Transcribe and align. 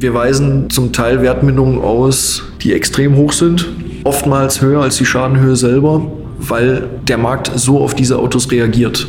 Wir 0.00 0.14
weisen 0.14 0.70
zum 0.70 0.92
Teil 0.92 1.22
Wertminderungen 1.22 1.80
aus, 1.80 2.44
die 2.62 2.72
extrem 2.72 3.16
hoch 3.16 3.32
sind, 3.32 3.68
oftmals 4.04 4.60
höher 4.60 4.80
als 4.82 4.96
die 4.96 5.04
Schadenhöhe 5.04 5.56
selber, 5.56 6.06
weil 6.38 6.88
der 7.08 7.18
Markt 7.18 7.50
so 7.56 7.80
auf 7.80 7.96
diese 7.96 8.16
Autos 8.16 8.48
reagiert. 8.52 9.08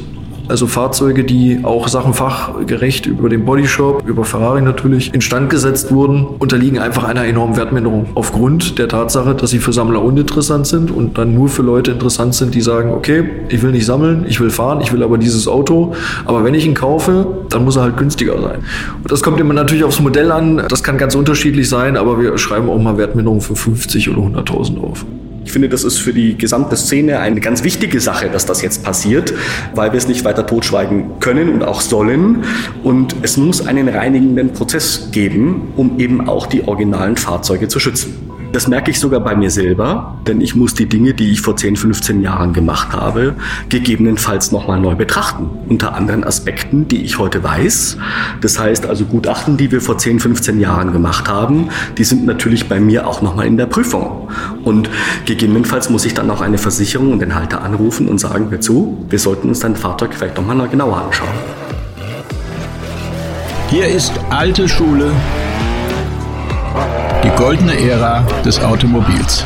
Also 0.50 0.66
Fahrzeuge, 0.66 1.24
die 1.24 1.60
auch 1.62 1.88
sachenfachgerecht 1.88 3.06
über 3.06 3.30
den 3.30 3.46
Bodyshop, 3.46 4.08
über 4.08 4.26
Ferrari 4.26 4.64
natürlich 4.64 5.14
instand 5.14 5.52
gesetzt 5.52 5.92
wurden, 5.92 6.26
unterliegen 6.26 6.80
einfach 6.80 7.04
einer 7.04 7.26
enormen 7.26 7.56
Wertminderung. 7.56 8.08
Aufgrund 8.16 8.80
der 8.80 8.88
Tatsache, 8.88 9.36
dass 9.36 9.52
sie 9.52 9.60
für 9.60 9.74
Sammler 9.74 10.02
uninteressant 10.02 10.66
sind 10.66 10.90
und 10.90 11.20
dann 11.20 11.36
nur 11.36 11.50
für 11.50 11.62
Leute 11.62 11.92
interessant 11.92 12.34
sind, 12.34 12.56
die 12.56 12.62
sagen, 12.62 12.92
okay, 12.92 13.30
ich 13.50 13.62
will 13.62 13.72
nicht 13.72 13.86
sammeln, 13.86 14.26
ich 14.28 14.40
will 14.40 14.50
fahren, 14.50 14.82
ich 14.82 14.92
will 14.92 15.04
aber 15.04 15.20
dieses 15.20 15.48
Auto. 15.48 15.94
Aber 16.26 16.44
wenn 16.44 16.56
ich 16.56 16.66
ihn 16.66 16.74
kaufe, 16.74 17.28
dann 17.50 17.64
muss 17.64 17.76
er 17.76 17.84
halt 17.84 17.98
günstiger 17.98 18.42
sein. 18.42 18.64
Und 19.04 19.12
das 19.12 19.22
kommt 19.22 19.40
immer 19.40 19.54
natürlich 19.54 19.84
aufs 19.84 20.00
Modell 20.00 20.32
an. 20.32 20.64
Das 20.68 20.82
kann 20.82 20.98
ganz 20.98 21.14
unterschiedlich 21.14 21.70
sein, 21.70 21.96
aber 21.96 22.20
wir 22.20 22.36
schreiben 22.40 22.70
auch 22.70 22.82
mal 22.82 22.98
Wertminderungen 22.98 23.42
für 23.42 23.56
50 23.56 24.10
oder 24.10 24.22
100.000 24.22 24.82
auf. 24.82 25.06
Ich 25.50 25.54
finde, 25.54 25.68
das 25.68 25.84
ist 25.84 25.98
für 25.98 26.14
die 26.14 26.38
gesamte 26.38 26.78
Szene 26.78 27.18
eine 27.22 27.40
ganz 27.40 27.64
wichtige 27.64 28.00
Sache, 28.00 28.30
dass 28.30 28.46
das 28.46 28.62
jetzt 28.62 28.84
passiert, 28.84 29.34
weil 29.74 29.92
wir 29.92 29.98
es 29.98 30.08
nicht 30.08 30.24
weiter 30.24 30.46
totschweigen 30.46 31.20
können 31.20 31.50
und 31.50 31.64
auch 31.64 31.82
sollen. 31.82 32.44
Und 32.84 33.16
es 33.24 33.36
muss 33.36 33.66
einen 33.66 33.90
reinigenden 33.90 34.54
Prozess 34.54 35.10
geben, 35.12 35.74
um 35.76 35.98
eben 36.00 36.30
auch 36.30 36.46
die 36.46 36.68
originalen 36.68 37.18
Fahrzeuge 37.18 37.68
zu 37.68 37.80
schützen. 37.80 38.29
Das 38.52 38.68
merke 38.68 38.90
ich 38.90 39.00
sogar 39.00 39.20
bei 39.20 39.36
mir 39.36 39.52
selber, 39.52 40.18
denn 40.28 40.42
ich 40.42 40.56
muss 40.56 40.74
die 40.74 40.88
Dinge, 40.88 41.14
die 41.14 41.32
ich 41.32 41.42
vor 41.42 41.56
10, 41.56 41.76
15 41.76 42.22
Jahren 42.22 42.52
gemacht 42.52 42.94
habe, 42.94 43.36
gegebenenfalls 43.70 44.52
nochmal 44.52 44.80
neu 44.80 44.96
betrachten. 44.96 45.50
Unter 45.68 45.94
anderen 45.94 46.24
Aspekten, 46.24 46.88
die 46.88 47.04
ich 47.04 47.20
heute 47.20 47.44
weiß. 47.44 47.98
Das 48.42 48.58
heißt 48.58 48.88
also 48.88 49.06
Gutachten, 49.06 49.58
die 49.58 49.72
wir 49.72 49.82
vor 49.82 50.00
10, 50.00 50.20
15 50.20 50.60
Jahren 50.60 50.92
gemacht 50.92 51.30
haben, 51.30 51.70
die 52.00 52.04
sind 52.04 52.26
natürlich 52.26 52.68
bei 52.68 52.80
mir 52.80 53.08
auch 53.08 53.22
nochmal 53.22 53.46
in 53.46 53.58
der 53.58 53.68
Prüfung. 53.68 54.30
Und 54.64 54.90
gegebenenfalls 55.26 55.92
muss 55.92 56.06
ich 56.06 56.16
dann 56.16 56.32
auch 56.32 56.42
eine 56.42 56.58
Versicherung 56.58 57.12
und 57.12 57.20
den 57.20 57.36
Halter 57.36 57.62
anrufen 57.62 58.08
und 58.08 58.18
sagen, 58.18 58.50
hör 58.50 58.62
zu, 58.62 59.06
wir 59.10 59.20
sollten 59.20 59.50
uns 59.50 59.60
dein 59.60 59.76
Fahrzeug 59.76 60.16
vielleicht 60.16 60.38
nochmal 60.38 60.68
genauer 60.68 60.98
anschauen. 60.98 61.30
Hier 63.70 63.88
ist 63.88 64.14
alte 64.32 64.68
Schule 64.68 65.12
die 67.24 67.32
goldene 67.32 67.78
Ära 67.80 68.24
des 68.44 68.60
Automobils. 68.60 69.46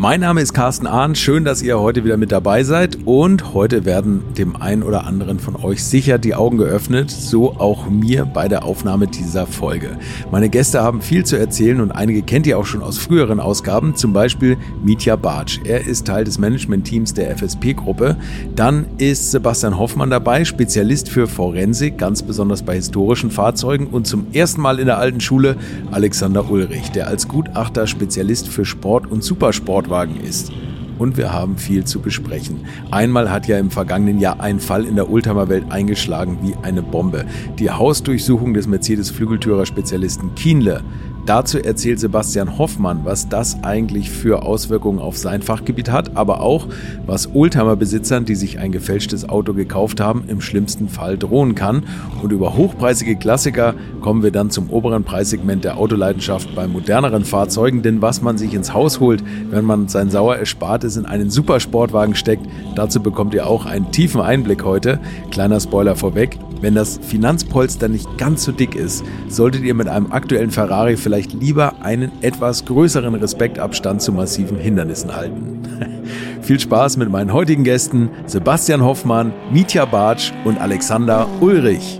Mein 0.00 0.20
Name 0.20 0.40
ist 0.40 0.54
Carsten 0.54 0.86
Ahn. 0.86 1.14
Schön, 1.14 1.44
dass 1.44 1.60
ihr 1.60 1.78
heute 1.78 2.06
wieder 2.06 2.16
mit 2.16 2.32
dabei 2.32 2.64
seid. 2.64 2.96
Und 3.04 3.52
heute 3.52 3.84
werden 3.84 4.22
dem 4.38 4.56
einen 4.56 4.82
oder 4.82 5.06
anderen 5.06 5.38
von 5.38 5.56
euch 5.56 5.84
sicher 5.84 6.16
die 6.16 6.34
Augen 6.34 6.56
geöffnet. 6.56 7.10
So 7.10 7.52
auch 7.58 7.86
mir 7.90 8.24
bei 8.24 8.48
der 8.48 8.64
Aufnahme 8.64 9.08
dieser 9.08 9.46
Folge. 9.46 9.98
Meine 10.32 10.48
Gäste 10.48 10.82
haben 10.82 11.02
viel 11.02 11.26
zu 11.26 11.36
erzählen 11.36 11.82
und 11.82 11.90
einige 11.90 12.22
kennt 12.22 12.46
ihr 12.46 12.58
auch 12.58 12.64
schon 12.64 12.82
aus 12.82 12.96
früheren 12.96 13.40
Ausgaben. 13.40 13.94
Zum 13.94 14.14
Beispiel 14.14 14.56
Mitya 14.82 15.16
Bartsch. 15.16 15.60
Er 15.64 15.86
ist 15.86 16.06
Teil 16.06 16.24
des 16.24 16.38
Managementteams 16.38 17.12
der 17.12 17.36
FSP-Gruppe. 17.36 18.16
Dann 18.56 18.86
ist 18.96 19.32
Sebastian 19.32 19.78
Hoffmann 19.78 20.08
dabei, 20.08 20.46
Spezialist 20.46 21.10
für 21.10 21.26
Forensik, 21.26 21.98
ganz 21.98 22.22
besonders 22.22 22.62
bei 22.62 22.76
historischen 22.76 23.30
Fahrzeugen. 23.30 23.88
Und 23.88 24.06
zum 24.06 24.28
ersten 24.32 24.62
Mal 24.62 24.78
in 24.78 24.86
der 24.86 24.96
alten 24.96 25.20
Schule 25.20 25.56
Alexander 25.90 26.50
Ulrich, 26.50 26.90
der 26.92 27.06
als 27.06 27.28
Gutachter 27.28 27.86
Spezialist 27.86 28.48
für 28.48 28.64
Sport 28.64 29.06
und 29.06 29.22
Supersport 29.22 29.89
Sportwagen 29.90 30.20
ist. 30.20 30.52
Und 30.98 31.16
wir 31.16 31.32
haben 31.32 31.56
viel 31.56 31.84
zu 31.84 32.00
besprechen. 32.00 32.60
Einmal 32.90 33.30
hat 33.30 33.48
ja 33.48 33.58
im 33.58 33.70
vergangenen 33.70 34.20
Jahr 34.20 34.38
ein 34.38 34.60
Fall 34.60 34.84
in 34.84 34.96
der 34.96 35.10
Oldtimer-Welt 35.10 35.64
eingeschlagen 35.70 36.38
wie 36.42 36.54
eine 36.62 36.82
Bombe. 36.82 37.24
Die 37.58 37.70
Hausdurchsuchung 37.70 38.52
des 38.52 38.66
Mercedes-Flügeltürer-Spezialisten 38.66 40.34
Kienle 40.34 40.84
Dazu 41.26 41.58
erzählt 41.58 42.00
Sebastian 42.00 42.58
Hoffmann, 42.58 43.00
was 43.04 43.28
das 43.28 43.62
eigentlich 43.62 44.10
für 44.10 44.42
Auswirkungen 44.42 44.98
auf 44.98 45.16
sein 45.16 45.42
Fachgebiet 45.42 45.90
hat, 45.90 46.16
aber 46.16 46.40
auch, 46.40 46.66
was 47.06 47.34
Oldtimer-Besitzern, 47.34 48.24
die 48.24 48.34
sich 48.34 48.58
ein 48.58 48.72
gefälschtes 48.72 49.28
Auto 49.28 49.52
gekauft 49.52 50.00
haben, 50.00 50.24
im 50.28 50.40
schlimmsten 50.40 50.88
Fall 50.88 51.18
drohen 51.18 51.54
kann. 51.54 51.84
Und 52.22 52.32
über 52.32 52.56
hochpreisige 52.56 53.16
Klassiker 53.16 53.74
kommen 54.00 54.22
wir 54.22 54.30
dann 54.30 54.50
zum 54.50 54.70
oberen 54.70 55.04
Preissegment 55.04 55.64
der 55.64 55.76
Autoleidenschaft 55.76 56.54
bei 56.54 56.66
moderneren 56.66 57.24
Fahrzeugen, 57.24 57.82
denn 57.82 58.02
was 58.02 58.22
man 58.22 58.38
sich 58.38 58.54
ins 58.54 58.72
Haus 58.72 58.98
holt, 59.00 59.22
wenn 59.50 59.64
man 59.64 59.88
sein 59.88 60.10
sauer 60.10 60.36
Erspartes 60.36 60.96
in 60.96 61.06
einen 61.06 61.30
Supersportwagen 61.30 62.14
steckt, 62.14 62.46
dazu 62.74 63.00
bekommt 63.00 63.34
ihr 63.34 63.46
auch 63.46 63.66
einen 63.66 63.92
tiefen 63.92 64.20
Einblick 64.20 64.64
heute. 64.64 64.98
Kleiner 65.30 65.60
Spoiler 65.60 65.96
vorweg, 65.96 66.38
wenn 66.60 66.74
das 66.74 66.98
Finanzpolster 67.02 67.88
nicht 67.88 68.18
ganz 68.18 68.44
so 68.44 68.52
dick 68.52 68.74
ist, 68.74 69.04
solltet 69.28 69.62
ihr 69.62 69.74
mit 69.74 69.88
einem 69.88 70.12
aktuellen 70.12 70.50
Ferrari 70.50 70.96
vielleicht 70.96 71.32
lieber 71.32 71.82
einen 71.82 72.12
etwas 72.20 72.64
größeren 72.64 73.14
Respektabstand 73.14 74.02
zu 74.02 74.12
massiven 74.12 74.58
Hindernissen 74.58 75.14
halten. 75.14 75.60
Viel 76.42 76.60
Spaß 76.60 76.96
mit 76.96 77.10
meinen 77.10 77.32
heutigen 77.32 77.64
Gästen 77.64 78.10
Sebastian 78.26 78.82
Hoffmann, 78.82 79.32
Mitya 79.52 79.84
Bartsch 79.84 80.32
und 80.44 80.60
Alexander 80.60 81.26
Ulrich. 81.40 81.99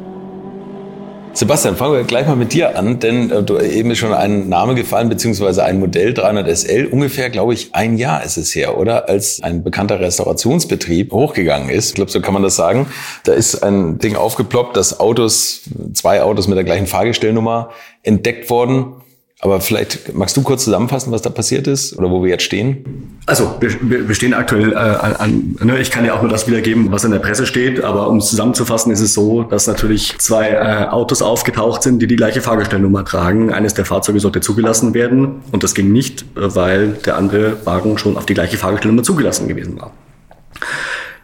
Sebastian, 1.40 1.74
fangen 1.74 1.94
wir 1.94 2.04
gleich 2.04 2.26
mal 2.26 2.36
mit 2.36 2.52
dir 2.52 2.76
an, 2.76 2.98
denn 2.98 3.30
äh, 3.30 3.42
du, 3.42 3.58
eben 3.58 3.90
ist 3.90 3.96
schon 3.96 4.12
ein 4.12 4.50
Name 4.50 4.74
gefallen, 4.74 5.08
beziehungsweise 5.08 5.64
ein 5.64 5.80
Modell 5.80 6.12
300 6.12 6.46
SL. 6.54 6.88
Ungefähr, 6.90 7.30
glaube 7.30 7.54
ich, 7.54 7.74
ein 7.74 7.96
Jahr 7.96 8.22
ist 8.22 8.36
es 8.36 8.54
her, 8.54 8.76
oder? 8.76 9.08
Als 9.08 9.42
ein 9.42 9.64
bekannter 9.64 10.00
Restaurationsbetrieb 10.00 11.12
hochgegangen 11.12 11.70
ist. 11.70 11.88
Ich 11.88 11.94
glaube, 11.94 12.10
so 12.10 12.20
kann 12.20 12.34
man 12.34 12.42
das 12.42 12.56
sagen. 12.56 12.88
Da 13.24 13.32
ist 13.32 13.62
ein 13.62 13.96
Ding 13.96 14.16
aufgeploppt, 14.16 14.76
dass 14.76 15.00
Autos, 15.00 15.62
zwei 15.94 16.20
Autos 16.22 16.46
mit 16.46 16.58
der 16.58 16.64
gleichen 16.64 16.86
Fahrgestellnummer 16.86 17.70
entdeckt 18.02 18.50
worden. 18.50 18.99
Aber 19.42 19.62
vielleicht 19.62 20.14
magst 20.14 20.36
du 20.36 20.42
kurz 20.42 20.64
zusammenfassen, 20.64 21.12
was 21.12 21.22
da 21.22 21.30
passiert 21.30 21.66
ist 21.66 21.96
oder 21.96 22.10
wo 22.10 22.22
wir 22.22 22.28
jetzt 22.28 22.42
stehen? 22.42 23.18
Also 23.24 23.54
wir, 23.60 24.06
wir 24.06 24.14
stehen 24.14 24.34
aktuell 24.34 24.72
äh, 24.72 24.76
an, 24.76 25.56
ne, 25.62 25.78
ich 25.78 25.90
kann 25.90 26.04
ja 26.04 26.14
auch 26.14 26.20
nur 26.20 26.30
das 26.30 26.46
wiedergeben, 26.46 26.92
was 26.92 27.04
in 27.04 27.10
der 27.10 27.20
Presse 27.20 27.46
steht, 27.46 27.82
aber 27.82 28.08
um 28.10 28.18
es 28.18 28.28
zusammenzufassen, 28.28 28.92
ist 28.92 29.00
es 29.00 29.14
so, 29.14 29.44
dass 29.44 29.66
natürlich 29.66 30.18
zwei 30.18 30.50
äh, 30.50 30.88
Autos 30.88 31.22
aufgetaucht 31.22 31.82
sind, 31.82 32.02
die 32.02 32.06
die 32.06 32.16
gleiche 32.16 32.42
Fahrgestellnummer 32.42 33.06
tragen. 33.06 33.50
Eines 33.50 33.72
der 33.72 33.86
Fahrzeuge 33.86 34.20
sollte 34.20 34.42
zugelassen 34.42 34.92
werden 34.92 35.40
und 35.52 35.62
das 35.62 35.74
ging 35.74 35.90
nicht, 35.90 36.26
weil 36.34 36.88
der 37.06 37.16
andere 37.16 37.64
Wagen 37.64 37.96
schon 37.96 38.18
auf 38.18 38.26
die 38.26 38.34
gleiche 38.34 38.58
Fahrgestellnummer 38.58 39.04
zugelassen 39.04 39.48
gewesen 39.48 39.80
war. 39.80 39.92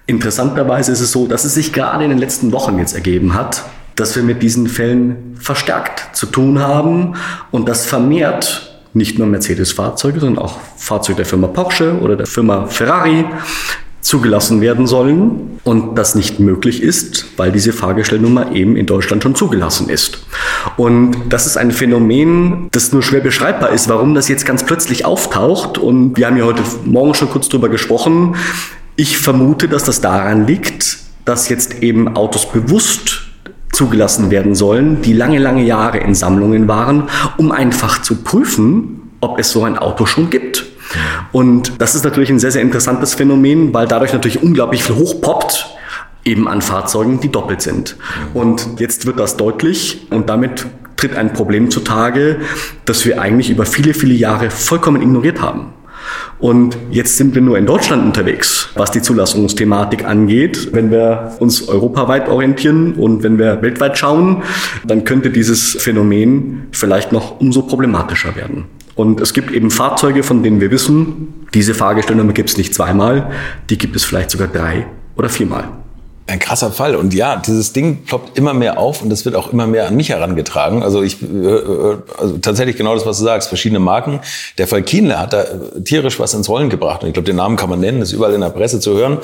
Interessanterweise 0.06 0.92
ist 0.92 1.00
es 1.00 1.12
so, 1.12 1.26
dass 1.26 1.44
es 1.44 1.54
sich 1.54 1.72
gerade 1.72 2.04
in 2.04 2.10
den 2.10 2.18
letzten 2.18 2.52
Wochen 2.52 2.78
jetzt 2.78 2.94
ergeben 2.94 3.34
hat, 3.34 3.64
dass 3.96 4.14
wir 4.14 4.22
mit 4.22 4.42
diesen 4.42 4.68
Fällen 4.68 5.36
verstärkt 5.40 6.16
zu 6.16 6.26
tun 6.26 6.60
haben 6.60 7.14
und 7.50 7.68
das 7.68 7.86
vermehrt 7.86 8.80
nicht 8.92 9.18
nur 9.18 9.26
Mercedes-Fahrzeuge, 9.26 10.20
sondern 10.20 10.44
auch 10.44 10.58
Fahrzeuge 10.76 11.18
der 11.18 11.26
Firma 11.26 11.48
Porsche 11.48 11.98
oder 12.00 12.16
der 12.16 12.26
Firma 12.26 12.66
Ferrari 12.66 13.26
zugelassen 14.00 14.60
werden 14.60 14.86
sollen 14.86 15.58
und 15.64 15.96
das 15.96 16.14
nicht 16.14 16.38
möglich 16.38 16.80
ist, 16.80 17.26
weil 17.36 17.50
diese 17.50 17.72
Fahrgestellnummer 17.72 18.52
eben 18.52 18.76
in 18.76 18.86
Deutschland 18.86 19.22
schon 19.22 19.34
zugelassen 19.34 19.88
ist. 19.88 20.20
Und 20.76 21.16
das 21.28 21.46
ist 21.46 21.56
ein 21.56 21.72
Phänomen, 21.72 22.68
das 22.70 22.92
nur 22.92 23.02
schwer 23.02 23.20
beschreibbar 23.20 23.70
ist, 23.70 23.88
warum 23.88 24.14
das 24.14 24.28
jetzt 24.28 24.46
ganz 24.46 24.64
plötzlich 24.64 25.04
auftaucht. 25.04 25.76
Und 25.76 26.16
wir 26.16 26.26
haben 26.26 26.36
ja 26.36 26.44
heute 26.44 26.62
Morgen 26.84 27.14
schon 27.14 27.28
kurz 27.28 27.48
drüber 27.48 27.68
gesprochen. 27.68 28.36
Ich 28.94 29.18
vermute, 29.18 29.68
dass 29.68 29.82
das 29.82 30.00
daran 30.00 30.46
liegt, 30.46 30.98
dass 31.24 31.48
jetzt 31.48 31.82
eben 31.82 32.16
Autos 32.16 32.50
bewusst 32.50 33.25
zugelassen 33.76 34.30
werden 34.30 34.54
sollen, 34.54 35.02
die 35.02 35.12
lange, 35.12 35.38
lange 35.38 35.62
Jahre 35.62 35.98
in 35.98 36.14
Sammlungen 36.14 36.66
waren, 36.66 37.08
um 37.36 37.52
einfach 37.52 38.02
zu 38.02 38.16
prüfen, 38.16 39.10
ob 39.20 39.38
es 39.38 39.52
so 39.52 39.64
ein 39.64 39.78
Auto 39.78 40.06
schon 40.06 40.30
gibt. 40.30 40.64
Und 41.32 41.80
das 41.80 41.94
ist 41.94 42.04
natürlich 42.04 42.30
ein 42.30 42.38
sehr, 42.38 42.52
sehr 42.52 42.62
interessantes 42.62 43.14
Phänomen, 43.14 43.74
weil 43.74 43.86
dadurch 43.86 44.12
natürlich 44.12 44.42
unglaublich 44.42 44.82
viel 44.82 44.96
hochpoppt, 44.96 45.76
eben 46.24 46.48
an 46.48 46.62
Fahrzeugen, 46.62 47.20
die 47.20 47.30
doppelt 47.30 47.62
sind. 47.62 47.96
Und 48.34 48.80
jetzt 48.80 49.06
wird 49.06 49.18
das 49.18 49.36
deutlich 49.36 50.06
und 50.10 50.28
damit 50.28 50.66
tritt 50.96 51.14
ein 51.14 51.32
Problem 51.32 51.70
zutage, 51.70 52.40
das 52.84 53.04
wir 53.04 53.20
eigentlich 53.20 53.50
über 53.50 53.66
viele, 53.66 53.94
viele 53.94 54.14
Jahre 54.14 54.50
vollkommen 54.50 55.02
ignoriert 55.02 55.40
haben. 55.40 55.74
Und 56.38 56.76
jetzt 56.90 57.16
sind 57.16 57.34
wir 57.34 57.42
nur 57.42 57.56
in 57.58 57.66
Deutschland 57.66 58.04
unterwegs, 58.04 58.68
was 58.74 58.90
die 58.90 59.02
Zulassungsthematik 59.02 60.04
angeht. 60.04 60.70
Wenn 60.72 60.90
wir 60.90 61.36
uns 61.38 61.68
europaweit 61.68 62.28
orientieren 62.28 62.94
und 62.94 63.22
wenn 63.22 63.38
wir 63.38 63.62
weltweit 63.62 63.96
schauen, 63.96 64.42
dann 64.84 65.04
könnte 65.04 65.30
dieses 65.30 65.72
Phänomen 65.80 66.68
vielleicht 66.72 67.12
noch 67.12 67.40
umso 67.40 67.62
problematischer 67.62 68.36
werden. 68.36 68.64
Und 68.94 69.20
es 69.20 69.34
gibt 69.34 69.50
eben 69.50 69.70
Fahrzeuge, 69.70 70.22
von 70.22 70.42
denen 70.42 70.60
wir 70.60 70.70
wissen, 70.70 71.46
diese 71.52 71.74
Fahrgestellnummer 71.74 72.32
gibt 72.32 72.50
es 72.50 72.56
nicht 72.56 72.74
zweimal, 72.74 73.30
die 73.68 73.78
gibt 73.78 73.94
es 73.94 74.04
vielleicht 74.04 74.30
sogar 74.30 74.48
drei 74.48 74.86
oder 75.16 75.28
viermal. 75.28 75.68
Ein 76.28 76.40
krasser 76.40 76.72
Fall. 76.72 76.96
Und 76.96 77.14
ja, 77.14 77.36
dieses 77.36 77.72
Ding 77.72 78.04
ploppt 78.04 78.36
immer 78.36 78.52
mehr 78.52 78.78
auf 78.78 79.00
und 79.00 79.10
das 79.10 79.24
wird 79.24 79.36
auch 79.36 79.52
immer 79.52 79.68
mehr 79.68 79.86
an 79.86 79.94
mich 79.94 80.08
herangetragen. 80.08 80.82
Also 80.82 81.02
ich, 81.02 81.22
äh, 81.22 81.26
äh, 81.26 81.98
also 82.18 82.38
tatsächlich 82.38 82.76
genau 82.76 82.94
das, 82.94 83.06
was 83.06 83.18
du 83.18 83.24
sagst, 83.24 83.48
verschiedene 83.48 83.78
Marken. 83.78 84.18
Der 84.58 84.66
Fall 84.66 84.82
Kienle 84.82 85.20
hat 85.20 85.32
da 85.32 85.44
tierisch 85.84 86.18
was 86.18 86.34
ins 86.34 86.48
Rollen 86.48 86.68
gebracht. 86.68 87.02
Und 87.02 87.08
ich 87.08 87.14
glaube, 87.14 87.26
den 87.26 87.36
Namen 87.36 87.56
kann 87.56 87.70
man 87.70 87.78
nennen, 87.78 88.02
ist 88.02 88.12
überall 88.12 88.34
in 88.34 88.40
der 88.40 88.50
Presse 88.50 88.80
zu 88.80 88.94
hören. 88.94 89.18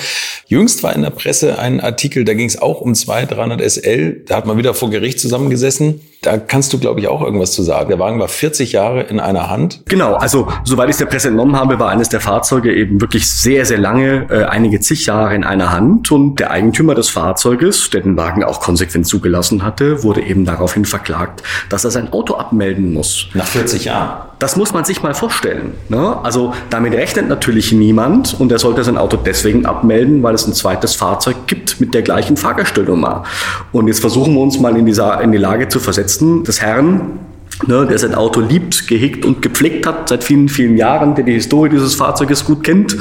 Jüngst 0.46 0.84
war 0.84 0.94
in 0.94 1.02
der 1.02 1.10
Presse 1.10 1.58
ein 1.58 1.80
Artikel, 1.80 2.24
da 2.24 2.34
ging 2.34 2.46
es 2.46 2.62
auch 2.62 2.80
um 2.80 2.94
200, 2.94 3.36
300 3.36 3.60
SL. 3.68 4.22
Da 4.26 4.36
hat 4.36 4.46
man 4.46 4.56
wieder 4.56 4.72
vor 4.72 4.90
Gericht 4.90 5.18
zusammengesessen. 5.18 6.00
Da 6.22 6.38
kannst 6.38 6.72
du, 6.72 6.78
glaube 6.78 7.00
ich, 7.00 7.08
auch 7.08 7.20
irgendwas 7.20 7.50
zu 7.50 7.64
sagen. 7.64 7.88
Der 7.88 7.98
Wagen 7.98 8.20
war 8.20 8.28
40 8.28 8.70
Jahre 8.70 9.02
in 9.02 9.18
einer 9.18 9.50
Hand. 9.50 9.82
Genau, 9.86 10.14
also 10.14 10.46
soweit 10.62 10.88
ich 10.88 10.92
es 10.92 10.98
der 10.98 11.06
Presse 11.06 11.28
entnommen 11.28 11.56
habe, 11.56 11.80
war 11.80 11.90
eines 11.90 12.10
der 12.10 12.20
Fahrzeuge 12.20 12.72
eben 12.72 13.00
wirklich 13.00 13.28
sehr, 13.28 13.66
sehr 13.66 13.78
lange, 13.78 14.28
äh, 14.30 14.44
einige 14.44 14.78
zig 14.78 15.06
Jahre 15.06 15.34
in 15.34 15.42
einer 15.42 15.72
Hand. 15.72 16.12
Und 16.12 16.36
der 16.36 16.52
Eigentümer 16.52 16.94
des 16.94 17.10
Fahrzeuges, 17.10 17.90
der 17.90 18.02
den 18.02 18.16
Wagen 18.16 18.44
auch 18.44 18.60
konsequent 18.60 19.08
zugelassen 19.08 19.64
hatte, 19.64 20.04
wurde 20.04 20.22
eben 20.22 20.44
daraufhin 20.44 20.84
verklagt, 20.84 21.42
dass 21.68 21.84
er 21.84 21.90
sein 21.90 22.12
Auto 22.12 22.34
abmelden 22.34 22.92
muss. 22.92 23.26
Nach 23.34 23.46
40 23.46 23.86
Jahren. 23.86 24.28
Das 24.42 24.56
muss 24.56 24.72
man 24.72 24.84
sich 24.84 25.04
mal 25.04 25.14
vorstellen. 25.14 25.74
Ne? 25.88 26.16
Also 26.24 26.52
damit 26.68 26.94
rechnet 26.94 27.28
natürlich 27.28 27.70
niemand 27.70 28.34
und 28.40 28.50
er 28.50 28.58
sollte 28.58 28.82
sein 28.82 28.98
Auto 28.98 29.16
deswegen 29.16 29.66
abmelden, 29.66 30.24
weil 30.24 30.34
es 30.34 30.48
ein 30.48 30.52
zweites 30.52 30.96
Fahrzeug 30.96 31.46
gibt 31.46 31.78
mit 31.78 31.94
der 31.94 32.02
gleichen 32.02 32.36
Fahrgestellnummer. 32.36 33.22
Und 33.70 33.86
jetzt 33.86 34.00
versuchen 34.00 34.34
wir 34.34 34.40
uns 34.40 34.58
mal 34.58 34.76
in, 34.76 34.84
dieser, 34.84 35.20
in 35.20 35.30
die 35.30 35.38
Lage 35.38 35.68
zu 35.68 35.78
versetzen 35.78 36.42
des 36.42 36.60
Herrn, 36.60 37.20
ne, 37.66 37.86
der 37.86 37.98
sein 37.98 38.14
Auto 38.14 38.40
liebt, 38.40 38.86
gehegt 38.88 39.24
und 39.24 39.42
gepflegt 39.42 39.86
hat 39.86 40.08
seit 40.08 40.24
vielen, 40.24 40.48
vielen 40.48 40.76
Jahren, 40.76 41.14
der 41.14 41.24
die 41.24 41.32
Historie 41.32 41.70
dieses 41.70 41.94
Fahrzeuges 41.94 42.44
gut 42.44 42.64
kennt, 42.64 42.96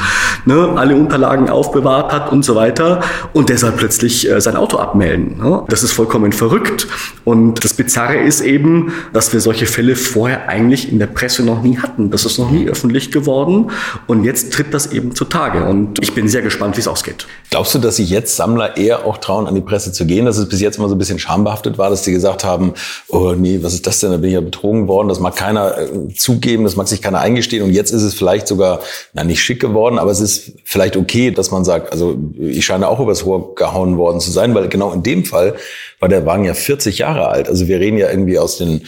ne, 0.46 0.74
alle 0.76 0.96
Unterlagen 0.96 1.50
aufbewahrt 1.50 2.12
hat 2.12 2.32
und 2.32 2.44
so 2.44 2.56
weiter 2.56 3.02
und 3.34 3.50
der 3.50 3.58
soll 3.58 3.72
plötzlich 3.72 4.30
äh, 4.30 4.42
sein 4.42 4.56
Auto 4.56 4.78
abmelden. 4.78 5.38
Ne? 5.38 5.64
Das 5.68 5.84
ist 5.84 5.92
vollkommen 5.92 6.32
verrückt. 6.32 6.88
Und 7.24 7.64
das 7.64 7.74
Bizarre 7.74 8.18
ist 8.18 8.42
eben, 8.42 8.94
dass 9.14 9.34
wir 9.34 9.40
solche 9.40 9.66
Fälle 9.66 9.96
vorher 9.96 10.50
eigentlich 10.50 10.92
in 10.92 11.00
der 11.00 11.08
Presse 11.08 11.44
noch 11.44 11.62
nie 11.62 11.78
hatten. 11.78 12.10
Das 12.12 12.26
ist 12.26 12.38
noch 12.38 12.52
nie 12.52 12.68
öffentlich 12.68 13.12
geworden 13.12 13.72
und 14.08 14.24
jetzt 14.24 14.54
tritt 14.54 14.74
das 14.74 14.92
eben 14.92 15.16
zutage. 15.16 15.64
Und 15.64 16.02
ich 16.02 16.14
bin 16.14 16.28
sehr 16.28 16.42
gespannt, 16.42 16.78
wie 16.78 16.82
es 16.82 16.88
ausgeht. 16.88 17.28
Glaubst 17.50 17.76
du, 17.76 17.80
dass 17.80 17.98
sich 17.98 18.10
jetzt 18.10 18.36
Sammler 18.36 18.78
eher 18.78 19.06
auch 19.06 19.18
trauen, 19.18 19.48
an 19.48 19.56
die 19.56 19.62
Presse 19.62 19.92
zu 19.92 20.06
gehen, 20.06 20.26
dass 20.26 20.38
es 20.38 20.48
bis 20.48 20.62
jetzt 20.62 20.78
immer 20.78 20.90
so 20.90 20.96
ein 20.96 20.98
bisschen 20.98 21.20
schambehaftet 21.20 21.78
war, 21.78 21.90
dass 21.90 22.04
die 22.04 22.12
gesagt 22.12 22.44
haben, 22.44 22.74
oh 23.08 23.34
nee, 23.38 23.60
was 23.62 23.74
ist 23.74 23.86
das 23.88 24.00
denn, 24.00 24.12
da 24.12 24.18
bin 24.18 24.30
ich 24.30 24.36
ja 24.36 24.41
betrogen 24.42 24.88
worden, 24.88 25.08
das 25.08 25.20
mag 25.20 25.36
keiner 25.36 25.78
äh, 25.78 26.14
zugeben, 26.14 26.64
das 26.64 26.76
mag 26.76 26.88
sich 26.88 27.02
keiner 27.02 27.20
eingestehen 27.20 27.64
und 27.64 27.72
jetzt 27.72 27.92
ist 27.92 28.04
es 28.04 28.14
vielleicht 28.14 28.48
sogar, 28.48 28.82
na 29.14 29.24
nicht 29.24 29.42
schick 29.42 29.60
geworden, 29.60 30.00
aber 30.00 30.12
es 30.12 30.20
ist 30.20 30.54
vielleicht 30.64 30.98
okay, 30.98 31.32
dass 31.32 31.52
man 31.52 31.64
sagt, 31.64 31.92
also 31.92 32.18
ich 32.38 32.66
scheine 32.66 32.88
auch 32.88 33.00
übers 33.00 33.26
Rohr 33.26 33.56
gehauen 33.56 33.98
worden 33.98 34.20
zu 34.20 34.32
sein, 34.32 34.54
weil 34.56 34.68
genau 34.68 34.92
in 34.92 35.04
dem 35.04 35.26
Fall 35.26 35.56
war 36.00 36.10
der 36.10 36.26
Wagen 36.26 36.44
ja 36.44 36.54
40 36.54 36.98
Jahre 36.98 37.28
alt. 37.28 37.48
Also 37.48 37.68
wir 37.68 37.80
reden 37.80 37.98
ja 37.98 38.10
irgendwie 38.10 38.40
aus 38.40 38.58
den 38.58 38.82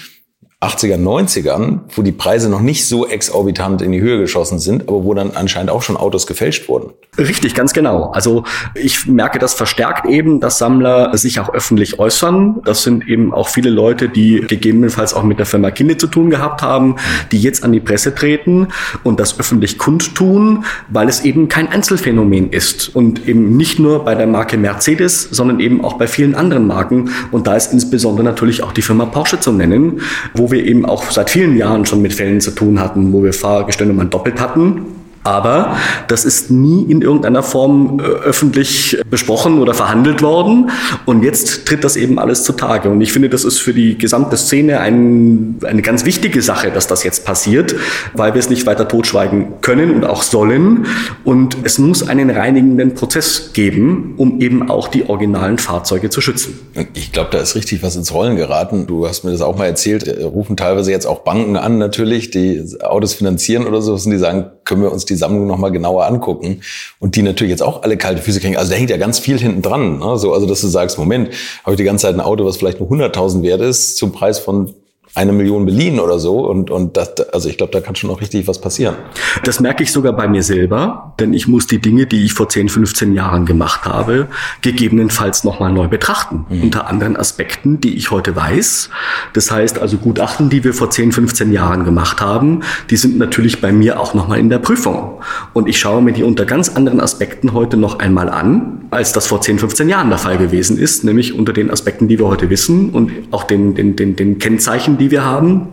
80er, 0.64 0.98
90ern, 0.98 1.82
wo 1.94 2.02
die 2.02 2.12
Preise 2.12 2.50
noch 2.50 2.62
nicht 2.62 2.88
so 2.88 3.06
exorbitant 3.06 3.82
in 3.82 3.92
die 3.92 4.00
Höhe 4.00 4.20
geschossen 4.20 4.60
sind, 4.60 4.88
aber 4.88 5.04
wo 5.04 5.14
dann 5.14 5.32
anscheinend 5.32 5.70
auch 5.70 5.82
schon 5.82 5.98
Autos 5.98 6.26
gefälscht 6.26 6.70
wurden. 6.70 6.94
Richtig, 7.18 7.54
ganz 7.54 7.74
genau. 7.74 8.12
Also 8.12 8.44
ich 8.74 9.06
merke 9.06 9.38
das 9.38 9.54
verstärkt 9.54 10.08
eben, 10.08 10.40
dass 10.40 10.58
Sammler 10.58 11.16
sich 11.16 11.40
auch 11.40 11.54
öffentlich 11.54 12.00
äußern. 12.00 12.62
Das 12.66 12.82
sind 12.82 13.08
eben 13.08 13.34
auch 13.34 13.50
viele 13.50 13.70
Leute, 13.70 14.10
die 14.10 14.42
gegebenenfalls 14.42 15.14
auch 15.14 15.22
mit 15.22 15.38
der 15.38 15.46
Firma 15.46 15.70
Kinde 15.70 15.98
zu 15.98 16.08
tun 16.08 16.32
gehabt 16.32 16.64
haben, 16.64 16.96
die 17.32 17.40
jetzt 17.40 17.64
an 17.64 17.72
die 17.72 17.80
Presse 17.80 18.16
treten 18.16 18.70
und 19.04 19.20
das 19.20 19.40
öffentlich 19.40 19.78
kundtun, 19.78 20.66
weil 20.90 21.08
es 21.08 21.24
eben 21.24 21.50
kein 21.50 21.68
Einzelfänomen 21.68 22.50
ist 22.50 22.96
und 22.96 23.28
eben 23.28 23.58
nicht 23.58 23.78
nur 23.78 24.06
bei 24.06 24.16
der 24.16 24.26
Marke 24.26 24.58
Mercedes, 24.58 25.22
sondern 25.22 25.60
eben 25.60 25.86
auch 25.86 25.94
bei 25.94 26.08
vielen 26.08 26.34
anderen 26.34 26.66
Marken. 26.66 27.12
Und 27.32 27.46
da 27.46 27.56
ist 27.56 27.72
insbesondere 27.72 28.26
natürlich 28.26 28.64
auch 28.64 28.72
die 28.72 28.82
Firma 28.82 29.06
Porsche 29.06 29.40
zu 29.40 29.52
nennen, 29.52 30.02
wo 30.34 30.50
wir 30.50 30.66
eben 30.66 30.84
auch 30.84 31.12
seit 31.12 31.30
vielen 31.30 31.58
Jahren 31.58 31.86
schon 31.86 32.02
mit 32.02 32.14
Fällen 32.14 32.42
zu 32.42 32.52
tun 32.52 32.80
hatten, 32.80 33.14
wo 33.14 33.24
wir 33.24 33.34
Fahrgestellnummern 33.34 34.10
doppelt 34.10 34.42
hatten 34.42 34.93
aber 35.24 35.78
das 36.08 36.26
ist 36.26 36.52
nie 36.52 36.84
in 36.84 37.02
irgendeiner 37.02 37.44
Form 37.44 38.00
äh, 38.00 38.04
öffentlich 38.04 38.98
besprochen 39.10 39.60
oder 39.60 39.74
verhandelt 39.74 40.22
worden. 40.22 40.70
Und 41.06 41.24
jetzt 41.24 41.66
tritt 41.66 41.84
das 41.84 41.96
eben 41.96 42.20
alles 42.20 42.44
zutage. 42.44 42.90
Und 42.90 43.02
ich 43.02 43.14
finde, 43.14 43.30
das 43.30 43.44
ist 43.44 43.60
für 43.60 43.74
die 43.74 43.98
gesamte 43.98 44.38
Szene 44.38 44.80
ein, 44.80 45.60
eine 45.64 45.82
ganz 45.82 46.06
wichtige 46.06 46.42
Sache, 46.42 46.72
dass 46.72 46.88
das 46.88 47.04
jetzt 47.04 47.26
passiert, 47.26 47.76
weil 48.14 48.34
wir 48.34 48.40
es 48.40 48.50
nicht 48.50 48.66
weiter 48.66 48.88
totschweigen 48.88 49.62
können 49.62 49.96
und 49.96 50.06
auch 50.06 50.24
sollen. 50.24 50.86
Und 51.24 51.58
es 51.64 51.80
muss 51.80 52.08
einen 52.08 52.30
reinigenden 52.30 52.94
Prozess 52.94 53.52
geben, 53.54 54.16
um 54.18 54.42
eben 54.42 54.70
auch 54.70 54.88
die 54.88 55.10
originalen 55.10 55.58
Fahrzeuge 55.58 56.10
zu 56.10 56.22
schützen. 56.22 56.60
Ich 56.94 57.12
glaube, 57.12 57.30
da 57.32 57.40
ist 57.40 57.56
richtig 57.56 57.82
was 57.84 57.96
ins 57.96 58.14
Rollen 58.14 58.36
geraten. 58.36 58.88
Du 58.88 59.08
hast 59.08 59.24
mir 59.24 59.32
das 59.32 59.42
auch 59.42 59.58
mal 59.58 59.66
erzählt. 59.66 60.08
Äh, 60.08 60.24
rufen 60.24 60.58
teilweise 60.58 60.92
jetzt 60.92 61.06
auch 61.06 61.20
Banken 61.20 61.56
an, 61.56 61.78
natürlich, 61.78 62.32
die 62.32 62.64
Autos 62.82 63.14
finanzieren 63.14 63.66
oder 63.66 63.82
so, 63.82 63.94
und 63.94 64.10
die 64.10 64.18
sagen, 64.18 64.48
können 64.66 64.82
wir 64.82 64.92
uns 64.92 65.06
die 65.06 65.16
Sammlung 65.16 65.48
nochmal 65.48 65.72
genauer 65.72 66.06
angucken. 66.06 66.62
Und 67.00 67.16
die 67.16 67.22
natürlich 67.22 67.52
jetzt 67.52 67.64
auch 67.64 67.84
alle 67.84 67.98
kalte 67.98 68.22
Füße 68.22 68.40
kriegen. 68.40 68.58
Also 68.58 68.72
da 68.72 68.78
hängt 68.78 68.90
ja 68.90 68.98
ganz 68.98 69.20
viel 69.20 69.40
hinten 69.40 69.62
dran. 69.62 70.00
Ne? 70.00 70.18
So, 70.18 70.34
also 70.34 70.46
dass 70.46 70.62
du 70.62 70.68
sagst, 70.68 70.98
Moment, 70.98 71.30
habe 71.64 71.74
ich 71.74 71.78
die 71.78 71.84
ganze 71.84 72.04
Zeit 72.04 72.16
ein 72.16 72.22
Auto, 72.22 72.46
was 72.46 72.58
vielleicht 72.58 72.80
nur 72.80 72.90
100.000 72.90 73.44
wert 73.44 73.62
ist, 73.62 73.98
zum 73.98 74.12
Preis 74.12 74.40
von 74.40 74.74
eine 75.16 75.32
Million 75.32 75.66
beliehen 75.66 76.00
oder 76.00 76.18
so. 76.18 76.40
Und, 76.48 76.72
und 76.72 76.98
das, 76.98 77.20
also 77.32 77.48
ich 77.50 77.58
glaube, 77.58 77.72
da 77.72 77.82
kann 77.82 77.96
schon 77.96 78.10
noch 78.10 78.22
richtig 78.22 78.48
was 78.48 78.60
passieren. 78.60 78.96
Das 79.44 79.60
merke 79.60 79.84
ich 79.84 79.92
sogar 79.92 80.14
bei 80.14 80.28
mir 80.28 80.42
selber, 80.42 81.14
denn 81.20 81.34
ich 81.34 81.48
muss 81.48 81.68
die 81.68 81.80
Dinge, 81.80 82.08
die 82.08 82.26
ich 82.26 82.34
vor 82.34 82.50
10, 82.50 82.70
15 82.70 83.14
Jahren 83.14 83.46
gemacht 83.46 83.86
habe, 83.86 84.28
gegebenenfalls 84.62 85.44
nochmal 85.44 85.72
neu 85.72 85.88
betrachten. 85.88 86.46
Mhm. 86.50 86.64
Unter 86.64 86.88
anderen 86.88 87.16
Aspekten, 87.16 87.80
die 87.80 87.96
ich 87.96 88.10
heute 88.10 88.36
weiß. 88.36 88.90
Das 89.34 89.52
heißt 89.52 89.80
also 89.80 89.98
Gutachten, 89.98 90.50
die 90.50 90.64
wir 90.64 90.74
vor 90.74 90.90
10, 90.90 91.12
15 91.12 91.54
Jahren 91.54 91.86
gemacht 91.86 92.20
haben, 92.20 92.62
die 92.90 92.98
sind 92.98 93.18
natürlich 93.20 93.62
bei 93.62 93.72
mir 93.72 94.00
auch 94.00 94.16
nochmal 94.16 94.40
in 94.40 94.50
der 94.50 94.60
Prüfung. 94.60 95.20
Und 95.54 95.68
ich 95.68 95.80
schaue 95.80 96.02
mir 96.02 96.14
die 96.14 96.24
unter 96.24 96.46
ganz 96.46 96.70
anderen 96.70 97.00
Aspekten 97.00 97.54
heute 97.54 97.78
noch 97.78 98.00
einmal 98.00 98.30
an, 98.30 98.86
als 98.90 99.12
das 99.12 99.28
vor 99.28 99.42
10, 99.42 99.60
15 99.60 99.90
Jahren 99.90 100.10
der 100.10 100.18
Fall 100.18 100.38
gewesen 100.38 100.78
ist, 100.78 101.04
nämlich 101.04 101.38
unter 101.38 101.54
den 101.54 101.70
Aspekten, 101.70 102.08
die 102.08 102.18
wir 102.18 102.28
heute 102.28 102.50
wissen 102.50 102.90
und 102.90 103.12
auch 103.32 103.44
den, 103.44 103.76
den, 103.76 103.96
den, 103.96 104.16
den 104.16 104.40
Kennzeichen, 104.40 104.98
die 105.04 105.12
wir 105.12 105.24
haben. 105.24 105.68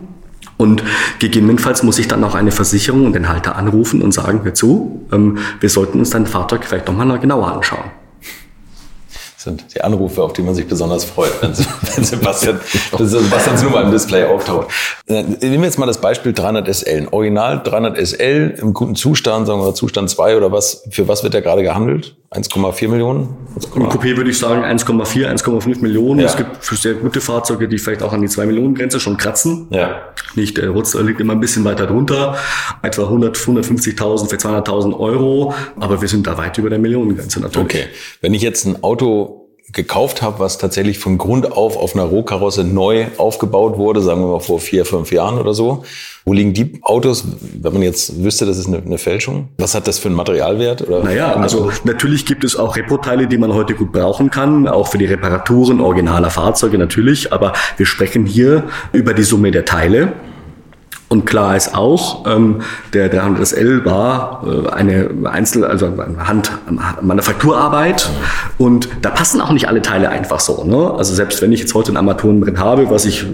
Und 0.57 0.83
gegebenenfalls 1.19 1.81
muss 1.81 1.97
ich 1.97 2.07
dann 2.07 2.23
auch 2.23 2.35
eine 2.35 2.51
Versicherung 2.51 3.05
und 3.05 3.13
den 3.13 3.29
Halter 3.29 3.55
anrufen 3.55 4.01
und 4.01 4.13
sagen, 4.13 4.41
hör 4.43 4.53
zu, 4.53 5.07
ähm, 5.11 5.39
wir 5.59 5.69
sollten 5.69 5.99
uns 5.99 6.11
dein 6.11 6.27
Fahrzeug 6.27 6.65
vielleicht 6.65 6.87
nochmal 6.87 7.17
genauer 7.19 7.51
anschauen 7.51 8.00
sind 9.43 9.73
die 9.73 9.81
Anrufe, 9.81 10.23
auf 10.23 10.33
die 10.33 10.41
man 10.41 10.55
sich 10.55 10.67
besonders 10.67 11.03
freut, 11.03 11.31
wenn, 11.41 11.51
wenn 11.95 12.03
Sebastian, 12.03 12.59
Sebastians 12.97 13.63
Nummer 13.63 13.81
im 13.81 13.91
Display 13.91 14.25
auftaucht. 14.25 14.67
Äh, 15.07 15.23
nehmen 15.23 15.61
wir 15.61 15.63
jetzt 15.63 15.79
mal 15.79 15.85
das 15.85 15.99
Beispiel 15.99 16.33
300 16.33 16.73
SL. 16.73 16.89
Ein 16.91 17.07
Original 17.09 17.61
300 17.63 17.97
SL 17.97 18.55
im 18.61 18.73
guten 18.73 18.95
Zustand, 18.95 19.47
sagen 19.47 19.61
wir 19.61 19.73
Zustand 19.73 20.09
2 20.09 20.37
oder 20.37 20.51
was, 20.51 20.83
für 20.89 21.07
was 21.07 21.23
wird 21.23 21.33
der 21.33 21.41
gerade 21.41 21.63
gehandelt? 21.63 22.15
1,4 22.33 22.87
Millionen? 22.87 23.35
Im 23.75 23.89
Coupé 23.89 24.15
würde 24.15 24.29
ich 24.29 24.39
sagen 24.39 24.63
1,4, 24.63 25.27
1,5 25.27 25.81
Millionen. 25.81 26.21
Ja. 26.21 26.27
Es 26.27 26.37
gibt 26.37 26.63
für 26.63 26.77
sehr 26.77 26.93
gute 26.93 27.19
Fahrzeuge, 27.19 27.67
die 27.67 27.77
vielleicht 27.77 28.01
auch 28.03 28.13
an 28.13 28.21
die 28.21 28.29
2 28.29 28.45
Millionen 28.45 28.73
Grenze 28.73 29.01
schon 29.01 29.17
kratzen. 29.17 29.67
Ja. 29.69 30.13
Nicht, 30.35 30.57
der 30.57 30.69
Rutz 30.69 30.93
liegt 30.93 31.19
immer 31.19 31.33
ein 31.33 31.41
bisschen 31.41 31.65
weiter 31.65 31.87
drunter. 31.87 32.37
Etwa 32.83 33.03
100, 33.03 33.35
150.000, 33.35 34.29
für 34.29 34.37
200.000 34.37 34.97
Euro. 34.97 35.53
Aber 35.77 35.99
wir 36.01 36.07
sind 36.07 36.25
da 36.25 36.37
weit 36.37 36.57
über 36.57 36.69
der 36.69 36.79
Millionengrenze 36.79 37.41
natürlich. 37.41 37.65
Okay. 37.65 37.83
Wenn 38.21 38.33
ich 38.33 38.41
jetzt 38.41 38.65
ein 38.65 38.81
Auto 38.81 39.30
gekauft 39.73 40.21
habe, 40.21 40.39
was 40.39 40.57
tatsächlich 40.57 40.99
von 40.99 41.17
Grund 41.17 41.51
auf 41.51 41.77
auf 41.77 41.95
einer 41.95 42.03
Rohkarosse 42.03 42.63
neu 42.63 43.07
aufgebaut 43.17 43.77
wurde, 43.77 44.01
sagen 44.01 44.21
wir 44.21 44.27
mal 44.27 44.39
vor 44.39 44.59
vier, 44.59 44.85
fünf 44.85 45.11
Jahren 45.11 45.37
oder 45.39 45.53
so. 45.53 45.83
Wo 46.23 46.33
liegen 46.33 46.53
die 46.53 46.79
Autos, 46.83 47.25
wenn 47.61 47.73
man 47.73 47.81
jetzt 47.81 48.23
wüsste, 48.23 48.45
das 48.45 48.57
ist 48.57 48.67
eine, 48.67 48.77
eine 48.77 48.97
Fälschung? 48.97 49.49
Was 49.57 49.73
hat 49.73 49.87
das 49.87 49.97
für 49.97 50.07
einen 50.07 50.15
Materialwert? 50.15 50.87
Oder 50.87 51.03
naja, 51.03 51.33
also 51.33 51.71
natürlich 51.83 52.25
gibt 52.25 52.43
es 52.43 52.55
auch 52.55 52.75
Repoteile, 52.75 53.27
die 53.27 53.37
man 53.37 53.53
heute 53.53 53.73
gut 53.73 53.91
brauchen 53.91 54.29
kann, 54.29 54.67
auch 54.67 54.87
für 54.87 54.99
die 54.99 55.05
Reparaturen 55.05 55.81
originaler 55.81 56.29
Fahrzeuge 56.29 56.77
natürlich, 56.77 57.33
aber 57.33 57.53
wir 57.77 57.85
sprechen 57.85 58.25
hier 58.25 58.65
über 58.91 59.13
die 59.13 59.23
Summe 59.23 59.51
der 59.51 59.65
Teile. 59.65 60.13
Und 61.11 61.25
klar 61.25 61.57
ist 61.57 61.75
auch, 61.75 62.25
ähm, 62.25 62.61
der 62.93 63.11
300SL 63.11 63.83
war 63.83 64.45
äh, 64.47 64.69
eine 64.69 65.09
Einzel-, 65.25 65.65
also 65.65 65.87
eine 65.87 66.25
Hand, 66.25 66.53
Manufakturarbeit. 67.01 68.09
Und 68.57 68.87
da 69.01 69.09
passen 69.09 69.41
auch 69.41 69.51
nicht 69.51 69.67
alle 69.67 69.81
Teile 69.81 70.07
einfach 70.07 70.39
so. 70.39 70.63
Ne? 70.63 70.93
Also 70.97 71.13
selbst 71.13 71.41
wenn 71.41 71.51
ich 71.51 71.59
jetzt 71.59 71.73
heute 71.73 71.91
ein 71.91 71.97
Armaturenbrett 71.97 72.57
habe, 72.57 72.89
was 72.89 73.03
ich 73.03 73.25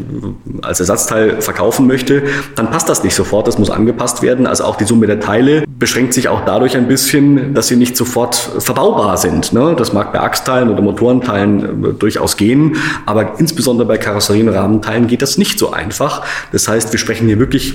als 0.64 0.80
Ersatzteil 0.80 1.40
verkaufen 1.40 1.86
möchte, 1.86 2.24
dann 2.56 2.72
passt 2.72 2.90
das 2.90 3.04
nicht 3.04 3.14
sofort. 3.14 3.48
Das 3.48 3.60
muss 3.60 3.70
angepasst 3.70 4.24
werden. 4.24 4.48
Also 4.48 4.64
auch 4.64 4.78
die 4.78 4.86
Summe 4.86 5.06
der 5.06 5.20
Teile 5.20 5.64
beschränkt 5.78 6.16
sich 6.16 6.30
auch 6.30 6.46
dadurch 6.46 6.76
ein 6.76 6.88
bisschen, 6.88 7.54
dass 7.54 7.68
sie 7.68 7.76
nicht 7.76 7.96
sofort 7.96 8.36
verbaubar 8.58 9.18
sind. 9.18 9.54
Ne? 9.54 9.76
Das 9.78 9.94
mag 9.94 10.12
bei 10.14 10.20
Achsteilen 10.20 10.72
oder 10.72 10.82
Motorenteilen 10.82 11.86
äh, 11.86 11.94
durchaus 11.94 12.38
gehen. 12.38 12.78
Aber 13.06 13.34
insbesondere 13.38 13.88
bei 13.88 13.98
Karosserien- 14.00 14.50
Rahmenteilen 14.50 15.06
geht 15.06 15.22
das 15.22 15.38
nicht 15.38 15.60
so 15.60 15.72
einfach. 15.72 16.24
Das 16.52 16.68
heißt, 16.68 16.92
wir 16.92 16.98
sprechen 16.98 17.28
hier 17.28 17.38
wirklich 17.38 17.67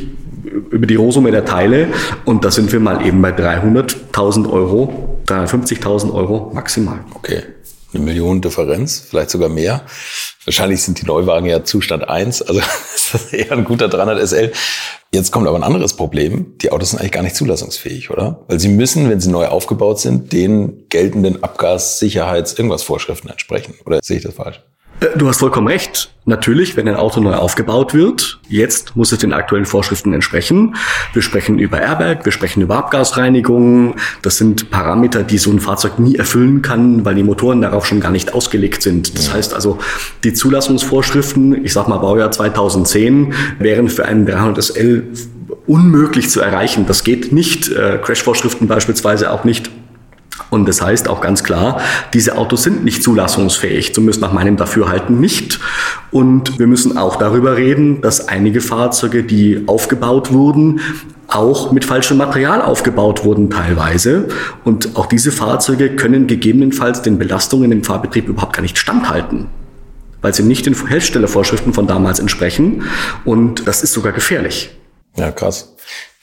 über 0.70 0.86
die 0.86 0.96
Rohsumme 0.96 1.30
der 1.30 1.44
Teile 1.44 1.88
und 2.24 2.44
da 2.44 2.50
sind 2.50 2.72
wir 2.72 2.80
mal 2.80 3.06
eben 3.06 3.22
bei 3.22 3.30
300.000 3.30 4.50
Euro, 4.50 5.20
350.000 5.26 6.12
Euro 6.12 6.50
maximal. 6.52 7.00
Okay. 7.14 7.42
eine 7.94 8.04
Million 8.04 8.40
Differenz, 8.40 9.04
vielleicht 9.08 9.30
sogar 9.30 9.48
mehr. 9.48 9.82
Wahrscheinlich 10.44 10.82
sind 10.82 11.00
die 11.00 11.06
Neuwagen 11.06 11.46
ja 11.46 11.62
Zustand 11.64 12.08
1, 12.08 12.42
also 12.42 12.60
ist 12.94 13.14
das 13.14 13.32
eher 13.32 13.52
ein 13.52 13.64
guter 13.64 13.88
300 13.88 14.26
SL. 14.28 14.52
Jetzt 15.14 15.30
kommt 15.30 15.46
aber 15.46 15.58
ein 15.58 15.62
anderes 15.62 15.94
Problem. 15.94 16.54
Die 16.62 16.72
Autos 16.72 16.90
sind 16.90 16.98
eigentlich 16.98 17.12
gar 17.12 17.22
nicht 17.22 17.36
zulassungsfähig, 17.36 18.10
oder? 18.10 18.40
Weil 18.48 18.58
sie 18.58 18.68
müssen, 18.68 19.10
wenn 19.10 19.20
sie 19.20 19.30
neu 19.30 19.46
aufgebaut 19.46 20.00
sind, 20.00 20.32
den 20.32 20.88
geltenden 20.88 21.42
Abgas-, 21.42 21.98
Sicherheits-, 21.98 22.54
irgendwas 22.54 22.82
Vorschriften 22.82 23.28
entsprechen. 23.28 23.74
Oder 23.84 24.00
sehe 24.02 24.16
ich 24.16 24.22
das 24.22 24.34
falsch? 24.34 24.62
Äh, 25.02 25.18
du 25.18 25.28
hast 25.28 25.38
vollkommen 25.38 25.66
recht. 25.66 26.10
Natürlich, 26.24 26.76
wenn 26.76 26.86
ein 26.86 26.94
Auto 26.94 27.20
neu 27.20 27.34
aufgebaut 27.34 27.94
wird, 27.94 28.38
jetzt 28.48 28.94
muss 28.94 29.10
es 29.10 29.18
den 29.18 29.32
aktuellen 29.32 29.66
Vorschriften 29.66 30.12
entsprechen. 30.14 30.76
Wir 31.12 31.22
sprechen 31.22 31.58
über 31.58 31.80
Airbag, 31.80 32.24
wir 32.24 32.30
sprechen 32.30 32.62
über 32.62 32.76
Abgasreinigung. 32.76 33.96
Das 34.22 34.38
sind 34.38 34.70
Parameter, 34.70 35.24
die 35.24 35.38
so 35.38 35.50
ein 35.50 35.58
Fahrzeug 35.58 35.98
nie 35.98 36.14
erfüllen 36.14 36.62
kann, 36.62 37.04
weil 37.04 37.16
die 37.16 37.24
Motoren 37.24 37.60
darauf 37.60 37.86
schon 37.86 37.98
gar 37.98 38.12
nicht 38.12 38.34
ausgelegt 38.34 38.82
sind. 38.82 39.18
Das 39.18 39.32
heißt 39.32 39.52
also, 39.52 39.78
die 40.22 40.32
Zulassungsvorschriften, 40.32 41.64
ich 41.64 41.72
sag 41.72 41.88
mal 41.88 41.98
Baujahr 41.98 42.30
2010, 42.30 43.34
wären 43.58 43.88
für 43.88 44.04
einen 44.04 44.24
300 44.24 44.62
SL 44.62 45.04
unmöglich 45.66 46.30
zu 46.30 46.40
erreichen. 46.40 46.86
Das 46.86 47.02
geht 47.02 47.32
nicht. 47.32 47.68
Äh, 47.68 47.98
Crash-Vorschriften 48.00 48.68
beispielsweise 48.68 49.32
auch 49.32 49.42
nicht. 49.42 49.70
Und 50.52 50.68
das 50.68 50.82
heißt 50.82 51.08
auch 51.08 51.22
ganz 51.22 51.42
klar, 51.44 51.80
diese 52.12 52.36
Autos 52.36 52.64
sind 52.64 52.84
nicht 52.84 53.02
zulassungsfähig, 53.02 53.94
zumindest 53.94 54.20
nach 54.20 54.34
meinem 54.34 54.58
Dafürhalten 54.58 55.18
nicht. 55.18 55.58
Und 56.10 56.58
wir 56.58 56.66
müssen 56.66 56.98
auch 56.98 57.16
darüber 57.16 57.56
reden, 57.56 58.02
dass 58.02 58.28
einige 58.28 58.60
Fahrzeuge, 58.60 59.24
die 59.24 59.64
aufgebaut 59.66 60.30
wurden, 60.30 60.80
auch 61.26 61.72
mit 61.72 61.86
falschem 61.86 62.18
Material 62.18 62.60
aufgebaut 62.60 63.24
wurden 63.24 63.48
teilweise. 63.48 64.28
Und 64.62 64.90
auch 64.94 65.06
diese 65.06 65.32
Fahrzeuge 65.32 65.96
können 65.96 66.26
gegebenenfalls 66.26 67.00
den 67.00 67.18
Belastungen 67.18 67.72
im 67.72 67.82
Fahrbetrieb 67.82 68.28
überhaupt 68.28 68.54
gar 68.54 68.60
nicht 68.60 68.76
standhalten, 68.76 69.46
weil 70.20 70.34
sie 70.34 70.42
nicht 70.42 70.66
den 70.66 70.74
Herstellervorschriften 70.86 71.72
von 71.72 71.86
damals 71.86 72.18
entsprechen. 72.20 72.82
Und 73.24 73.66
das 73.66 73.82
ist 73.82 73.94
sogar 73.94 74.12
gefährlich. 74.12 74.68
Ja, 75.16 75.32
krass. 75.32 75.74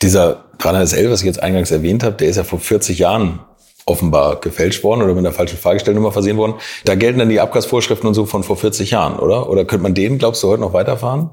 Dieser 0.04 0.46
300SL, 0.60 1.10
was 1.10 1.22
ich 1.22 1.26
jetzt 1.26 1.42
eingangs 1.42 1.72
erwähnt 1.72 2.04
habe, 2.04 2.16
der 2.16 2.30
ist 2.30 2.36
ja 2.36 2.44
vor 2.44 2.60
40 2.60 3.00
Jahren 3.00 3.40
offenbar 3.90 4.38
gefälscht 4.38 4.84
worden 4.84 5.02
oder 5.02 5.14
mit 5.14 5.26
einer 5.26 5.34
falschen 5.34 5.58
Fahrgestellnummer 5.58 6.12
versehen 6.12 6.38
worden. 6.38 6.56
Da 6.86 6.96
gelten 6.96 7.20
dann 7.20 7.30
die 7.30 7.40
Abgasvorschriften 7.40 8.08
und 8.08 8.14
so 8.14 8.26
von 8.26 8.44
vor 8.44 8.58
40 8.58 8.92
Jahren, 8.92 9.20
oder? 9.20 9.50
Oder 9.50 9.66
könnte 9.66 9.84
man 9.84 9.94
den, 9.94 10.18
glaubst 10.18 10.44
du, 10.44 10.50
heute 10.50 10.62
noch 10.62 10.74
weiterfahren? 10.74 11.30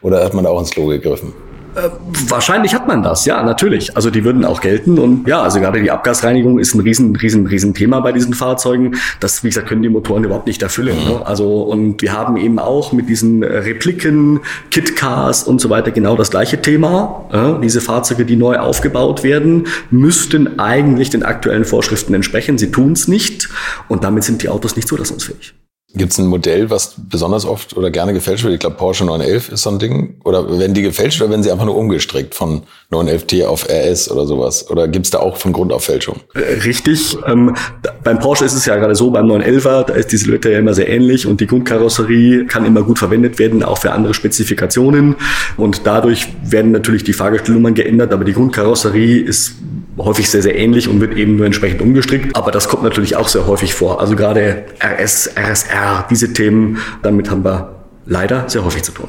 Oder 0.00 0.24
hat 0.24 0.34
man 0.34 0.44
da 0.44 0.50
auch 0.50 0.60
ins 0.60 0.70
Klo 0.70 0.86
gegriffen? 0.86 1.34
Äh, 1.74 1.90
wahrscheinlich 2.28 2.74
hat 2.74 2.88
man 2.88 3.02
das, 3.02 3.24
ja, 3.24 3.42
natürlich. 3.42 3.96
Also 3.96 4.10
die 4.10 4.24
würden 4.24 4.44
auch 4.44 4.60
gelten 4.60 4.98
und 4.98 5.28
ja, 5.28 5.42
also 5.42 5.60
gerade 5.60 5.80
die 5.80 5.90
Abgasreinigung 5.90 6.58
ist 6.58 6.74
ein 6.74 6.80
riesen, 6.80 7.14
riesen, 7.16 7.46
riesen 7.46 7.74
Thema 7.74 8.00
bei 8.00 8.12
diesen 8.12 8.34
Fahrzeugen. 8.34 8.96
Das, 9.20 9.44
wie 9.44 9.48
gesagt, 9.48 9.68
können 9.68 9.82
die 9.82 9.88
Motoren 9.88 10.24
überhaupt 10.24 10.46
nicht 10.46 10.62
erfüllen. 10.62 10.96
Ne? 11.06 11.24
Also 11.24 11.62
und 11.62 12.02
wir 12.02 12.12
haben 12.12 12.36
eben 12.36 12.58
auch 12.58 12.92
mit 12.92 13.08
diesen 13.08 13.42
Repliken, 13.42 14.40
Kitcars 14.70 15.44
und 15.44 15.60
so 15.60 15.70
weiter 15.70 15.90
genau 15.90 16.16
das 16.16 16.30
gleiche 16.30 16.60
Thema. 16.60 17.26
Ja, 17.32 17.58
diese 17.58 17.80
Fahrzeuge, 17.80 18.24
die 18.24 18.36
neu 18.36 18.58
aufgebaut 18.58 19.22
werden, 19.22 19.66
müssten 19.90 20.58
eigentlich 20.58 21.10
den 21.10 21.22
aktuellen 21.22 21.64
Vorschriften 21.64 22.14
entsprechen. 22.14 22.58
Sie 22.58 22.70
tun 22.70 22.92
es 22.92 23.08
nicht 23.08 23.48
und 23.88 24.04
damit 24.04 24.24
sind 24.24 24.42
die 24.42 24.48
Autos 24.48 24.76
nicht 24.76 24.88
zulassungsfähig. 24.88 25.54
Gibt 25.94 26.12
es 26.12 26.18
ein 26.18 26.26
Modell, 26.26 26.68
was 26.68 26.96
besonders 26.98 27.46
oft 27.46 27.74
oder 27.74 27.90
gerne 27.90 28.12
gefälscht 28.12 28.44
wird? 28.44 28.52
Ich 28.52 28.60
glaube, 28.60 28.76
Porsche 28.76 29.06
911 29.06 29.48
ist 29.48 29.62
so 29.62 29.70
ein 29.70 29.78
Ding. 29.78 30.16
Oder 30.22 30.58
werden 30.58 30.74
die 30.74 30.82
gefälscht 30.82 31.18
oder 31.22 31.30
werden 31.30 31.42
sie 31.42 31.50
einfach 31.50 31.64
nur 31.64 31.76
umgestrickt 31.76 32.34
von 32.34 32.62
911T 32.92 33.46
auf 33.46 33.66
RS 33.70 34.10
oder 34.10 34.26
sowas? 34.26 34.70
Oder 34.70 34.86
gibt 34.86 35.06
es 35.06 35.12
da 35.12 35.20
auch 35.20 35.38
von 35.38 35.54
Grund 35.54 35.72
auf 35.72 35.84
Fälschung? 35.84 36.20
Äh, 36.34 36.60
richtig. 36.64 37.16
Ähm, 37.26 37.56
beim 38.04 38.18
Porsche 38.18 38.44
ist 38.44 38.52
es 38.52 38.66
ja 38.66 38.76
gerade 38.76 38.94
so, 38.94 39.10
beim 39.10 39.24
911er, 39.26 39.84
da 39.84 39.94
ist 39.94 40.12
die 40.12 40.18
Silhouette 40.18 40.52
ja 40.52 40.58
immer 40.58 40.74
sehr 40.74 40.90
ähnlich 40.90 41.26
und 41.26 41.40
die 41.40 41.46
Grundkarosserie 41.46 42.44
kann 42.44 42.66
immer 42.66 42.82
gut 42.82 42.98
verwendet 42.98 43.38
werden, 43.38 43.62
auch 43.62 43.78
für 43.78 43.92
andere 43.92 44.12
Spezifikationen. 44.12 45.16
Und 45.56 45.86
dadurch 45.86 46.28
werden 46.44 46.70
natürlich 46.70 47.04
die 47.04 47.14
Fahrgestellnummern 47.14 47.72
geändert, 47.72 48.12
aber 48.12 48.24
die 48.24 48.34
Grundkarosserie 48.34 49.22
ist 49.22 49.54
häufig 49.98 50.30
sehr, 50.30 50.42
sehr 50.42 50.56
ähnlich 50.56 50.88
und 50.88 51.00
wird 51.00 51.16
eben 51.16 51.36
nur 51.36 51.46
entsprechend 51.46 51.80
umgestrickt. 51.80 52.34
Aber 52.36 52.50
das 52.50 52.68
kommt 52.68 52.82
natürlich 52.82 53.16
auch 53.16 53.28
sehr 53.28 53.46
häufig 53.46 53.74
vor. 53.74 54.00
Also 54.00 54.16
gerade 54.16 54.66
RS, 54.80 55.30
RSR, 55.36 56.06
diese 56.10 56.32
Themen, 56.32 56.78
damit 57.02 57.30
haben 57.30 57.44
wir 57.44 57.84
leider 58.06 58.48
sehr 58.48 58.64
häufig 58.64 58.82
zu 58.82 58.92
tun. 58.92 59.08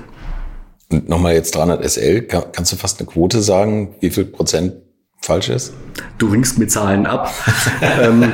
Und 0.92 1.08
nochmal 1.08 1.34
jetzt 1.36 1.56
300 1.56 1.88
SL, 1.90 2.22
kannst 2.24 2.72
du 2.72 2.76
fast 2.76 3.00
eine 3.00 3.08
Quote 3.08 3.42
sagen, 3.42 3.96
wie 4.00 4.10
viel 4.10 4.26
Prozent 4.26 4.74
falsch 5.22 5.50
ist? 5.50 5.74
Du 6.18 6.28
ringst 6.28 6.58
mit 6.58 6.72
Zahlen 6.72 7.06
ab. 7.06 7.32
ähm, 7.82 8.32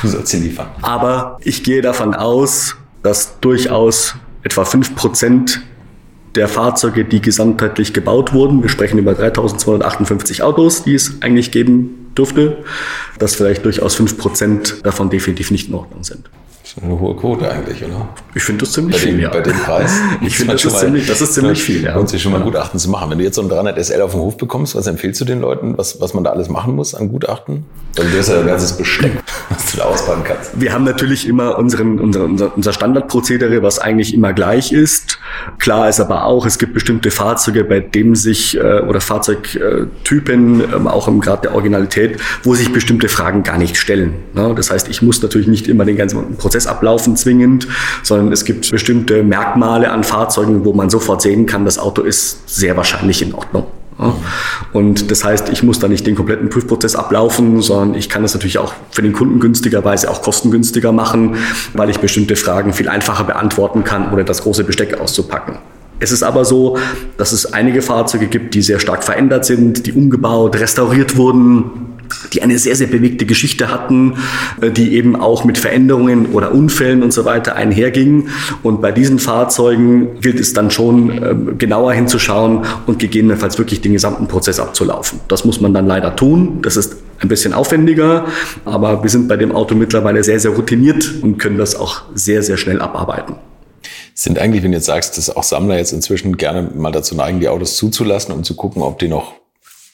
du 0.00 0.08
sollst 0.08 0.28
sie 0.28 0.38
liefern. 0.38 0.68
Aber 0.82 1.38
ich 1.42 1.62
gehe 1.62 1.82
davon 1.82 2.14
aus, 2.14 2.74
dass 3.02 3.38
durchaus 3.40 4.14
etwa 4.42 4.64
fünf 4.64 4.96
Prozent 4.96 5.62
der 6.38 6.48
Fahrzeuge, 6.48 7.04
die 7.04 7.20
gesamtheitlich 7.20 7.92
gebaut 7.92 8.32
wurden. 8.32 8.62
Wir 8.62 8.70
sprechen 8.70 8.98
über 8.98 9.14
3258 9.14 10.42
Autos, 10.42 10.84
die 10.84 10.94
es 10.94 11.20
eigentlich 11.20 11.50
geben 11.50 12.12
dürfte, 12.16 12.64
dass 13.18 13.34
vielleicht 13.34 13.64
durchaus 13.64 13.98
5% 13.98 14.82
davon 14.82 15.10
definitiv 15.10 15.50
nicht 15.50 15.68
in 15.68 15.74
Ordnung 15.74 16.04
sind. 16.04 16.30
Eine 16.82 17.00
hohe 17.00 17.16
Quote 17.16 17.50
eigentlich, 17.50 17.84
oder? 17.84 18.08
Ich 18.34 18.42
finde 18.42 18.64
das 18.64 18.72
ziemlich 18.72 18.96
bei 18.96 19.02
viel, 19.02 19.12
dem, 19.12 19.20
ja. 19.20 19.30
Bei 19.30 19.40
dem 19.40 19.56
Preis. 19.58 19.92
ich 20.20 20.36
finde 20.36 20.52
das, 20.52 20.64
ist 20.64 20.78
ziemlich, 20.78 21.06
das 21.06 21.20
ist 21.20 21.34
ziemlich 21.34 21.62
viel, 21.62 21.82
ja. 21.82 21.94
Lohnt 21.94 22.08
sich 22.08 22.22
schon 22.22 22.32
mal 22.32 22.40
Gutachten 22.40 22.78
zu 22.78 22.90
machen. 22.90 23.10
Wenn 23.10 23.18
du 23.18 23.24
jetzt 23.24 23.34
so 23.36 23.42
ein 23.42 23.48
300 23.48 23.84
SL 23.84 24.02
auf 24.02 24.12
dem 24.12 24.20
Hof 24.20 24.36
bekommst, 24.36 24.76
was 24.76 24.86
empfiehlst 24.86 25.20
du 25.20 25.24
den 25.24 25.40
Leuten, 25.40 25.76
was, 25.76 26.00
was 26.00 26.14
man 26.14 26.24
da 26.24 26.30
alles 26.30 26.48
machen 26.48 26.76
muss 26.76 26.94
an 26.94 27.08
Gutachten? 27.08 27.64
Weil 27.96 28.10
du 28.10 28.18
hast 28.18 28.28
ja 28.28 28.40
ein 28.40 28.46
ganzes 28.46 28.74
Besteck, 28.74 29.12
was 29.48 29.72
du 29.72 29.78
da 29.78 29.84
ausbauen 29.84 30.22
kannst. 30.22 30.60
Wir 30.60 30.72
haben 30.72 30.84
natürlich 30.84 31.26
immer 31.26 31.58
unseren, 31.58 31.98
unser, 31.98 32.24
unser, 32.24 32.56
unser 32.56 32.72
Standardprozedere, 32.72 33.62
was 33.62 33.80
eigentlich 33.80 34.14
immer 34.14 34.32
gleich 34.32 34.72
ist. 34.72 35.18
Klar 35.58 35.88
ist 35.88 35.98
aber 36.00 36.24
auch, 36.24 36.46
es 36.46 36.58
gibt 36.58 36.74
bestimmte 36.74 37.10
Fahrzeuge, 37.10 37.64
bei 37.64 37.80
denen 37.80 38.14
sich, 38.14 38.56
äh, 38.56 38.80
oder 38.80 39.00
Fahrzeugtypen, 39.00 40.60
ähm, 40.60 40.86
auch 40.86 41.08
im 41.08 41.20
Grad 41.20 41.44
der 41.44 41.54
Originalität, 41.54 42.20
wo 42.44 42.54
sich 42.54 42.72
bestimmte 42.72 43.08
Fragen 43.08 43.42
gar 43.42 43.58
nicht 43.58 43.76
stellen. 43.76 44.14
Ne? 44.34 44.52
Das 44.54 44.70
heißt, 44.70 44.88
ich 44.88 45.02
muss 45.02 45.20
natürlich 45.22 45.48
nicht 45.48 45.66
immer 45.66 45.84
den 45.84 45.96
ganzen 45.96 46.36
Prozess 46.36 46.67
ablaufen 46.68 47.16
zwingend, 47.16 47.66
sondern 48.02 48.32
es 48.32 48.44
gibt 48.44 48.70
bestimmte 48.70 49.22
Merkmale 49.22 49.90
an 49.90 50.04
Fahrzeugen, 50.04 50.64
wo 50.64 50.72
man 50.72 50.90
sofort 50.90 51.22
sehen 51.22 51.46
kann, 51.46 51.64
das 51.64 51.78
Auto 51.78 52.02
ist 52.02 52.48
sehr 52.48 52.76
wahrscheinlich 52.76 53.22
in 53.22 53.34
Ordnung. 53.34 53.66
Und 54.72 55.10
das 55.10 55.24
heißt, 55.24 55.48
ich 55.48 55.64
muss 55.64 55.80
da 55.80 55.88
nicht 55.88 56.06
den 56.06 56.14
kompletten 56.14 56.48
Prüfprozess 56.50 56.94
ablaufen, 56.94 57.60
sondern 57.62 57.98
ich 57.98 58.08
kann 58.08 58.22
es 58.22 58.32
natürlich 58.32 58.58
auch 58.58 58.72
für 58.92 59.02
den 59.02 59.12
Kunden 59.12 59.40
günstigerweise 59.40 60.08
auch 60.08 60.22
kostengünstiger 60.22 60.92
machen, 60.92 61.36
weil 61.72 61.90
ich 61.90 61.98
bestimmte 61.98 62.36
Fragen 62.36 62.72
viel 62.72 62.88
einfacher 62.88 63.24
beantworten 63.24 63.82
kann, 63.82 64.12
ohne 64.12 64.24
das 64.24 64.42
große 64.42 64.62
Besteck 64.62 65.00
auszupacken. 65.00 65.58
Es 66.00 66.12
ist 66.12 66.22
aber 66.22 66.44
so, 66.44 66.78
dass 67.16 67.32
es 67.32 67.52
einige 67.52 67.82
Fahrzeuge 67.82 68.28
gibt, 68.28 68.54
die 68.54 68.62
sehr 68.62 68.78
stark 68.78 69.02
verändert 69.02 69.44
sind, 69.44 69.84
die 69.86 69.92
umgebaut, 69.92 70.54
restauriert 70.54 71.16
wurden, 71.16 71.87
die 72.32 72.42
eine 72.42 72.58
sehr, 72.58 72.76
sehr 72.76 72.86
bewegte 72.86 73.26
Geschichte 73.26 73.70
hatten, 73.70 74.14
äh, 74.60 74.70
die 74.70 74.94
eben 74.94 75.16
auch 75.16 75.44
mit 75.44 75.58
Veränderungen 75.58 76.26
oder 76.26 76.52
Unfällen 76.52 77.02
und 77.02 77.12
so 77.12 77.24
weiter 77.24 77.56
einhergingen. 77.56 78.28
Und 78.62 78.80
bei 78.80 78.92
diesen 78.92 79.18
Fahrzeugen 79.18 80.20
gilt 80.20 80.40
es 80.40 80.52
dann 80.52 80.70
schon 80.70 81.10
ähm, 81.10 81.58
genauer 81.58 81.92
hinzuschauen 81.92 82.64
und 82.86 82.98
gegebenenfalls 82.98 83.58
wirklich 83.58 83.80
den 83.80 83.92
gesamten 83.92 84.28
Prozess 84.28 84.60
abzulaufen. 84.60 85.20
Das 85.28 85.44
muss 85.44 85.60
man 85.60 85.74
dann 85.74 85.86
leider 85.86 86.14
tun. 86.16 86.58
Das 86.62 86.76
ist 86.76 86.96
ein 87.20 87.28
bisschen 87.28 87.52
aufwendiger, 87.52 88.26
aber 88.64 89.02
wir 89.02 89.10
sind 89.10 89.28
bei 89.28 89.36
dem 89.36 89.52
Auto 89.52 89.74
mittlerweile 89.74 90.22
sehr, 90.22 90.38
sehr 90.38 90.52
routiniert 90.52 91.14
und 91.22 91.38
können 91.38 91.58
das 91.58 91.74
auch 91.74 92.02
sehr, 92.14 92.42
sehr 92.42 92.56
schnell 92.56 92.80
abarbeiten. 92.80 93.34
Sind 94.14 94.38
eigentlich, 94.38 94.62
wenn 94.62 94.72
du 94.72 94.78
jetzt 94.78 94.86
sagst, 94.86 95.16
dass 95.16 95.34
auch 95.34 95.42
Sammler 95.42 95.78
jetzt 95.78 95.92
inzwischen 95.92 96.36
gerne 96.36 96.70
mal 96.74 96.90
dazu 96.90 97.14
neigen, 97.14 97.40
die 97.40 97.48
Autos 97.48 97.76
zuzulassen, 97.76 98.34
um 98.34 98.42
zu 98.44 98.54
gucken, 98.54 98.82
ob 98.82 98.98
die 98.98 99.08
noch 99.08 99.37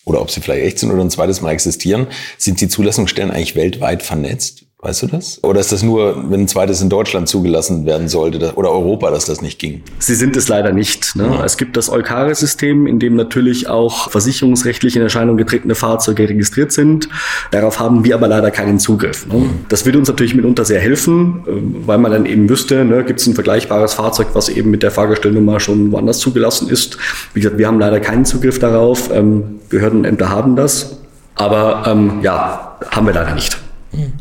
oder 0.05 0.21
ob 0.21 0.31
sie 0.31 0.41
vielleicht 0.41 0.65
echt 0.65 0.79
sind 0.79 0.91
oder 0.91 1.03
ein 1.03 1.11
zweites 1.11 1.41
Mal 1.41 1.51
existieren, 1.51 2.09
sind 2.39 2.61
die 2.61 2.69
Zulassungsstellen 2.69 3.31
eigentlich 3.31 3.57
weltweit 3.57 4.03
vernetzt? 4.03 4.67
Weißt 4.85 5.01
du 5.01 5.07
das? 5.07 5.41
Oder 5.43 5.61
ist 5.61 5.73
das 5.73 5.83
nur, 5.83 6.31
wenn 6.31 6.43
ein 6.43 6.49
zweites 6.49 6.83
in 6.83 6.91
Deutschland 6.91 7.27
zugelassen 7.27 7.87
werden 7.87 8.07
sollte 8.07 8.53
oder 8.55 8.71
Europa, 8.71 9.11
dass 9.11 9.25
das 9.25 9.41
nicht 9.41 9.59
ging? 9.59 9.83
Sie 9.99 10.15
sind 10.15 10.37
es 10.37 10.49
leider 10.49 10.73
nicht. 10.73 11.17
Ne? 11.17 11.25
Ja. 11.25 11.43
Es 11.43 11.57
gibt 11.57 11.79
das 11.79 11.91
Eukare-System, 11.91 12.87
in 12.87 12.99
dem 12.99 13.17
natürlich 13.17 13.67
auch 13.67 14.11
versicherungsrechtlich 14.11 14.95
in 14.97 15.01
Erscheinung 15.01 15.39
getretene 15.39 15.75
Fahrzeuge 15.75 16.29
registriert 16.29 16.71
sind. 16.71 17.09
Darauf 17.51 17.81
haben 17.81 18.05
wir 18.05 18.15
aber 18.15 18.29
leider 18.29 18.51
keinen 18.51 18.79
Zugriff. 18.79 19.27
Ne? 19.27 19.39
Mhm. 19.39 19.51
Das 19.71 19.87
würde 19.87 19.99
uns 19.99 20.09
natürlich 20.09 20.35
mitunter 20.35 20.67
sehr 20.67 20.81
helfen, 20.81 21.45
ähm, 21.49 21.77
weil 21.87 21.97
man 21.97 22.13
dann 22.13 22.27
eben 22.27 22.47
wüsste, 22.51 22.85
ne, 22.85 23.05
gibt 23.05 23.21
es 23.21 23.27
ein 23.27 23.33
vergleichbares 23.33 23.95
Fahrzeug, 23.95 24.29
was 24.35 24.51
eben 24.51 24.71
mit 24.71 24.83
der 24.83 24.91
Fahrgestellnummer 24.91 25.61
schon 25.61 25.93
woanders 25.93 26.19
zugelassen 26.19 26.69
ist. 26.69 26.99
Wie 27.33 27.41
gesagt, 27.41 27.57
wir 27.57 27.69
haben 27.69 27.81
leider 27.81 28.01
keinen 28.01 28.27
Zugriff 28.27 28.59
darauf. 28.59 29.11
Ähm, 29.11 29.61
Behördenämter 29.71 30.29
haben 30.29 30.57
das. 30.57 30.99
Aber 31.37 31.85
ähm, 31.87 32.19
ja, 32.21 32.77
haben 32.91 33.07
wir 33.07 33.15
leider 33.15 33.35
nicht 33.35 33.65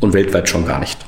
und 0.00 0.12
weltweit 0.12 0.48
schon 0.48 0.66
gar 0.66 0.80
nicht. 0.80 0.98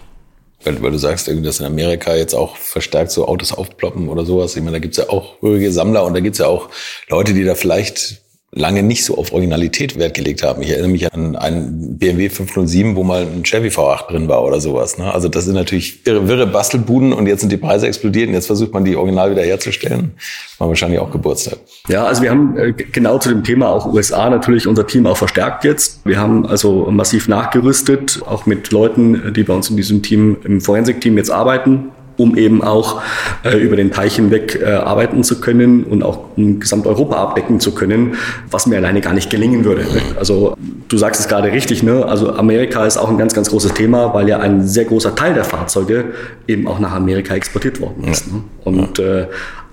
Weil, 0.64 0.82
weil 0.82 0.90
du 0.90 0.98
sagst, 0.98 1.28
dass 1.28 1.60
in 1.60 1.66
Amerika 1.66 2.14
jetzt 2.14 2.34
auch 2.34 2.56
verstärkt 2.56 3.12
so 3.12 3.28
Autos 3.28 3.52
aufploppen 3.52 4.08
oder 4.08 4.24
sowas. 4.24 4.56
Ich 4.56 4.62
meine, 4.62 4.72
da 4.72 4.78
gibt's 4.80 4.96
ja 4.96 5.08
auch 5.08 5.40
rührige 5.42 5.70
Sammler 5.70 6.04
und 6.04 6.14
da 6.14 6.20
gibt's 6.20 6.38
ja 6.38 6.46
auch 6.46 6.70
Leute, 7.08 7.34
die 7.34 7.44
da 7.44 7.54
vielleicht 7.54 8.22
lange 8.56 8.82
nicht 8.82 9.04
so 9.04 9.18
auf 9.18 9.32
Originalität 9.32 9.98
Wert 9.98 10.14
gelegt 10.14 10.42
haben. 10.42 10.62
Ich 10.62 10.70
erinnere 10.70 10.88
mich 10.88 11.12
an 11.12 11.36
einen 11.36 11.98
BMW 11.98 12.30
507, 12.30 12.96
wo 12.96 13.04
mal 13.04 13.22
ein 13.22 13.44
Chevy 13.44 13.68
V8 13.68 14.08
drin 14.08 14.28
war 14.28 14.42
oder 14.42 14.60
sowas. 14.60 14.96
Ne? 14.96 15.12
Also 15.12 15.28
das 15.28 15.44
sind 15.44 15.54
natürlich 15.54 16.06
irre, 16.06 16.26
wirre 16.26 16.46
Bastelbuden 16.46 17.12
und 17.12 17.26
jetzt 17.26 17.40
sind 17.40 17.52
die 17.52 17.58
Preise 17.58 17.86
explodiert 17.86 18.28
und 18.28 18.34
jetzt 18.34 18.46
versucht 18.46 18.72
man 18.72 18.84
die 18.84 18.96
Original 18.96 19.30
wieder 19.30 19.42
herzustellen. 19.42 20.12
War 20.58 20.68
wahrscheinlich 20.68 20.98
auch 20.98 21.10
Geburtstag. 21.10 21.58
Ja, 21.88 22.04
also 22.04 22.22
wir 22.22 22.30
haben 22.30 22.56
äh, 22.56 22.72
genau 22.72 23.18
zu 23.18 23.28
dem 23.28 23.44
Thema 23.44 23.68
auch 23.68 23.92
USA 23.92 24.30
natürlich 24.30 24.66
unser 24.66 24.86
Team 24.86 25.06
auch 25.06 25.18
verstärkt 25.18 25.64
jetzt. 25.64 26.00
Wir 26.04 26.18
haben 26.18 26.46
also 26.46 26.90
massiv 26.90 27.28
nachgerüstet, 27.28 28.22
auch 28.24 28.46
mit 28.46 28.70
Leuten, 28.72 29.34
die 29.34 29.42
bei 29.42 29.52
uns 29.52 29.68
in 29.68 29.76
diesem 29.76 30.02
Team, 30.02 30.38
im 30.44 30.62
Forensikteam 30.62 31.18
jetzt 31.18 31.30
arbeiten 31.30 31.90
um 32.16 32.36
eben 32.36 32.62
auch 32.62 33.02
äh, 33.44 33.56
über 33.56 33.76
den 33.76 33.90
Teich 33.90 34.16
hinweg 34.16 34.60
äh, 34.60 34.66
arbeiten 34.66 35.22
zu 35.22 35.40
können 35.40 35.84
und 35.84 36.02
auch 36.02 36.36
um 36.36 36.60
Gesamteuropa 36.60 37.16
abdecken 37.16 37.60
zu 37.60 37.72
können, 37.72 38.14
was 38.50 38.66
mir 38.66 38.76
alleine 38.76 39.00
gar 39.00 39.12
nicht 39.12 39.30
gelingen 39.30 39.64
würde. 39.64 39.82
Ne? 39.82 40.00
Also 40.18 40.56
du 40.88 40.98
sagst 40.98 41.20
es 41.20 41.28
gerade 41.28 41.52
richtig, 41.52 41.82
ne? 41.82 42.04
Also 42.04 42.32
Amerika 42.34 42.86
ist 42.86 42.96
auch 42.96 43.08
ein 43.08 43.18
ganz, 43.18 43.34
ganz 43.34 43.50
großes 43.50 43.74
Thema, 43.74 44.14
weil 44.14 44.28
ja 44.28 44.38
ein 44.38 44.66
sehr 44.66 44.84
großer 44.84 45.14
Teil 45.14 45.34
der 45.34 45.44
Fahrzeuge 45.44 46.06
eben 46.46 46.66
auch 46.68 46.78
nach 46.78 46.92
Amerika 46.92 47.34
exportiert 47.34 47.80
worden 47.80 48.04
ist. 48.04 48.32
Ne? 48.32 48.42
Und 48.64 48.98
äh, 48.98 49.26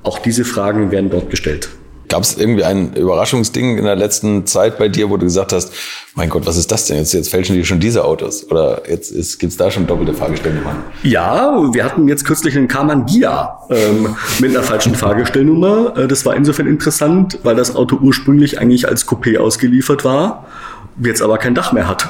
auch 0.03 0.19
diese 0.19 0.43
Fragen 0.43 0.91
werden 0.91 1.09
dort 1.09 1.29
gestellt. 1.29 1.69
Gab 2.13 2.21
es 2.21 2.37
irgendwie 2.37 2.63
ein 2.63 2.93
Überraschungsding 2.93 3.79
in 3.79 3.85
der 3.85 3.95
letzten 3.95 4.45
Zeit 4.45 4.77
bei 4.77 4.87
dir, 4.87 5.09
wo 5.09 5.17
du 5.17 5.25
gesagt 5.25 5.51
hast, 5.51 5.73
mein 6.13 6.29
Gott, 6.29 6.45
was 6.45 6.57
ist 6.57 6.71
das 6.71 6.85
denn? 6.85 6.97
Jetzt, 6.97 7.11
jetzt 7.13 7.31
fälschen 7.31 7.55
die 7.55 7.65
schon 7.65 7.79
diese 7.79 8.05
Autos. 8.05 8.51
Oder 8.51 8.83
jetzt 8.87 9.39
gibt 9.39 9.51
es 9.51 9.57
da 9.57 9.71
schon 9.71 9.87
doppelte 9.87 10.13
Fahrgestellnummern? 10.13 10.75
Ja, 11.01 11.73
wir 11.73 11.83
hatten 11.83 12.07
jetzt 12.07 12.23
kürzlich 12.23 12.55
einen 12.55 12.67
Karmann 12.67 13.07
Gia 13.07 13.57
ähm, 13.71 14.15
mit 14.37 14.51
einer 14.51 14.61
falschen 14.61 14.93
Fahrgestellnummer. 14.93 15.97
Äh, 15.97 16.07
das 16.07 16.23
war 16.23 16.35
insofern 16.35 16.67
interessant, 16.67 17.39
weil 17.41 17.55
das 17.55 17.75
Auto 17.75 17.97
ursprünglich 17.99 18.59
eigentlich 18.59 18.87
als 18.87 19.07
Coupé 19.07 19.39
ausgeliefert 19.39 20.05
war 20.05 20.45
jetzt 21.03 21.21
aber 21.21 21.37
kein 21.37 21.55
Dach 21.55 21.73
mehr 21.73 21.87
hat. 21.87 22.09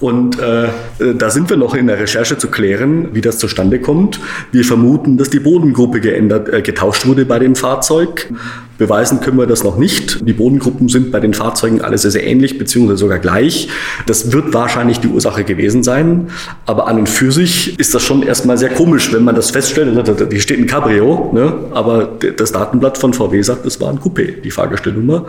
Und 0.00 0.38
äh, 0.38 0.68
da 1.14 1.30
sind 1.30 1.50
wir 1.50 1.56
noch 1.56 1.74
in 1.74 1.86
der 1.86 1.98
Recherche 1.98 2.38
zu 2.38 2.48
klären, 2.48 3.08
wie 3.12 3.20
das 3.20 3.38
zustande 3.38 3.80
kommt. 3.80 4.20
Wir 4.52 4.64
vermuten, 4.64 5.16
dass 5.16 5.30
die 5.30 5.40
Bodengruppe 5.40 6.00
geändert, 6.00 6.48
äh, 6.48 6.62
getauscht 6.62 7.06
wurde 7.06 7.24
bei 7.24 7.38
dem 7.38 7.54
Fahrzeug. 7.54 8.32
Beweisen 8.78 9.20
können 9.20 9.36
wir 9.36 9.46
das 9.46 9.62
noch 9.62 9.76
nicht. 9.76 10.26
Die 10.26 10.32
Bodengruppen 10.32 10.88
sind 10.88 11.12
bei 11.12 11.20
den 11.20 11.34
Fahrzeugen 11.34 11.82
alle 11.82 11.98
sehr, 11.98 12.10
sehr 12.10 12.26
ähnlich, 12.26 12.56
beziehungsweise 12.56 12.96
sogar 12.96 13.18
gleich. 13.18 13.68
Das 14.06 14.32
wird 14.32 14.54
wahrscheinlich 14.54 15.00
die 15.00 15.08
Ursache 15.08 15.44
gewesen 15.44 15.82
sein. 15.82 16.28
Aber 16.64 16.88
an 16.88 16.98
und 17.00 17.08
für 17.08 17.30
sich 17.30 17.78
ist 17.78 17.94
das 17.94 18.02
schon 18.02 18.22
erstmal 18.22 18.56
sehr 18.56 18.70
komisch, 18.70 19.12
wenn 19.12 19.22
man 19.22 19.34
das 19.34 19.50
feststellt. 19.50 20.08
Hier 20.30 20.40
steht 20.40 20.58
ein 20.58 20.66
Cabrio, 20.66 21.30
ne? 21.34 21.52
aber 21.72 22.08
das 22.38 22.52
Datenblatt 22.52 22.96
von 22.96 23.12
VW 23.12 23.42
sagt, 23.42 23.66
das 23.66 23.78
war 23.82 23.90
ein 23.90 23.98
Coupé, 23.98 24.40
die 24.40 24.50
Fahrgestellnummer. 24.50 25.26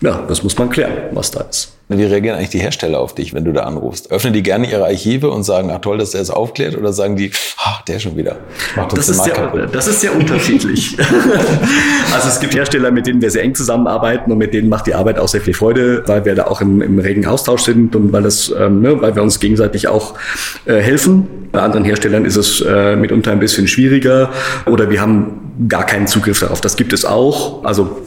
Ja, 0.00 0.24
das 0.26 0.42
muss 0.42 0.56
man 0.56 0.70
klären, 0.70 0.92
was 1.12 1.30
da 1.30 1.42
ist. 1.42 1.75
Wie 1.88 2.02
reagieren 2.02 2.36
eigentlich 2.36 2.50
die 2.50 2.58
Hersteller 2.58 2.98
auf 2.98 3.14
dich, 3.14 3.32
wenn 3.32 3.44
du 3.44 3.52
da 3.52 3.62
anrufst? 3.62 4.10
Öffnen 4.10 4.32
die 4.32 4.42
gerne 4.42 4.68
ihre 4.68 4.84
Archive 4.84 5.30
und 5.30 5.44
sagen, 5.44 5.70
ach 5.72 5.80
toll, 5.80 5.98
dass 5.98 6.10
der 6.10 6.20
es 6.20 6.30
aufklärt? 6.30 6.76
Oder 6.76 6.92
sagen 6.92 7.14
die, 7.14 7.30
ach, 7.58 7.82
der 7.82 8.00
schon 8.00 8.16
wieder? 8.16 8.38
Das, 8.92 9.08
ist 9.08 9.22
sehr, 9.22 9.68
das 9.72 9.86
ist 9.86 10.00
sehr 10.00 10.12
unterschiedlich. 10.12 10.98
also 12.12 12.28
es 12.28 12.40
gibt 12.40 12.56
Hersteller, 12.56 12.90
mit 12.90 13.06
denen 13.06 13.22
wir 13.22 13.30
sehr 13.30 13.44
eng 13.44 13.54
zusammenarbeiten 13.54 14.32
und 14.32 14.38
mit 14.38 14.52
denen 14.52 14.68
macht 14.68 14.88
die 14.88 14.94
Arbeit 14.94 15.20
auch 15.20 15.28
sehr 15.28 15.40
viel 15.40 15.54
Freude, 15.54 16.02
weil 16.06 16.24
wir 16.24 16.34
da 16.34 16.48
auch 16.48 16.60
im, 16.60 16.82
im 16.82 16.98
regen 16.98 17.24
Austausch 17.24 17.62
sind 17.62 17.94
und 17.94 18.12
weil, 18.12 18.24
das, 18.24 18.52
ähm, 18.58 18.80
ne, 18.80 19.00
weil 19.00 19.14
wir 19.14 19.22
uns 19.22 19.38
gegenseitig 19.38 19.86
auch 19.86 20.14
äh, 20.64 20.80
helfen. 20.80 21.28
Bei 21.52 21.62
anderen 21.62 21.84
Herstellern 21.84 22.24
ist 22.24 22.34
es 22.34 22.60
äh, 22.62 22.96
mitunter 22.96 23.30
ein 23.30 23.38
bisschen 23.38 23.68
schwieriger 23.68 24.30
oder 24.66 24.90
wir 24.90 25.00
haben 25.00 25.68
gar 25.68 25.86
keinen 25.86 26.08
Zugriff 26.08 26.40
darauf. 26.40 26.60
Das 26.60 26.74
gibt 26.74 26.92
es 26.92 27.04
auch. 27.04 27.64
Also 27.64 28.02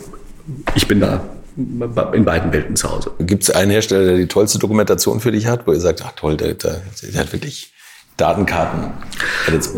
ich 0.76 0.86
bin 0.86 1.00
da 1.00 1.22
in 1.58 2.26
beiden 2.26 2.52
Welten 2.52 2.76
zu 2.76 2.92
Hause. 2.92 3.12
Gibt 3.20 3.44
es 3.44 3.50
einen 3.50 3.72
Hersteller, 3.72 4.06
der 4.06 4.18
die 4.18 4.28
tollste 4.28 4.60
Dokumentation 4.60 5.20
für 5.20 5.32
dich 5.32 5.48
hat, 5.48 5.68
wo 5.68 5.74
ihr 5.74 5.80
sagt, 5.80 6.02
ach 6.04 6.14
toll, 6.14 6.38
der, 6.38 6.54
der, 6.54 6.82
der 7.02 7.20
hat 7.20 7.34
wirklich 7.34 7.74
Datenkarten. 8.20 8.92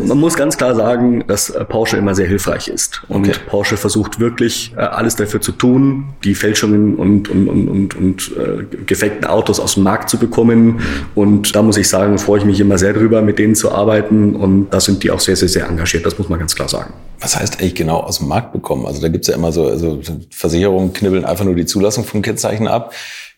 Man 0.04 0.18
muss 0.18 0.36
ganz 0.36 0.56
klar 0.56 0.74
sagen, 0.74 1.24
dass 1.26 1.50
äh, 1.50 1.64
Porsche 1.64 1.96
immer 1.96 2.14
sehr 2.14 2.26
hilfreich 2.26 2.68
ist. 2.68 3.02
Und 3.08 3.28
okay. 3.28 3.38
Porsche 3.48 3.76
versucht 3.76 4.20
wirklich 4.20 4.72
äh, 4.76 4.80
alles 4.80 5.16
dafür 5.16 5.40
zu 5.40 5.52
tun, 5.52 6.14
die 6.24 6.34
Fälschungen 6.34 6.96
und, 6.96 7.28
und, 7.28 7.48
und, 7.48 7.68
und, 7.68 7.96
und 7.96 8.32
äh, 8.36 8.76
gefakten 8.84 9.24
Autos 9.24 9.58
aus 9.60 9.74
dem 9.74 9.82
Markt 9.82 10.10
zu 10.10 10.18
bekommen. 10.18 10.80
Und 11.14 11.54
da 11.56 11.62
muss 11.62 11.76
ich 11.76 11.88
sagen, 11.88 12.18
freue 12.18 12.40
ich 12.40 12.44
mich 12.44 12.60
immer 12.60 12.78
sehr 12.78 12.92
drüber, 12.92 13.22
mit 13.22 13.38
denen 13.38 13.54
zu 13.54 13.72
arbeiten. 13.72 14.36
Und 14.36 14.70
da 14.70 14.80
sind 14.80 15.02
die 15.02 15.10
auch 15.10 15.20
sehr, 15.20 15.36
sehr, 15.36 15.48
sehr 15.48 15.66
engagiert. 15.66 16.06
Das 16.06 16.18
muss 16.18 16.28
man 16.28 16.38
ganz 16.38 16.54
klar 16.54 16.68
sagen. 16.68 16.92
Was 17.20 17.38
heißt 17.38 17.60
eigentlich 17.60 17.76
genau 17.76 17.98
aus 18.00 18.18
dem 18.18 18.28
Markt 18.28 18.52
bekommen? 18.52 18.84
Also 18.86 19.00
da 19.00 19.08
gibt's 19.08 19.28
ja 19.28 19.34
immer 19.34 19.52
so, 19.52 19.68
also 19.68 20.00
Versicherungen 20.30 20.92
knibbeln 20.92 21.24
einfach 21.24 21.44
nur 21.44 21.54
die 21.54 21.66
Zulassung 21.66 22.04
von 22.04 22.20
Kennzeichen 22.20 22.66
ab. 22.66 22.92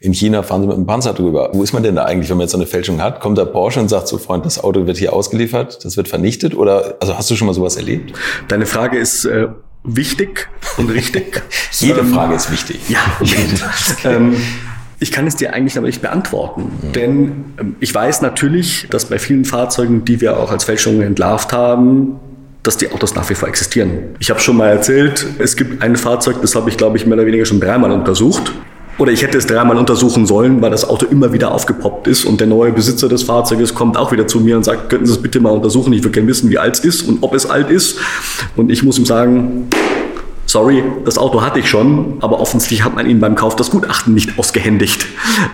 In 0.05 0.13
China 0.13 0.43
fahren 0.43 0.61
sie 0.61 0.67
mit 0.67 0.77
einem 0.77 0.85
Panzer 0.85 1.15
drüber. 1.15 1.49
Wo 1.55 1.63
ist 1.63 1.73
man 1.73 1.83
denn 1.83 1.97
da 1.97 2.05
eigentlich, 2.05 2.29
wenn 2.29 2.37
man 2.37 2.45
jetzt 2.45 2.53
so 2.53 2.59
eine 2.59 2.67
Fälschung 2.67 3.01
hat? 3.01 3.21
Kommt 3.21 3.39
der 3.39 3.47
Porsche 3.47 3.81
und 3.81 3.89
sagt 3.89 4.07
so, 4.07 4.19
Freund, 4.19 4.45
das 4.45 4.63
Auto 4.63 4.87
wird 4.87 4.99
hier 4.99 5.15
ausgeliefert, 5.15 5.83
das 5.83 5.97
wird 5.97 6.09
vernichtet? 6.09 6.55
Oder 6.55 6.97
also 7.01 7.17
hast 7.17 7.31
du 7.31 7.37
schon 7.37 7.47
mal 7.47 7.55
sowas 7.55 7.77
erlebt? 7.77 8.13
Deine 8.49 8.67
Frage 8.67 8.99
ist 8.99 9.25
äh, 9.25 9.49
wichtig 9.83 10.47
und 10.77 10.91
richtig. 10.91 11.41
Jede 11.79 12.01
ähm, 12.01 12.13
Frage 12.13 12.35
ist 12.35 12.53
wichtig. 12.53 12.81
Ja, 12.91 13.01
ähm, 14.05 14.37
ich 15.01 15.11
kann 15.11 15.27
es 15.27 15.37
dir 15.37 15.55
eigentlich 15.55 15.79
aber 15.79 15.87
nicht 15.87 16.03
beantworten, 16.03 16.65
mhm. 16.83 16.93
denn 16.93 17.45
ähm, 17.59 17.77
ich 17.81 17.95
weiß 17.95 18.21
natürlich, 18.21 18.87
dass 18.91 19.07
bei 19.07 19.19
vielen 19.19 19.47
Fahrzeugen, 19.47 20.05
die 20.05 20.21
wir 20.21 20.39
auch 20.39 20.53
als 20.53 20.65
Fälschungen 20.65 21.01
entlarvt 21.01 21.55
haben, 21.55 22.21
dass 22.63 22.77
die 22.77 22.93
Autos 22.93 23.15
nach 23.15 23.31
wie 23.31 23.35
vor 23.35 23.49
existieren. 23.49 24.17
Ich 24.19 24.29
habe 24.29 24.41
schon 24.41 24.59
mal 24.59 24.69
erzählt, 24.69 25.25
es 25.39 25.57
gibt 25.57 25.83
ein 25.83 25.97
Fahrzeug, 25.97 26.43
das 26.43 26.55
habe 26.55 26.69
ich, 26.69 26.77
glaube 26.77 26.99
ich, 26.99 27.07
mehr 27.07 27.17
oder 27.17 27.27
weniger 27.27 27.47
schon 27.47 27.59
dreimal 27.59 27.91
untersucht. 27.91 28.53
Oder 28.99 29.13
ich 29.13 29.23
hätte 29.23 29.39
es 29.39 29.47
dreimal 29.47 29.77
untersuchen 29.77 30.27
sollen, 30.27 30.63
weil 30.63 30.71
das 30.71 30.89
Auto 30.89 31.07
immer 31.07 31.33
wieder 31.33 31.53
aufgepoppt 31.53 32.07
ist 32.07 32.25
und 32.25 32.41
der 32.41 32.47
neue 32.47 32.73
Besitzer 32.73 33.09
des 33.09 33.25
Fahrzeuges 33.25 33.75
kommt 33.75 33.97
auch 33.97 34.13
wieder 34.13 34.27
zu 34.27 34.41
mir 34.41 34.57
und 34.57 34.65
sagt, 34.65 34.89
könnten 34.89 35.07
Sie 35.07 35.13
es 35.13 35.23
bitte 35.23 35.41
mal 35.41 35.51
untersuchen, 35.51 35.93
ich 35.93 36.03
würde 36.03 36.13
gerne 36.13 36.29
wissen, 36.29 36.49
wie 36.51 36.59
alt 36.59 36.75
es 36.79 36.85
ist 36.85 37.03
und 37.03 37.23
ob 37.23 37.35
es 37.35 37.47
alt 37.47 37.71
ist. 37.71 37.99
Und 38.57 38.71
ich 38.71 38.85
muss 38.85 38.99
ihm 38.99 39.05
sagen, 39.05 39.69
sorry, 40.47 40.85
das 41.05 41.19
Auto 41.19 41.43
hatte 41.43 41.59
ich 41.59 41.69
schon, 41.69 42.19
aber 42.21 42.39
offensichtlich 42.39 42.85
hat 42.85 42.95
man 42.95 43.11
Ihnen 43.11 43.19
beim 43.19 43.35
Kauf 43.35 43.57
das 43.57 43.71
Gutachten 43.71 44.15
nicht 44.15 44.39
ausgehändigt 44.39 45.07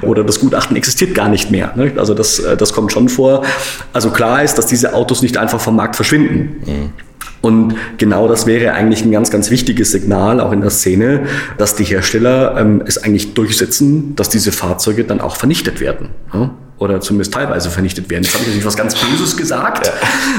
oder 0.02 0.22
das 0.22 0.40
Gutachten 0.40 0.76
existiert 0.76 1.14
gar 1.14 1.30
nicht 1.30 1.50
mehr. 1.50 1.72
Ne? 1.76 1.92
Also 1.96 2.12
das, 2.12 2.38
äh, 2.40 2.58
das 2.58 2.74
kommt 2.74 2.92
schon 2.92 3.08
vor. 3.08 3.42
Also 3.94 4.10
klar 4.10 4.42
ist, 4.42 4.56
dass 4.58 4.66
diese 4.66 4.92
Autos 4.92 5.22
nicht 5.22 5.38
einfach 5.38 5.60
vom 5.60 5.76
Markt 5.76 5.96
verschwinden. 5.96 6.62
Mhm. 6.66 7.09
Und 7.40 7.74
genau 7.96 8.28
das 8.28 8.46
wäre 8.46 8.74
eigentlich 8.74 9.02
ein 9.02 9.10
ganz, 9.10 9.30
ganz 9.30 9.50
wichtiges 9.50 9.92
Signal 9.92 10.40
auch 10.40 10.52
in 10.52 10.60
der 10.60 10.70
Szene, 10.70 11.24
dass 11.56 11.74
die 11.74 11.84
Hersteller 11.84 12.56
ähm, 12.58 12.82
es 12.86 12.98
eigentlich 13.02 13.34
durchsetzen, 13.34 14.14
dass 14.16 14.28
diese 14.28 14.52
Fahrzeuge 14.52 15.04
dann 15.04 15.20
auch 15.20 15.36
vernichtet 15.36 15.80
werden. 15.80 16.10
Ja? 16.34 16.50
Oder 16.80 17.00
zumindest 17.00 17.34
teilweise 17.34 17.70
vernichtet 17.70 18.10
werden. 18.10 18.24
Jetzt 18.24 18.32
habe 18.32 18.42
ich 18.42 18.48
natürlich 18.48 18.66
was 18.66 18.76
ganz 18.76 18.94
Böses 18.94 19.36
gesagt. 19.36 19.92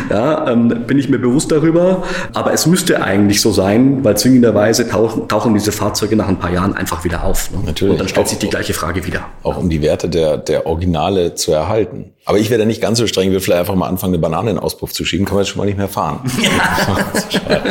Ja, 0.10 0.16
ja 0.18 0.52
ähm, 0.52 0.86
bin 0.88 0.98
ich 0.98 1.08
mir 1.08 1.20
bewusst 1.20 1.52
darüber. 1.52 2.04
Aber 2.34 2.52
es 2.52 2.66
müsste 2.66 3.02
eigentlich 3.02 3.42
so 3.42 3.52
sein, 3.52 4.04
weil 4.04 4.18
zwingenderweise 4.18 4.90
tauchen, 4.90 5.28
tauchen 5.28 5.54
diese 5.54 5.72
Fahrzeuge 5.72 6.16
nach 6.16 6.28
ein 6.28 6.40
paar 6.40 6.52
Jahren 6.52 6.76
einfach 6.76 7.04
wieder 7.04 7.24
auf. 7.24 7.52
Ne? 7.52 7.60
Natürlich. 7.66 7.94
Und 7.94 8.00
dann 8.00 8.08
stellt 8.08 8.28
sich 8.28 8.40
die 8.40 8.50
gleiche 8.50 8.74
Frage 8.74 9.06
wieder. 9.06 9.28
Auch 9.44 9.58
um 9.58 9.70
die 9.70 9.84
Werte 9.84 10.10
der, 10.10 10.38
der 10.38 10.66
Originale 10.66 11.36
zu 11.36 11.52
erhalten. 11.52 12.14
Aber 12.26 12.38
ich 12.38 12.52
werde 12.52 12.66
nicht 12.68 12.82
ganz 12.82 13.00
so 13.00 13.08
streng, 13.08 13.32
will 13.32 13.40
vielleicht 13.40 13.62
einfach 13.62 13.76
mal 13.76 13.88
anfangen, 13.88 14.14
eine 14.14 14.22
Banane 14.22 14.52
in 14.52 14.56
den 14.58 14.64
Auspuff 14.64 14.94
zu 14.94 15.04
schieben, 15.06 15.26
kann 15.26 15.36
man 15.36 15.44
jetzt 15.44 15.52
schon 15.52 15.58
mal 15.58 15.66
nicht 15.66 15.78
mehr 15.78 15.88
fahren. 15.88 16.20
Ja. 16.42 17.62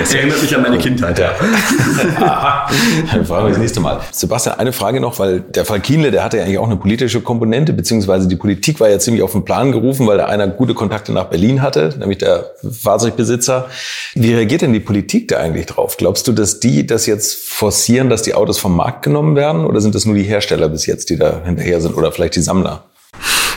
das 0.00 0.14
erinnert 0.14 0.40
mich 0.40 0.54
an 0.54 0.62
meine 0.62 0.78
Kindheit. 0.78 1.18
Ja. 1.18 1.32
Dann 3.12 3.24
fragen 3.24 3.46
wir 3.46 3.50
das 3.50 3.58
nächste 3.58 3.80
Mal. 3.80 4.00
Sebastian, 4.10 4.58
eine 4.58 4.72
Frage 4.72 5.00
noch, 5.00 5.18
weil 5.18 5.40
der 5.40 5.64
Fall 5.64 5.80
Kienle, 5.80 6.10
der 6.10 6.24
hatte 6.24 6.38
ja 6.38 6.44
eigentlich 6.44 6.58
auch 6.58 6.66
eine 6.66 6.76
politische 6.76 7.20
Komponente, 7.20 7.72
beziehungsweise 7.72 7.97
beziehungsweise 7.98 8.28
die 8.28 8.36
Politik 8.36 8.80
war 8.80 8.88
ja 8.88 8.98
ziemlich 8.98 9.22
auf 9.22 9.32
den 9.32 9.44
Plan 9.44 9.72
gerufen, 9.72 10.06
weil 10.06 10.18
da 10.18 10.26
einer 10.26 10.46
gute 10.46 10.74
Kontakte 10.74 11.12
nach 11.12 11.24
Berlin 11.24 11.62
hatte, 11.62 11.94
nämlich 11.98 12.18
der 12.18 12.52
Fahrzeugbesitzer. 12.62 13.68
Wie 14.14 14.34
reagiert 14.34 14.62
denn 14.62 14.72
die 14.72 14.80
Politik 14.80 15.28
da 15.28 15.38
eigentlich 15.38 15.66
drauf? 15.66 15.96
Glaubst 15.96 16.28
du, 16.28 16.32
dass 16.32 16.60
die 16.60 16.86
das 16.86 17.06
jetzt 17.06 17.44
forcieren, 17.44 18.08
dass 18.08 18.22
die 18.22 18.34
Autos 18.34 18.58
vom 18.58 18.76
Markt 18.76 19.02
genommen 19.02 19.34
werden? 19.34 19.64
Oder 19.64 19.80
sind 19.80 19.94
das 19.94 20.04
nur 20.04 20.14
die 20.14 20.22
Hersteller 20.22 20.68
bis 20.68 20.86
jetzt, 20.86 21.10
die 21.10 21.16
da 21.16 21.42
hinterher 21.44 21.80
sind? 21.80 21.96
Oder 21.96 22.12
vielleicht 22.12 22.36
die 22.36 22.40
Sammler? 22.40 22.84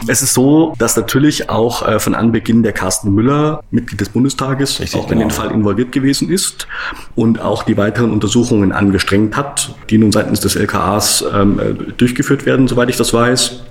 Es 0.08 0.24
ist 0.24 0.34
so, 0.34 0.74
dass 0.80 0.96
natürlich 0.96 1.52
auch 1.52 1.88
äh, 1.88 2.00
von 2.00 2.16
Anbeginn 2.16 2.64
der 2.64 2.74
Carsten 2.74 3.14
Müller, 3.14 3.62
Mitglied 3.70 4.02
des 4.02 4.10
Bundestages, 4.10 4.80
Richtig, 4.80 5.00
auch 5.00 5.12
in 5.12 5.20
den 5.20 5.28
genau. 5.28 5.40
Fall 5.40 5.52
involviert 5.52 5.92
gewesen 5.92 6.32
ist 6.32 6.68
und 7.16 7.40
auch 7.40 7.62
die 7.62 7.78
weiteren 7.78 8.12
Untersuchungen 8.12 8.72
angestrengt 8.72 9.38
hat, 9.38 9.76
die 9.92 10.00
nun 10.00 10.12
seitens 10.12 10.40
des 10.40 10.56
LKAs 10.56 11.24
ähm, 11.32 11.60
äh, 11.60 11.92
durchgeführt 11.94 12.48
werden, 12.48 12.68
soweit 12.68 12.90
ich 12.90 12.98
das 12.98 13.14
weiß. 13.14 13.62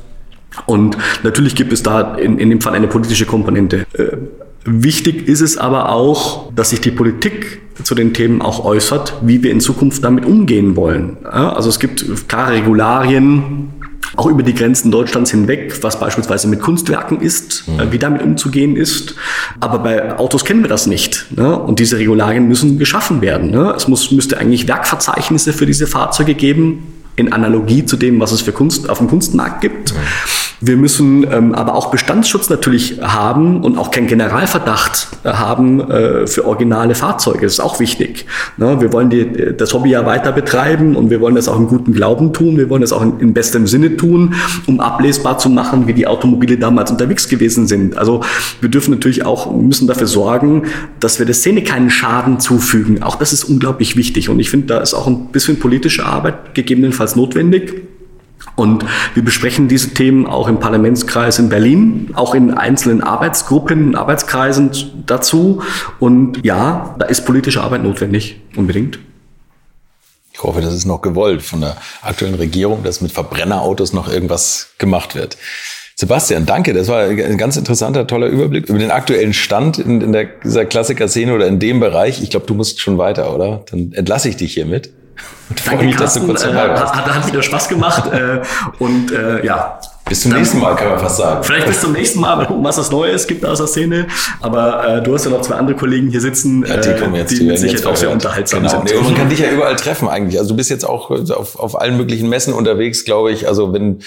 Und 0.67 0.97
natürlich 1.23 1.55
gibt 1.55 1.73
es 1.73 1.83
da 1.83 2.17
in, 2.17 2.39
in 2.39 2.51
dem 2.51 2.61
Fall 2.61 2.75
eine 2.75 2.89
politische 2.89 3.27
Komponente. 3.27 3.87
Äh, 3.93 4.17
wichtig 4.65 5.29
ist 5.29 5.41
es 5.41 5.57
aber 5.59 5.91
auch, 5.91 6.53
dass 6.53 6.71
sich 6.71 6.81
die 6.81 6.91
Politik 6.91 7.61
zu 7.83 7.95
den 7.95 8.13
Themen 8.13 8.43
auch 8.43 8.65
äußert, 8.65 9.15
wie 9.23 9.43
wir 9.43 9.51
in 9.53 9.61
Zukunft 9.61 10.05
damit 10.05 10.27
umgehen 10.27 10.77
wollen. 10.77 11.17
Ja, 11.25 11.53
also 11.53 11.69
es 11.69 11.79
gibt 11.79 12.05
klare 12.29 12.53
Regularien, 12.53 13.71
auch 14.17 14.27
über 14.27 14.43
die 14.43 14.55
Grenzen 14.55 14.91
Deutschlands 14.91 15.31
hinweg, 15.31 15.83
was 15.83 16.01
beispielsweise 16.01 16.49
mit 16.49 16.61
Kunstwerken 16.61 17.21
ist, 17.21 17.69
mhm. 17.69 17.81
Äh, 17.81 17.93
wie 17.93 17.99
damit 17.99 18.23
umzugehen 18.23 18.77
ist. 18.77 19.15
Aber 19.61 19.79
bei 19.79 20.19
Autos 20.19 20.45
kennen 20.45 20.63
wir 20.63 20.69
das 20.69 20.87
nicht. 20.87 21.27
Ne? 21.37 21.59
Und 21.59 21.79
diese 21.79 21.99
Regularien 21.99 22.49
müssen 22.49 22.79
geschaffen 22.79 23.21
werden. 23.21 23.51
Ne? 23.51 23.73
Es 23.77 23.89
muss, 23.89 24.11
müsste 24.11 24.39
eigentlich 24.39 24.67
Werkverzeichnisse 24.69 25.53
für 25.53 25.67
diese 25.67 25.87
Fahrzeuge 25.87 26.35
geben, 26.35 26.95
in 27.17 27.33
Analogie 27.33 27.85
zu 27.85 27.97
dem, 27.97 28.21
was 28.21 28.33
es 28.33 28.41
für 28.41 28.53
Kunst 28.53 28.89
auf 28.89 28.99
dem 28.99 29.09
Kunstmarkt 29.09 29.61
gibt. 29.61 29.95
Wir 30.63 30.77
müssen 30.77 31.27
ähm, 31.31 31.55
aber 31.55 31.75
auch 31.75 31.91
Bestandsschutz 31.91 32.51
natürlich 32.51 33.01
haben 33.01 33.63
und 33.63 33.79
auch 33.79 33.91
keinen 33.91 34.09
Generalverdacht 34.09 35.09
äh, 35.25 35.31
haben 35.31 35.81
äh, 35.81 36.27
für 36.27 36.47
originale 36.47 36.95
Fahrzeuge. 36.95 37.43
Das 37.43 37.55
ist 37.55 37.61
auch 37.61 37.81
wichtig. 37.81 38.27
Ne? 38.59 38.79
Wir 38.79 38.93
wollen 38.93 39.09
die, 39.09 39.57
das 39.57 39.73
Hobby 39.73 39.91
ja 39.91 40.05
weiter 40.05 40.33
betreiben 40.33 40.97
und 40.97 41.09
wir 41.09 41.23
wollen 41.23 41.35
das 41.35 41.49
auch 41.49 41.57
im 41.57 41.67
guten 41.67 41.95
Glauben 41.95 42.35
tun. 42.35 42.59
Wir 42.59 42.69
wollen 42.69 42.83
das 42.83 42.93
auch 42.93 43.01
in, 43.01 43.19
in 43.21 43.33
bestem 43.33 43.67
Sinne 43.67 43.97
tun, 43.97 44.35
um 44.67 44.81
ablesbar 44.81 45.39
zu 45.39 45.49
machen, 45.49 45.87
wie 45.87 45.95
die 45.95 46.07
Automobile 46.07 46.59
damals 46.59 46.91
unterwegs 46.91 47.29
gewesen 47.29 47.67
sind. 47.67 47.97
Also 47.97 48.21
wir 48.61 48.69
dürfen 48.69 48.91
natürlich 48.91 49.25
auch, 49.25 49.51
müssen 49.51 49.89
dafür 49.89 50.07
sorgen, 50.07 50.65
dass 51.01 51.19
wir 51.19 51.25
der 51.25 51.35
Szene 51.35 51.65
keinen 51.65 51.89
Schaden 51.89 52.39
zufügen. 52.39 53.03
Auch 53.03 53.17
das 53.17 53.33
ist 53.33 53.45
unglaublich 53.45 53.97
wichtig. 53.97 54.29
Und 54.29 54.39
ich 54.41 54.51
finde, 54.51 54.67
da 54.67 54.79
ist 54.81 54.93
auch 54.93 55.07
ein 55.07 55.29
bisschen 55.29 55.59
politische 55.59 56.05
Arbeit 56.05 56.55
gegebenenfalls 56.55 57.17
notwendig. 57.17 57.90
Und 58.61 58.85
wir 59.15 59.25
besprechen 59.25 59.69
diese 59.69 59.95
Themen 59.95 60.27
auch 60.27 60.47
im 60.47 60.61
Parlamentskreis 60.61 61.39
in 61.39 61.49
Berlin, 61.49 62.11
auch 62.13 62.35
in 62.35 62.53
einzelnen 62.53 63.03
Arbeitsgruppen, 63.03 63.97
Arbeitskreisen 63.97 64.71
dazu. 65.07 65.63
Und 65.99 66.45
ja, 66.45 66.95
da 66.99 67.07
ist 67.07 67.25
politische 67.25 67.63
Arbeit 67.63 67.83
notwendig, 67.83 68.39
unbedingt. 68.57 68.99
Ich 70.35 70.43
hoffe, 70.43 70.61
das 70.61 70.75
ist 70.75 70.85
noch 70.85 71.01
gewollt 71.01 71.41
von 71.41 71.63
der 71.63 71.79
aktuellen 72.03 72.35
Regierung, 72.35 72.83
dass 72.83 73.01
mit 73.01 73.13
Verbrennerautos 73.13 73.95
noch 73.95 74.13
irgendwas 74.13 74.75
gemacht 74.77 75.15
wird. 75.15 75.39
Sebastian, 75.97 76.45
danke. 76.45 76.75
Das 76.75 76.89
war 76.89 77.05
ein 77.05 77.39
ganz 77.39 77.57
interessanter, 77.57 78.07
toller 78.07 78.27
Überblick 78.27 78.69
über 78.69 78.79
den 78.79 78.91
aktuellen 78.91 79.33
Stand 79.33 79.79
in, 79.79 80.03
in 80.03 80.13
der, 80.13 80.27
dieser 80.45 80.67
Klassiker-Szene 80.67 81.35
oder 81.35 81.47
in 81.47 81.61
dem 81.61 81.81
Bereich. 81.81 82.23
Ich 82.23 82.29
glaube, 82.29 82.45
du 82.45 82.53
musst 82.53 82.79
schon 82.81 82.99
weiter, 82.99 83.35
oder? 83.35 83.65
Dann 83.71 83.93
entlasse 83.93 84.29
ich 84.29 84.37
dich 84.37 84.53
hiermit. 84.53 84.91
Danke, 85.65 85.85
mich, 85.85 85.97
Carsten, 85.97 86.27
dass 86.29 86.41
du 86.41 86.45
kurz 86.45 86.55
dabei 86.55 86.69
warst. 86.81 86.95
Hat, 86.95 87.13
hat 87.13 87.27
wieder 87.27 87.43
Spaß 87.43 87.69
gemacht. 87.69 88.13
äh, 88.13 88.41
und 88.79 89.11
äh, 89.13 89.45
ja, 89.45 89.81
bis 90.11 90.23
zum 90.23 90.33
nächsten 90.33 90.59
Mal, 90.59 90.75
kann 90.75 90.89
man 90.89 90.99
fast 90.99 91.19
sagen. 91.19 91.45
Vielleicht 91.45 91.69
bis 91.69 91.81
zum 91.81 91.93
nächsten 91.93 92.21
Mal, 92.21 92.35
mal 92.35 92.47
gucken, 92.47 92.65
was 92.65 92.77
es 92.79 92.91
Neues 92.91 93.29
gibt 93.29 93.47
aus 93.47 93.59
der 93.59 93.69
Szene. 93.69 94.09
Aber 94.41 94.97
äh, 94.97 95.03
du 95.03 95.15
hast 95.15 95.25
ja 95.25 95.31
noch 95.31 95.41
zwei 95.41 95.55
andere 95.55 95.77
Kollegen 95.77 96.11
hier 96.11 96.21
sitzen, 96.21 96.67
ja, 96.67 96.79
die, 96.79 97.01
kommen 97.01 97.15
jetzt, 97.15 97.31
die, 97.31 97.39
die 97.39 97.45
mit 97.45 97.61
Sicherheit 97.61 97.87
auch 97.87 97.97
sehr 97.97 98.11
unterhaltsam 98.11 98.63
genau. 98.63 98.71
sind. 98.71 98.85
Nee, 98.87 99.01
man 99.01 99.15
kann 99.15 99.29
dich 99.29 99.39
ja 99.39 99.51
überall 99.53 99.77
treffen 99.77 100.09
eigentlich. 100.09 100.37
Also 100.39 100.51
du 100.51 100.57
bist 100.57 100.69
jetzt 100.69 100.85
auch 100.85 101.11
auf, 101.11 101.59
auf 101.59 101.81
allen 101.81 101.97
möglichen 101.97 102.29
Messen 102.29 102.53
unterwegs, 102.53 103.05
glaube 103.05 103.31
ich. 103.31 103.47
Also 103.47 103.73
wenn 103.73 104.01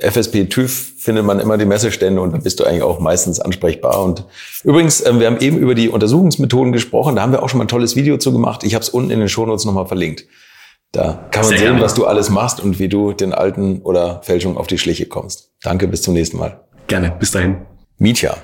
FSP 0.00 0.46
TÜV 0.46 0.92
findet 0.98 1.24
man 1.24 1.38
immer 1.38 1.56
die 1.56 1.66
Messestände 1.66 2.20
und 2.20 2.32
da 2.32 2.38
bist 2.38 2.58
du 2.58 2.64
eigentlich 2.64 2.82
auch 2.82 2.98
meistens 2.98 3.38
ansprechbar. 3.38 4.02
Und 4.02 4.24
übrigens, 4.64 5.00
äh, 5.00 5.20
wir 5.20 5.28
haben 5.28 5.38
eben 5.38 5.56
über 5.58 5.76
die 5.76 5.88
Untersuchungsmethoden 5.88 6.72
gesprochen. 6.72 7.14
Da 7.14 7.22
haben 7.22 7.30
wir 7.30 7.44
auch 7.44 7.48
schon 7.48 7.58
mal 7.58 7.64
ein 7.64 7.68
tolles 7.68 7.94
Video 7.94 8.16
zu 8.18 8.32
gemacht. 8.32 8.64
Ich 8.64 8.74
habe 8.74 8.82
es 8.82 8.88
unten 8.88 9.12
in 9.12 9.20
den 9.20 9.28
Shownotes 9.28 9.64
nochmal 9.64 9.86
verlinkt. 9.86 10.24
Da 10.92 11.28
kann 11.30 11.42
man 11.42 11.50
Sehr 11.50 11.58
sehen, 11.58 11.66
gerne. 11.68 11.82
was 11.82 11.94
du 11.94 12.06
alles 12.06 12.30
machst 12.30 12.60
und 12.60 12.78
wie 12.78 12.88
du 12.88 13.12
den 13.12 13.32
alten 13.32 13.82
oder 13.82 14.22
Fälschungen 14.22 14.56
auf 14.56 14.66
die 14.66 14.78
Schliche 14.78 15.06
kommst. 15.06 15.50
Danke, 15.62 15.86
bis 15.86 16.02
zum 16.02 16.14
nächsten 16.14 16.38
Mal. 16.38 16.60
Gerne, 16.86 17.12
bis 17.18 17.30
dahin. 17.30 17.58
Mietja, 17.98 18.36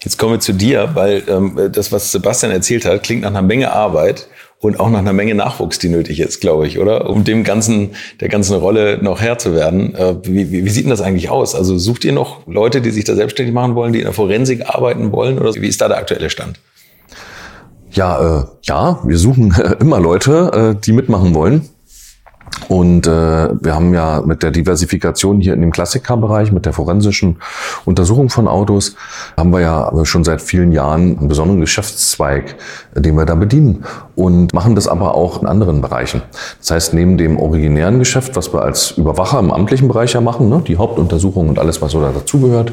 jetzt 0.00 0.18
kommen 0.18 0.34
wir 0.34 0.40
zu 0.40 0.52
dir, 0.52 0.90
weil 0.94 1.24
ähm, 1.28 1.58
das, 1.72 1.90
was 1.90 2.12
Sebastian 2.12 2.52
erzählt 2.52 2.84
hat, 2.84 3.02
klingt 3.02 3.22
nach 3.22 3.30
einer 3.30 3.42
Menge 3.42 3.72
Arbeit 3.72 4.28
und 4.60 4.78
auch 4.78 4.88
nach 4.88 5.00
einer 5.00 5.12
Menge 5.12 5.34
Nachwuchs, 5.34 5.78
die 5.80 5.88
nötig 5.88 6.20
ist, 6.20 6.40
glaube 6.40 6.66
ich, 6.68 6.78
oder? 6.78 7.10
Um 7.10 7.24
dem 7.24 7.42
ganzen, 7.42 7.96
der 8.20 8.28
ganzen 8.28 8.54
Rolle 8.56 8.98
noch 9.02 9.20
Herr 9.20 9.38
zu 9.38 9.54
werden. 9.54 9.94
Äh, 9.96 10.16
wie, 10.22 10.52
wie, 10.52 10.64
wie 10.64 10.70
sieht 10.70 10.84
denn 10.84 10.90
das 10.90 11.00
eigentlich 11.00 11.30
aus? 11.30 11.54
Also 11.54 11.76
sucht 11.78 12.04
ihr 12.04 12.12
noch 12.12 12.46
Leute, 12.46 12.80
die 12.80 12.90
sich 12.90 13.04
da 13.04 13.14
selbstständig 13.16 13.54
machen 13.54 13.74
wollen, 13.74 13.92
die 13.92 13.98
in 13.98 14.04
der 14.04 14.14
Forensik 14.14 14.68
arbeiten 14.68 15.10
wollen? 15.10 15.38
Oder 15.38 15.54
wie 15.54 15.66
ist 15.66 15.80
da 15.80 15.88
der 15.88 15.98
aktuelle 15.98 16.30
Stand? 16.30 16.60
Ja, 17.96 18.40
äh, 18.40 18.44
ja, 18.62 19.00
wir 19.04 19.16
suchen 19.16 19.56
immer 19.80 19.98
Leute, 19.98 20.74
äh, 20.76 20.80
die 20.80 20.92
mitmachen 20.92 21.34
wollen. 21.34 21.68
Und 22.68 23.06
äh, 23.06 23.10
wir 23.60 23.74
haben 23.74 23.92
ja 23.92 24.22
mit 24.24 24.42
der 24.42 24.50
Diversifikation 24.50 25.40
hier 25.40 25.54
in 25.54 25.60
dem 25.60 25.72
Klassikerbereich, 25.72 26.52
mit 26.52 26.64
der 26.64 26.72
forensischen 26.72 27.36
Untersuchung 27.84 28.28
von 28.28 28.48
Autos, 28.48 28.96
haben 29.36 29.50
wir 29.50 29.60
ja 29.60 29.92
schon 30.04 30.24
seit 30.24 30.40
vielen 30.40 30.72
Jahren 30.72 31.18
einen 31.18 31.28
besonderen 31.28 31.60
Geschäftszweig, 31.60 32.56
den 32.94 33.16
wir 33.16 33.24
da 33.24 33.34
bedienen 33.34 33.84
und 34.14 34.54
machen 34.54 34.74
das 34.74 34.88
aber 34.88 35.14
auch 35.14 35.42
in 35.42 35.48
anderen 35.48 35.80
Bereichen. 35.80 36.22
Das 36.60 36.70
heißt, 36.70 36.94
neben 36.94 37.18
dem 37.18 37.38
originären 37.38 37.98
Geschäft, 37.98 38.36
was 38.36 38.52
wir 38.52 38.62
als 38.62 38.92
Überwacher 38.92 39.38
im 39.38 39.52
amtlichen 39.52 39.88
Bereich 39.88 40.12
ja 40.12 40.20
machen, 40.20 40.48
ne, 40.48 40.62
die 40.66 40.76
Hauptuntersuchung 40.76 41.48
und 41.48 41.58
alles, 41.58 41.82
was 41.82 41.92
so 41.92 42.00
dazugehört, 42.00 42.72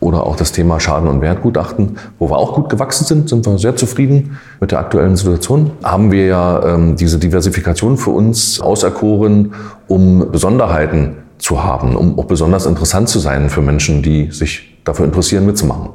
oder 0.00 0.26
auch 0.26 0.36
das 0.36 0.52
Thema 0.52 0.80
Schaden- 0.80 1.08
und 1.08 1.20
Wertgutachten, 1.20 1.98
wo 2.18 2.30
wir 2.30 2.36
auch 2.36 2.54
gut 2.54 2.68
gewachsen 2.68 3.04
sind, 3.04 3.28
sind 3.28 3.46
wir 3.46 3.58
sehr 3.58 3.76
zufrieden 3.76 4.38
mit 4.60 4.72
der 4.72 4.80
aktuellen 4.80 5.16
Situation. 5.16 5.72
Haben 5.82 6.12
wir 6.12 6.26
ja 6.26 6.74
ähm, 6.74 6.96
diese 6.96 7.18
Diversifikation 7.18 7.96
für 7.96 8.10
uns 8.10 8.60
auserkoren, 8.60 9.54
um 9.88 10.30
Besonderheiten 10.30 11.16
zu 11.38 11.62
haben, 11.62 11.96
um 11.96 12.18
auch 12.18 12.24
besonders 12.24 12.66
interessant 12.66 13.08
zu 13.08 13.18
sein 13.18 13.50
für 13.50 13.62
Menschen, 13.62 14.02
die 14.02 14.30
sich 14.30 14.78
dafür 14.84 15.04
interessieren, 15.04 15.46
mitzumachen. 15.46 15.90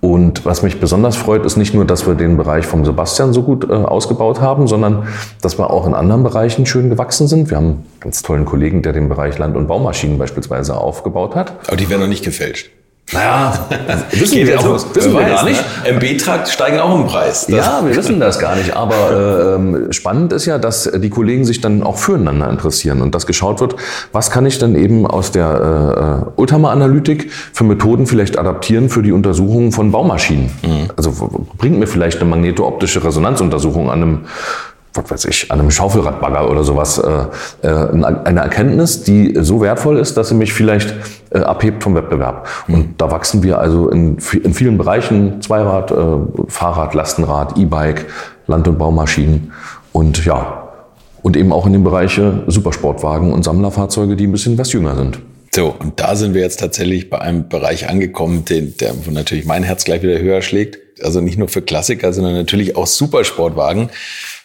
Und 0.00 0.44
was 0.44 0.62
mich 0.62 0.78
besonders 0.78 1.16
freut, 1.16 1.44
ist 1.44 1.56
nicht 1.56 1.74
nur, 1.74 1.84
dass 1.84 2.06
wir 2.06 2.14
den 2.14 2.36
Bereich 2.36 2.66
vom 2.66 2.84
Sebastian 2.84 3.32
so 3.32 3.42
gut 3.42 3.68
äh, 3.68 3.72
ausgebaut 3.72 4.40
haben, 4.40 4.68
sondern 4.68 5.08
dass 5.42 5.58
wir 5.58 5.70
auch 5.70 5.86
in 5.88 5.94
anderen 5.94 6.22
Bereichen 6.22 6.66
schön 6.66 6.88
gewachsen 6.88 7.26
sind. 7.26 7.50
Wir 7.50 7.56
haben 7.56 7.66
einen 7.66 7.86
ganz 7.98 8.22
tollen 8.22 8.44
Kollegen, 8.44 8.82
der 8.82 8.92
den 8.92 9.08
Bereich 9.08 9.38
Land- 9.38 9.56
und 9.56 9.66
Baumaschinen 9.66 10.16
beispielsweise 10.16 10.76
aufgebaut 10.76 11.34
hat. 11.34 11.54
Aber 11.66 11.76
die 11.76 11.90
werden 11.90 12.02
noch 12.02 12.08
nicht 12.08 12.24
gefälscht. 12.24 12.70
Naja, 13.12 13.66
wissen 14.10 14.46
wir, 14.46 14.60
auch, 14.60 14.94
wissen 14.94 15.14
wir 15.14 15.24
gar 15.24 15.44
nicht. 15.44 15.62
Ne? 15.84 15.92
MB-Trakt 15.92 16.48
steigen 16.48 16.78
auch 16.78 16.94
im 16.94 17.06
Preis. 17.06 17.46
Das 17.46 17.56
ja, 17.56 17.80
wir 17.84 17.96
wissen 17.96 18.20
das 18.20 18.38
gar 18.38 18.54
nicht. 18.54 18.76
Aber 18.76 19.58
äh, 19.88 19.92
spannend 19.92 20.32
ist 20.34 20.44
ja, 20.44 20.58
dass 20.58 20.90
die 20.94 21.08
Kollegen 21.08 21.46
sich 21.46 21.62
dann 21.62 21.82
auch 21.82 21.96
füreinander 21.96 22.50
interessieren 22.50 23.00
und 23.00 23.14
dass 23.14 23.26
geschaut 23.26 23.60
wird, 23.60 23.76
was 24.12 24.30
kann 24.30 24.44
ich 24.44 24.58
dann 24.58 24.74
eben 24.74 25.06
aus 25.06 25.32
der 25.32 26.26
äh, 26.26 26.40
Ultima-Analytik 26.40 27.32
für 27.32 27.64
Methoden 27.64 28.06
vielleicht 28.06 28.38
adaptieren 28.38 28.90
für 28.90 29.02
die 29.02 29.12
Untersuchung 29.12 29.72
von 29.72 29.90
Baumaschinen. 29.90 30.50
Mhm. 30.62 30.90
Also 30.96 31.46
bringt 31.56 31.78
mir 31.78 31.86
vielleicht 31.86 32.20
eine 32.20 32.28
magnetooptische 32.28 33.02
Resonanzuntersuchung 33.02 33.90
an 33.90 34.02
einem 34.02 34.20
was 35.02 35.10
weiß 35.10 35.24
ich, 35.26 35.50
an 35.50 35.60
einem 35.60 35.70
Schaufelradbagger 35.70 36.50
oder 36.50 36.64
sowas, 36.64 36.98
äh, 36.98 37.66
äh, 37.66 37.68
eine 38.24 38.40
Erkenntnis, 38.40 39.02
die 39.02 39.34
so 39.40 39.60
wertvoll 39.60 39.98
ist, 39.98 40.16
dass 40.16 40.28
sie 40.28 40.34
mich 40.34 40.52
vielleicht 40.52 40.94
äh, 41.30 41.38
abhebt 41.38 41.82
vom 41.82 41.94
Wettbewerb. 41.94 42.48
Und 42.68 43.00
da 43.00 43.10
wachsen 43.10 43.42
wir 43.42 43.58
also 43.58 43.88
in, 43.88 44.18
in 44.42 44.54
vielen 44.54 44.78
Bereichen, 44.78 45.40
Zweirad, 45.40 45.90
äh, 45.90 45.94
Fahrrad, 46.48 46.94
Lastenrad, 46.94 47.56
E-Bike, 47.58 48.06
Land- 48.46 48.68
und 48.68 48.78
Baumaschinen 48.78 49.52
und 49.92 50.24
ja, 50.24 50.68
und 51.22 51.36
eben 51.36 51.52
auch 51.52 51.66
in 51.66 51.72
den 51.72 51.84
Bereiche 51.84 52.44
Supersportwagen 52.46 53.32
und 53.32 53.44
Sammlerfahrzeuge, 53.44 54.16
die 54.16 54.26
ein 54.26 54.32
bisschen 54.32 54.56
was 54.56 54.72
jünger 54.72 54.96
sind. 54.96 55.18
So, 55.54 55.74
und 55.78 55.98
da 55.98 56.14
sind 56.14 56.34
wir 56.34 56.42
jetzt 56.42 56.60
tatsächlich 56.60 57.10
bei 57.10 57.20
einem 57.20 57.48
Bereich 57.48 57.88
angekommen, 57.88 58.44
den, 58.44 58.76
der, 58.76 58.92
wo 59.04 59.10
natürlich 59.10 59.44
mein 59.44 59.62
Herz 59.62 59.84
gleich 59.84 60.02
wieder 60.02 60.18
höher 60.18 60.42
schlägt. 60.42 60.78
Also 61.02 61.20
nicht 61.20 61.38
nur 61.38 61.48
für 61.48 61.62
Klassiker, 61.62 62.12
sondern 62.12 62.34
natürlich 62.34 62.76
auch 62.76 62.86
Supersportwagen. 62.86 63.90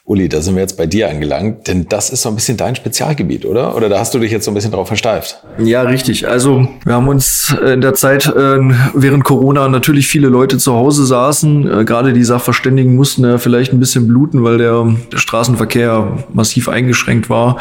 Uli, 0.05 0.27
da 0.27 0.41
sind 0.41 0.55
wir 0.55 0.61
jetzt 0.61 0.77
bei 0.77 0.85
dir 0.85 1.09
angelangt, 1.09 1.65
denn 1.69 1.87
das 1.87 2.09
ist 2.09 2.23
so 2.23 2.29
ein 2.29 2.35
bisschen 2.35 2.57
dein 2.57 2.75
Spezialgebiet, 2.75 3.45
oder? 3.45 3.73
Oder 3.73 3.87
da 3.87 3.99
hast 3.99 4.13
du 4.13 4.19
dich 4.19 4.31
jetzt 4.31 4.43
so 4.43 4.51
ein 4.51 4.53
bisschen 4.53 4.73
drauf 4.73 4.87
versteift? 4.87 5.41
Ja, 5.59 5.83
richtig. 5.83 6.27
Also 6.27 6.67
wir 6.83 6.93
haben 6.93 7.07
uns 7.07 7.55
in 7.65 7.79
der 7.79 7.93
Zeit 7.93 8.25
äh, 8.25 8.59
während 8.93 9.23
Corona 9.23 9.69
natürlich 9.69 10.07
viele 10.07 10.27
Leute 10.27 10.57
zu 10.57 10.73
Hause 10.73 11.05
saßen. 11.05 11.71
Äh, 11.79 11.85
gerade 11.85 12.11
die 12.11 12.23
Sachverständigen 12.25 12.97
mussten 12.97 13.23
ja 13.23 13.37
vielleicht 13.37 13.71
ein 13.71 13.79
bisschen 13.79 14.05
bluten, 14.05 14.43
weil 14.43 14.57
der, 14.57 14.93
der 15.09 15.17
Straßenverkehr 15.17 16.25
massiv 16.33 16.67
eingeschränkt 16.67 17.29
war. 17.29 17.55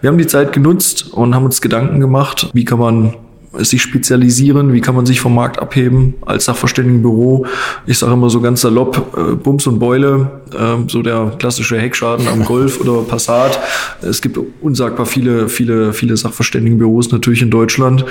Wir 0.00 0.10
haben 0.10 0.18
die 0.18 0.28
Zeit 0.28 0.52
genutzt 0.52 1.12
und 1.12 1.34
haben 1.34 1.44
uns 1.44 1.60
Gedanken 1.60 1.98
gemacht, 1.98 2.50
wie 2.52 2.64
kann 2.64 2.78
man 2.78 3.14
sich 3.58 3.82
spezialisieren, 3.82 4.72
wie 4.72 4.80
kann 4.80 4.94
man 4.94 5.06
sich 5.06 5.20
vom 5.20 5.34
Markt 5.34 5.58
abheben 5.58 6.14
als 6.24 6.44
Sachverständigenbüro. 6.44 7.46
Ich 7.86 7.98
sage 7.98 8.12
immer 8.12 8.30
so 8.30 8.40
ganz 8.40 8.60
salopp, 8.60 9.16
äh, 9.16 9.34
Bums 9.34 9.66
und 9.66 9.80
Beule, 9.80 10.42
äh, 10.52 10.88
so 10.88 11.02
der 11.02 11.32
klassische 11.38 11.76
Heckschaden 11.76 12.28
am 12.28 12.44
Golf 12.44 12.80
oder 12.80 13.02
Passat. 13.02 13.58
Es 14.02 14.22
gibt 14.22 14.38
unsagbar 14.60 15.04
viele, 15.04 15.48
viele, 15.48 15.92
viele 15.92 16.16
Sachverständigenbüros 16.16 17.10
natürlich 17.10 17.42
in 17.42 17.50
Deutschland. 17.50 18.04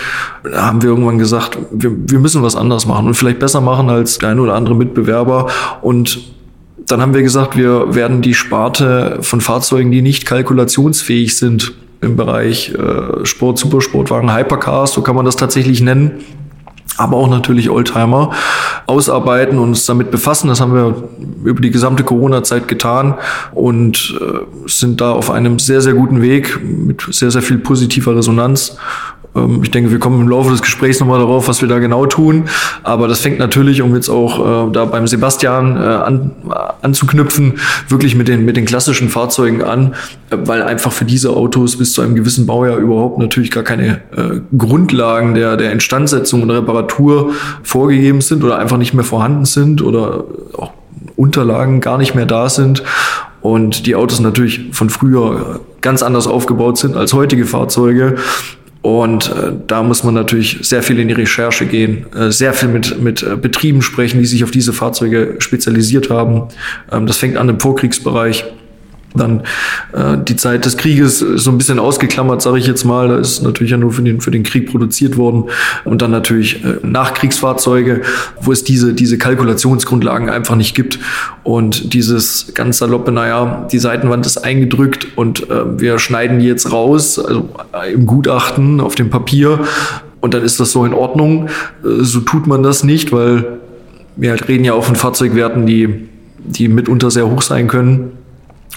Da 0.43 0.65
haben 0.65 0.82
wir 0.82 0.89
irgendwann 0.89 1.19
gesagt, 1.19 1.58
wir, 1.71 1.91
wir 1.95 2.19
müssen 2.19 2.43
was 2.43 2.58
anders 2.58 2.86
machen 2.86 3.08
und 3.08 3.13
vielleicht 3.13 3.39
besser 3.39 3.62
machen 3.62 3.89
als 3.89 4.17
der 4.17 4.30
eine 4.30 4.41
oder 4.41 4.56
andere 4.56 4.75
Mitbewerber 4.75 5.47
und 5.82 6.19
dann 6.86 7.02
haben 7.02 7.13
wir 7.13 7.21
gesagt, 7.21 7.56
wir 7.56 7.93
werden 7.93 8.21
die 8.21 8.34
Sparte 8.34 9.19
von 9.21 9.41
Fahrzeugen, 9.41 9.91
die 9.91 10.02
nicht 10.02 10.25
kalkulationsfähig 10.25 11.38
sind, 11.38 11.73
im 12.02 12.16
Bereich 12.16 12.74
äh, 12.74 13.26
Sport, 13.26 13.60
Supersportwagen, 13.60 14.34
Hypercars, 14.34 14.94
so 14.94 15.02
kann 15.02 15.16
man 15.16 15.26
das 15.26 15.36
tatsächlich 15.36 15.82
nennen 15.82 16.24
aber 17.00 17.18
auch 17.18 17.30
natürlich 17.30 17.70
Oldtimer 17.70 18.32
ausarbeiten 18.86 19.58
und 19.58 19.70
uns 19.70 19.86
damit 19.86 20.12
befassen. 20.12 20.50
Das 20.50 20.60
haben 20.60 20.74
wir 20.74 21.10
über 21.44 21.62
die 21.62 21.72
gesamte 21.72 22.04
Corona-Zeit 22.04 22.68
getan 22.68 23.16
und 23.54 24.20
äh, 24.20 24.68
sind 24.68 25.00
da 25.00 25.12
auf 25.14 25.32
einem 25.32 25.60
sehr, 25.60 25.82
sehr 25.82 25.94
guten 25.94 26.22
Weg 26.22 26.60
mit 26.62 27.08
sehr, 27.10 27.32
sehr 27.32 27.42
viel 27.42 27.60
positiver 27.60 28.16
Resonanz 28.16 28.78
ich 29.62 29.72
denke, 29.72 29.92
wir 29.92 30.00
kommen 30.00 30.22
im 30.22 30.28
Laufe 30.28 30.50
des 30.50 30.62
Gesprächs 30.62 31.00
nochmal 31.00 31.20
darauf, 31.20 31.48
was 31.48 31.62
wir 31.62 31.70
da 31.70 31.80
genau 31.80 32.06
tun. 32.08 32.46
Aber 32.84 33.08
das 33.08 33.20
fängt 33.20 33.38
natürlich, 33.38 33.82
um 33.82 33.94
jetzt 33.94 34.10
auch 34.10 34.68
äh, 34.68 34.72
da 34.72 34.86
beim 34.86 35.06
Sebastian 35.06 35.78
äh, 35.78 35.80
an, 35.80 36.32
anzuknüpfen, 36.82 37.60
wirklich 37.88 38.15
mit 38.15 38.28
den, 38.28 38.44
mit 38.44 38.58
den 38.58 38.65
klassischen 38.65 39.10
Fahrzeugen 39.10 39.63
an, 39.63 39.94
äh, 40.32 40.38
weil 40.46 40.63
einfach 40.63 40.92
für 40.92 41.06
diese 41.06 41.30
Autos 41.30 41.78
bis 41.78 41.94
zu 41.94 42.02
einem 42.02 42.15
gewissen 42.15 42.48
Baujahr 42.48 42.78
überhaupt 42.78 43.20
natürlich 43.20 43.52
gar 43.52 43.63
keine 43.63 44.02
äh, 44.15 44.42
Grundlagen 44.58 45.36
der, 45.36 45.58
der 45.58 45.72
Instandsetzung 45.72 46.42
und 46.42 46.50
Reparatur 46.50 47.32
vorgegeben 47.62 48.22
sind 48.22 48.44
oder 48.44 48.58
einfach 48.58 48.78
nicht 48.78 48.96
mehr 48.96 49.06
vorhanden 49.06 49.46
sind 49.46 49.84
oder 49.84 50.24
auch 50.58 50.72
Unterlagen 51.15 51.82
gar 51.82 51.98
nicht 51.98 52.15
mehr 52.15 52.26
da 52.26 52.50
sind 52.50 52.84
und 53.42 53.86
die 53.86 53.96
Autos 53.96 54.20
natürlich 54.20 54.70
von 54.72 54.89
früher 54.89 55.62
ganz 55.82 56.04
anders 56.04 56.28
aufgebaut 56.28 56.78
sind 56.78 56.98
als 56.98 57.13
heutige 57.13 57.46
Fahrzeuge 57.46 58.15
und 58.82 59.30
äh, 59.30 59.52
da 59.68 59.84
muss 59.84 60.04
man 60.04 60.13
natürlich 60.13 60.60
sehr 60.62 60.82
viel 60.84 61.00
in 61.00 61.10
die 61.10 61.13
Recherche 61.13 61.65
gehen, 61.65 62.06
äh, 62.13 62.32
sehr 62.32 62.54
viel 62.54 62.70
mit, 62.70 63.02
mit 63.02 63.24
äh, 63.24 63.36
Betrieben 63.36 63.82
sprechen, 63.82 64.20
die 64.20 64.26
sich 64.26 64.44
auf 64.44 64.52
diese 64.52 64.72
Fahrzeuge 64.72 65.36
spezialisiert 65.39 66.10
haben. 66.10 66.48
Ähm, 66.89 67.06
das 67.06 67.18
fängt 67.18 67.36
an 67.36 67.50
im 67.50 67.60
Vorkriegsbereich 67.60 68.46
dann 69.15 69.41
äh, 69.93 70.17
die 70.17 70.36
Zeit 70.36 70.65
des 70.65 70.78
Krieges 70.78 71.22
ist 71.22 71.43
so 71.43 71.52
ein 71.52 71.58
bisschen 71.58 71.80
ausgeklammert, 71.80 72.41
sage 72.41 72.60
ich 72.60 72.67
jetzt 72.67 72.84
mal. 72.84 73.08
Da 73.08 73.17
ist 73.17 73.41
natürlich 73.41 73.72
ja 73.72 73.78
nur 73.78 73.91
für 73.91 74.04
den, 74.04 74.22
für 74.22 74.32
den 74.32 74.43
Krieg 74.43 74.69
produziert 74.69 75.17
worden. 75.17 75.45
Und 75.84 76.02
dann 76.02 76.12
natürlich 76.12 76.63
äh, 76.63 76.78
Nachkriegsfahrzeuge, 76.84 78.02
wo 78.41 78.52
es 78.52 78.63
diese, 78.63 78.93
diese 78.93 79.17
Kalkulationsgrundlagen 79.17 80.30
einfach 80.30 80.56
nicht 80.56 80.76
gibt. 80.76 81.00
Und 81.43 81.93
dieses 81.93 82.54
ganz 82.54 82.78
saloppe, 82.78 83.12
naja, 83.12 83.67
die 83.72 83.80
Seitenwand 83.80 84.26
ist 84.26 84.38
eingedrückt 84.38 85.08
und 85.15 85.50
äh, 85.50 85.80
wir 85.80 85.98
schneiden 85.98 86.39
die 86.39 86.45
jetzt 86.45 86.72
raus, 86.72 87.17
also 87.17 87.50
äh, 87.74 87.91
im 87.93 88.06
Gutachten, 88.06 88.80
auf 88.80 88.95
dem 88.95 89.10
Papier. 89.10 89.60
Und 90.22 90.34
dann 90.34 90.43
ist 90.43 90.60
das 90.60 90.72
so 90.72 90.86
in 90.86 90.93
Ordnung. 90.93 91.48
Äh, 91.84 92.04
so 92.04 92.19
tut 92.19 92.45
man 92.45 92.62
das 92.62 92.84
nicht, 92.84 93.12
weil 93.12 93.60
wir 94.15 94.48
reden 94.48 94.65
ja 94.65 94.74
auch 94.74 94.84
von 94.84 94.95
Fahrzeugwerten, 94.95 95.65
die, 95.65 96.10
die 96.38 96.67
mitunter 96.67 97.10
sehr 97.10 97.30
hoch 97.30 97.41
sein 97.41 97.67
können. 97.67 98.18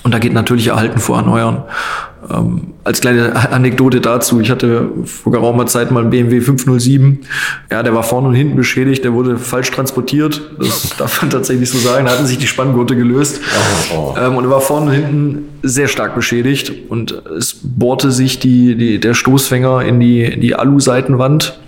Und 0.02 0.12
da 0.12 0.18
geht 0.18 0.32
natürlich 0.32 0.68
Erhalten 0.68 0.98
vor 0.98 1.16
Erneuern. 1.16 1.62
Ähm, 2.30 2.74
als 2.84 3.00
kleine 3.00 3.34
Anekdote 3.52 4.00
dazu, 4.00 4.40
ich 4.40 4.50
hatte 4.50 4.88
vor 5.04 5.32
geraumer 5.32 5.66
Zeit 5.66 5.90
mal 5.90 6.00
einen 6.00 6.10
BMW 6.10 6.40
507. 6.40 7.20
Ja, 7.70 7.82
der 7.82 7.94
war 7.94 8.02
vorne 8.02 8.28
und 8.28 8.34
hinten 8.34 8.56
beschädigt, 8.56 9.04
der 9.04 9.12
wurde 9.12 9.38
falsch 9.38 9.70
transportiert. 9.70 10.40
Das 10.58 10.90
darf 10.98 11.20
man 11.22 11.30
tatsächlich 11.30 11.70
so 11.70 11.78
sagen. 11.78 12.06
Da 12.06 12.12
hatten 12.12 12.26
sich 12.26 12.38
die 12.38 12.46
Spanngurte 12.46 12.96
gelöst. 12.96 13.40
Oh, 13.92 14.14
oh. 14.14 14.18
Ähm, 14.18 14.36
und 14.36 14.44
er 14.44 14.50
war 14.50 14.60
vorne 14.60 14.86
und 14.86 14.92
hinten 14.92 15.48
sehr 15.62 15.88
stark 15.88 16.14
beschädigt. 16.14 16.72
Und 16.88 17.12
es 17.36 17.56
bohrte 17.62 18.10
sich 18.10 18.38
die, 18.38 18.76
die, 18.76 19.00
der 19.00 19.14
Stoßfänger 19.14 19.82
in 19.82 20.00
die, 20.00 20.22
in 20.22 20.40
die 20.40 20.54
Alu-Seitenwand 20.54 21.58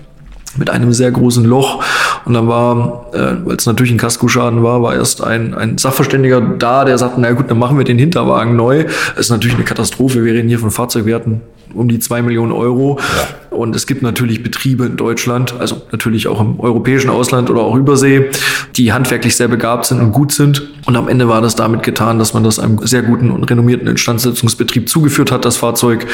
mit 0.59 0.71
einem 0.71 0.93
sehr 0.93 1.11
großen 1.11 1.45
Loch. 1.45 1.83
Und 2.25 2.35
dann 2.35 2.49
war, 2.49 3.07
äh, 3.13 3.47
weil 3.47 3.57
es 3.57 3.67
natürlich 3.67 3.93
ein 3.93 3.99
Kaskoschaden 3.99 4.63
war, 4.63 4.83
war 4.83 4.95
erst 4.95 5.23
ein, 5.23 5.55
ein 5.55 5.79
Sachverständiger 5.79 6.41
da, 6.41 6.85
der 6.85 6.99
sagte, 6.99 7.21
na 7.21 7.33
gut, 7.33 7.51
dann 7.51 7.59
machen 7.59 7.77
wir 7.79 7.85
den 7.85 7.99
Hinterwagen 7.99 8.57
neu. 8.57 8.85
Das 8.85 9.27
ist 9.27 9.31
natürlich 9.31 9.57
eine 9.57 9.65
Katastrophe. 9.65 10.25
Wir 10.25 10.35
reden 10.35 10.49
hier 10.49 10.59
von 10.59 10.71
Fahrzeugwerten 10.71 11.43
um 11.73 11.89
die 11.89 11.99
zwei 11.99 12.23
Millionen 12.23 12.53
Euro. 12.53 12.99
Ja. 13.01 13.57
Und 13.57 13.77
es 13.77 13.87
gibt 13.87 14.03
natürlich 14.03 14.43
Betriebe 14.43 14.85
in 14.85 14.97
Deutschland, 14.97 15.55
also 15.59 15.83
natürlich 15.93 16.27
auch 16.27 16.41
im 16.41 16.59
europäischen 16.59 17.09
Ausland 17.09 17.51
oder 17.51 17.61
auch 17.61 17.77
Übersee, 17.77 18.31
die 18.77 18.93
handwerklich 18.93 19.37
sehr 19.37 19.49
begabt 19.49 19.87
sind 19.87 20.01
und 20.01 20.13
gut 20.13 20.33
sind. 20.33 20.63
Und 20.87 20.97
am 20.97 21.09
Ende 21.09 21.29
war 21.29 21.41
das 21.41 21.55
damit 21.55 21.83
getan, 21.83 22.19
dass 22.19 22.35
man 22.35 22.43
das 22.43 22.59
einem 22.59 22.85
sehr 22.85 23.03
guten 23.03 23.31
und 23.31 23.45
renommierten 23.45 23.87
Instandsetzungsbetrieb 23.87 24.89
zugeführt 24.89 25.31
hat, 25.31 25.45
das 25.45 25.57
Fahrzeug, 25.57 26.07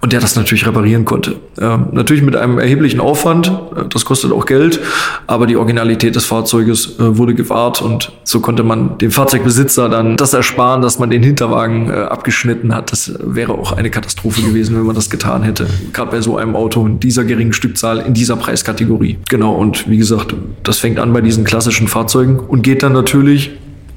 und 0.00 0.12
der 0.12 0.20
das 0.20 0.36
natürlich 0.36 0.66
reparieren 0.66 1.04
konnte. 1.04 1.36
Ähm, 1.60 1.88
natürlich 1.92 2.22
mit 2.22 2.36
einem 2.36 2.58
erheblichen 2.58 3.00
Aufwand, 3.00 3.48
äh, 3.48 3.84
das 3.88 4.04
kostet 4.04 4.32
auch 4.32 4.46
Geld, 4.46 4.80
aber 5.26 5.46
die 5.46 5.56
Originalität 5.56 6.14
des 6.14 6.24
Fahrzeuges 6.24 6.98
äh, 6.98 7.18
wurde 7.18 7.34
gewahrt 7.34 7.82
und 7.82 8.12
so 8.22 8.40
konnte 8.40 8.62
man 8.62 8.98
dem 8.98 9.10
Fahrzeugbesitzer 9.10 9.88
dann 9.88 10.16
das 10.16 10.32
ersparen, 10.32 10.80
dass 10.80 10.98
man 10.98 11.10
den 11.10 11.22
Hinterwagen 11.22 11.90
äh, 11.90 11.94
abgeschnitten 11.94 12.74
hat. 12.74 12.92
Das 12.92 13.12
wäre 13.18 13.52
auch 13.52 13.72
eine 13.72 13.90
Katastrophe 13.90 14.42
gewesen, 14.42 14.76
wenn 14.76 14.84
man 14.84 14.93
das 14.94 15.10
getan 15.10 15.42
hätte. 15.42 15.66
Gerade 15.92 16.10
bei 16.10 16.20
so 16.20 16.36
einem 16.36 16.56
Auto 16.56 16.86
in 16.86 17.00
dieser 17.00 17.24
geringen 17.24 17.52
Stückzahl, 17.52 18.00
in 18.00 18.14
dieser 18.14 18.36
Preiskategorie. 18.36 19.18
Genau, 19.28 19.54
und 19.54 19.88
wie 19.88 19.98
gesagt, 19.98 20.34
das 20.62 20.78
fängt 20.78 20.98
an 20.98 21.12
bei 21.12 21.20
diesen 21.20 21.44
klassischen 21.44 21.88
Fahrzeugen 21.88 22.38
und 22.38 22.62
geht 22.62 22.82
dann 22.82 22.92
natürlich 22.92 23.50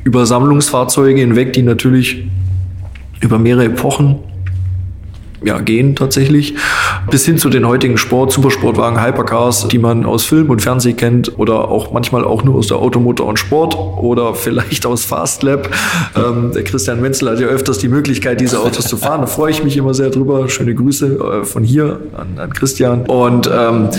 über 0.03 0.25
Sammlungsfahrzeuge 0.25 1.19
hinweg, 1.19 1.53
die 1.53 1.63
natürlich 1.63 2.27
über 3.21 3.39
mehrere 3.39 3.65
Epochen 3.65 4.19
ja, 5.43 5.59
gehen 5.59 5.95
tatsächlich, 5.95 6.55
bis 7.09 7.25
hin 7.25 7.37
zu 7.37 7.49
den 7.49 7.67
heutigen 7.67 7.97
Sport, 7.97 8.31
Supersportwagen, 8.31 9.03
Hypercars, 9.03 9.67
die 9.67 9.77
man 9.77 10.05
aus 10.05 10.25
Film 10.25 10.49
und 10.49 10.61
Fernsehen 10.61 10.97
kennt 10.97 11.37
oder 11.37 11.69
auch 11.69 11.91
manchmal 11.93 12.23
auch 12.25 12.43
nur 12.43 12.55
aus 12.55 12.67
der 12.67 12.77
Automotor 12.77 13.27
und 13.27 13.37
Sport 13.37 13.75
oder 13.75 14.33
vielleicht 14.35 14.85
aus 14.85 15.05
Fastlab. 15.05 15.69
Ähm, 16.15 16.51
der 16.53 16.63
Christian 16.63 17.01
Menzel 17.01 17.29
hat 17.29 17.39
ja 17.39 17.47
öfters 17.47 17.77
die 17.77 17.87
Möglichkeit, 17.87 18.41
diese 18.41 18.59
Autos 18.59 18.87
zu 18.87 18.97
fahren. 18.97 19.21
Da 19.21 19.27
freue 19.27 19.51
ich 19.51 19.63
mich 19.63 19.77
immer 19.77 19.93
sehr 19.93 20.09
drüber. 20.09 20.49
Schöne 20.49 20.73
Grüße 20.73 21.41
äh, 21.41 21.45
von 21.45 21.63
hier 21.63 21.99
an, 22.17 22.39
an 22.39 22.51
Christian. 22.53 23.01
Und 23.01 23.49
ähm, 23.53 23.89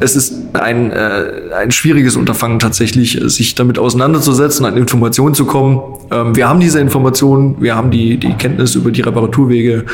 es 0.00 0.14
ist 0.14 0.34
ein, 0.54 0.92
äh, 0.92 1.52
ein 1.56 1.70
schwieriges 1.72 2.16
Unterfangen 2.16 2.58
tatsächlich, 2.58 3.20
sich 3.24 3.54
damit 3.54 3.78
auseinanderzusetzen, 3.78 4.64
an 4.64 4.76
Informationen 4.76 5.34
zu 5.34 5.44
kommen. 5.44 5.80
Ähm, 6.10 6.36
wir 6.36 6.48
haben 6.48 6.60
diese 6.60 6.78
Informationen, 6.78 7.56
wir 7.60 7.74
haben 7.74 7.90
die, 7.90 8.16
die 8.16 8.34
Kenntnis 8.34 8.74
über 8.74 8.90
die 8.90 9.00
Reparaturwege 9.00 9.84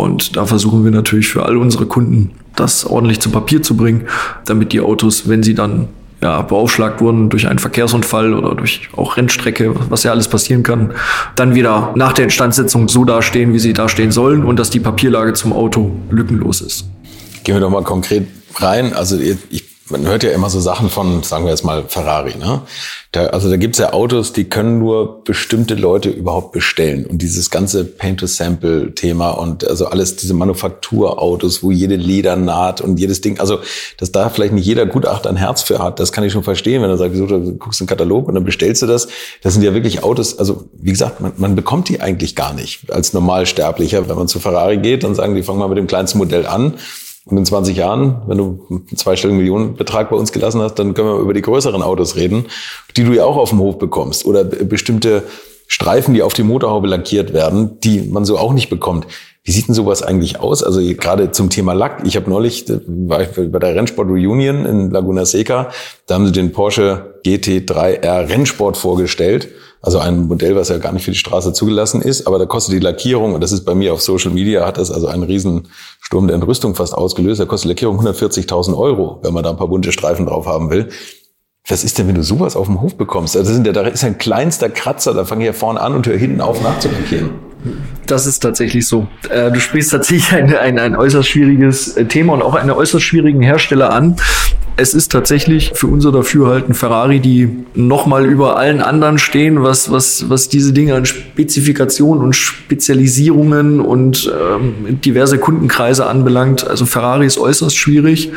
und 0.00 0.36
da 0.36 0.46
versuchen 0.46 0.84
wir 0.84 0.90
natürlich 0.90 1.28
für 1.28 1.44
all 1.44 1.56
unsere 1.56 1.86
Kunden, 1.86 2.30
das 2.56 2.84
ordentlich 2.84 3.20
zu 3.20 3.30
Papier 3.30 3.62
zu 3.62 3.76
bringen, 3.76 4.06
damit 4.44 4.72
die 4.72 4.80
Autos, 4.80 5.28
wenn 5.28 5.42
sie 5.42 5.54
dann 5.54 5.88
ja, 6.22 6.42
beaufschlagt 6.42 7.00
wurden 7.00 7.30
durch 7.30 7.46
einen 7.46 7.58
Verkehrsunfall 7.58 8.34
oder 8.34 8.54
durch 8.54 8.88
auch 8.96 9.16
Rennstrecke, 9.16 9.74
was 9.88 10.02
ja 10.02 10.10
alles 10.10 10.28
passieren 10.28 10.62
kann, 10.62 10.92
dann 11.34 11.54
wieder 11.54 11.92
nach 11.96 12.12
der 12.12 12.24
Instandsetzung 12.24 12.88
so 12.88 13.04
dastehen, 13.04 13.54
wie 13.54 13.58
sie 13.58 13.72
dastehen 13.72 14.10
sollen 14.10 14.44
und 14.44 14.58
dass 14.58 14.70
die 14.70 14.80
Papierlage 14.80 15.32
zum 15.32 15.52
Auto 15.52 15.92
lückenlos 16.10 16.60
ist. 16.60 16.84
Gehen 17.44 17.54
wir 17.54 17.60
doch 17.60 17.70
mal 17.70 17.84
konkret 17.84 18.26
rein. 18.56 18.92
Also 18.92 19.18
ich 19.18 19.69
man 19.90 20.06
hört 20.06 20.22
ja 20.22 20.30
immer 20.30 20.50
so 20.50 20.60
Sachen 20.60 20.88
von, 20.88 21.22
sagen 21.22 21.44
wir 21.44 21.50
jetzt 21.50 21.64
mal, 21.64 21.84
Ferrari. 21.88 22.36
Ne? 22.36 22.62
Da, 23.12 23.26
also 23.26 23.50
da 23.50 23.56
gibt's 23.56 23.78
ja 23.78 23.92
Autos, 23.92 24.32
die 24.32 24.44
können 24.44 24.78
nur 24.78 25.24
bestimmte 25.24 25.74
Leute 25.74 26.10
überhaupt 26.10 26.52
bestellen. 26.52 27.06
Und 27.06 27.22
dieses 27.22 27.50
ganze 27.50 27.84
Paint-to-Sample-Thema 27.84 29.30
und 29.30 29.66
also 29.66 29.86
alles, 29.86 30.16
diese 30.16 30.34
Manufakturautos, 30.34 31.62
wo 31.62 31.70
jede 31.70 31.96
Leder 31.96 32.36
naht 32.36 32.80
und 32.80 32.98
jedes 33.00 33.20
Ding, 33.20 33.40
also 33.40 33.58
dass 33.96 34.12
da 34.12 34.28
vielleicht 34.28 34.52
nicht 34.52 34.66
jeder 34.66 34.86
Gutachter 34.86 35.28
ein 35.28 35.36
Herz 35.36 35.62
für 35.62 35.80
hat, 35.80 35.98
das 35.98 36.12
kann 36.12 36.24
ich 36.24 36.32
schon 36.32 36.44
verstehen, 36.44 36.82
wenn 36.82 36.90
er 36.90 36.96
sagt, 36.96 37.12
wieso, 37.12 37.26
du 37.26 37.52
guckst 37.56 37.80
einen 37.80 37.88
Katalog 37.88 38.28
und 38.28 38.34
dann 38.34 38.44
bestellst 38.44 38.82
du 38.82 38.86
das. 38.86 39.08
Das 39.42 39.54
sind 39.54 39.62
ja 39.62 39.74
wirklich 39.74 40.04
Autos, 40.04 40.38
also 40.38 40.68
wie 40.74 40.90
gesagt, 40.90 41.20
man, 41.20 41.32
man 41.36 41.56
bekommt 41.56 41.88
die 41.88 42.00
eigentlich 42.00 42.36
gar 42.36 42.54
nicht 42.54 42.90
als 42.92 43.12
Normalsterblicher. 43.12 44.08
Wenn 44.08 44.16
man 44.16 44.28
zu 44.28 44.38
Ferrari 44.38 44.78
geht, 44.78 45.04
dann 45.04 45.14
sagen 45.14 45.34
die, 45.34 45.42
fangen 45.42 45.58
mal 45.58 45.68
mit 45.68 45.78
dem 45.78 45.86
kleinsten 45.86 46.18
Modell 46.18 46.46
an 46.46 46.74
und 47.26 47.36
in 47.36 47.44
20 47.44 47.76
Jahren, 47.76 48.22
wenn 48.26 48.38
du 48.38 48.66
einen 48.70 48.96
zweistelligen 48.96 49.38
Millionenbetrag 49.38 50.10
bei 50.10 50.16
uns 50.16 50.32
gelassen 50.32 50.62
hast, 50.62 50.74
dann 50.74 50.94
können 50.94 51.08
wir 51.08 51.18
über 51.18 51.34
die 51.34 51.42
größeren 51.42 51.82
Autos 51.82 52.16
reden, 52.16 52.46
die 52.96 53.04
du 53.04 53.12
ja 53.12 53.24
auch 53.24 53.36
auf 53.36 53.50
dem 53.50 53.58
Hof 53.58 53.78
bekommst. 53.78 54.24
Oder 54.24 54.44
bestimmte 54.44 55.24
Streifen, 55.72 56.14
die 56.14 56.22
auf 56.22 56.34
die 56.34 56.42
Motorhaube 56.42 56.88
lackiert 56.88 57.32
werden, 57.32 57.78
die 57.80 58.00
man 58.00 58.24
so 58.24 58.36
auch 58.36 58.52
nicht 58.52 58.70
bekommt. 58.70 59.06
Wie 59.44 59.52
sieht 59.52 59.68
denn 59.68 59.74
sowas 59.74 60.02
eigentlich 60.02 60.40
aus? 60.40 60.64
Also 60.64 60.80
gerade 60.80 61.30
zum 61.30 61.48
Thema 61.48 61.74
Lack. 61.74 62.02
Ich 62.04 62.16
habe 62.16 62.28
neulich, 62.28 62.64
war 62.88 63.22
ich 63.22 63.28
bei 63.30 63.58
der 63.60 63.76
Rennsport 63.76 64.08
Reunion 64.08 64.66
in 64.66 64.90
Laguna 64.90 65.24
Seca, 65.24 65.70
da 66.06 66.16
haben 66.16 66.26
sie 66.26 66.32
den 66.32 66.50
Porsche 66.50 67.14
GT3R 67.24 68.28
Rennsport 68.28 68.76
vorgestellt. 68.76 69.48
Also 69.80 70.00
ein 70.00 70.26
Modell, 70.26 70.56
was 70.56 70.70
ja 70.70 70.78
gar 70.78 70.92
nicht 70.92 71.04
für 71.04 71.12
die 71.12 71.16
Straße 71.16 71.52
zugelassen 71.52 72.02
ist, 72.02 72.26
aber 72.26 72.38
da 72.38 72.46
kostet 72.46 72.74
die 72.74 72.80
Lackierung, 72.80 73.34
und 73.34 73.40
das 73.40 73.52
ist 73.52 73.64
bei 73.64 73.74
mir 73.74 73.94
auf 73.94 74.02
Social 74.02 74.32
Media, 74.32 74.66
hat 74.66 74.76
das 74.76 74.90
also 74.90 75.06
einen 75.06 75.22
riesen 75.22 75.68
Sturm 76.00 76.26
der 76.26 76.34
Entrüstung 76.34 76.74
fast 76.74 76.94
ausgelöst. 76.94 77.40
Da 77.40 77.46
kostet 77.46 77.68
die 77.68 77.74
Lackierung 77.74 77.98
140.000 78.00 78.76
Euro, 78.76 79.20
wenn 79.22 79.32
man 79.32 79.44
da 79.44 79.50
ein 79.50 79.56
paar 79.56 79.68
bunte 79.68 79.92
Streifen 79.92 80.26
drauf 80.26 80.46
haben 80.46 80.70
will. 80.70 80.88
Was 81.68 81.84
ist 81.84 81.98
denn, 81.98 82.08
wenn 82.08 82.14
du 82.14 82.22
sowas 82.22 82.56
auf 82.56 82.66
dem 82.66 82.80
Hof 82.80 82.96
bekommst? 82.96 83.36
Also 83.36 83.52
sind 83.52 83.66
ja, 83.66 83.72
da 83.72 83.82
ist 83.82 84.02
ein 84.02 84.18
kleinster 84.18 84.68
Kratzer, 84.70 85.14
da 85.14 85.24
fange 85.24 85.44
ich 85.44 85.46
ja 85.46 85.52
vorne 85.52 85.80
an 85.80 85.94
und 85.94 86.06
höre 86.06 86.16
hinten 86.16 86.40
auf 86.40 86.62
nachzulackieren. 86.62 87.30
Das 88.06 88.26
ist 88.26 88.40
tatsächlich 88.40 88.86
so. 88.88 89.06
Äh, 89.28 89.52
du 89.52 89.60
spielst 89.60 89.90
tatsächlich 89.90 90.32
ein, 90.32 90.54
ein, 90.56 90.78
ein 90.78 90.96
äußerst 90.96 91.28
schwieriges 91.28 91.96
äh, 91.96 92.06
Thema 92.06 92.32
und 92.32 92.42
auch 92.42 92.54
einen 92.54 92.70
äußerst 92.70 93.04
schwierigen 93.04 93.42
Hersteller 93.42 93.92
an. 93.92 94.16
Es 94.76 94.94
ist 94.94 95.12
tatsächlich 95.12 95.72
für 95.74 95.88
unser 95.88 96.10
Dafürhalten 96.10 96.72
Ferrari, 96.72 97.20
die 97.20 97.66
nochmal 97.74 98.24
über 98.24 98.56
allen 98.56 98.80
anderen 98.80 99.18
stehen, 99.18 99.62
was, 99.62 99.90
was, 99.90 100.30
was 100.30 100.48
diese 100.48 100.72
Dinge 100.72 100.94
an 100.94 101.04
Spezifikationen 101.04 102.24
und 102.24 102.34
Spezialisierungen 102.34 103.80
und 103.80 104.32
ähm, 104.32 105.00
diverse 105.02 105.38
Kundenkreise 105.38 106.06
anbelangt. 106.06 106.66
Also 106.66 106.86
Ferrari 106.86 107.26
ist 107.26 107.36
äußerst 107.36 107.76
schwierig. 107.76 108.32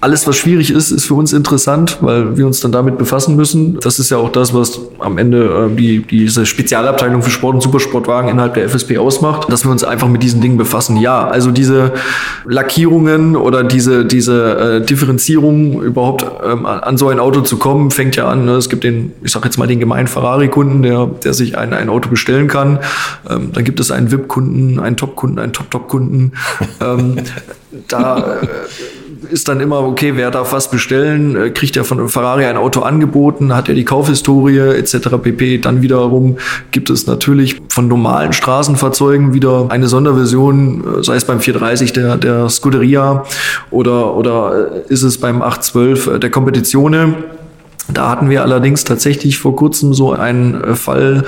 Alles, 0.00 0.28
was 0.28 0.36
schwierig 0.36 0.70
ist, 0.70 0.92
ist 0.92 1.06
für 1.06 1.14
uns 1.14 1.32
interessant, 1.32 1.98
weil 2.02 2.36
wir 2.36 2.46
uns 2.46 2.60
dann 2.60 2.70
damit 2.70 2.98
befassen 2.98 3.34
müssen. 3.34 3.80
Das 3.80 3.98
ist 3.98 4.10
ja 4.10 4.18
auch 4.18 4.30
das, 4.30 4.54
was 4.54 4.80
am 5.00 5.18
Ende 5.18 5.68
äh, 5.72 5.74
die, 5.74 6.02
diese 6.02 6.46
Spezialabteilung 6.46 7.20
für 7.20 7.30
Sport 7.30 7.56
und 7.56 7.62
Supersportwagen 7.62 8.30
innerhalb 8.30 8.54
der 8.54 8.68
FSP 8.68 8.98
ausmacht, 8.98 9.50
dass 9.50 9.64
wir 9.64 9.72
uns 9.72 9.82
einfach 9.82 10.06
mit 10.06 10.22
diesen 10.22 10.40
Dingen 10.40 10.56
befassen. 10.56 10.98
Ja, 10.98 11.26
also 11.26 11.50
diese 11.50 11.94
Lackierungen 12.46 13.34
oder 13.34 13.64
diese, 13.64 14.04
diese 14.04 14.78
äh, 14.82 14.86
Differenzierung 14.86 15.82
überhaupt 15.82 16.24
ähm, 16.44 16.64
an 16.64 16.96
so 16.96 17.08
ein 17.08 17.18
Auto 17.18 17.40
zu 17.40 17.56
kommen, 17.56 17.90
fängt 17.90 18.14
ja 18.14 18.28
an. 18.28 18.44
Ne? 18.44 18.52
Es 18.52 18.68
gibt 18.68 18.84
den, 18.84 19.12
ich 19.24 19.32
sage 19.32 19.46
jetzt 19.46 19.58
mal 19.58 19.66
den 19.66 19.80
gemeinen 19.80 20.06
Ferrari-Kunden, 20.06 20.82
der, 20.82 21.06
der 21.06 21.34
sich 21.34 21.58
ein, 21.58 21.72
ein 21.72 21.88
Auto 21.88 22.08
bestellen 22.08 22.46
kann. 22.46 22.78
Ähm, 23.28 23.50
dann 23.52 23.64
gibt 23.64 23.80
es 23.80 23.90
einen 23.90 24.12
VIP-Kunden, 24.12 24.78
einen 24.78 24.96
Top-Kunden, 24.96 25.40
einen 25.40 25.52
Top-Top-Kunden. 25.52 26.32
ähm, 26.80 27.16
da 27.88 28.18
äh, 28.18 28.46
ist 29.30 29.48
dann 29.48 29.60
immer, 29.60 29.80
okay, 29.80 30.12
wer 30.16 30.30
darf 30.30 30.52
was 30.52 30.70
bestellen? 30.70 31.36
Äh, 31.36 31.50
kriegt 31.50 31.76
er 31.76 31.84
von 31.84 32.08
Ferrari 32.08 32.44
ein 32.44 32.56
Auto 32.56 32.80
angeboten? 32.80 33.54
Hat 33.54 33.68
er 33.68 33.74
die 33.74 33.84
Kaufhistorie 33.84 34.58
etc. 34.58 35.08
pp. 35.22 35.58
Dann 35.58 35.82
wiederum 35.82 36.36
gibt 36.70 36.90
es 36.90 37.06
natürlich 37.06 37.60
von 37.68 37.88
normalen 37.88 38.32
Straßenfahrzeugen 38.32 39.34
wieder 39.34 39.66
eine 39.70 39.88
Sonderversion, 39.88 40.98
äh, 41.00 41.02
sei 41.04 41.16
es 41.16 41.24
beim 41.24 41.40
430 41.40 41.92
der, 41.92 42.16
der 42.16 42.48
Scuderia 42.48 43.24
oder, 43.70 44.14
oder 44.14 44.84
äh, 44.88 44.92
ist 44.92 45.02
es 45.02 45.18
beim 45.18 45.42
812 45.42 46.18
der 46.20 46.30
Competizione. 46.30 47.14
Da 47.92 48.10
hatten 48.10 48.28
wir 48.28 48.42
allerdings 48.42 48.84
tatsächlich 48.84 49.38
vor 49.38 49.56
kurzem 49.56 49.94
so 49.94 50.12
einen 50.12 50.76
Fall, 50.76 51.24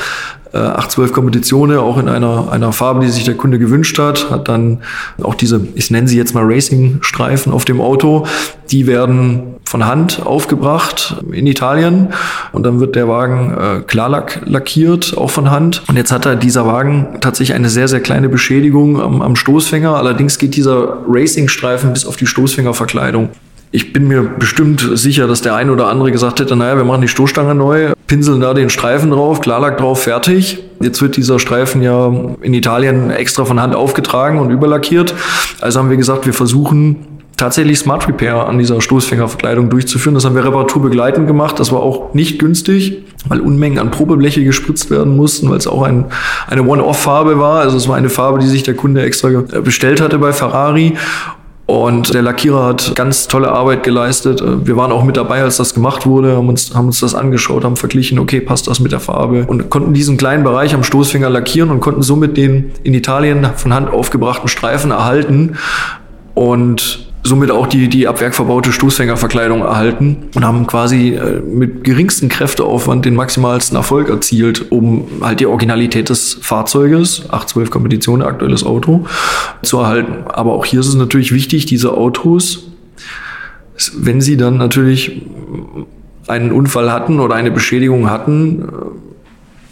äh, 0.52 0.58
812 0.58 1.12
Kompetitionen, 1.12 1.78
auch 1.78 1.98
in 1.98 2.08
einer, 2.08 2.50
einer 2.50 2.72
Farbe, 2.72 3.00
die 3.04 3.10
sich 3.10 3.24
der 3.24 3.36
Kunde 3.36 3.58
gewünscht 3.58 3.98
hat. 3.98 4.30
Hat 4.30 4.48
dann 4.48 4.78
auch 5.22 5.34
diese, 5.34 5.60
ich 5.74 5.90
nenne 5.90 6.08
sie 6.08 6.16
jetzt 6.16 6.34
mal 6.34 6.44
Racing-Streifen 6.44 7.52
auf 7.52 7.64
dem 7.64 7.80
Auto. 7.80 8.26
Die 8.70 8.86
werden 8.86 9.54
von 9.64 9.86
Hand 9.86 10.26
aufgebracht 10.26 11.22
in 11.30 11.46
Italien 11.46 12.08
und 12.50 12.64
dann 12.64 12.80
wird 12.80 12.96
der 12.96 13.06
Wagen 13.06 13.56
äh, 13.56 13.80
Klarlack 13.82 14.40
lackiert, 14.44 15.16
auch 15.16 15.30
von 15.30 15.50
Hand. 15.50 15.84
Und 15.86 15.96
jetzt 15.96 16.10
hat 16.10 16.26
er 16.26 16.34
dieser 16.34 16.66
Wagen 16.66 17.18
tatsächlich 17.20 17.54
eine 17.54 17.68
sehr, 17.68 17.86
sehr 17.86 18.00
kleine 18.00 18.28
Beschädigung 18.28 19.00
am, 19.00 19.22
am 19.22 19.36
Stoßfänger. 19.36 19.94
Allerdings 19.94 20.38
geht 20.38 20.56
dieser 20.56 20.98
Racing-Streifen 21.06 21.92
bis 21.92 22.04
auf 22.04 22.16
die 22.16 22.26
Stoßfängerverkleidung. 22.26 23.28
Ich 23.72 23.92
bin 23.92 24.08
mir 24.08 24.22
bestimmt 24.22 24.88
sicher, 24.94 25.28
dass 25.28 25.42
der 25.42 25.54
ein 25.54 25.70
oder 25.70 25.86
andere 25.86 26.10
gesagt 26.10 26.40
hätte, 26.40 26.56
naja, 26.56 26.76
wir 26.76 26.84
machen 26.84 27.02
die 27.02 27.08
Stoßstange 27.08 27.54
neu, 27.54 27.92
pinseln 28.08 28.40
da 28.40 28.52
den 28.52 28.68
Streifen 28.68 29.12
drauf, 29.12 29.40
Klarlack 29.40 29.78
drauf, 29.78 30.02
fertig. 30.02 30.58
Jetzt 30.80 31.00
wird 31.00 31.16
dieser 31.16 31.38
Streifen 31.38 31.80
ja 31.80 32.12
in 32.42 32.52
Italien 32.52 33.10
extra 33.10 33.44
von 33.44 33.60
Hand 33.60 33.76
aufgetragen 33.76 34.40
und 34.40 34.50
überlackiert. 34.50 35.14
Also 35.60 35.78
haben 35.78 35.88
wir 35.88 35.96
gesagt, 35.96 36.26
wir 36.26 36.34
versuchen 36.34 37.06
tatsächlich 37.36 37.78
Smart 37.78 38.08
Repair 38.08 38.48
an 38.48 38.58
dieser 38.58 38.80
Stoßfängerverkleidung 38.80 39.70
durchzuführen. 39.70 40.14
Das 40.14 40.24
haben 40.24 40.34
wir 40.34 40.44
reparaturbegleitend 40.44 41.28
gemacht. 41.28 41.60
Das 41.60 41.70
war 41.70 41.80
auch 41.80 42.12
nicht 42.12 42.40
günstig, 42.40 43.04
weil 43.28 43.40
Unmengen 43.40 43.78
an 43.78 43.92
Probebleche 43.92 44.42
gespritzt 44.42 44.90
werden 44.90 45.16
mussten, 45.16 45.48
weil 45.48 45.58
es 45.58 45.68
auch 45.68 45.82
ein, 45.82 46.06
eine 46.48 46.64
One-Off-Farbe 46.64 47.38
war. 47.38 47.60
Also 47.60 47.76
es 47.76 47.88
war 47.88 47.96
eine 47.96 48.10
Farbe, 48.10 48.40
die 48.40 48.46
sich 48.46 48.64
der 48.64 48.74
Kunde 48.74 49.02
extra 49.02 49.28
bestellt 49.62 50.00
hatte 50.00 50.18
bei 50.18 50.32
Ferrari. 50.32 50.96
Und 51.70 52.14
der 52.14 52.22
Lackierer 52.22 52.64
hat 52.64 52.96
ganz 52.96 53.28
tolle 53.28 53.52
Arbeit 53.52 53.84
geleistet. 53.84 54.42
Wir 54.44 54.76
waren 54.76 54.90
auch 54.90 55.04
mit 55.04 55.16
dabei, 55.16 55.40
als 55.40 55.58
das 55.58 55.72
gemacht 55.72 56.04
wurde, 56.04 56.36
haben 56.36 56.48
uns, 56.48 56.74
haben 56.74 56.86
uns 56.86 56.98
das 56.98 57.14
angeschaut, 57.14 57.62
haben 57.62 57.76
verglichen, 57.76 58.18
okay, 58.18 58.40
passt 58.40 58.66
das 58.66 58.80
mit 58.80 58.90
der 58.90 58.98
Farbe 58.98 59.44
und 59.46 59.70
konnten 59.70 59.94
diesen 59.94 60.16
kleinen 60.16 60.42
Bereich 60.42 60.74
am 60.74 60.82
Stoßfinger 60.82 61.30
lackieren 61.30 61.70
und 61.70 61.78
konnten 61.78 62.02
somit 62.02 62.36
den 62.36 62.72
in 62.82 62.92
Italien 62.92 63.50
von 63.54 63.72
Hand 63.72 63.88
aufgebrachten 63.88 64.48
Streifen 64.48 64.90
erhalten. 64.90 65.58
Und 66.34 67.09
somit 67.22 67.50
auch 67.50 67.66
die, 67.66 67.88
die 67.88 68.08
ab 68.08 68.20
Werk 68.20 68.34
verbaute 68.34 68.72
Stoßfängerverkleidung 68.72 69.60
erhalten 69.60 70.28
und 70.34 70.44
haben 70.44 70.66
quasi 70.66 71.10
äh, 71.14 71.40
mit 71.40 71.84
geringsten 71.84 72.28
Kräfteaufwand 72.28 73.04
den 73.04 73.14
maximalsten 73.14 73.76
Erfolg 73.76 74.08
erzielt, 74.08 74.70
um 74.70 75.06
halt 75.20 75.40
die 75.40 75.46
Originalität 75.46 76.08
des 76.08 76.38
Fahrzeuges, 76.40 77.24
812 77.24 77.70
Kompetition, 77.70 78.22
aktuelles 78.22 78.64
Auto, 78.64 79.06
zu 79.62 79.78
erhalten. 79.78 80.24
Aber 80.28 80.54
auch 80.54 80.64
hier 80.64 80.80
ist 80.80 80.88
es 80.88 80.94
natürlich 80.94 81.32
wichtig, 81.32 81.66
diese 81.66 81.92
Autos, 81.92 82.70
wenn 83.96 84.20
sie 84.20 84.36
dann 84.36 84.56
natürlich 84.56 85.22
einen 86.26 86.52
Unfall 86.52 86.92
hatten 86.92 87.20
oder 87.20 87.34
eine 87.34 87.50
Beschädigung 87.50 88.08
hatten, 88.08 88.62
äh, 88.62 88.66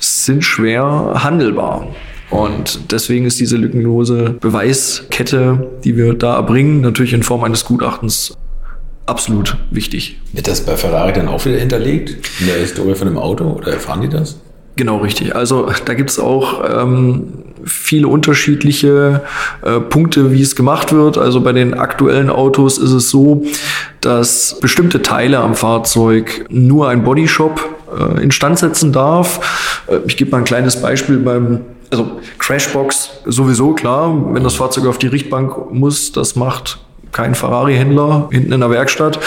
sind 0.01 0.45
schwer 0.45 1.23
handelbar. 1.23 1.87
Und 2.31 2.93
deswegen 2.93 3.25
ist 3.25 3.41
diese 3.41 3.57
lückenlose 3.57 4.37
Beweiskette, 4.41 5.71
die 5.85 5.97
wir 5.97 6.15
da 6.15 6.37
erbringen, 6.37 6.81
natürlich 6.81 7.15
in 7.15 7.23
Form 7.23 7.43
eines 7.45 7.65
Gutachtens 7.65 8.37
absolut 9.07 9.57
wichtig. 9.71 10.21
Wird 10.33 10.49
das 10.49 10.61
bei 10.61 10.77
Ferrari 10.77 11.13
dann 11.15 11.29
auch 11.29 11.45
wieder 11.47 11.59
hinterlegt 11.59 12.29
in 12.41 12.47
der 12.47 12.57
Historie 12.57 12.95
von 12.95 13.09
dem 13.09 13.17
Auto 13.17 13.45
oder 13.45 13.73
erfahren 13.73 14.03
die 14.03 14.09
das? 14.09 14.39
Genau, 14.77 14.99
richtig. 14.99 15.35
Also 15.35 15.73
da 15.87 15.95
gibt 15.95 16.11
es 16.11 16.21
auch 16.21 16.63
ähm, 16.85 17.33
viele 17.65 18.07
unterschiedliche 18.07 19.23
äh, 19.63 19.81
Punkte, 19.81 20.31
wie 20.31 20.41
es 20.41 20.55
gemacht 20.55 20.93
wird. 20.93 21.19
Also 21.19 21.41
bei 21.41 21.53
den 21.53 21.75
aktuellen 21.75 22.31
Autos 22.31 22.79
ist 22.79 22.93
es 22.93 23.11
so, 23.11 23.45
dass 24.01 24.61
bestimmte 24.61 25.03
Teile 25.03 25.39
am 25.39 25.57
Fahrzeug 25.57 26.45
nur 26.49 26.89
ein 26.89 27.03
Bodyshop 27.03 27.61
äh, 27.99 28.23
instand 28.23 28.61
setzen 28.61 28.93
darf. 28.93 29.83
Äh, 29.89 29.99
ich 30.07 30.17
gebe 30.17 30.31
mal 30.31 30.39
ein 30.39 30.45
kleines 30.45 30.81
Beispiel 30.81 31.17
beim 31.17 31.63
also 31.91 32.21
Crashbox 32.39 33.11
sowieso 33.27 33.73
klar, 33.73 34.15
wenn 34.35 34.45
das 34.45 34.55
Fahrzeug 34.55 34.87
auf 34.87 34.99
die 34.99 35.07
Richtbank 35.07 35.73
muss, 35.73 36.13
das 36.13 36.37
macht 36.37 36.79
kein 37.13 37.35
Ferrari-Händler 37.35 38.29
hinten 38.31 38.53
in 38.53 38.61
der 38.61 38.71
Werkstatt. 38.71 39.19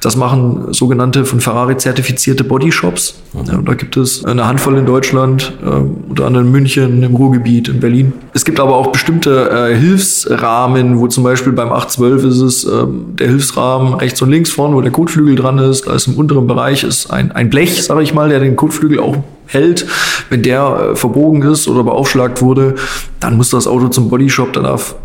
Das 0.00 0.16
machen 0.16 0.72
sogenannte 0.72 1.24
von 1.24 1.40
Ferrari 1.40 1.76
zertifizierte 1.76 2.44
Bodyshops. 2.44 3.14
Ja, 3.46 3.58
da 3.58 3.74
gibt 3.74 3.96
es 3.96 4.24
eine 4.24 4.46
Handvoll 4.46 4.78
in 4.78 4.86
Deutschland, 4.86 5.52
äh, 5.64 5.68
unter 6.08 6.26
anderem 6.26 6.46
in 6.46 6.52
München, 6.52 7.02
im 7.02 7.14
Ruhrgebiet, 7.14 7.68
in 7.68 7.80
Berlin. 7.80 8.12
Es 8.34 8.44
gibt 8.44 8.60
aber 8.60 8.76
auch 8.76 8.88
bestimmte 8.92 9.50
äh, 9.50 9.76
Hilfsrahmen, 9.76 10.98
wo 10.98 11.06
zum 11.08 11.24
Beispiel 11.24 11.52
beim 11.52 11.72
812 11.72 12.24
ist 12.24 12.40
es 12.40 12.64
äh, 12.64 12.84
der 13.18 13.28
Hilfsrahmen 13.28 13.94
rechts 13.94 14.20
und 14.22 14.30
links 14.30 14.50
vorne, 14.50 14.76
wo 14.76 14.80
der 14.80 14.92
Kotflügel 14.92 15.34
dran 15.36 15.58
ist. 15.58 15.86
Da 15.86 15.94
ist 15.94 16.06
im 16.06 16.14
unteren 16.14 16.46
Bereich 16.46 16.84
ist 16.84 17.10
ein, 17.10 17.32
ein 17.32 17.50
Blech, 17.50 17.82
sage 17.82 18.02
ich 18.02 18.14
mal, 18.14 18.28
der 18.28 18.40
den 18.40 18.56
Kotflügel 18.56 19.00
auch 19.00 19.16
hält. 19.46 19.86
Wenn 20.28 20.42
der 20.42 20.90
äh, 20.92 20.96
verbogen 20.96 21.42
ist 21.42 21.68
oder 21.68 21.84
beaufschlagt 21.84 22.42
wurde, 22.42 22.74
dann 23.20 23.36
muss 23.36 23.50
das 23.50 23.66
Auto 23.66 23.88
zum 23.88 24.08
Bodyshop, 24.08 24.52
da 24.52 24.60
darf 24.60 24.96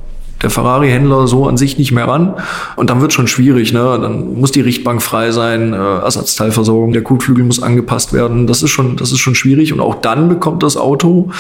der 0.42 0.50
Ferrari-Händler 0.50 1.28
so 1.28 1.48
an 1.48 1.58
sich 1.58 1.78
nicht 1.78 1.92
mehr 1.92 2.08
ran. 2.08 2.36
Und 2.76 2.90
dann 2.90 3.02
wird 3.02 3.14
schon 3.14 3.28
schwierig. 3.28 3.74
Ne? 3.74 4.00
Dann 4.02 4.40
muss 4.40 4.52
die 4.52 4.62
Richtbank 4.62 5.02
frei 5.02 5.32
sein, 5.32 5.74
äh, 5.74 5.78
Ersatzteilversorgung, 5.78 6.94
der 6.94 7.04
Kotflügel 7.04 7.44
muss 7.44 7.62
angepasst 7.62 8.14
werden. 8.14 8.48
Das 8.48 8.64
ist 8.64 8.72
schon, 8.72 8.98
das 8.98 9.12
ist 9.12 9.20
schon 9.20 9.36
schwierig. 9.36 9.74
Und 9.74 9.80
auch 9.80 9.96
dann 9.96 10.30
bekommt 10.30 10.64
das 10.64 10.78
Auto 10.78 11.32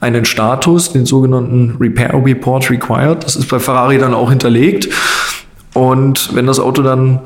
einen 0.00 0.24
Status, 0.24 0.92
den 0.92 1.06
sogenannten 1.06 1.76
Repair 1.80 2.14
Report 2.24 2.68
Required. 2.70 3.24
Das 3.24 3.36
ist 3.36 3.48
bei 3.48 3.58
Ferrari 3.58 3.98
dann 3.98 4.14
auch 4.14 4.30
hinterlegt. 4.30 4.88
Und 5.74 6.34
wenn 6.34 6.46
das 6.46 6.60
Auto 6.60 6.82
dann 6.82 7.20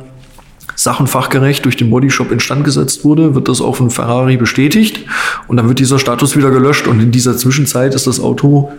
sachenfachgerecht 0.77 1.65
durch 1.65 1.77
den 1.77 1.91
Bodyshop 1.91 2.31
instand 2.31 2.65
gesetzt 2.65 3.05
wurde, 3.05 3.35
wird 3.35 3.49
das 3.49 3.61
auch 3.61 3.77
von 3.77 3.91
Ferrari 3.91 4.37
bestätigt 4.37 5.07
und 5.49 5.57
dann 5.57 5.69
wird 5.69 5.79
dieser 5.79 5.99
Status 5.99 6.37
wieder 6.37 6.51
gelöscht 6.51 6.87
und 6.87 7.01
in 7.01 7.11
dieser 7.11 7.37
Zwischenzeit 7.37 7.95
ist 7.95 8.07
das 8.07 8.21
Auto 8.21 8.71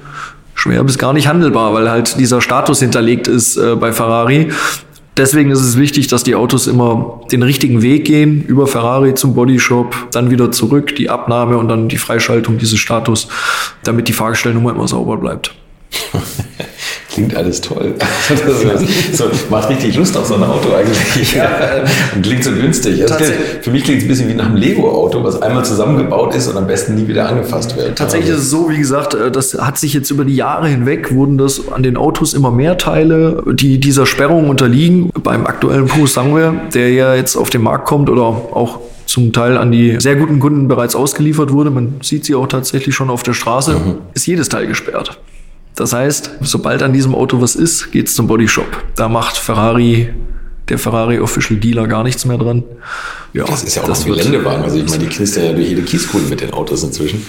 schwer 0.58 0.84
bis 0.84 0.98
gar 0.98 1.14
nicht 1.14 1.28
handelbar, 1.28 1.74
weil 1.74 1.90
halt 1.90 2.20
dieser 2.20 2.42
Status 2.42 2.80
hinterlegt 2.80 3.28
ist 3.28 3.56
äh, 3.56 3.76
bei 3.76 3.94
Ferrari. 3.94 4.52
Deswegen 5.16 5.50
ist 5.50 5.62
es 5.62 5.78
wichtig, 5.78 6.08
dass 6.08 6.24
die 6.24 6.36
Autos 6.36 6.68
immer 6.68 7.22
den 7.32 7.42
richtigen 7.42 7.82
Weg 7.82 8.06
gehen, 8.06 8.44
über 8.44 8.68
Ferrari 8.68 9.16
zum 9.16 9.34
Bodyshop, 9.34 9.96
dann 10.12 10.30
wieder 10.30 10.52
zurück, 10.52 10.96
die 10.96 11.10
Abnahme 11.10 11.58
und 11.58 11.70
dann 11.70 11.88
die 11.88 11.98
Freischaltung 11.98 12.58
dieses 12.58 12.78
Status, 12.78 13.28
damit 13.84 14.08
die 14.08 14.14
Fahrgestellnummer 14.14 14.72
immer 14.72 14.88
sauber 14.88 15.18
bleibt. 15.18 15.56
Klingt 17.18 17.36
alles 17.36 17.62
toll. 17.62 17.96
so, 19.12 19.24
macht 19.50 19.70
richtig 19.72 19.98
Lust 19.98 20.16
auf 20.16 20.28
so 20.28 20.36
ein 20.36 20.44
Auto 20.44 20.70
eigentlich. 20.72 21.34
Ja, 21.34 21.50
und 22.16 22.22
klingt 22.22 22.44
so 22.44 22.52
günstig. 22.52 23.02
Also 23.12 23.34
für 23.62 23.72
mich 23.72 23.86
klingt 23.86 23.98
es 23.98 24.06
ein 24.06 24.08
bisschen 24.08 24.30
wie 24.30 24.36
nach 24.36 24.46
einem 24.46 24.58
Lego-Auto, 24.58 25.24
was 25.24 25.42
einmal 25.42 25.66
zusammengebaut 25.66 26.36
ist 26.36 26.48
und 26.48 26.58
am 26.58 26.68
besten 26.68 26.94
nie 26.94 27.08
wieder 27.08 27.28
angefasst 27.28 27.76
wird. 27.76 27.98
Tatsächlich 27.98 28.30
ist 28.30 28.44
es 28.44 28.50
so, 28.52 28.70
wie 28.70 28.78
gesagt, 28.78 29.16
äh, 29.16 29.32
das 29.32 29.56
hat 29.56 29.80
sich 29.80 29.96
jetzt 29.96 30.12
über 30.12 30.26
die 30.26 30.36
Jahre 30.36 30.68
hinweg, 30.68 31.12
wurden 31.12 31.40
das 31.40 31.72
an 31.72 31.82
den 31.82 31.98
Autos 31.98 32.36
immer 32.36 32.52
mehr 32.52 32.78
Teile, 32.78 33.42
die 33.52 33.80
dieser 33.80 34.06
Sperrung 34.06 34.48
unterliegen. 34.48 35.10
Beim 35.24 35.48
aktuellen 35.48 35.88
Puro 35.88 36.06
Sangwe, 36.06 36.54
der 36.76 36.92
ja 36.92 37.16
jetzt 37.16 37.36
auf 37.36 37.50
den 37.50 37.64
Markt 37.64 37.88
kommt 37.88 38.12
oder 38.12 38.22
auch 38.22 38.78
zum 39.08 39.34
Teil 39.34 39.58
an 39.58 39.72
die 39.72 39.98
sehr 40.00 40.18
guten 40.18 40.40
Kunden 40.40 40.68
bereits 40.68 40.96
ausgeliefert 40.96 41.52
wurde. 41.52 41.72
Man 41.72 41.96
sieht 42.04 42.26
sie 42.26 42.36
auch 42.36 42.46
tatsächlich 42.46 42.94
schon 42.94 43.10
auf 43.10 43.24
der 43.24 43.34
Straße. 43.34 43.74
Mhm. 43.74 43.96
Ist 44.14 44.28
jedes 44.28 44.50
Teil 44.50 44.68
gesperrt. 44.68 45.18
Das 45.78 45.94
heißt, 45.94 46.32
sobald 46.42 46.82
an 46.82 46.92
diesem 46.92 47.14
Auto 47.14 47.40
was 47.40 47.56
ist, 47.56 47.92
geht's 47.92 48.16
zum 48.16 48.26
Bodyshop. 48.28 48.66
Da 48.96 49.08
macht 49.08 49.38
Ferrari, 49.38 50.12
der 50.70 50.80
Ferrari 50.80 51.20
Official 51.20 51.60
Dealer 51.60 51.88
gar 51.88 52.04
nichts 52.04 52.26
mehr 52.26 52.40
dran. 52.40 52.64
Ja, 53.34 53.46
das 53.46 53.64
ist 53.64 53.76
ja 53.76 53.84
auch 53.84 53.88
das 53.88 54.04
ein 54.04 54.12
Geländewagen. 54.12 54.64
Also 54.64 54.78
ich 54.78 54.90
meine, 54.90 55.04
die 55.04 55.10
knistern 55.10 55.46
ja 55.46 55.54
durch 55.54 55.70
jede 55.70 55.84
Kieskuhle 55.84 56.24
mit 56.24 56.42
den 56.42 56.52
Autos 56.52 56.82
inzwischen. 56.84 57.24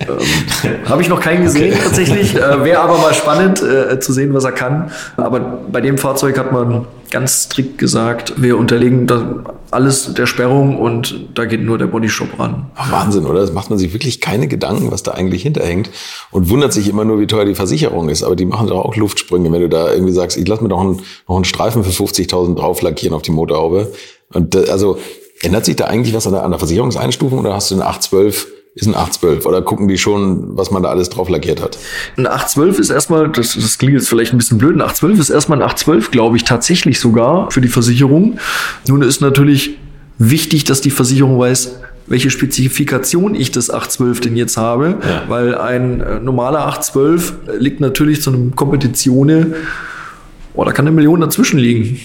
ähm, 0.00 0.84
Habe 0.86 1.00
ich 1.00 1.08
noch 1.08 1.18
keinen 1.18 1.44
gesehen 1.44 1.72
okay. 1.72 1.82
tatsächlich. 1.82 2.34
Äh, 2.34 2.62
Wäre 2.62 2.80
aber 2.80 2.98
mal 2.98 3.14
spannend 3.14 3.62
äh, 3.62 3.98
zu 4.00 4.12
sehen, 4.12 4.34
was 4.34 4.44
er 4.44 4.52
kann. 4.52 4.90
Aber 5.16 5.40
bei 5.40 5.80
dem 5.80 5.96
Fahrzeug 5.96 6.38
hat 6.38 6.52
man 6.52 6.84
ganz 7.10 7.44
strikt 7.44 7.78
gesagt, 7.78 8.40
wir 8.40 8.58
unterlegen 8.58 9.06
das 9.06 9.22
alles 9.70 10.14
der 10.14 10.26
Sperrung 10.26 10.78
und 10.78 11.28
da 11.34 11.44
geht 11.44 11.62
nur 11.62 11.78
der 11.78 11.86
Bodyshop 11.86 12.38
ran. 12.38 12.70
Wahnsinn, 12.90 13.26
oder? 13.26 13.40
Das 13.40 13.52
macht 13.52 13.70
man 13.70 13.78
sich 13.78 13.92
wirklich 13.92 14.20
keine 14.20 14.48
Gedanken, 14.48 14.90
was 14.90 15.02
da 15.02 15.12
eigentlich 15.12 15.42
hinterhängt 15.42 15.90
und 16.30 16.48
wundert 16.48 16.72
sich 16.72 16.88
immer 16.88 17.04
nur, 17.04 17.20
wie 17.20 17.26
teuer 17.26 17.44
die 17.44 17.54
Versicherung 17.54 18.08
ist. 18.08 18.22
Aber 18.22 18.36
die 18.36 18.46
machen 18.46 18.68
doch 18.68 18.84
auch 18.84 18.96
Luftsprünge, 18.96 19.50
wenn 19.52 19.60
du 19.60 19.68
da 19.68 19.92
irgendwie 19.92 20.12
sagst, 20.12 20.36
ich 20.36 20.46
lass 20.46 20.60
mir 20.60 20.68
doch 20.68 20.80
einen, 20.80 21.02
noch 21.28 21.36
einen 21.36 21.44
Streifen 21.44 21.84
für 21.84 21.90
50.000 21.90 22.56
drauf 22.56 22.82
lackieren 22.82 23.14
auf 23.14 23.22
die 23.22 23.32
Motorhaube. 23.32 23.92
Und 24.32 24.54
das, 24.54 24.70
also 24.70 24.98
ändert 25.42 25.64
sich 25.64 25.76
da 25.76 25.86
eigentlich 25.86 26.14
was 26.14 26.26
an 26.26 26.32
der, 26.32 26.44
an 26.44 26.50
der 26.50 26.58
Versicherungseinstufung 26.58 27.40
oder 27.40 27.54
hast 27.54 27.70
du 27.70 27.74
eine 27.74 27.86
812 27.86 28.46
ist 28.76 28.86
ein 28.86 28.94
812 28.94 29.46
oder 29.46 29.62
gucken 29.62 29.88
die 29.88 29.96
schon, 29.96 30.54
was 30.54 30.70
man 30.70 30.82
da 30.82 30.90
alles 30.90 31.08
drauf 31.08 31.30
lackiert 31.30 31.62
hat? 31.62 31.78
Ein 32.18 32.26
812 32.26 32.78
ist 32.78 32.90
erstmal, 32.90 33.30
das, 33.30 33.54
das 33.54 33.78
klingt 33.78 33.94
jetzt 33.94 34.08
vielleicht 34.08 34.34
ein 34.34 34.38
bisschen 34.38 34.58
blöd, 34.58 34.76
ein 34.76 34.82
812 34.82 35.18
ist 35.18 35.30
erstmal 35.30 35.58
ein 35.58 35.62
812, 35.62 36.10
glaube 36.10 36.36
ich, 36.36 36.44
tatsächlich 36.44 37.00
sogar 37.00 37.50
für 37.50 37.62
die 37.62 37.68
Versicherung. 37.68 38.38
Nun 38.86 39.00
ist 39.00 39.22
natürlich 39.22 39.78
wichtig, 40.18 40.64
dass 40.64 40.82
die 40.82 40.90
Versicherung 40.90 41.38
weiß, 41.38 41.76
welche 42.06 42.28
Spezifikation 42.28 43.34
ich 43.34 43.50
des 43.50 43.70
812 43.70 44.20
denn 44.20 44.36
jetzt 44.36 44.58
habe, 44.58 44.98
ja. 45.02 45.22
weil 45.26 45.54
ein 45.54 46.02
äh, 46.02 46.20
normaler 46.20 46.66
812 46.66 47.34
liegt 47.58 47.80
natürlich 47.80 48.20
zu 48.20 48.30
einem 48.30 48.54
Kompetition, 48.54 49.54
oh, 50.52 50.64
da 50.64 50.72
kann 50.72 50.86
eine 50.86 50.94
Million 50.94 51.22
dazwischen 51.22 51.58
liegen. 51.58 51.98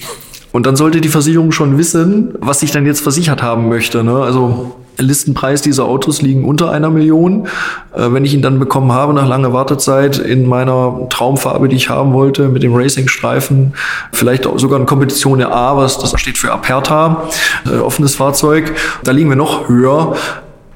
Und 0.53 0.65
dann 0.65 0.77
sollte 0.77 1.01
die 1.01 1.09
Versicherung 1.09 1.51
schon 1.51 1.77
wissen, 1.77 2.33
was 2.39 2.63
ich 2.63 2.71
dann 2.71 2.85
jetzt 2.85 3.01
versichert 3.01 3.41
haben 3.41 3.67
möchte. 3.67 4.03
Ne? 4.03 4.15
Also 4.15 4.75
Listenpreis 4.97 5.61
dieser 5.61 5.85
Autos 5.85 6.21
liegen 6.21 6.45
unter 6.45 6.71
einer 6.71 6.89
Million. 6.89 7.47
Äh, 7.93 8.11
wenn 8.11 8.25
ich 8.25 8.33
ihn 8.33 8.41
dann 8.41 8.59
bekommen 8.59 8.91
habe 8.91 9.13
nach 9.13 9.27
langer 9.27 9.53
Wartezeit 9.53 10.17
in 10.17 10.47
meiner 10.47 11.07
Traumfarbe, 11.09 11.67
die 11.69 11.75
ich 11.75 11.89
haben 11.89 12.13
wollte, 12.13 12.49
mit 12.49 12.63
dem 12.63 12.75
Racing-Streifen, 12.75 13.73
vielleicht 14.11 14.47
sogar 14.55 14.79
in 14.79 14.85
Kompetition 14.85 15.39
der 15.39 15.53
A, 15.53 15.77
was 15.77 15.97
das 15.97 16.19
steht 16.19 16.37
für 16.37 16.51
Aperta, 16.51 17.29
äh, 17.65 17.77
offenes 17.77 18.15
Fahrzeug, 18.15 18.73
da 19.03 19.11
liegen 19.11 19.29
wir 19.29 19.35
noch 19.35 19.67
höher. 19.69 20.15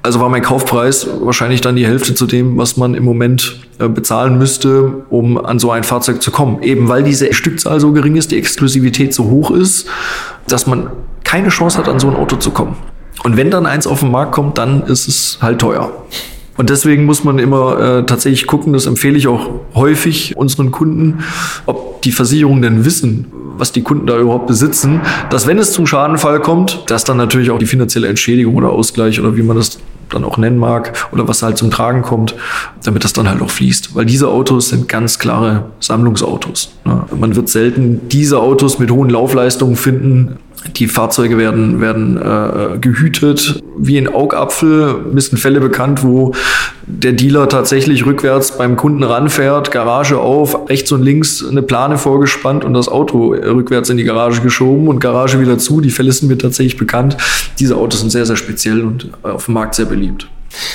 Also 0.05 0.19
war 0.19 0.29
mein 0.29 0.43
Kaufpreis 0.43 1.07
wahrscheinlich 1.21 1.61
dann 1.61 1.75
die 1.75 1.87
Hälfte 1.87 2.13
zu 2.13 2.27
dem, 2.27 2.59
was 2.59 2.77
man 2.77 2.93
im 2.93 3.03
Moment 3.03 3.59
äh, 3.79 3.87
bezahlen 3.87 4.37
müsste, 4.37 5.03
um 5.09 5.43
an 5.43 5.57
so 5.57 5.71
ein 5.71 5.83
Fahrzeug 5.83 6.21
zu 6.21 6.29
kommen. 6.29 6.61
Eben 6.61 6.87
weil 6.87 7.01
diese 7.01 7.33
Stückzahl 7.33 7.79
so 7.79 7.91
gering 7.91 8.15
ist, 8.15 8.29
die 8.29 8.37
Exklusivität 8.37 9.15
so 9.15 9.25
hoch 9.31 9.49
ist, 9.49 9.87
dass 10.47 10.67
man 10.67 10.91
keine 11.23 11.49
Chance 11.49 11.79
hat, 11.79 11.89
an 11.89 11.99
so 11.99 12.07
ein 12.07 12.15
Auto 12.15 12.35
zu 12.35 12.51
kommen. 12.51 12.75
Und 13.25 13.37
wenn 13.37 13.49
dann 13.49 13.65
eins 13.65 13.87
auf 13.87 14.01
den 14.01 14.11
Markt 14.11 14.33
kommt, 14.33 14.59
dann 14.59 14.83
ist 14.83 15.07
es 15.07 15.39
halt 15.41 15.59
teuer. 15.59 15.91
Und 16.57 16.69
deswegen 16.69 17.05
muss 17.05 17.23
man 17.23 17.39
immer 17.39 17.79
äh, 17.79 18.05
tatsächlich 18.05 18.45
gucken, 18.45 18.71
das 18.71 18.85
empfehle 18.85 19.17
ich 19.17 19.27
auch 19.27 19.49
häufig 19.73 20.37
unseren 20.37 20.69
Kunden, 20.69 21.23
ob 21.65 22.03
die 22.03 22.11
Versicherungen 22.11 22.61
denn 22.61 22.85
wissen, 22.85 23.25
was 23.57 23.71
die 23.71 23.81
Kunden 23.81 24.05
da 24.05 24.19
überhaupt 24.19 24.45
besitzen, 24.45 25.01
dass 25.31 25.47
wenn 25.47 25.57
es 25.57 25.71
zum 25.71 25.87
Schadenfall 25.87 26.39
kommt, 26.39 26.83
dass 26.85 27.03
dann 27.03 27.17
natürlich 27.17 27.49
auch 27.49 27.57
die 27.57 27.65
finanzielle 27.65 28.07
Entschädigung 28.09 28.57
oder 28.57 28.69
Ausgleich 28.69 29.19
oder 29.19 29.35
wie 29.35 29.41
man 29.41 29.57
das 29.57 29.79
dann 30.09 30.23
auch 30.23 30.37
nennen 30.37 30.59
mag 30.59 30.93
oder 31.11 31.27
was 31.27 31.41
halt 31.41 31.57
zum 31.57 31.71
Tragen 31.71 32.03
kommt, 32.03 32.35
damit 32.83 33.03
das 33.03 33.13
dann 33.13 33.27
halt 33.27 33.41
auch 33.41 33.49
fließt. 33.49 33.95
Weil 33.95 34.05
diese 34.05 34.27
Autos 34.27 34.69
sind 34.69 34.87
ganz 34.87 35.17
klare 35.17 35.71
Sammlungsautos. 35.79 36.75
Ne? 36.85 37.05
Man 37.19 37.35
wird 37.35 37.49
selten 37.49 38.01
diese 38.09 38.39
Autos 38.39 38.77
mit 38.77 38.91
hohen 38.91 39.09
Laufleistungen 39.09 39.75
finden, 39.75 40.37
die 40.73 40.87
Fahrzeuge 40.87 41.37
werden, 41.37 41.81
werden 41.81 42.17
äh, 42.17 42.77
gehütet 42.79 43.61
wie 43.77 43.97
ein 43.97 44.07
Augapfel. 44.07 45.05
Mir 45.11 45.21
sind 45.21 45.37
Fälle 45.37 45.59
bekannt, 45.59 46.03
wo 46.03 46.33
der 46.87 47.13
Dealer 47.13 47.49
tatsächlich 47.49 48.05
rückwärts 48.05 48.57
beim 48.57 48.75
Kunden 48.75 49.03
ranfährt, 49.03 49.71
Garage 49.71 50.19
auf, 50.19 50.69
rechts 50.69 50.91
und 50.91 51.01
links 51.01 51.45
eine 51.45 51.61
Plane 51.61 51.97
vorgespannt 51.97 52.63
und 52.63 52.73
das 52.73 52.87
Auto 52.87 53.29
rückwärts 53.29 53.89
in 53.89 53.97
die 53.97 54.03
Garage 54.03 54.41
geschoben 54.41 54.87
und 54.87 54.99
Garage 54.99 55.39
wieder 55.39 55.57
zu. 55.57 55.81
Die 55.81 55.89
Fälle 55.89 56.11
sind 56.11 56.29
mir 56.29 56.37
tatsächlich 56.37 56.77
bekannt. 56.77 57.17
Diese 57.59 57.75
Autos 57.75 58.01
sind 58.01 58.11
sehr, 58.11 58.25
sehr 58.25 58.35
speziell 58.35 58.83
und 58.83 59.09
auf 59.23 59.45
dem 59.45 59.55
Markt 59.55 59.75
sehr 59.75 59.85
beliebt. 59.85 60.27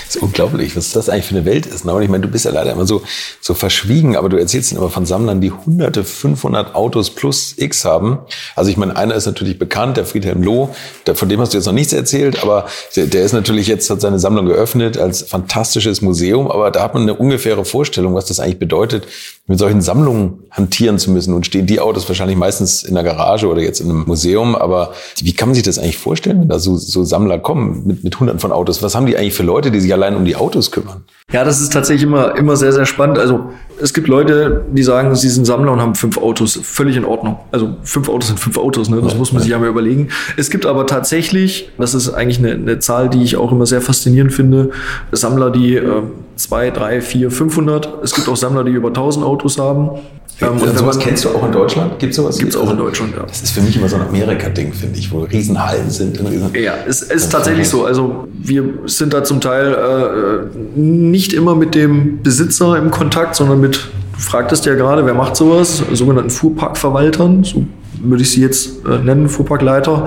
Das 0.07 0.17
ist 0.17 0.23
unglaublich, 0.23 0.77
was 0.77 0.93
das 0.93 1.09
eigentlich 1.09 1.27
für 1.27 1.37
eine 1.37 1.45
Welt 1.45 1.67
ist. 1.67 1.85
Ne? 1.85 1.93
Und 1.93 2.03
ich 2.03 2.09
meine, 2.09 2.23
du 2.23 2.29
bist 2.29 2.45
ja 2.45 2.51
leider 2.51 2.73
immer 2.73 2.87
so, 2.87 3.03
so 3.41 3.55
verschwiegen, 3.55 4.17
aber 4.17 4.29
du 4.29 4.37
erzählst 4.37 4.73
immer 4.73 4.91
von 4.91 5.07
Sammlern, 5.07 5.41
die 5.41 5.51
hunderte, 5.51 6.05
500 6.05 6.75
Autos 6.75 7.11
plus 7.11 7.55
X 7.57 7.85
haben. 7.85 8.19
Also 8.57 8.71
ich 8.71 8.77
meine, 8.77 8.97
einer 8.97 9.15
ist 9.15 9.27
natürlich 9.27 9.59
bekannt, 9.59 9.97
der 9.97 10.05
Friedhelm 10.05 10.43
Loh, 10.43 10.75
der, 11.07 11.15
von 11.15 11.29
dem 11.29 11.41
hast 11.41 11.53
du 11.53 11.59
jetzt 11.59 11.67
noch 11.67 11.73
nichts 11.73 11.93
erzählt, 11.93 12.43
aber 12.43 12.67
der, 12.97 13.07
der 13.07 13.25
ist 13.25 13.33
natürlich 13.33 13.67
jetzt, 13.67 13.91
hat 13.91 14.01
seine 14.01 14.19
Sammlung 14.19 14.47
geöffnet 14.47 14.99
als 14.99 15.23
fantastisches 15.23 16.01
Museum, 16.01 16.51
aber 16.51 16.71
da 16.71 16.83
hat 16.83 16.95
man 16.95 17.03
eine 17.03 17.15
ungefähre 17.15 17.65
Vorstellung, 17.65 18.15
was 18.15 18.27
das 18.27 18.41
eigentlich 18.41 18.59
bedeutet, 18.59 19.07
mit 19.51 19.59
solchen 19.59 19.83
Sammlungen 19.83 20.45
hantieren 20.53 20.99
zu 20.99 21.11
müssen. 21.11 21.35
Und 21.35 21.45
stehen 21.45 21.67
die 21.67 21.81
Autos 21.81 22.09
wahrscheinlich 22.09 22.37
meistens 22.37 22.85
in 22.85 22.95
der 22.95 23.03
Garage 23.03 23.49
oder 23.49 23.61
jetzt 23.61 23.81
in 23.81 23.91
einem 23.91 24.05
Museum. 24.07 24.55
Aber 24.55 24.93
wie 25.21 25.33
kann 25.33 25.49
man 25.49 25.55
sich 25.57 25.65
das 25.65 25.77
eigentlich 25.77 25.99
vorstellen, 25.99 26.41
wenn 26.41 26.49
da 26.49 26.61
so, 26.61 26.77
so 26.77 27.03
Sammler 27.03 27.41
kommen 27.41 27.83
mit, 27.85 28.05
mit 28.05 28.21
hunderten 28.21 28.39
von 28.39 28.53
Autos? 28.53 28.81
Was 28.81 28.95
haben 28.95 29.07
die 29.07 29.17
eigentlich 29.17 29.35
für 29.35 29.43
Leute, 29.43 29.70
die 29.71 29.81
sich 29.81 29.93
allein 29.93 30.17
um 30.17 30.25
die 30.25 30.37
Autos 30.37 30.71
kümmern? 30.71 31.05
Ja, 31.33 31.45
das 31.45 31.61
ist 31.61 31.73
tatsächlich 31.73 32.05
immer, 32.05 32.37
immer 32.37 32.57
sehr, 32.57 32.73
sehr 32.73 32.87
spannend. 32.87 33.19
Also 33.19 33.51
es 33.81 33.95
gibt 33.95 34.09
Leute, 34.09 34.65
die 34.73 34.83
sagen, 34.83 35.15
sie 35.15 35.29
sind 35.29 35.45
Sammler 35.45 35.73
und 35.73 35.81
haben 35.81 35.95
fünf 35.95 36.19
Autos. 36.19 36.59
Völlig 36.63 36.97
in 36.97 37.05
Ordnung. 37.05 37.39
Also 37.53 37.77
fünf 37.83 38.09
Autos 38.09 38.29
sind 38.29 38.41
fünf 38.41 38.59
Autos, 38.59 38.89
ne? 38.89 39.01
das 39.01 39.13
ja, 39.13 39.19
muss 39.19 39.33
man 39.33 39.41
sich 39.43 39.51
ja 39.51 39.59
mal 39.59 39.69
überlegen. 39.69 40.09
Es 40.37 40.51
gibt 40.51 40.67
aber 40.67 40.87
tatsächlich, 40.87 41.71
das 41.79 41.95
ist 41.95 42.11
eigentlich 42.11 42.39
eine, 42.39 42.53
eine 42.53 42.79
Zahl, 42.81 43.09
die 43.09 43.23
ich 43.23 43.37
auch 43.37 43.53
immer 43.53 43.67
sehr 43.67 43.81
faszinierend 43.81 44.33
finde, 44.33 44.71
Sammler, 45.13 45.51
die 45.51 45.77
äh, 45.77 46.03
zwei, 46.37 46.71
drei, 46.71 47.01
vier, 47.01 47.31
500. 47.31 48.03
Es 48.03 48.15
gibt 48.15 48.29
auch 48.29 48.37
Sammler, 48.37 48.65
die 48.65 48.73
über 48.73 48.89
1000 48.89 49.25
Autos 49.25 49.59
haben. 49.59 50.01
Ähm, 50.43 50.61
und 50.61 50.79
sowas 50.79 50.99
kennst 50.99 51.25
du 51.25 51.31
auch 51.31 51.45
in 51.45 51.53
Deutschland? 51.53 51.99
Gibt 51.99 52.15
sowas? 52.15 52.39
Gibt 52.39 52.53
es 52.53 52.57
auch 52.57 52.71
in 52.71 52.79
Deutschland, 52.79 53.15
ja. 53.17 53.25
Das 53.27 53.43
ist 53.43 53.51
für 53.51 53.61
mich 53.61 53.77
immer 53.77 53.89
so 53.89 53.97
ein 53.97 54.03
Amerika-Ding, 54.03 54.73
finde 54.73 54.99
ich, 54.99 55.13
wo 55.13 55.21
Riesenhallen 55.21 55.91
sind. 55.91 56.19
Riesen 56.21 56.51
ja, 56.55 56.75
es 56.87 57.03
ist 57.03 57.31
tatsächlich 57.31 57.69
so. 57.69 57.85
Also 57.85 58.29
wir 58.33 58.65
sind 58.87 59.13
da 59.13 59.23
zum 59.25 59.41
Teil 59.41 59.75
äh, 59.75 60.79
nicht 60.79 61.33
immer 61.33 61.55
mit 61.55 61.75
dem 61.75 62.23
Besitzer 62.23 62.79
im 62.79 62.91
Kontakt, 62.91 63.37
sondern 63.37 63.61
mit, 63.61 63.89
du 64.15 64.21
fragtest 64.21 64.67
ja 64.67 64.75
gerade, 64.75 65.05
wer 65.05 65.15
macht 65.15 65.37
sowas? 65.37 65.83
Sogenannten 65.93 66.31
Fuhrparkverwaltern, 66.31 67.45
so 67.45 67.65
würde 68.03 68.23
ich 68.23 68.31
sie 68.31 68.41
jetzt 68.41 68.87
äh, 68.87 68.99
nennen, 68.99 69.29
Fuhrparkleiter. 69.29 70.07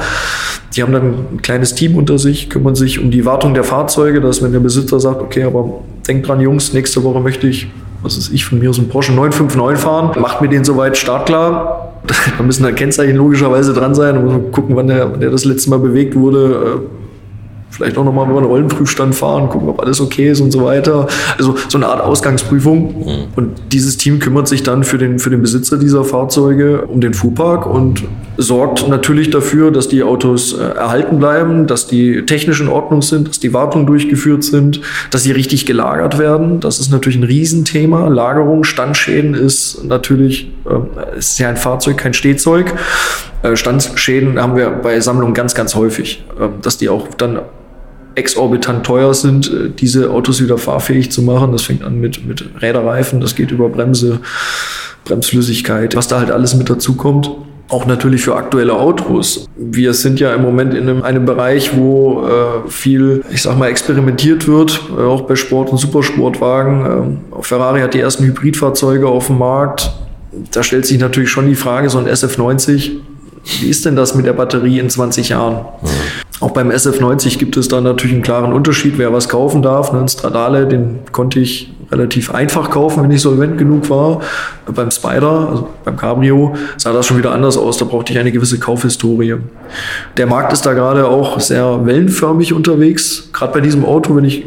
Die 0.76 0.82
haben 0.82 0.94
dann 0.94 1.14
ein 1.34 1.42
kleines 1.44 1.76
Team 1.76 1.96
unter 1.96 2.18
sich, 2.18 2.50
kümmern 2.50 2.74
sich 2.74 3.00
um 3.00 3.12
die 3.12 3.26
Wartung 3.26 3.54
der 3.54 3.64
Fahrzeuge, 3.64 4.22
dass 4.22 4.42
wenn 4.42 4.52
der 4.52 4.60
Besitzer 4.60 5.00
sagt, 5.00 5.22
okay, 5.22 5.44
aber 5.44 5.84
denkt 6.08 6.28
dran, 6.28 6.42
Jungs, 6.42 6.74
nächste 6.74 7.04
Woche 7.04 7.20
möchte 7.20 7.48
ich 7.48 7.68
was 8.04 8.18
ist 8.18 8.32
ich, 8.32 8.46
von 8.46 8.60
mir 8.60 8.70
aus 8.70 8.78
ein 8.78 8.90
Porsche 8.90 9.14
959 9.14 9.84
fahren, 9.84 10.22
macht 10.22 10.42
mir 10.42 10.50
den 10.50 10.64
soweit 10.64 10.98
startklar. 10.98 11.90
Da 12.38 12.44
müssen 12.44 12.64
da 12.64 12.72
Kennzeichen 12.72 13.16
logischerweise 13.16 13.74
dran 13.74 13.96
sein. 13.96 14.16
Da 14.16 14.40
gucken, 14.52 14.76
wann 14.76 14.88
der, 14.88 15.12
wann 15.12 15.20
der 15.22 15.30
das 15.30 15.46
letzte 15.46 15.70
Mal 15.70 15.80
bewegt 15.80 16.16
wurde 16.16 16.82
vielleicht 17.74 17.98
auch 17.98 18.04
nochmal 18.04 18.30
über 18.30 18.38
einen 18.38 18.48
Rollenprüfstand 18.48 19.16
fahren, 19.16 19.50
gucken, 19.50 19.68
ob 19.68 19.82
alles 19.82 20.00
okay 20.00 20.30
ist 20.30 20.42
und 20.42 20.52
so 20.52 20.64
weiter. 20.64 21.08
Also 21.38 21.56
so 21.68 21.78
eine 21.78 21.88
Art 21.88 22.02
Ausgangsprüfung. 22.02 23.06
Mhm. 23.06 23.24
Und 23.36 23.52
dieses 23.72 23.98
Team 23.98 24.20
kümmert 24.20 24.48
sich 24.48 24.62
dann 24.64 24.84
für 24.84 24.98
den, 24.98 25.18
für 25.18 25.32
den 25.32 25.42
Besitzer 25.42 25.78
dieser 25.78 26.04
Fahrzeuge 26.04 26.84
um 26.86 27.02
den 27.02 27.14
Fuhrpark 27.14 27.66
und 27.66 28.04
sorgt 28.38 28.88
natürlich 28.88 29.32
dafür, 29.32 29.72
dass 29.72 29.88
die 29.88 30.04
Autos 30.04 30.54
äh, 30.54 30.64
erhalten 30.64 31.20
bleiben, 31.20 31.68
dass 31.68 31.88
die 31.88 32.26
technisch 32.26 32.62
in 32.62 32.68
Ordnung 32.68 33.02
sind, 33.02 33.28
dass 33.28 33.40
die 33.40 33.54
Wartungen 33.54 33.88
durchgeführt 33.88 34.44
sind, 34.44 34.82
dass 35.12 35.24
sie 35.24 35.32
richtig 35.32 35.66
gelagert 35.66 36.20
werden. 36.20 36.60
Das 36.60 36.80
ist 36.80 36.92
natürlich 36.92 37.18
ein 37.18 37.24
Riesenthema. 37.24 38.08
Lagerung, 38.08 38.64
Standschäden 38.64 39.34
ist 39.34 39.84
natürlich, 39.84 40.52
äh, 40.66 41.18
ist 41.18 41.40
ja 41.40 41.50
ein 41.50 41.58
Fahrzeug, 41.58 41.98
kein 41.98 42.14
Stehzeug. 42.14 42.74
Äh, 43.42 43.56
Standschäden 43.56 44.40
haben 44.40 44.56
wir 44.56 44.70
bei 44.70 45.00
Sammlungen 45.00 45.34
ganz, 45.34 45.56
ganz 45.56 45.76
häufig, 45.76 46.24
äh, 46.40 46.48
dass 46.62 46.78
die 46.78 46.90
auch 46.90 47.08
dann 47.18 47.40
exorbitant 48.16 48.86
teuer 48.86 49.14
sind, 49.14 49.52
äh, 49.52 49.70
diese 49.70 50.12
Autos 50.12 50.42
wieder 50.42 50.58
fahrfähig 50.58 51.12
zu 51.12 51.22
machen. 51.22 51.52
Das 51.52 51.64
fängt 51.64 51.84
an 51.84 52.00
mit, 52.00 52.26
mit 52.26 52.46
Räderreifen, 52.62 53.22
das 53.22 53.36
geht 53.36 53.52
über 53.52 53.70
Bremse, 53.70 54.20
Bremsflüssigkeit, 55.06 55.96
was 55.96 56.08
da 56.08 56.20
halt 56.20 56.32
alles 56.32 56.56
mit 56.56 56.70
dazu 56.70 56.96
kommt. 56.96 57.32
Auch 57.70 57.86
natürlich 57.86 58.22
für 58.22 58.36
aktuelle 58.36 58.74
Autos. 58.74 59.48
Wir 59.56 59.94
sind 59.94 60.20
ja 60.20 60.34
im 60.36 60.42
Moment 60.42 60.74
in 60.74 60.88
einem, 60.88 61.02
einem 61.02 61.26
Bereich, 61.26 61.76
wo 61.76 62.24
äh, 62.28 62.70
viel, 62.70 63.24
ich 63.32 63.42
sag 63.42 63.58
mal, 63.58 63.68
experimentiert 63.68 64.48
wird, 64.48 64.82
äh, 64.96 65.02
auch 65.02 65.22
bei 65.22 65.36
Sport- 65.36 65.72
und 65.72 65.78
Supersportwagen. 65.78 66.86
Ähm, 66.86 67.42
Ferrari 67.42 67.80
hat 67.82 67.94
die 67.94 68.00
ersten 68.00 68.26
Hybridfahrzeuge 68.26 69.08
auf 69.08 69.28
dem 69.28 69.40
Markt. 69.40 69.92
Da 70.52 70.62
stellt 70.62 70.86
sich 70.86 71.00
natürlich 71.00 71.30
schon 71.30 71.48
die 71.48 71.56
Frage, 71.56 71.90
so 71.90 71.98
ein 72.00 72.08
SF90, 72.08 72.92
wie 73.60 73.70
ist 73.70 73.86
denn 73.86 73.96
das 73.96 74.14
mit 74.14 74.26
der 74.26 74.34
Batterie 74.34 74.80
in 74.80 74.90
20 74.90 75.30
Jahren? 75.30 75.66
Mhm. 75.82 76.23
Auch 76.40 76.52
beim 76.52 76.72
SF90 76.72 77.38
gibt 77.38 77.58
es 77.58 77.68
da 77.68 77.80
natürlich 77.80 78.14
einen 78.14 78.24
klaren 78.24 78.54
Unterschied, 78.54 78.98
wer 78.98 79.14
was 79.14 79.30
kaufen 79.30 79.62
darf. 79.62 79.94
Ein 79.94 80.08
Stradale, 80.08 80.68
den 80.68 81.00
konnte 81.12 81.40
ich 81.40 81.72
relativ 81.92 82.34
einfach 82.34 82.70
kaufen, 82.72 83.04
wenn 83.04 83.12
ich 83.12 83.22
solvent 83.22 83.58
genug 83.58 83.90
war. 83.90 84.22
Beim 84.66 84.92
Spider, 84.92 85.50
also 85.50 85.70
beim 85.86 85.96
Cabrio, 85.96 86.56
sah 86.78 86.92
das 86.92 87.06
schon 87.06 87.18
wieder 87.18 87.32
anders 87.32 87.58
aus. 87.58 87.78
Da 87.78 87.86
brauchte 87.86 88.14
ich 88.14 88.20
eine 88.20 88.32
gewisse 88.32 88.60
Kaufhistorie. 88.60 89.36
Der 90.18 90.26
Markt 90.28 90.52
ist 90.54 90.66
da 90.66 90.74
gerade 90.74 91.08
auch 91.08 91.40
sehr 91.40 91.86
wellenförmig 91.86 92.54
unterwegs. 92.54 93.30
Gerade 93.32 93.54
bei 93.54 93.62
diesem 93.62 93.86
Auto, 93.86 94.16
wenn 94.16 94.26
ich 94.26 94.46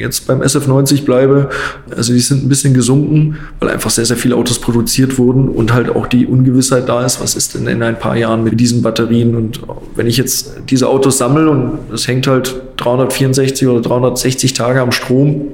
jetzt 0.00 0.26
beim 0.26 0.40
SF90 0.40 1.04
bleibe, 1.04 1.50
also 1.94 2.12
die 2.12 2.20
sind 2.20 2.44
ein 2.44 2.48
bisschen 2.48 2.74
gesunken, 2.74 3.38
weil 3.60 3.70
einfach 3.70 3.90
sehr, 3.90 4.06
sehr 4.06 4.16
viele 4.16 4.36
Autos 4.36 4.58
produziert 4.58 5.18
wurden 5.18 5.48
und 5.48 5.72
halt 5.72 5.90
auch 5.90 6.06
die 6.06 6.26
Ungewissheit 6.26 6.88
da 6.88 7.04
ist, 7.04 7.20
was 7.20 7.34
ist 7.34 7.54
denn 7.54 7.66
in 7.66 7.82
ein 7.82 7.98
paar 7.98 8.16
Jahren 8.16 8.42
mit 8.42 8.58
diesen 8.58 8.82
Batterien? 8.82 9.36
Und 9.36 9.60
wenn 9.94 10.06
ich 10.06 10.16
jetzt 10.16 10.54
diese 10.68 10.88
Autos 10.88 11.18
sammle 11.18 11.50
und 11.50 11.78
es 11.92 12.08
hängt 12.08 12.26
halt 12.26 12.60
364 12.78 13.68
oder 13.68 13.80
360 13.80 14.54
Tage 14.54 14.80
am 14.80 14.92
Strom, 14.92 15.48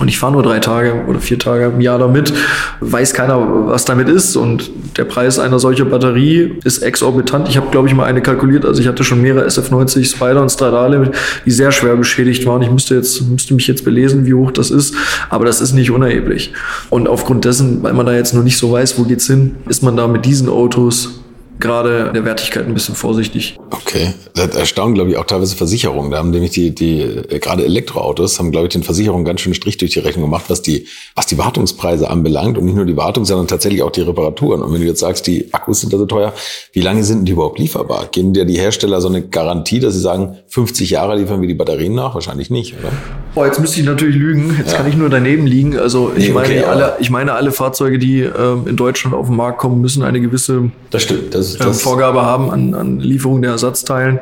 und 0.00 0.08
ich 0.08 0.18
fahre 0.18 0.32
nur 0.32 0.42
drei 0.42 0.60
Tage 0.60 1.04
oder 1.06 1.20
vier 1.20 1.38
Tage 1.38 1.66
im 1.66 1.82
Jahr 1.82 1.98
damit, 1.98 2.32
weiß 2.80 3.12
keiner, 3.12 3.66
was 3.66 3.84
damit 3.84 4.08
ist. 4.08 4.34
Und 4.34 4.70
der 4.96 5.04
Preis 5.04 5.38
einer 5.38 5.58
solchen 5.58 5.90
Batterie 5.90 6.58
ist 6.64 6.78
exorbitant. 6.78 7.50
Ich 7.50 7.58
habe, 7.58 7.70
glaube 7.70 7.86
ich, 7.86 7.94
mal 7.94 8.04
eine 8.04 8.22
kalkuliert. 8.22 8.64
Also 8.64 8.80
ich 8.80 8.88
hatte 8.88 9.04
schon 9.04 9.20
mehrere 9.20 9.46
SF90 9.46 10.06
Spider 10.06 10.40
und 10.40 10.48
Stradale, 10.48 11.12
die 11.44 11.50
sehr 11.50 11.70
schwer 11.70 11.96
beschädigt 11.96 12.46
waren. 12.46 12.62
Ich 12.62 12.70
müsste, 12.70 12.94
jetzt, 12.94 13.20
müsste 13.28 13.52
mich 13.52 13.66
jetzt 13.66 13.84
belesen, 13.84 14.24
wie 14.24 14.32
hoch 14.32 14.50
das 14.50 14.70
ist. 14.70 14.94
Aber 15.28 15.44
das 15.44 15.60
ist 15.60 15.74
nicht 15.74 15.90
unerheblich. 15.90 16.54
Und 16.88 17.06
aufgrund 17.06 17.44
dessen, 17.44 17.82
weil 17.82 17.92
man 17.92 18.06
da 18.06 18.14
jetzt 18.14 18.32
noch 18.32 18.42
nicht 18.42 18.56
so 18.56 18.72
weiß, 18.72 18.98
wo 18.98 19.02
geht's 19.02 19.26
hin, 19.26 19.56
ist 19.68 19.82
man 19.82 19.98
da 19.98 20.08
mit 20.08 20.24
diesen 20.24 20.48
Autos 20.48 21.19
gerade 21.60 22.06
in 22.08 22.14
der 22.14 22.24
Wertigkeit 22.24 22.66
ein 22.66 22.74
bisschen 22.74 22.94
vorsichtig. 22.94 23.58
Okay, 23.70 24.14
das 24.34 24.56
erstaunt, 24.56 24.94
glaube 24.94 25.10
ich, 25.10 25.16
auch 25.16 25.26
teilweise 25.26 25.54
Versicherungen. 25.54 26.10
Da 26.10 26.18
haben 26.18 26.30
nämlich 26.30 26.50
die, 26.50 26.74
die 26.74 27.00
äh, 27.00 27.38
gerade 27.38 27.64
Elektroautos 27.64 28.38
haben, 28.38 28.50
glaube 28.50 28.66
ich, 28.66 28.72
den 28.72 28.82
Versicherungen 28.82 29.24
ganz 29.24 29.40
schön 29.42 29.54
Strich 29.54 29.76
durch 29.76 29.92
die 29.92 29.98
Rechnung 30.00 30.24
gemacht, 30.24 30.46
was 30.48 30.62
die, 30.62 30.86
was 31.14 31.26
die 31.26 31.38
Wartungspreise 31.38 32.10
anbelangt 32.10 32.58
und 32.58 32.64
nicht 32.64 32.74
nur 32.74 32.86
die 32.86 32.96
Wartung, 32.96 33.24
sondern 33.24 33.46
tatsächlich 33.46 33.82
auch 33.82 33.92
die 33.92 34.00
Reparaturen. 34.00 34.62
Und 34.62 34.72
wenn 34.72 34.80
du 34.80 34.86
jetzt 34.86 35.00
sagst, 35.00 35.26
die 35.26 35.52
Akkus 35.52 35.82
sind 35.82 35.92
da 35.92 35.98
so 35.98 36.06
teuer, 36.06 36.32
wie 36.72 36.80
lange 36.80 37.04
sind 37.04 37.26
die 37.26 37.32
überhaupt 37.32 37.58
lieferbar? 37.58 38.08
Geben 38.10 38.32
dir 38.32 38.44
die 38.44 38.58
Hersteller 38.58 39.00
so 39.00 39.08
eine 39.08 39.22
Garantie, 39.22 39.80
dass 39.80 39.94
sie 39.94 40.00
sagen, 40.00 40.38
50 40.48 40.90
Jahre 40.90 41.16
liefern 41.16 41.40
wir 41.40 41.48
die 41.48 41.54
Batterien 41.54 41.94
nach? 41.94 42.14
Wahrscheinlich 42.14 42.50
nicht, 42.50 42.74
oder? 42.78 42.90
Boah, 43.34 43.46
jetzt 43.46 43.60
müsste 43.60 43.80
ich 43.80 43.86
natürlich 43.86 44.16
lügen. 44.16 44.56
Jetzt 44.58 44.72
ja. 44.72 44.78
kann 44.78 44.88
ich 44.88 44.96
nur 44.96 45.08
daneben 45.08 45.46
liegen. 45.46 45.78
Also 45.78 46.12
ich 46.16 46.30
nee, 46.30 46.36
okay, 46.36 46.60
meine, 46.60 46.66
alle, 46.66 46.96
ich 46.98 47.10
meine, 47.10 47.32
alle 47.34 47.52
Fahrzeuge, 47.52 47.98
die 47.98 48.20
ähm, 48.20 48.66
in 48.66 48.76
Deutschland 48.76 49.14
auf 49.14 49.26
den 49.26 49.36
Markt 49.36 49.58
kommen, 49.58 49.80
müssen 49.80 50.02
eine 50.02 50.20
gewisse 50.20 50.70
das 50.90 51.02
stimmt. 51.02 51.34
Das, 51.34 51.49
das 51.56 51.78
ähm, 51.78 51.84
Vorgabe 51.84 52.22
haben 52.22 52.50
an, 52.50 52.74
an 52.74 53.00
Lieferung 53.00 53.42
der 53.42 53.52
Ersatzteilen. 53.52 54.20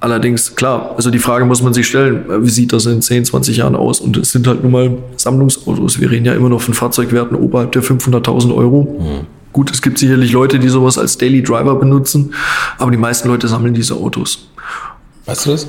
Allerdings, 0.00 0.56
klar, 0.56 0.94
also 0.96 1.10
die 1.10 1.18
Frage 1.18 1.44
muss 1.44 1.62
man 1.62 1.74
sich 1.74 1.86
stellen, 1.86 2.24
wie 2.42 2.48
sieht 2.48 2.72
das 2.72 2.86
in 2.86 3.02
10, 3.02 3.26
20 3.26 3.58
Jahren 3.58 3.76
aus? 3.76 4.00
Und 4.00 4.16
es 4.16 4.32
sind 4.32 4.46
halt 4.46 4.62
nun 4.62 4.72
mal 4.72 4.98
Sammlungsautos. 5.16 6.00
Wir 6.00 6.10
reden 6.10 6.24
ja 6.24 6.32
immer 6.32 6.48
noch 6.48 6.62
von 6.62 6.72
Fahrzeugwerten 6.72 7.36
oberhalb 7.36 7.72
der 7.72 7.82
500.000 7.82 8.54
Euro. 8.54 8.98
Mhm. 8.98 9.26
Gut, 9.52 9.70
es 9.70 9.82
gibt 9.82 9.98
sicherlich 9.98 10.32
Leute, 10.32 10.58
die 10.58 10.68
sowas 10.68 10.96
als 10.96 11.18
Daily 11.18 11.42
Driver 11.42 11.74
benutzen, 11.74 12.32
aber 12.78 12.90
die 12.90 12.96
meisten 12.96 13.28
Leute 13.28 13.46
sammeln 13.48 13.74
diese 13.74 13.94
Autos. 13.94 14.48
Weißt 15.26 15.46
du 15.46 15.50
das? 15.50 15.68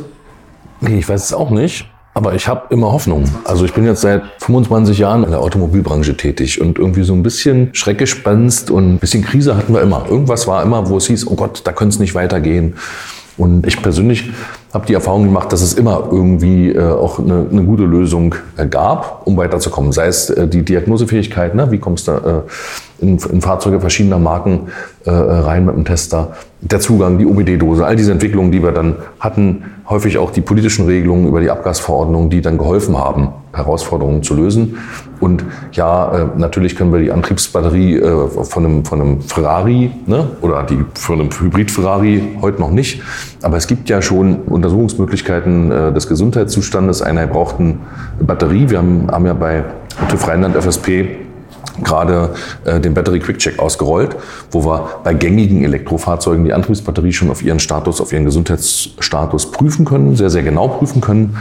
Ich 0.82 1.10
weiß 1.10 1.26
es 1.26 1.34
auch 1.34 1.50
nicht. 1.50 1.86
Aber 2.14 2.36
ich 2.36 2.48
habe 2.48 2.74
immer 2.74 2.92
Hoffnung. 2.92 3.24
Also 3.46 3.64
ich 3.64 3.74
bin 3.74 3.86
jetzt 3.86 4.02
seit 4.02 4.24
25 4.40 4.98
Jahren 4.98 5.24
in 5.24 5.32
der 5.32 5.40
Automobilbranche 5.40 6.18
tätig 6.18 6.60
und 6.60 6.78
irgendwie 6.78 7.04
so 7.04 7.14
ein 7.14 7.24
bisschen 7.24 7.70
Schreckgespenst 7.74 8.70
und 8.70 8.96
ein 8.96 9.00
bisschen 9.00 9.24
Krise 9.24 9.56
hatten 9.56 9.74
wir 9.74 9.82
immer. 9.82 10.06
Irgendwas 10.10 10.46
war 10.46 10.62
immer, 10.62 10.90
wo 10.90 10.98
es 10.98 11.08
hieß, 11.08 11.28
oh 11.28 11.36
Gott, 11.36 11.62
da 11.64 11.72
könnte 11.72 11.94
es 11.94 12.00
nicht 12.00 12.14
weitergehen. 12.14 12.76
Und 13.42 13.66
ich 13.66 13.82
persönlich 13.82 14.30
habe 14.72 14.86
die 14.86 14.94
Erfahrung 14.94 15.24
gemacht, 15.24 15.52
dass 15.52 15.64
es 15.64 15.74
immer 15.74 16.10
irgendwie 16.12 16.70
äh, 16.70 16.80
auch 16.80 17.18
eine, 17.18 17.48
eine 17.52 17.64
gute 17.64 17.86
Lösung 17.86 18.36
äh, 18.56 18.68
gab, 18.68 19.24
um 19.26 19.36
weiterzukommen. 19.36 19.92
Sei 19.92 20.06
es 20.06 20.30
äh, 20.30 20.48
die 20.48 20.62
Diagnosefähigkeit, 20.64 21.56
ne? 21.56 21.72
wie 21.72 21.80
kommst 21.80 22.08
du 22.08 22.12
äh, 22.12 23.04
in, 23.04 23.18
in 23.18 23.42
Fahrzeuge 23.42 23.80
verschiedener 23.80 24.20
Marken 24.20 24.68
äh, 25.06 25.10
rein 25.10 25.66
mit 25.66 25.76
dem 25.76 25.86
Tester, 25.86 26.34
der 26.62 26.82
Zugang, 26.82 27.18
die 27.18 27.26
OBD-Dose, 27.26 27.84
all 27.84 27.96
diese 27.96 28.12
Entwicklungen, 28.12 28.52
die 28.52 28.62
wir 28.62 28.74
dann 28.74 28.98
hatten, 29.20 29.64
häufig 29.90 30.20
auch 30.20 30.30
die 30.30 30.42
politischen 30.42 30.86
Regelungen 30.86 31.28
über 31.28 31.42
die 31.42 31.50
Abgasverordnung, 31.50 32.30
die 32.30 32.42
dann 32.42 32.60
geholfen 32.60 32.96
haben, 32.96 33.30
Herausforderungen 33.54 34.24
zu 34.24 34.34
lösen. 34.36 34.78
Und 35.20 35.44
ja, 35.74 36.16
äh, 36.16 36.28
natürlich 36.38 36.76
können 36.76 36.92
wir 36.92 37.00
die 37.00 37.12
Antriebsbatterie 37.12 37.98
äh, 37.98 38.28
von, 38.28 38.66
einem, 38.66 38.86
von 38.86 39.02
einem 39.02 39.22
Ferrari 39.22 39.92
ne, 40.06 40.28
oder 40.42 40.64
die 40.64 40.84
von 40.96 41.20
einem 41.20 41.30
Hybrid-Ferrari 41.30 42.38
heute 42.42 42.60
noch 42.60 42.72
nicht. 42.72 43.02
Aber 43.42 43.58
es 43.58 43.68
gibt 43.68 43.90
ja 43.90 44.02
schon 44.02 44.38
Untersuchungsmöglichkeiten 44.44 45.72
äh, 45.72 45.94
des 45.94 46.08
Gesundheitszustandes 46.08 47.02
einer 47.02 47.28
gebrauchten 47.28 47.80
Batterie. 48.20 48.70
Wir 48.70 48.80
haben, 48.80 49.10
haben 49.12 49.26
ja 49.26 49.34
bei 49.34 49.64
TÜV 50.10 50.28
Rheinland 50.28 50.56
FSP 50.56 51.10
gerade 51.84 52.32
äh, 52.66 52.80
den 52.80 52.94
Battery 52.94 53.20
Quick 53.20 53.38
Check 53.38 53.60
ausgerollt, 53.60 54.16
wo 54.52 54.66
wir 54.66 54.90
bei 55.04 55.14
gängigen 55.14 55.64
Elektrofahrzeugen 55.64 56.46
die 56.46 56.54
Antriebsbatterie 56.54 57.14
schon 57.14 57.30
auf 57.30 57.44
ihren 57.44 57.60
Status, 57.60 58.02
auf 58.02 58.12
ihren 58.14 58.26
Gesundheitsstatus 58.26 59.52
prüfen 59.52 59.86
können, 59.86 60.16
sehr, 60.16 60.30
sehr 60.30 60.44
genau 60.44 60.68
prüfen 60.68 61.02
können. 61.02 61.38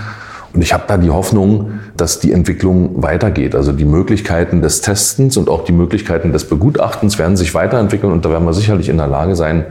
Und 0.52 0.62
ich 0.62 0.72
habe 0.72 0.84
da 0.86 0.96
die 0.96 1.10
Hoffnung, 1.10 1.80
dass 1.96 2.18
die 2.18 2.32
Entwicklung 2.32 3.02
weitergeht. 3.02 3.54
Also 3.54 3.72
die 3.72 3.84
Möglichkeiten 3.84 4.62
des 4.62 4.80
Testens 4.80 5.36
und 5.36 5.48
auch 5.48 5.64
die 5.64 5.72
Möglichkeiten 5.72 6.32
des 6.32 6.48
Begutachtens 6.48 7.18
werden 7.18 7.36
sich 7.36 7.54
weiterentwickeln 7.54 8.12
und 8.12 8.24
da 8.24 8.30
werden 8.30 8.44
wir 8.44 8.52
sicherlich 8.52 8.88
in 8.88 8.96
der 8.96 9.06
Lage 9.06 9.36
sein, 9.36 9.66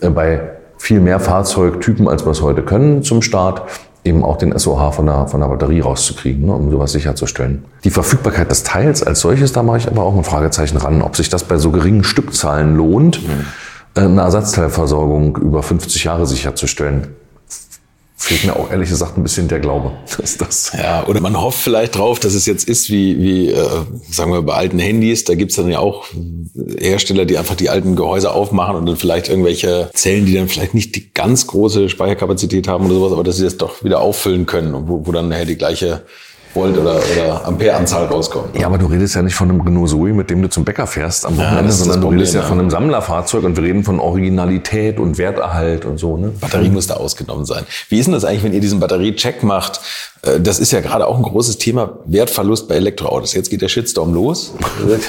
äh, 0.00 0.08
bei 0.08 0.40
viel 0.78 1.00
mehr 1.00 1.20
Fahrzeugtypen, 1.20 2.08
als 2.08 2.24
wir 2.24 2.30
es 2.30 2.42
heute 2.42 2.62
können 2.62 3.02
zum 3.02 3.22
Start, 3.22 3.62
eben 4.02 4.22
auch 4.22 4.36
den 4.36 4.56
SOH 4.58 4.92
von 4.92 5.06
der, 5.06 5.26
von 5.28 5.40
der 5.40 5.48
Batterie 5.48 5.80
rauszukriegen, 5.80 6.46
ne, 6.46 6.54
um 6.54 6.70
sowas 6.70 6.92
sicherzustellen. 6.92 7.64
Die 7.84 7.90
Verfügbarkeit 7.90 8.50
des 8.50 8.62
Teils 8.62 9.02
als 9.02 9.20
solches, 9.20 9.52
da 9.52 9.62
mache 9.62 9.78
ich 9.78 9.88
aber 9.88 10.02
auch 10.02 10.14
ein 10.14 10.24
Fragezeichen 10.24 10.76
ran, 10.76 11.00
ob 11.00 11.16
sich 11.16 11.30
das 11.30 11.44
bei 11.44 11.56
so 11.56 11.70
geringen 11.70 12.04
Stückzahlen 12.04 12.76
lohnt, 12.76 13.22
mhm. 13.22 13.46
eine 13.94 14.20
Ersatzteilversorgung 14.20 15.36
über 15.38 15.62
50 15.62 16.04
Jahre 16.04 16.26
sicherzustellen 16.26 17.08
fehlt 18.16 18.44
mir 18.44 18.56
auch 18.56 18.70
ehrlich 18.70 18.88
gesagt 18.88 19.16
ein 19.16 19.22
bisschen 19.22 19.48
der 19.48 19.60
Glaube, 19.60 19.92
dass 20.18 20.36
das. 20.36 20.72
Ja, 20.76 21.06
oder 21.06 21.20
man 21.20 21.40
hofft 21.40 21.60
vielleicht 21.60 21.96
drauf, 21.96 22.20
dass 22.20 22.34
es 22.34 22.46
jetzt 22.46 22.68
ist 22.68 22.90
wie, 22.90 23.18
wie 23.18 23.50
äh, 23.50 23.68
sagen 24.10 24.32
wir 24.32 24.42
bei 24.42 24.54
alten 24.54 24.78
Handys, 24.78 25.24
da 25.24 25.34
gibt's 25.34 25.56
dann 25.56 25.68
ja 25.68 25.80
auch 25.80 26.06
Hersteller, 26.78 27.24
die 27.24 27.38
einfach 27.38 27.56
die 27.56 27.70
alten 27.70 27.96
Gehäuse 27.96 28.32
aufmachen 28.32 28.76
und 28.76 28.86
dann 28.86 28.96
vielleicht 28.96 29.28
irgendwelche 29.28 29.90
Zellen, 29.94 30.26
die 30.26 30.34
dann 30.34 30.48
vielleicht 30.48 30.74
nicht 30.74 30.94
die 30.94 31.12
ganz 31.12 31.46
große 31.46 31.88
Speicherkapazität 31.88 32.68
haben 32.68 32.86
oder 32.86 32.94
sowas, 32.94 33.12
aber 33.12 33.24
dass 33.24 33.36
sie 33.36 33.44
das 33.44 33.56
doch 33.56 33.84
wieder 33.84 34.00
auffüllen 34.00 34.46
können 34.46 34.74
und 34.74 34.88
wo, 34.88 35.06
wo 35.06 35.12
dann 35.12 35.28
nachher 35.28 35.46
die 35.46 35.58
gleiche 35.58 36.02
Volt 36.54 36.78
oder, 36.78 36.96
oder 36.96 37.44
Ampereanzahl 37.44 38.06
rauskommt. 38.06 38.56
Ja, 38.56 38.66
aber 38.66 38.78
du 38.78 38.86
redest 38.86 39.14
ja 39.16 39.22
nicht 39.22 39.34
von 39.34 39.50
einem 39.50 39.60
Renault 39.60 39.90
Zoe, 39.90 40.12
mit 40.12 40.30
dem 40.30 40.40
du 40.40 40.48
zum 40.48 40.64
Bäcker 40.64 40.86
fährst 40.86 41.26
am 41.26 41.36
Wochenende, 41.36 41.64
ja, 41.64 41.70
sondern 41.72 42.00
du 42.00 42.08
redest 42.08 42.34
ja, 42.34 42.40
ja 42.40 42.46
von 42.46 42.60
einem 42.60 42.70
Sammlerfahrzeug 42.70 43.44
und 43.44 43.56
wir 43.56 43.64
reden 43.64 43.82
von 43.82 43.98
Originalität 43.98 44.98
und 45.00 45.18
Werterhalt 45.18 45.84
und 45.84 45.98
so. 45.98 46.16
Ne? 46.16 46.32
Batterie 46.40 46.68
muss 46.68 46.86
da 46.86 46.94
ausgenommen 46.94 47.44
sein. 47.44 47.64
Wie 47.88 47.98
ist 47.98 48.06
denn 48.06 48.14
das 48.14 48.24
eigentlich, 48.24 48.44
wenn 48.44 48.52
ihr 48.52 48.60
diesen 48.60 48.80
Batteriecheck 48.80 49.42
macht? 49.42 49.80
Äh, 50.24 50.40
das 50.40 50.58
ist 50.58 50.72
ja 50.72 50.80
gerade 50.80 51.06
auch 51.06 51.16
ein 51.16 51.22
großes 51.22 51.58
Thema, 51.58 51.98
Wertverlust 52.06 52.68
bei 52.68 52.76
Elektroautos. 52.76 53.34
Jetzt 53.34 53.50
geht 53.50 53.62
der 53.62 53.68
Shitstorm 53.68 54.14
los. 54.14 54.54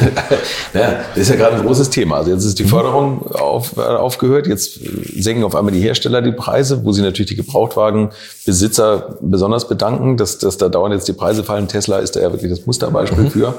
ja, 0.74 1.00
das 1.14 1.18
ist 1.18 1.30
ja 1.30 1.36
gerade 1.36 1.58
ein 1.58 1.66
großes 1.66 1.90
Thema. 1.90 2.18
Also 2.18 2.32
jetzt 2.32 2.46
ist 2.46 2.60
die 2.60 2.64
mhm. 2.64 2.70
Förderung 2.70 3.32
auf, 3.32 3.78
äh, 3.78 3.82
aufgehört. 3.82 4.48
Jetzt 4.48 4.80
senken 5.16 5.44
auf 5.44 5.56
einmal 5.56 5.74
die 5.74 5.80
Hersteller 5.80 6.22
die 6.22 6.32
Preise, 6.32 6.84
wo 6.84 6.92
sie 6.92 7.02
natürlich 7.02 7.30
die 7.30 7.36
Gebrauchtwagenbesitzer 7.36 9.18
besonders 9.22 9.68
bedanken, 9.68 10.18
dass, 10.18 10.38
dass 10.38 10.58
da 10.58 10.70
dauernd 10.70 10.94
jetzt 10.94 11.08
die 11.08 11.14
Preise 11.14 11.44
fallen. 11.44 11.68
Tesla 11.68 12.00
ist 12.00 12.16
da 12.16 12.22
ja 12.22 12.32
wirklich 12.32 12.52
das 12.52 12.66
Musterbeispiel 12.66 13.26
mhm. 13.26 13.32
für. 13.32 13.54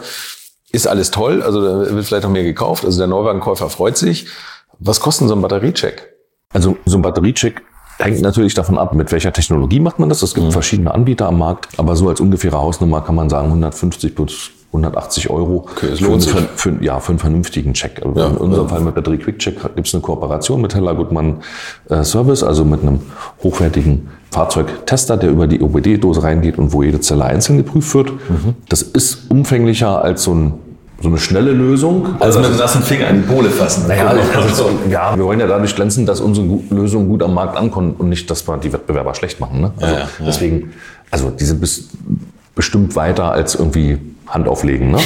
Ist 0.73 0.87
alles 0.87 1.11
toll. 1.11 1.43
Also 1.43 1.63
da 1.63 1.95
wird 1.95 2.05
vielleicht 2.05 2.25
noch 2.25 2.31
mehr 2.31 2.45
gekauft. 2.45 2.85
Also 2.85 2.99
der 2.99 3.07
Neuwagenkäufer 3.07 3.71
freut 3.71 3.97
sich. 3.97 4.27
Was 4.79 5.01
kostet 5.01 5.29
so 5.29 5.35
ein 5.35 5.41
Batteriecheck? 5.41 6.13
Also 6.53 6.77
so 6.85 6.99
ein 6.99 7.03
Batteriecheck 7.03 7.63
Hängt 7.99 8.21
natürlich 8.21 8.55
davon 8.55 8.79
ab, 8.79 8.95
mit 8.95 9.11
welcher 9.13 9.33
Technologie 9.33 9.81
macht 9.81 9.99
man 9.99 10.09
das. 10.09 10.23
Es 10.23 10.35
gibt 10.35 10.47
mhm. 10.47 10.53
verschiedene 10.53 10.93
Anbieter 10.93 11.27
am 11.27 11.39
Markt, 11.39 11.69
aber 11.79 11.97
so 11.97 12.09
als 12.09 12.21
ungefähre 12.21 12.59
Hausnummer 12.59 13.01
kann 13.01 13.15
man 13.15 13.31
sagen 13.31 13.49
150 13.49 14.15
bis 14.15 14.51
180 14.69 15.31
Euro 15.31 15.67
okay, 15.71 15.87
es 15.93 16.01
lohnt 16.01 16.25
für, 16.25 16.43
für, 16.57 16.83
ja, 16.83 17.01
für 17.01 17.11
einen 17.11 17.19
vernünftigen 17.19 17.73
Check. 17.73 18.05
Also 18.05 18.21
ja, 18.21 18.27
in 18.27 18.37
unserem 18.37 18.67
ja. 18.67 18.75
Fall 18.75 18.81
mit 18.83 18.95
Batterie 18.95 19.19
Quick 19.19 19.39
Check 19.39 19.63
gibt 19.75 19.87
es 19.87 19.95
eine 19.95 20.03
Kooperation 20.03 20.61
mit 20.61 20.75
Heller 20.75 20.95
Gutmann 20.95 21.39
äh, 21.89 22.03
Service, 22.05 22.43
also 22.43 22.65
mit 22.65 22.83
einem 22.83 23.01
hochwertigen 23.43 24.09
Fahrzeugtester, 24.31 25.17
der 25.17 25.31
über 25.31 25.47
die 25.47 25.63
OBD-Dose 25.63 26.23
reingeht 26.23 26.59
und 26.59 26.73
wo 26.73 26.83
jede 26.83 27.01
Zelle 27.01 27.25
einzeln 27.25 27.57
geprüft 27.59 27.95
wird. 27.95 28.11
Mhm. 28.11 28.55
Das 28.69 28.83
ist 28.83 29.31
umfänglicher 29.31 30.03
als 30.03 30.25
so 30.25 30.35
ein 30.35 30.55
so 31.01 31.09
eine 31.09 31.19
schnelle 31.19 31.53
Lösung. 31.53 32.17
Also 32.21 32.41
mit 32.41 32.49
dem 32.49 32.57
nassen 32.57 32.83
Finger 32.83 33.09
an 33.09 33.23
die 33.23 33.29
Pole 33.29 33.51
fassen. 33.51 33.87
Naja, 33.87 34.07
also, 34.07 34.71
ja, 34.91 35.17
wir 35.17 35.25
wollen 35.25 35.41
ja 35.41 35.47
dadurch 35.47 35.75
glänzen, 35.75 36.07
dass 36.07 36.21
unsere 36.21 36.47
Lösungen 36.71 37.09
gut 37.09 37.23
am 37.23 37.35
Markt 37.35 37.57
ankommen 37.57 37.95
und 37.99 38.09
nicht, 38.09 38.31
dass 38.31 38.49
wir 38.49 38.57
die 38.57 38.73
Wettbewerber 38.73 39.15
schlecht 39.15 39.39
machen. 39.39 39.61
Ne? 39.61 39.73
Also 39.79 39.95
ja, 39.95 40.01
ja. 40.01 40.09
deswegen, 40.21 40.73
also 41.11 41.31
die 41.31 41.45
sind 41.45 41.61
bis, 41.61 41.89
bestimmt 42.55 42.97
weiter 42.97 43.33
als 43.33 43.55
irgendwie 43.55 43.99
Hand 44.27 44.49
auflegen. 44.49 44.91
Ne? 44.91 44.99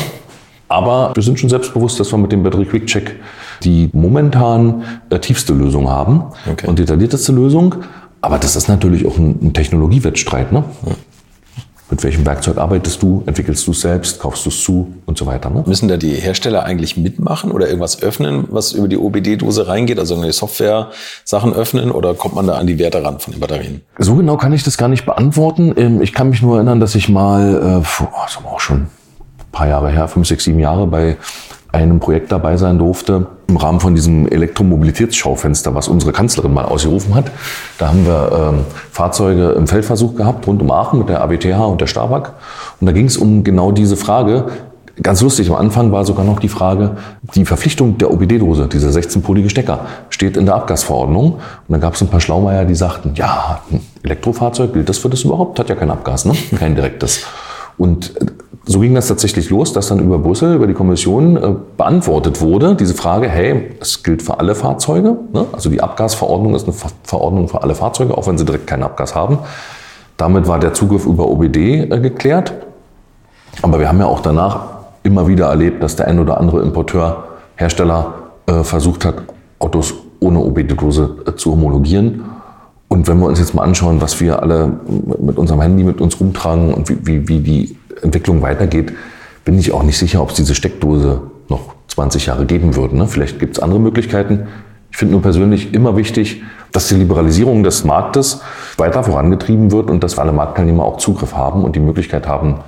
Aber 0.69 1.11
wir 1.15 1.23
sind 1.23 1.41
schon 1.41 1.51
selbstbewusst, 1.51 1.99
dass 1.99 2.13
wir 2.13 2.19
mit 2.19 2.31
dem 2.31 2.45
Battery 2.45 2.65
Quick 2.65 2.87
Check 2.87 3.17
die 3.65 3.91
momentan 3.93 4.85
äh, 5.11 5.19
tiefste 5.19 5.53
Lösung 5.53 5.91
haben 5.91 6.23
okay. 6.51 6.67
und 6.67 6.79
detaillierteste 6.79 7.33
Lösung. 7.33 7.75
Aber 8.21 8.39
das 8.39 8.55
ist 8.55 8.69
natürlich 8.69 9.07
auch 9.07 9.19
ein, 9.19 9.39
ein 9.43 9.53
Technologiewettstreit. 9.53 10.53
Ne? 10.53 10.65
Mit 11.91 12.05
welchem 12.05 12.25
Werkzeug 12.25 12.57
arbeitest 12.59 13.03
du, 13.03 13.25
entwickelst 13.27 13.67
du 13.67 13.73
es 13.73 13.81
selbst, 13.81 14.21
kaufst 14.21 14.45
du 14.45 14.51
es 14.51 14.63
zu 14.63 14.95
und 15.07 15.19
so 15.19 15.27
weiter. 15.27 15.51
Ne? 15.51 15.65
Müssen 15.67 15.89
da 15.89 15.97
die 15.97 16.13
Hersteller 16.15 16.63
eigentlich 16.65 16.97
mitmachen 16.97 17.51
oder 17.51 17.67
irgendwas 17.67 18.01
öffnen, 18.01 18.45
was 18.49 18.73
über 18.73 18.87
die 18.87 18.97
OBD-Dose 18.97 19.67
reingeht, 19.67 19.99
also 19.99 20.15
eine 20.15 20.33
Software-Sachen 20.33 21.53
öffnen 21.53 21.91
oder 21.91 22.15
kommt 22.15 22.37
man 22.37 22.47
da 22.47 22.55
an 22.55 22.69
die 22.69 22.79
Werte 22.79 23.03
ran 23.03 23.19
von 23.19 23.33
den 23.33 23.41
Batterien? 23.41 23.81
So 23.99 24.15
genau 24.15 24.37
kann 24.37 24.53
ich 24.53 24.63
das 24.63 24.79
gar 24.79 24.89
nicht 24.89 25.05
beantworten. 25.05 25.75
Ähm, 25.77 26.01
Ich 26.01 26.13
kann 26.13 26.31
mich 26.31 26.43
nur 26.43 26.57
erinnern, 26.57 26.79
dass 26.79 26.95
ich 26.95 27.09
mal, 27.09 27.81
äh, 27.81 27.85
vor, 27.85 28.13
oh, 28.13 28.21
das 28.25 28.37
aber 28.37 28.53
auch 28.53 28.61
schon 28.61 28.83
ein 28.83 28.89
paar 29.51 29.67
Jahre 29.67 29.91
her, 29.91 30.07
fünf, 30.07 30.29
sechs, 30.29 30.45
sieben 30.45 30.61
Jahre 30.61 30.87
bei 30.87 31.17
einem 31.73 32.01
Projekt 32.01 32.33
dabei 32.33 32.57
sein 32.57 32.79
durfte, 32.79 33.27
im 33.49 33.57
Rahmen 33.57 33.81
von 33.81 33.95
diesem 33.95 34.27
Elektromobilitätsschaufenster, 34.29 35.75
was 35.75 35.89
unsere 35.89 36.13
Kanzlerin 36.13 36.53
mal 36.53 36.65
ausgerufen 36.65 37.15
hat. 37.15 37.31
Da 37.79 37.89
haben 37.89 38.05
wir 38.07 38.53
ähm, 38.55 38.65
Fahrzeuge 38.91 39.51
im 39.51 39.67
Feldversuch 39.67 40.17
gehabt, 40.17 40.47
rund 40.47 40.63
um 40.63 40.71
Aachen 40.71 40.99
mit 40.99 41.09
der 41.09 41.23
AWTH 41.23 41.67
und 41.67 41.81
der 41.81 41.87
Starbuck. 41.87 42.35
Und 42.81 42.87
da 42.87 42.93
ging 42.93 43.07
es 43.07 43.17
um 43.17 43.45
genau 43.45 43.73
diese 43.73 43.97
Frage. 43.97 44.47
Ganz 45.03 45.23
lustig, 45.23 45.49
am 45.49 45.57
Anfang 45.57 45.93
war 45.93 46.05
sogar 46.05 46.25
noch 46.25 46.41
die 46.41 46.49
Frage, 46.49 46.97
die 47.35 47.47
Verpflichtung 47.47 47.97
der 47.97 48.13
OBD-Dose, 48.13 48.67
dieser 48.67 48.91
16-polige 48.91 49.49
Stecker, 49.49 49.87
steht 50.11 50.37
in 50.37 50.45
der 50.45 50.57
Abgasverordnung. 50.57 51.35
Und 51.35 51.41
dann 51.69 51.81
gab 51.81 51.95
es 51.95 52.03
ein 52.03 52.09
paar 52.09 52.21
Schlaumeier, 52.21 52.65
die 52.67 52.75
sagten, 52.75 53.13
ja, 53.15 53.63
ein 53.71 53.81
Elektrofahrzeug, 54.03 54.75
gilt 54.75 54.89
das 54.89 54.99
für 54.99 55.09
das 55.09 55.23
überhaupt? 55.23 55.59
Hat 55.59 55.71
ja 55.71 55.75
kein 55.75 55.91
Abgas, 55.91 56.27
ne? 56.27 56.35
kein 56.59 56.75
direktes. 56.75 57.23
Und 57.79 58.13
so 58.71 58.79
ging 58.79 58.95
das 58.95 59.09
tatsächlich 59.09 59.51
los, 59.51 59.73
dass 59.73 59.89
dann 59.89 59.99
über 59.99 60.21
Brüssel, 60.21 60.55
über 60.55 60.69
die 60.69 60.75
Kommission 60.75 61.37
äh, 61.37 61.55
beantwortet 61.77 62.41
wurde, 62.41 62.77
diese 62.77 62.95
Frage, 62.95 63.29
hey, 63.29 63.73
es 63.81 64.05
gilt 64.05 64.23
für 64.23 64.39
alle 64.39 64.55
Fahrzeuge. 64.55 65.17
Ne? 65.33 65.47
Also 65.51 65.71
die 65.71 65.83
Abgasverordnung 65.83 66.55
ist 66.55 66.65
eine 66.65 66.73
Ver 66.73 66.91
Verordnung 67.03 67.49
für 67.49 67.65
alle 67.65 67.75
Fahrzeuge, 67.75 68.17
auch 68.17 68.29
wenn 68.29 68.39
sie 68.39 68.45
direkt 68.45 68.69
keinen 68.69 68.85
Abgas 68.85 69.17
haben. 69.17 69.41
Damit 70.17 70.47
war 70.47 70.61
der 70.61 70.73
Zugriff 70.73 71.05
über 71.05 71.27
OBD 71.27 71.81
äh, 71.81 71.99
geklärt. 71.99 72.53
Aber 73.61 73.81
wir 73.81 73.89
haben 73.89 73.99
ja 73.99 74.07
auch 74.07 74.21
danach 74.21 74.61
immer 75.03 75.27
wieder 75.27 75.49
erlebt, 75.49 75.83
dass 75.83 75.97
der 75.97 76.07
ein 76.07 76.21
oder 76.21 76.39
andere 76.39 76.63
Importeur, 76.63 77.25
Hersteller 77.57 78.15
äh, 78.47 78.63
versucht 78.63 79.05
hat, 79.05 79.17
Autos 79.59 79.95
ohne 80.21 80.39
OBD-Dose 80.39 81.17
zu 81.35 81.51
homologieren. 81.51 82.23
Und 82.87 83.09
wenn 83.09 83.19
wir 83.19 83.27
uns 83.27 83.41
jetzt 83.41 83.53
mal 83.53 83.65
anschauen, 83.65 84.01
was 84.01 84.21
wir 84.21 84.41
alle 84.41 84.79
mit 85.19 85.39
unserem 85.39 85.61
Handy 85.61 85.83
mit 85.83 86.01
uns 86.01 86.21
rumtragen 86.21 86.73
und 86.73 86.89
wie, 86.89 86.99
wie, 87.05 87.29
wie 87.29 87.41
die 87.41 87.80
Entwicklung 88.03 88.43
weitergeht, 88.43 88.93
bin 89.45 89.59
ich 89.59 89.73
auch 89.73 89.83
nicht 89.83 89.99
sicher, 89.99 90.23
ob 90.23 90.31
es 90.31 90.37
diese 90.37 90.55
Steckdose 90.55 91.23
noch 91.49 91.75
20 91.89 92.27
Jahre 92.27 92.47
geben 92.47 92.77
würde. 92.77 92.97
Ne? 92.97 93.07
Vielleicht 93.07 93.39
gibt 93.39 93.57
es 93.57 93.63
andere 93.63 93.81
Möglichkeiten. 93.81 94.47
Ich 94.91 94.97
finde 94.97 95.13
nur 95.13 95.23
persönlich 95.23 95.73
immer 95.73 95.97
wichtig, 95.97 96.43
dass 96.73 96.89
die 96.89 96.97
Liberalisierung 96.97 97.63
des 97.63 97.85
Marktes 97.85 98.43
weiter 98.77 99.03
vorangetrieben 99.03 99.73
wird 99.73 99.91
und 99.91 100.03
dass 100.03 100.19
alle 100.19 100.33
Marktteilnehmer 100.33 100.85
auch 100.85 100.99
Zugriff 100.99 101.35
haben 101.35 101.65
und 101.65 101.77
die 101.77 101.81
Möglichkeit 101.81 102.27
haben, 102.27 102.61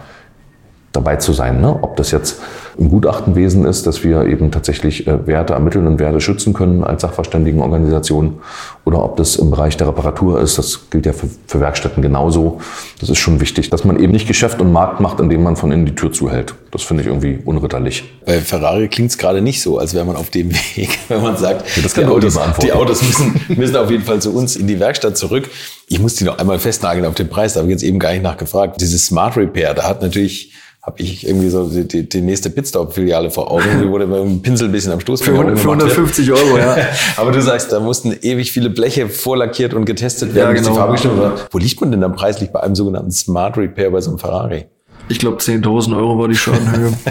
dabei 0.92 1.16
zu 1.16 1.32
sein. 1.32 1.60
Ne? 1.60 1.78
Ob 1.82 1.96
das 1.96 2.10
jetzt 2.10 2.40
im 2.78 2.88
Gutachtenwesen 2.88 3.64
ist, 3.64 3.86
dass 3.86 4.04
wir 4.04 4.24
eben 4.26 4.50
tatsächlich 4.50 5.06
äh, 5.06 5.26
Werte 5.26 5.54
ermitteln 5.54 5.86
und 5.86 5.98
Werte 5.98 6.20
schützen 6.20 6.52
können 6.52 6.84
als 6.84 7.02
Sachverständigenorganisation 7.02 8.40
oder 8.84 9.02
ob 9.02 9.16
das 9.16 9.36
im 9.36 9.50
Bereich 9.50 9.76
der 9.76 9.88
Reparatur 9.88 10.40
ist, 10.40 10.58
das 10.58 10.90
gilt 10.90 11.06
ja 11.06 11.12
für, 11.12 11.28
für 11.46 11.60
Werkstätten 11.60 12.02
genauso. 12.02 12.60
Das 13.00 13.10
ist 13.10 13.18
schon 13.18 13.40
wichtig, 13.40 13.70
dass 13.70 13.84
man 13.84 13.98
eben 13.98 14.12
nicht 14.12 14.26
Geschäft 14.26 14.60
und 14.60 14.72
Markt 14.72 15.00
macht, 15.00 15.20
indem 15.20 15.42
man 15.42 15.56
von 15.56 15.70
innen 15.70 15.86
die 15.86 15.94
Tür 15.94 16.12
zuhält. 16.12 16.54
Das 16.70 16.82
finde 16.82 17.02
ich 17.02 17.08
irgendwie 17.08 17.38
unritterlich. 17.44 18.04
Bei 18.24 18.40
Ferrari 18.40 18.88
klingt 18.88 19.10
es 19.10 19.18
gerade 19.18 19.42
nicht 19.42 19.60
so, 19.60 19.78
als 19.78 19.94
wäre 19.94 20.04
man 20.04 20.16
auf 20.16 20.30
dem 20.30 20.50
Weg, 20.76 20.98
wenn 21.08 21.22
man 21.22 21.36
sagt, 21.36 21.76
Ja, 21.76 21.82
das 21.82 21.94
kann 21.94 22.04
die, 22.04 22.10
Autos, 22.10 22.38
die 22.62 22.72
Autos 22.72 23.02
müssen, 23.02 23.40
müssen 23.48 23.76
auf 23.76 23.90
jeden 23.90 24.04
Fall 24.04 24.20
zu 24.20 24.34
uns 24.34 24.56
in 24.56 24.66
die 24.66 24.80
Werkstatt 24.80 25.16
zurück. 25.16 25.50
Ich 25.88 26.00
muss 26.00 26.14
die 26.14 26.24
noch 26.24 26.38
einmal 26.38 26.58
festnageln 26.58 27.04
auf 27.04 27.14
den 27.14 27.28
Preis, 27.28 27.54
da 27.54 27.60
habe 27.60 27.68
ich 27.68 27.72
jetzt 27.72 27.82
eben 27.82 27.98
gar 27.98 28.12
nicht 28.12 28.22
nachgefragt. 28.22 28.80
Dieses 28.80 29.06
Smart 29.06 29.36
Repair, 29.36 29.74
da 29.74 29.84
hat 29.84 30.00
natürlich 30.00 30.52
habe 30.82 31.00
ich 31.00 31.26
irgendwie 31.26 31.48
so 31.48 31.68
die, 31.68 31.86
die, 31.86 32.08
die 32.08 32.20
nächste 32.20 32.50
Pitstop-Filiale 32.50 33.30
vor 33.30 33.50
Augen, 33.52 33.80
die 33.80 33.88
wurde 33.88 34.06
mit 34.06 34.18
dem 34.18 34.42
Pinsel 34.42 34.68
ein 34.68 34.72
bisschen 34.72 34.90
am 34.92 34.98
Stoß. 34.98 35.22
Für 35.22 35.30
100 35.30 35.56
für 35.56 35.70
150 35.70 36.32
Euro, 36.32 36.58
ja. 36.58 36.76
Aber 37.16 37.30
du 37.30 37.40
sagst, 37.40 37.70
da 37.70 37.78
mussten 37.78 38.12
ewig 38.20 38.50
viele 38.50 38.68
Bleche 38.68 39.08
vorlackiert 39.08 39.74
und 39.74 39.84
getestet 39.84 40.34
werden, 40.34 40.48
Ja, 40.48 40.52
bis 40.52 40.62
die 40.62 40.68
genau. 40.68 40.76
Farbe 40.76 40.92
gestimmt 40.94 41.18
war. 41.18 41.34
Wo 41.52 41.58
liegt 41.58 41.80
man 41.80 41.92
denn 41.92 42.00
dann 42.00 42.14
preislich 42.16 42.50
bei 42.50 42.60
einem 42.60 42.74
sogenannten 42.74 43.12
Smart 43.12 43.56
Repair 43.56 43.92
bei 43.92 44.00
so 44.00 44.10
einem 44.10 44.18
Ferrari? 44.18 44.66
Ich 45.08 45.20
glaube, 45.20 45.36
10.000 45.36 45.96
Euro 45.96 46.18
war 46.18 46.28
die 46.28 46.36
Schadenhöhe. 46.36 46.92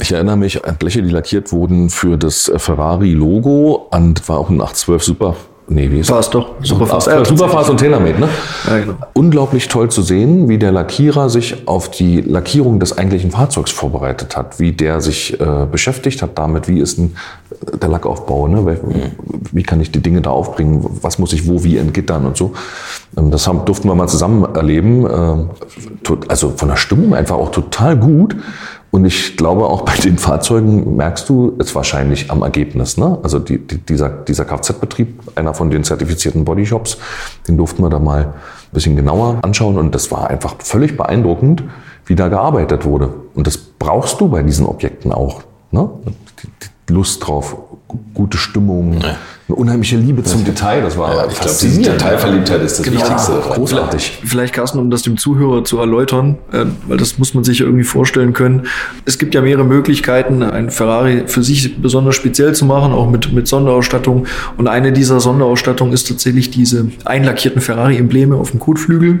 Ich 0.00 0.12
erinnere 0.12 0.36
mich 0.36 0.64
an 0.64 0.76
Bleche, 0.76 1.02
die 1.02 1.10
lackiert 1.10 1.50
wurden 1.50 1.90
für 1.90 2.16
das 2.16 2.50
Ferrari-Logo 2.54 3.88
und 3.90 4.28
war 4.28 4.38
auch 4.38 4.48
ein 4.48 4.60
812 4.60 5.02
Super. 5.02 5.36
Nee, 5.70 5.90
wie 5.90 6.00
ist 6.00 6.10
War 6.10 6.20
es 6.20 6.30
doch. 6.30 6.54
Superfast, 6.62 7.08
äh, 7.08 7.22
Superfast 7.26 7.68
und 7.68 7.76
TaylorMade, 7.76 8.18
ne? 8.18 8.28
Ja, 8.66 8.78
genau. 8.78 8.94
Unglaublich 9.12 9.68
toll 9.68 9.90
zu 9.90 10.00
sehen, 10.00 10.48
wie 10.48 10.56
der 10.56 10.72
Lackierer 10.72 11.28
sich 11.28 11.68
auf 11.68 11.90
die 11.90 12.22
Lackierung 12.22 12.80
des 12.80 12.96
eigentlichen 12.96 13.30
Fahrzeugs 13.30 13.70
vorbereitet 13.70 14.34
hat, 14.36 14.58
wie 14.58 14.72
der 14.72 15.02
sich 15.02 15.38
äh, 15.38 15.66
beschäftigt 15.70 16.22
hat 16.22 16.38
damit, 16.38 16.68
wie 16.68 16.80
ist 16.80 16.96
denn 16.96 17.16
der 17.82 17.90
Lackaufbau, 17.90 18.48
ne? 18.48 18.60
Wel- 18.60 19.10
wie 19.52 19.62
kann 19.62 19.80
ich 19.82 19.90
die 19.92 20.00
Dinge 20.00 20.22
da 20.22 20.30
aufbringen, 20.30 20.84
was 21.02 21.18
muss 21.18 21.34
ich 21.34 21.46
wo 21.46 21.62
wie 21.64 21.76
entgittern 21.76 22.24
und 22.24 22.36
so. 22.38 22.52
Ähm, 23.18 23.30
das 23.30 23.46
haben, 23.46 23.66
durften 23.66 23.88
wir 23.88 23.94
mal 23.94 24.08
zusammen 24.08 24.46
erleben, 24.54 25.06
tot- 26.02 26.30
also 26.30 26.54
von 26.56 26.68
der 26.68 26.76
Stimmung 26.76 27.14
einfach 27.14 27.36
auch 27.36 27.50
total 27.50 27.96
gut. 27.96 28.36
Und 28.90 29.04
ich 29.04 29.36
glaube, 29.36 29.66
auch 29.66 29.82
bei 29.82 29.94
den 29.96 30.16
Fahrzeugen 30.18 30.96
merkst 30.96 31.28
du 31.28 31.54
es 31.58 31.74
wahrscheinlich 31.74 32.30
am 32.30 32.42
Ergebnis. 32.42 32.96
Ne? 32.96 33.18
Also 33.22 33.38
die, 33.38 33.58
die, 33.58 33.78
dieser, 33.78 34.08
dieser 34.08 34.44
Kfz-Betrieb, 34.44 35.20
einer 35.34 35.52
von 35.52 35.70
den 35.70 35.84
zertifizierten 35.84 36.44
Bodyshops, 36.44 36.98
den 37.46 37.58
durften 37.58 37.82
wir 37.82 37.90
da 37.90 37.98
mal 37.98 38.22
ein 38.24 38.32
bisschen 38.72 38.96
genauer 38.96 39.38
anschauen. 39.42 39.76
Und 39.76 39.94
das 39.94 40.10
war 40.10 40.30
einfach 40.30 40.56
völlig 40.60 40.96
beeindruckend, 40.96 41.64
wie 42.06 42.14
da 42.14 42.28
gearbeitet 42.28 42.86
wurde. 42.86 43.12
Und 43.34 43.46
das 43.46 43.58
brauchst 43.58 44.20
du 44.20 44.28
bei 44.28 44.42
diesen 44.42 44.64
Objekten 44.64 45.12
auch. 45.12 45.42
Ne? 45.70 45.90
Lust 46.88 47.26
drauf, 47.26 47.56
gu- 47.86 47.98
gute 48.14 48.38
Stimmung, 48.38 48.98
eine 49.02 49.56
unheimliche 49.56 49.96
Liebe 49.96 50.22
zum 50.24 50.44
Detail. 50.44 50.82
Das 50.82 50.96
war 50.98 51.14
Ja, 51.14 51.26
ich 51.30 51.38
glaube, 51.38 51.56
diese. 51.60 51.82
Detailverliebtheit 51.82 52.62
ist 52.62 52.78
das 52.78 52.84
Genau. 52.86 53.00
Wichtigste. 53.00 53.32
Großartig. 53.50 54.18
Vielleicht, 54.24 54.52
Carsten, 54.54 54.78
um 54.78 54.90
das 54.90 55.02
dem 55.02 55.16
Zuhörer 55.16 55.64
zu 55.64 55.78
erläutern, 55.78 56.36
äh, 56.52 56.64
weil 56.86 56.96
das 56.98 57.18
muss 57.18 57.32
man 57.34 57.44
sich 57.44 57.58
ja 57.60 57.66
irgendwie 57.66 57.84
vorstellen 57.84 58.32
können. 58.34 58.66
Es 59.06 59.18
gibt 59.18 59.34
ja 59.34 59.40
mehrere 59.40 59.64
Möglichkeiten, 59.64 60.42
ein 60.42 60.70
Ferrari 60.70 61.22
für 61.26 61.42
sich 61.42 61.80
besonders 61.80 62.14
speziell 62.14 62.54
zu 62.54 62.64
machen, 62.66 62.92
auch 62.92 63.08
mit, 63.10 63.32
mit 63.32 63.48
Sonderausstattung. 63.48 64.26
Und 64.58 64.68
eine 64.68 64.92
dieser 64.92 65.20
Sonderausstattungen 65.20 65.92
ist 65.94 66.08
tatsächlich 66.08 66.50
diese 66.50 66.90
einlackierten 67.04 67.60
Ferrari-Embleme 67.62 68.36
auf 68.36 68.50
dem 68.50 68.60
Kotflügel. 68.60 69.20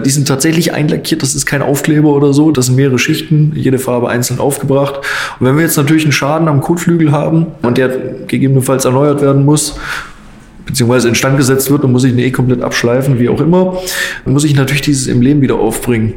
Die 0.00 0.10
sind 0.10 0.28
tatsächlich 0.28 0.72
einlackiert, 0.72 1.22
das 1.22 1.34
ist 1.34 1.46
kein 1.46 1.62
Aufkleber 1.62 2.08
oder 2.08 2.32
so, 2.32 2.50
das 2.50 2.66
sind 2.66 2.76
mehrere 2.76 2.98
Schichten, 2.98 3.52
jede 3.54 3.78
Farbe 3.78 4.08
einzeln 4.08 4.40
aufgebracht. 4.40 5.00
Und 5.38 5.46
wenn 5.46 5.56
wir 5.56 5.62
jetzt 5.62 5.76
natürlich 5.76 6.04
einen 6.04 6.12
Schaden 6.12 6.48
am 6.48 6.60
Kotflügel 6.60 7.12
haben 7.12 7.46
und 7.62 7.78
der 7.78 7.88
gegebenenfalls 8.26 8.84
erneuert 8.84 9.22
werden 9.22 9.44
muss, 9.44 9.78
beziehungsweise 10.66 11.08
instand 11.08 11.36
gesetzt 11.36 11.70
wird, 11.70 11.84
dann 11.84 11.92
muss 11.92 12.04
ich 12.04 12.12
ihn 12.12 12.18
eh 12.18 12.30
komplett 12.30 12.62
abschleifen, 12.62 13.18
wie 13.18 13.28
auch 13.28 13.40
immer, 13.40 13.78
dann 14.24 14.32
muss 14.32 14.44
ich 14.44 14.54
natürlich 14.54 14.82
dieses 14.82 15.06
Emblem 15.06 15.40
wieder 15.40 15.56
aufbringen. 15.56 16.14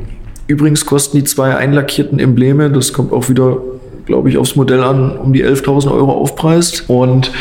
Übrigens 0.47 0.85
kosten 0.85 1.17
die 1.17 1.23
zwei 1.25 1.55
einlackierten 1.55 2.19
Embleme, 2.19 2.69
das 2.71 2.93
kommt 2.93 3.11
auch 3.11 3.27
wieder, 3.27 3.57
glaube 4.07 4.29
ich, 4.29 4.37
aufs 4.37 4.55
Modell 4.55 4.81
an, 4.81 5.15
um 5.15 5.33
die 5.33 5.45
11.000 5.45 5.91
Euro 5.91 6.13
Aufpreis. 6.13 6.81
Und 6.87 7.31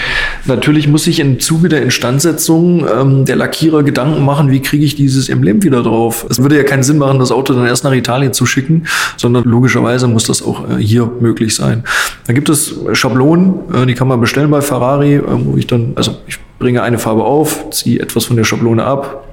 natürlich 0.45 0.89
muss 0.89 1.07
ich 1.07 1.21
im 1.21 1.41
Zuge 1.41 1.69
der 1.69 1.83
Instandsetzung 1.83 2.87
ähm, 2.87 3.25
der 3.25 3.37
Lackierer 3.37 3.83
Gedanken 3.83 4.25
machen, 4.25 4.51
wie 4.51 4.61
kriege 4.61 4.85
ich 4.85 4.97
dieses 4.97 5.31
Emblem 5.31 5.63
wieder 5.63 5.83
drauf. 5.83 6.27
Es 6.29 6.43
würde 6.43 6.57
ja 6.57 6.65
keinen 6.65 6.83
Sinn 6.83 6.99
machen, 6.99 7.19
das 7.19 7.33
Auto 7.33 7.55
dann 7.55 7.67
erst 7.67 7.85
nach 7.85 7.93
Italien 7.93 8.35
zu 8.35 8.45
schicken, 8.45 8.85
sondern 9.17 9.45
logischerweise 9.45 10.09
muss 10.09 10.25
das 10.25 10.43
auch 10.43 10.69
äh, 10.69 10.83
hier 10.83 11.11
möglich 11.21 11.55
sein. 11.55 11.85
Da 12.27 12.33
gibt 12.33 12.49
es 12.49 12.75
Schablonen, 12.93 13.55
äh, 13.73 13.87
die 13.87 13.95
kann 13.95 14.09
man 14.09 14.21
bestellen 14.21 14.51
bei 14.51 14.61
Ferrari, 14.61 15.15
äh, 15.15 15.23
wo 15.25 15.57
ich 15.57 15.67
dann, 15.67 15.93
also 15.95 16.17
ich 16.27 16.39
bringe 16.59 16.83
eine 16.83 16.99
Farbe 16.99 17.25
auf, 17.25 17.71
ziehe 17.71 18.01
etwas 18.01 18.25
von 18.25 18.37
der 18.37 18.45
Schablone 18.45 18.85
ab, 18.85 19.25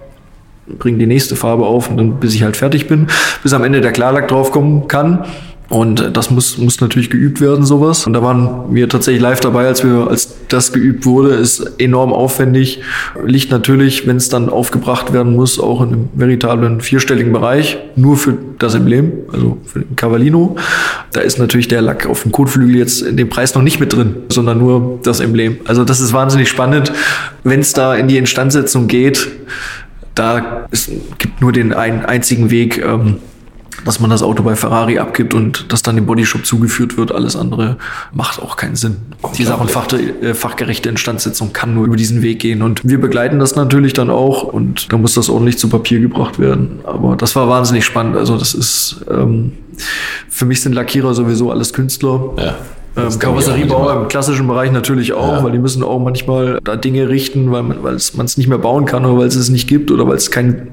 bringe 0.67 0.97
die 0.99 1.07
nächste 1.07 1.36
Farbe 1.36 1.65
auf 1.65 1.89
und 1.89 1.97
dann, 1.97 2.19
bis 2.19 2.36
ich 2.36 2.43
halt 2.43 2.57
fertig 2.57 2.88
bin, 2.88 3.07
bis 3.41 3.53
am 3.53 3.63
Ende 3.63 3.81
der 3.81 3.91
Klarlack 3.91 4.27
draufkommen 4.27 4.88
kann. 4.88 5.25
Und 5.74 6.15
das 6.15 6.30
muss, 6.30 6.59
muss 6.59 6.80
natürlich 6.82 7.09
geübt 7.09 7.41
werden, 7.41 7.65
sowas. 7.65 8.05
Und 8.05 8.13
da 8.13 8.21
waren 8.21 8.76
wir 8.76 8.88
tatsächlich 8.88 9.24
live 9.24 9.39
dabei, 9.39 9.65
als 9.65 9.84
wir, 9.84 10.07
als 10.07 10.36
das 10.47 10.71
geübt 10.71 11.07
wurde, 11.07 11.30
ist 11.30 11.61
enorm 11.80 12.13
aufwendig. 12.13 12.82
Liegt 13.26 13.49
natürlich, 13.49 14.05
wenn 14.05 14.17
es 14.17 14.30
dann 14.30 14.49
aufgebracht 14.49 15.13
werden 15.13 15.36
muss, 15.36 15.59
auch 15.59 15.82
in 15.82 15.88
einem 15.88 16.09
veritablen 16.13 16.80
vierstelligen 16.80 17.34
Bereich, 17.34 17.80
nur 17.95 18.17
für 18.17 18.38
das 18.59 18.76
Emblem, 18.76 19.13
also 19.32 19.57
für 19.65 19.80
den 19.80 19.95
Cavallino. 19.95 20.57
Da 21.11 21.21
ist 21.21 21.39
natürlich 21.39 21.69
der 21.69 21.82
Lack 21.82 22.05
auf 22.05 22.21
dem 22.21 22.32
Kotflügel 22.32 22.76
jetzt 22.76 23.01
in 23.01 23.17
dem 23.17 23.30
Preis 23.30 23.55
noch 23.55 23.63
nicht 23.63 23.80
mit 23.80 23.93
drin, 23.93 24.17
sondern 24.30 24.59
nur 24.59 24.99
das 25.01 25.21
Emblem. 25.21 25.57
Also 25.65 25.86
das 25.86 26.01
ist 26.01 26.13
wahnsinnig 26.13 26.49
spannend, 26.49 26.93
wenn 27.43 27.61
es 27.61 27.74
da 27.74 27.95
in 27.95 28.07
die 28.07 28.19
Instandsetzung 28.19 28.86
geht 28.86 29.28
da 30.15 30.67
es 30.69 30.91
gibt 31.17 31.41
nur 31.41 31.51
den 31.51 31.74
einen 31.74 32.05
einzigen 32.05 32.51
Weg, 32.51 32.78
ähm, 32.78 33.15
dass 33.86 33.99
man 33.99 34.09
das 34.09 34.23
Auto 34.23 34.43
bei 34.43 34.55
Ferrari 34.55 34.99
abgibt 34.99 35.34
und 35.34 35.71
das 35.71 35.81
dann 35.81 35.95
dem 35.95 36.05
Bodyshop 36.05 36.45
zugeführt 36.45 36.97
wird. 36.97 37.11
Alles 37.11 37.36
andere 37.36 37.77
macht 38.13 38.41
auch 38.41 38.55
keinen 38.55 38.75
Sinn. 38.75 38.97
Die 39.38 39.43
Sache 39.43 39.67
fach, 39.67 39.88
äh, 39.93 40.34
fachgerechte 40.34 40.89
Instandsetzung 40.89 41.53
kann 41.53 41.73
nur 41.73 41.86
über 41.86 41.95
diesen 41.95 42.21
Weg 42.21 42.39
gehen. 42.39 42.61
Und 42.61 42.81
wir 42.84 42.99
begleiten 42.99 43.39
das 43.39 43.55
natürlich 43.55 43.93
dann 43.93 44.09
auch 44.09 44.43
und 44.43 44.91
da 44.91 44.97
muss 44.97 45.13
das 45.13 45.29
ordentlich 45.29 45.57
zu 45.57 45.69
Papier 45.69 45.99
gebracht 45.99 46.39
werden. 46.39 46.79
Aber 46.84 47.15
das 47.15 47.36
war 47.36 47.47
wahnsinnig 47.49 47.86
spannend. 47.86 48.17
Also 48.17 48.38
das 48.38 48.53
ist, 48.53 49.05
ähm, 49.09 49.53
für 50.29 50.45
mich 50.45 50.61
sind 50.61 50.73
Lackierer 50.73 51.13
sowieso 51.13 51.51
alles 51.51 51.73
Künstler. 51.73 52.34
Ja. 52.38 52.55
Ähm, 52.95 53.17
Karosseriebauer 53.17 54.01
im 54.01 54.07
klassischen 54.07 54.47
Bereich 54.47 54.71
natürlich 54.71 55.13
auch, 55.13 55.38
ja. 55.38 55.43
weil 55.43 55.51
die 55.51 55.57
müssen 55.57 55.84
auch 55.84 55.99
manchmal 55.99 56.59
da 56.63 56.75
Dinge 56.75 57.09
richten, 57.09 57.51
weil 57.51 57.63
man 57.63 57.95
es 57.95 58.38
nicht 58.38 58.47
mehr 58.47 58.59
bauen 58.59 58.86
kann 58.86 59.03
oder 59.05 59.17
weil 59.17 59.27
es 59.27 59.36
es 59.36 59.49
nicht 59.49 59.67
gibt 59.67 59.89
oder 59.89 60.07
weil 60.07 60.17
es 60.17 60.29
kein 60.29 60.67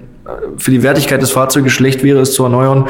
für 0.56 0.70
die 0.70 0.82
Wertigkeit 0.82 1.22
des 1.22 1.30
Fahrzeuges 1.30 1.72
schlecht 1.72 2.02
wäre, 2.02 2.20
es 2.20 2.32
zu 2.32 2.42
erneuern. 2.44 2.88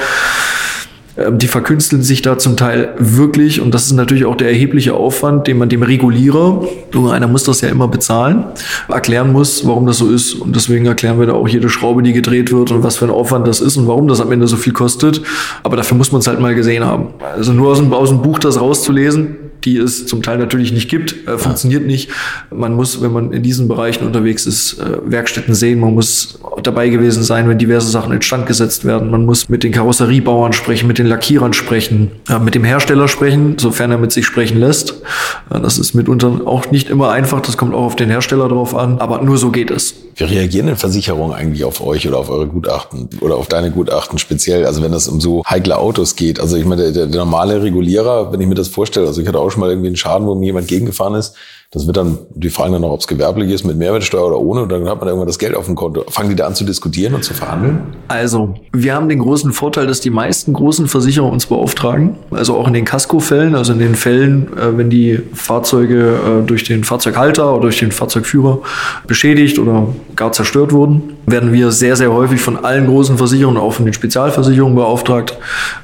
Ähm, 1.17 1.39
die 1.39 1.49
verkünsteln 1.49 2.03
sich 2.03 2.23
da 2.23 2.39
zum 2.39 2.57
Teil 2.57 2.95
wirklich 2.99 3.61
und 3.61 3.75
das 3.75 3.87
ist 3.87 3.93
natürlich 3.93 4.25
auch 4.25 4.37
der 4.37 4.49
erhebliche 4.49 4.95
Aufwand, 4.95 5.47
den 5.47 5.59
man 5.59 5.69
dem 5.69 5.83
Regulierer, 5.83 6.65
einer 7.11 7.29
muss 7.29 7.45
das 7.45 7.61
ja 7.61 7.69
immer 7.69 7.89
bezahlen, 7.89 8.45
erklären 8.89 9.33
muss, 9.33 9.67
warum 9.67 9.87
das 9.87 9.99
so 9.99 10.09
ist. 10.09 10.35
Und 10.35 10.55
deswegen 10.55 10.87
erklären 10.87 11.19
wir 11.19 11.27
da 11.27 11.33
auch 11.33 11.49
jede 11.49 11.69
Schraube, 11.69 12.03
die 12.03 12.13
gedreht 12.13 12.53
wird 12.53 12.71
und 12.71 12.83
was 12.83 12.97
für 12.97 13.07
ein 13.07 13.11
Aufwand 13.11 13.47
das 13.47 13.61
ist 13.61 13.77
und 13.77 13.87
warum 13.89 14.07
das 14.07 14.21
am 14.21 14.31
Ende 14.33 14.47
so 14.47 14.57
viel 14.57 14.73
kostet. 14.73 15.23
Aber 15.63 15.77
dafür 15.77 15.97
muss 15.97 16.13
man 16.13 16.21
es 16.21 16.27
halt 16.27 16.41
mal 16.41 16.55
gesehen 16.55 16.85
haben. 16.85 17.09
Also 17.37 17.53
nur 17.53 17.71
aus 17.73 17.79
dem, 17.79 17.93
aus 17.93 18.09
dem 18.11 18.23
Buch 18.23 18.39
das 18.39 18.61
rauszulesen, 18.61 19.37
die 19.65 19.77
es 19.77 20.07
zum 20.07 20.23
Teil 20.23 20.39
natürlich 20.39 20.73
nicht 20.73 20.89
gibt, 20.89 21.29
äh, 21.29 21.39
funktioniert 21.39 21.87
nicht. 21.87 22.11
Man 22.51 22.75
muss, 22.75 23.03
wenn 23.03 23.13
man 23.13 23.33
in 23.33 23.43
diesen 23.43 23.69
Bereichen 23.69 24.07
unterwegs 24.07 24.47
ist, 24.47 24.79
äh, 24.79 24.99
Werkstätten 25.05 25.55
sehen. 25.55 25.81
Man 25.81 25.95
muss 25.95 26.39
dabei 26.63 26.89
gewesen 26.89 27.23
sein, 27.23 27.49
wenn 27.49 27.59
diverse 27.59 27.89
Sachen 27.89 28.13
instand 28.13 28.47
gesetzt 28.47 28.85
werden. 28.85 29.11
Man 29.11 29.25
muss 29.25 29.49
mit 29.49 29.63
den 29.63 29.73
Karosseriebauern 29.73 30.53
sprechen, 30.53 30.87
mit 30.87 30.99
den 30.99 31.07
Lackierern 31.07 31.53
sprechen, 31.53 32.11
äh, 32.29 32.39
mit 32.39 32.55
dem 32.55 32.65
Hersteller 32.65 33.09
sprechen, 33.09 33.57
sofern 33.59 33.91
er 33.91 33.99
mit 33.99 34.13
sich 34.13 34.27
sprechen 34.27 34.59
lässt. 34.59 35.03
Äh, 35.51 35.61
das 35.61 35.79
ist 35.79 35.95
mitunter 35.95 36.41
auch 36.47 36.71
nicht 36.71 36.89
immer 36.91 37.11
einfach. 37.11 37.41
Das 37.41 37.57
kommt 37.57 37.75
auch 37.75 37.85
auf 37.85 37.97
den 37.97 38.11
Hersteller 38.11 38.49
drauf 38.49 38.75
an. 38.75 38.99
Aber 38.99 39.23
nur 39.23 39.39
so 39.39 39.51
geht 39.51 39.71
es. 39.71 39.95
Wie 40.17 40.25
reagieren 40.25 40.67
denn 40.67 40.77
Versicherungen 40.77 41.35
eigentlich 41.35 41.65
auf 41.65 41.81
euch 41.81 42.07
oder 42.07 42.19
auf 42.19 42.29
eure 42.29 42.47
Gutachten 42.47 43.09
oder 43.21 43.37
auf 43.37 43.49
deine 43.49 43.71
Gutachten 43.71 44.19
speziell? 44.19 44.67
Also 44.67 44.83
wenn 44.83 44.93
es 44.93 45.09
um 45.09 45.21
so 45.21 45.43
heikle 45.49 45.79
Autos 45.79 46.17
geht. 46.17 46.41
Also 46.41 46.57
ich 46.57 46.65
meine, 46.67 46.93
der, 46.93 47.07
der 47.07 47.19
normale 47.19 47.63
Regulierer, 47.63 48.33
wenn 48.33 48.41
ich 48.41 48.47
mir 48.47 48.55
das 48.55 48.69
vorstelle, 48.69 49.07
also 49.07 49.21
ich 49.21 49.29
hatte 49.29 49.39
auch 49.39 49.50
auch 49.51 49.53
schon 49.53 49.61
mal 49.61 49.71
irgendwie 49.71 49.89
einen 49.89 49.97
Schaden, 49.97 50.27
wo 50.27 50.35
mir 50.35 50.47
jemand 50.47 50.69
gegengefahren 50.69 51.15
ist. 51.15 51.37
Das 51.73 51.87
wird 51.87 51.97
dann, 51.97 52.19
die 52.35 52.51
fragen 52.51 52.73
dann 52.73 52.83
noch, 52.83 52.91
ob 52.91 52.99
es 52.99 53.07
gewerblich 53.07 53.49
ist, 53.49 53.65
mit 53.65 53.77
Mehrwertsteuer 53.77 54.27
oder 54.27 54.41
ohne. 54.41 54.63
Und 54.63 54.73
dann 54.73 54.89
hat 54.89 54.99
man 54.99 55.07
irgendwann 55.07 55.29
das 55.29 55.39
Geld 55.39 55.55
auf 55.55 55.67
dem 55.67 55.77
Konto. 55.77 56.05
Fangen 56.09 56.31
die 56.31 56.35
da 56.35 56.49
an 56.49 56.57
zu 56.57 56.65
diskutieren 56.65 57.15
und 57.15 57.23
zu 57.23 57.33
verhandeln? 57.33 57.79
Also, 58.09 58.55
wir 58.73 58.93
haben 58.93 59.09
den 59.09 59.21
großen 59.21 59.53
Vorteil, 59.53 59.87
dass 59.87 60.01
die 60.01 60.11
meisten 60.11 60.53
großen 60.53 60.89
Versicherer 60.89 61.31
uns 61.31 61.47
beauftragen. 61.47 62.17
Also 62.33 62.57
auch 62.57 62.67
in 62.67 62.73
den 62.75 62.85
Casco-Fällen, 62.85 63.55
also 63.55 63.73
in 63.73 63.79
den 63.79 63.95
Fällen, 63.95 64.49
äh, 64.59 64.77
wenn 64.77 64.91
die 64.91 65.21
Fahrzeuge 65.33 66.41
äh, 66.43 66.45
durch 66.45 66.65
den 66.65 66.83
Fahrzeughalter 66.83 67.53
oder 67.53 67.63
durch 67.63 67.79
den 67.79 67.93
Fahrzeugführer 67.93 68.59
beschädigt 69.07 69.61
oder 69.61 69.87
gar 70.17 70.33
zerstört 70.33 70.73
wurden, 70.73 71.19
werden 71.27 71.53
wir 71.53 71.71
sehr, 71.71 71.95
sehr 71.95 72.13
häufig 72.13 72.41
von 72.41 72.65
allen 72.65 72.89
großen 72.89 73.17
Versicherungen, 73.17 73.63
auch 73.63 73.75
von 73.75 73.85
den 73.85 73.95
Spezialversicherungen 73.95 74.75
beauftragt, 74.75 75.39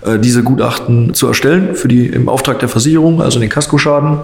äh, 0.05 0.19
diese 0.19 0.43
Gutachten 0.43 1.15
zu 1.15 1.29
erstellen 1.29 1.77
für 1.77 1.87
die 1.87 2.07
im 2.07 2.29
Auftrag 2.29 2.59
der 2.59 2.69
Versicherung, 2.69 3.23
also 3.23 3.39
den 3.39 3.51
Casco-Schaden. 3.51 4.19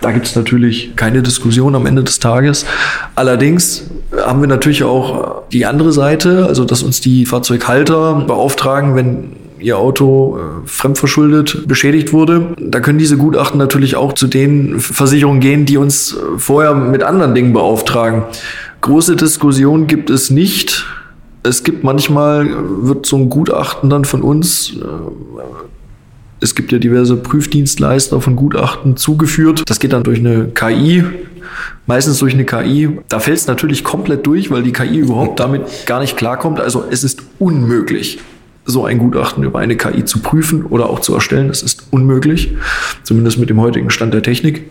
Da 0.00 0.12
gibt 0.12 0.26
es 0.26 0.36
natürlich 0.36 0.91
keine 0.96 1.22
Diskussion 1.22 1.74
am 1.74 1.86
Ende 1.86 2.04
des 2.04 2.18
Tages. 2.18 2.66
Allerdings 3.14 3.84
haben 4.16 4.40
wir 4.40 4.48
natürlich 4.48 4.84
auch 4.84 5.42
die 5.52 5.66
andere 5.66 5.92
Seite, 5.92 6.46
also 6.46 6.64
dass 6.64 6.82
uns 6.82 7.00
die 7.00 7.26
Fahrzeughalter 7.26 8.24
beauftragen, 8.26 8.94
wenn 8.94 9.32
ihr 9.62 9.78
Auto 9.78 10.38
äh, 10.38 10.66
fremdverschuldet 10.66 11.66
beschädigt 11.68 12.12
wurde. 12.12 12.54
Da 12.58 12.80
können 12.80 12.98
diese 12.98 13.16
Gutachten 13.16 13.58
natürlich 13.58 13.96
auch 13.96 14.12
zu 14.12 14.26
den 14.26 14.80
Versicherungen 14.80 15.40
gehen, 15.40 15.64
die 15.64 15.76
uns 15.76 16.16
vorher 16.36 16.74
mit 16.74 17.02
anderen 17.02 17.34
Dingen 17.34 17.52
beauftragen. 17.52 18.24
Große 18.80 19.16
Diskussion 19.16 19.86
gibt 19.86 20.10
es 20.10 20.30
nicht. 20.30 20.84
Es 21.44 21.62
gibt 21.64 21.84
manchmal, 21.84 22.48
wird 22.82 23.06
so 23.06 23.16
ein 23.16 23.30
Gutachten 23.30 23.90
dann 23.90 24.04
von 24.04 24.22
uns 24.22 24.72
äh, 24.72 24.84
es 26.42 26.54
gibt 26.54 26.72
ja 26.72 26.78
diverse 26.78 27.16
Prüfdienstleister 27.16 28.20
von 28.20 28.36
Gutachten 28.36 28.96
zugeführt. 28.96 29.62
Das 29.66 29.78
geht 29.78 29.92
dann 29.92 30.02
durch 30.02 30.18
eine 30.18 30.48
KI, 30.48 31.04
meistens 31.86 32.18
durch 32.18 32.34
eine 32.34 32.44
KI. 32.44 32.98
Da 33.08 33.20
fällt 33.20 33.38
es 33.38 33.46
natürlich 33.46 33.84
komplett 33.84 34.26
durch, 34.26 34.50
weil 34.50 34.62
die 34.62 34.72
KI 34.72 34.98
überhaupt 34.98 35.40
damit 35.40 35.86
gar 35.86 36.00
nicht 36.00 36.16
klarkommt. 36.16 36.60
Also 36.60 36.84
es 36.90 37.04
ist 37.04 37.22
unmöglich, 37.38 38.18
so 38.64 38.84
ein 38.84 38.98
Gutachten 38.98 39.44
über 39.44 39.60
eine 39.60 39.76
KI 39.76 40.04
zu 40.04 40.20
prüfen 40.20 40.66
oder 40.66 40.90
auch 40.90 41.00
zu 41.00 41.14
erstellen. 41.14 41.48
Das 41.48 41.62
ist 41.62 41.86
unmöglich, 41.90 42.54
zumindest 43.04 43.38
mit 43.38 43.48
dem 43.48 43.60
heutigen 43.60 43.90
Stand 43.90 44.12
der 44.12 44.22
Technik. 44.22 44.64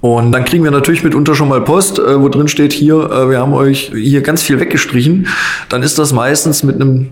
Und 0.00 0.30
dann 0.30 0.44
kriegen 0.44 0.62
wir 0.62 0.70
natürlich 0.70 1.02
mitunter 1.02 1.34
schon 1.34 1.48
mal 1.48 1.60
Post, 1.60 1.98
äh, 1.98 2.20
wo 2.20 2.28
drin 2.28 2.46
steht, 2.46 2.72
hier, 2.72 3.10
äh, 3.10 3.30
wir 3.30 3.38
haben 3.38 3.52
euch 3.52 3.90
hier 3.92 4.20
ganz 4.20 4.42
viel 4.42 4.60
weggestrichen. 4.60 5.26
Dann 5.68 5.82
ist 5.82 5.98
das 5.98 6.12
meistens 6.12 6.62
mit 6.62 6.76
einem 6.76 7.08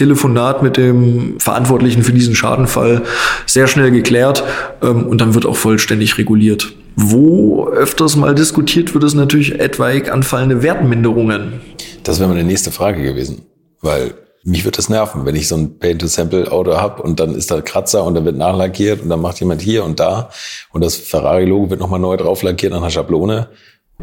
Telefonat 0.00 0.62
mit 0.62 0.78
dem 0.78 1.38
Verantwortlichen 1.38 2.02
für 2.02 2.14
diesen 2.14 2.34
Schadenfall 2.34 3.02
sehr 3.44 3.66
schnell 3.66 3.90
geklärt 3.90 4.42
ähm, 4.82 5.06
und 5.06 5.20
dann 5.20 5.34
wird 5.34 5.44
auch 5.44 5.56
vollständig 5.56 6.16
reguliert. 6.16 6.72
Wo 6.96 7.68
öfters 7.68 8.16
mal 8.16 8.34
diskutiert 8.34 8.94
wird, 8.94 9.04
ist 9.04 9.12
natürlich 9.12 9.60
etwaig 9.60 10.10
anfallende 10.10 10.62
Wertminderungen. 10.62 11.60
Das 12.02 12.18
wäre 12.18 12.30
meine 12.30 12.44
nächste 12.44 12.70
Frage 12.70 13.02
gewesen, 13.02 13.42
weil 13.82 14.14
mich 14.42 14.64
wird 14.64 14.78
das 14.78 14.88
nerven, 14.88 15.26
wenn 15.26 15.36
ich 15.36 15.48
so 15.48 15.56
ein 15.56 15.78
Paint-to-Sample-Auto 15.78 16.78
habe 16.78 17.02
und 17.02 17.20
dann 17.20 17.34
ist 17.34 17.50
da 17.50 17.60
Kratzer 17.60 18.02
und 18.02 18.14
dann 18.14 18.24
wird 18.24 18.38
nachlackiert 18.38 19.02
und 19.02 19.10
dann 19.10 19.20
macht 19.20 19.38
jemand 19.38 19.60
hier 19.60 19.84
und 19.84 20.00
da 20.00 20.30
und 20.72 20.82
das 20.82 20.96
Ferrari-Logo 20.96 21.68
wird 21.68 21.80
nochmal 21.80 22.00
neu 22.00 22.16
drauf 22.16 22.42
lackiert 22.42 22.72
an 22.72 22.82
der 22.82 22.88
Schablone. 22.88 23.48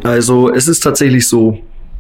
Also 0.04 0.54
es 0.54 0.68
ist 0.68 0.82
tatsächlich 0.82 1.28
so, 1.28 1.58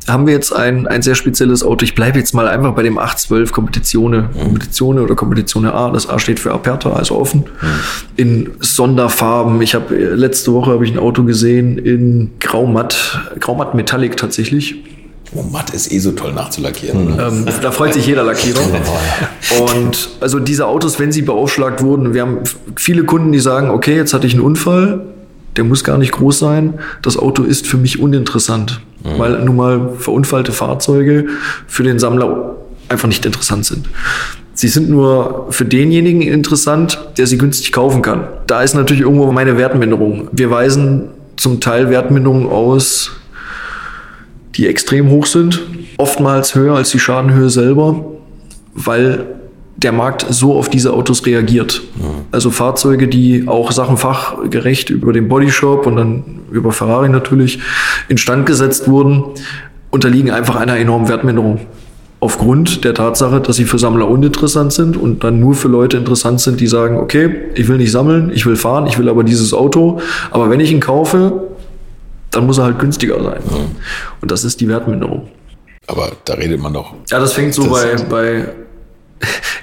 haben 0.07 0.25
wir 0.25 0.33
jetzt 0.33 0.53
ein, 0.53 0.87
ein 0.87 1.01
sehr 1.01 1.15
spezielles 1.15 1.63
Auto. 1.63 1.83
Ich 1.83 1.95
bleibe 1.95 2.17
jetzt 2.17 2.33
mal 2.33 2.47
einfach 2.47 2.73
bei 2.73 2.83
dem 2.83 2.97
812 2.97 3.51
Kompetizione, 3.51 4.29
mhm. 4.33 4.39
Kompetizione 4.39 5.01
oder 5.01 5.15
Kompetizione 5.15 5.73
A. 5.73 5.89
Das 5.91 6.09
A 6.09 6.17
steht 6.19 6.39
für 6.39 6.53
Aperta, 6.53 6.93
also 6.93 7.17
offen. 7.17 7.41
Mhm. 7.61 7.67
In 8.15 8.51
Sonderfarben. 8.59 9.61
Ich 9.61 9.75
habe 9.75 9.95
letzte 9.95 10.53
Woche 10.53 10.71
habe 10.71 10.85
ich 10.85 10.91
ein 10.91 10.99
Auto 10.99 11.23
gesehen 11.23 11.77
in 11.77 12.31
Graumatt, 12.39 13.19
Graumatt 13.39 13.75
Metallic 13.75 14.17
tatsächlich. 14.17 14.75
Oh, 15.33 15.43
matt 15.43 15.71
ist 15.71 15.91
eh 15.91 15.99
so 15.99 16.13
toll 16.13 16.31
nachzulackieren. 16.31 17.13
Mhm. 17.13 17.19
Ähm, 17.19 17.45
da 17.61 17.71
freut 17.71 17.93
sich 17.93 18.07
jeder 18.07 18.23
Lackierer. 18.23 18.61
Und 19.73 20.09
also 20.21 20.39
diese 20.39 20.67
Autos, 20.67 20.99
wenn 20.99 21.11
sie 21.11 21.21
beaufschlagt 21.21 21.81
wurden, 21.83 22.13
wir 22.13 22.21
haben 22.21 22.39
viele 22.75 23.03
Kunden, 23.03 23.33
die 23.33 23.39
sagen, 23.39 23.69
okay, 23.69 23.95
jetzt 23.95 24.13
hatte 24.13 24.25
ich 24.25 24.33
einen 24.33 24.41
Unfall, 24.41 25.05
der 25.57 25.65
muss 25.65 25.83
gar 25.83 25.97
nicht 25.97 26.13
groß 26.13 26.39
sein. 26.39 26.75
Das 27.01 27.17
Auto 27.17 27.43
ist 27.43 27.67
für 27.67 27.77
mich 27.77 27.99
uninteressant, 27.99 28.79
mhm. 29.13 29.19
weil 29.19 29.43
nun 29.43 29.55
mal 29.55 29.89
verunfallte 29.97 30.51
Fahrzeuge 30.51 31.27
für 31.67 31.83
den 31.83 31.99
Sammler 31.99 32.55
einfach 32.89 33.07
nicht 33.07 33.25
interessant 33.25 33.65
sind. 33.65 33.87
Sie 34.53 34.67
sind 34.67 34.89
nur 34.89 35.47
für 35.51 35.65
denjenigen 35.65 36.21
interessant, 36.21 36.99
der 37.17 37.27
sie 37.27 37.37
günstig 37.37 37.71
kaufen 37.71 38.01
kann. 38.01 38.27
Da 38.47 38.63
ist 38.63 38.73
natürlich 38.73 39.03
irgendwo 39.03 39.31
meine 39.31 39.57
Wertminderung. 39.57 40.29
Wir 40.31 40.49
weisen 40.49 41.09
zum 41.35 41.59
Teil 41.59 41.91
Wertminderungen 41.91 42.47
aus, 42.47 43.11
die 44.55 44.67
extrem 44.67 45.09
hoch 45.09 45.27
sind, 45.27 45.61
oftmals 45.97 46.55
höher 46.55 46.75
als 46.75 46.89
die 46.89 46.99
Schadenhöhe 46.99 47.51
selber, 47.51 48.03
weil 48.73 49.27
der 49.77 49.91
Markt 49.91 50.25
so 50.29 50.55
auf 50.55 50.69
diese 50.69 50.93
Autos 50.93 51.25
reagiert. 51.25 51.83
Ja. 51.99 52.05
Also 52.31 52.49
Fahrzeuge, 52.49 53.07
die 53.07 53.47
auch 53.47 53.71
Sachen 53.71 53.97
fachgerecht 53.97 54.89
über 54.89 55.13
den 55.13 55.27
Bodyshop 55.27 55.85
und 55.85 55.95
dann 55.95 56.23
über 56.51 56.71
Ferrari 56.71 57.09
natürlich 57.09 57.59
instand 58.07 58.45
gesetzt 58.45 58.89
wurden, 58.89 59.23
unterliegen 59.91 60.31
einfach 60.31 60.55
einer 60.55 60.77
enormen 60.77 61.07
Wertminderung. 61.07 61.61
Aufgrund 62.19 62.83
der 62.83 62.95
Tatsache, 62.95 63.39
dass 63.39 63.57
sie 63.57 63.65
für 63.65 63.77
Sammler 63.77 64.07
uninteressant 64.07 64.73
sind 64.73 64.97
und 64.97 65.23
dann 65.23 65.39
nur 65.39 65.53
für 65.53 65.67
Leute 65.67 65.97
interessant 65.97 66.41
sind, 66.41 66.59
die 66.59 66.65
sagen, 66.65 66.97
okay, 66.97 67.29
ich 67.53 67.67
will 67.67 67.77
nicht 67.77 67.91
sammeln, 67.91 68.31
ich 68.33 68.47
will 68.47 68.55
fahren, 68.55 68.87
ich 68.87 68.97
will 68.97 69.07
aber 69.07 69.23
dieses 69.23 69.53
Auto, 69.53 69.99
aber 70.31 70.49
wenn 70.49 70.59
ich 70.59 70.71
ihn 70.71 70.79
kaufe, 70.79 71.43
dann 72.31 72.47
muss 72.47 72.57
er 72.57 72.65
halt 72.65 72.79
günstiger 72.79 73.21
sein. 73.21 73.39
Ja. 73.51 73.57
Und 74.21 74.31
das 74.31 74.43
ist 74.43 74.59
die 74.59 74.67
Wertminderung. 74.67 75.27
Aber 75.85 76.11
da 76.25 76.33
redet 76.33 76.59
man 76.59 76.73
doch. 76.73 76.95
Ja, 77.09 77.19
das 77.19 77.33
fängt 77.33 77.53
so 77.53 77.63
das 77.63 77.71
bei, 77.71 78.03
bei 78.09 78.49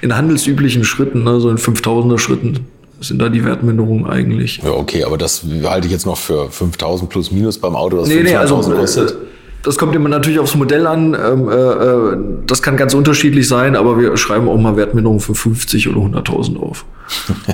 in 0.01 0.15
handelsüblichen 0.15 0.83
Schritten, 0.83 1.23
ne, 1.23 1.39
so 1.39 1.49
in 1.49 1.57
5000er 1.57 2.19
Schritten 2.19 2.67
sind 3.01 3.21
da 3.21 3.29
die 3.29 3.43
Wertminderungen 3.43 4.05
eigentlich. 4.05 4.61
Ja, 4.63 4.71
okay, 4.71 5.03
aber 5.03 5.17
das 5.17 5.43
halte 5.63 5.87
ich 5.87 5.93
jetzt 5.93 6.05
noch 6.05 6.17
für 6.17 6.49
5000 6.49 7.09
plus 7.09 7.31
minus 7.31 7.57
beim 7.57 7.75
Auto, 7.75 7.97
das 7.97 8.07
nee, 8.07 8.23
nee, 8.23 8.35
also, 8.35 8.59
kostet. 8.59 9.15
Das 9.63 9.79
kommt 9.79 9.95
immer 9.95 10.09
natürlich 10.09 10.37
aufs 10.37 10.53
Modell 10.53 10.85
an. 10.85 11.15
Ähm, 11.15 11.49
äh, 11.49 11.53
äh, 11.53 12.17
das 12.45 12.61
kann 12.61 12.77
ganz 12.77 12.93
unterschiedlich 12.93 13.47
sein, 13.47 13.75
aber 13.75 13.99
wir 13.99 14.15
schreiben 14.15 14.47
auch 14.47 14.57
mal 14.57 14.77
Wertminderungen 14.77 15.19
für 15.19 15.33
50 15.33 15.89
oder 15.89 16.01
100.000 16.01 16.59
auf. 16.59 16.85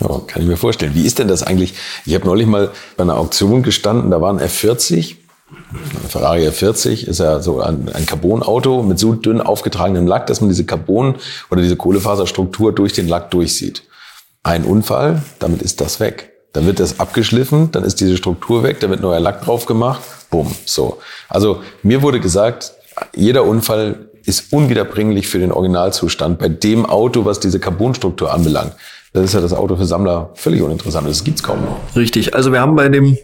ja, 0.00 0.20
kann 0.26 0.42
ich 0.42 0.48
mir 0.48 0.56
vorstellen. 0.56 0.92
Wie 0.94 1.04
ist 1.04 1.18
denn 1.18 1.28
das 1.28 1.42
eigentlich? 1.42 1.74
Ich 2.06 2.14
habe 2.14 2.24
neulich 2.24 2.46
mal 2.46 2.70
bei 2.96 3.02
einer 3.02 3.18
Auktion 3.18 3.62
gestanden, 3.62 4.10
da 4.10 4.22
waren 4.22 4.38
F40 4.38 5.16
Ferrari 6.08 6.48
F40 6.48 7.06
ist 7.06 7.20
ja 7.20 7.40
so 7.40 7.60
ein, 7.60 7.90
ein 7.92 8.06
Carbon-Auto 8.06 8.82
mit 8.82 8.98
so 8.98 9.14
dünn 9.14 9.40
aufgetragenem 9.40 10.06
Lack, 10.06 10.26
dass 10.26 10.40
man 10.40 10.48
diese 10.48 10.64
Carbon- 10.64 11.16
oder 11.50 11.62
diese 11.62 11.76
Kohlefaserstruktur 11.76 12.74
durch 12.74 12.92
den 12.92 13.08
Lack 13.08 13.30
durchsieht. 13.30 13.82
Ein 14.42 14.64
Unfall, 14.64 15.22
damit 15.38 15.62
ist 15.62 15.80
das 15.80 16.00
weg. 16.00 16.32
Dann 16.52 16.66
wird 16.66 16.80
das 16.80 17.00
abgeschliffen, 17.00 17.70
dann 17.72 17.84
ist 17.84 18.00
diese 18.00 18.16
Struktur 18.16 18.62
weg, 18.62 18.80
da 18.80 18.88
wird 18.88 19.00
neuer 19.00 19.20
Lack 19.20 19.42
drauf 19.42 19.66
gemacht, 19.66 20.00
bumm, 20.30 20.54
so. 20.64 20.98
Also 21.28 21.60
mir 21.82 22.02
wurde 22.02 22.20
gesagt, 22.20 22.72
jeder 23.14 23.44
Unfall 23.44 24.08
ist 24.24 24.52
unwiederbringlich 24.52 25.28
für 25.28 25.38
den 25.38 25.52
Originalzustand 25.52 26.38
bei 26.38 26.48
dem 26.48 26.86
Auto, 26.86 27.24
was 27.24 27.40
diese 27.40 27.60
Carbonstruktur 27.60 28.32
anbelangt. 28.32 28.72
Das 29.12 29.24
ist 29.24 29.34
ja 29.34 29.40
das 29.40 29.52
Auto 29.52 29.76
für 29.76 29.86
Sammler 29.86 30.30
völlig 30.34 30.62
uninteressant. 30.62 31.08
Das 31.08 31.24
gibt's 31.24 31.42
kaum 31.42 31.62
noch. 31.62 31.96
Richtig. 31.96 32.34
Also 32.34 32.52
wir 32.52 32.60
haben 32.60 32.76
bei 32.76 32.88
dem, 32.88 33.16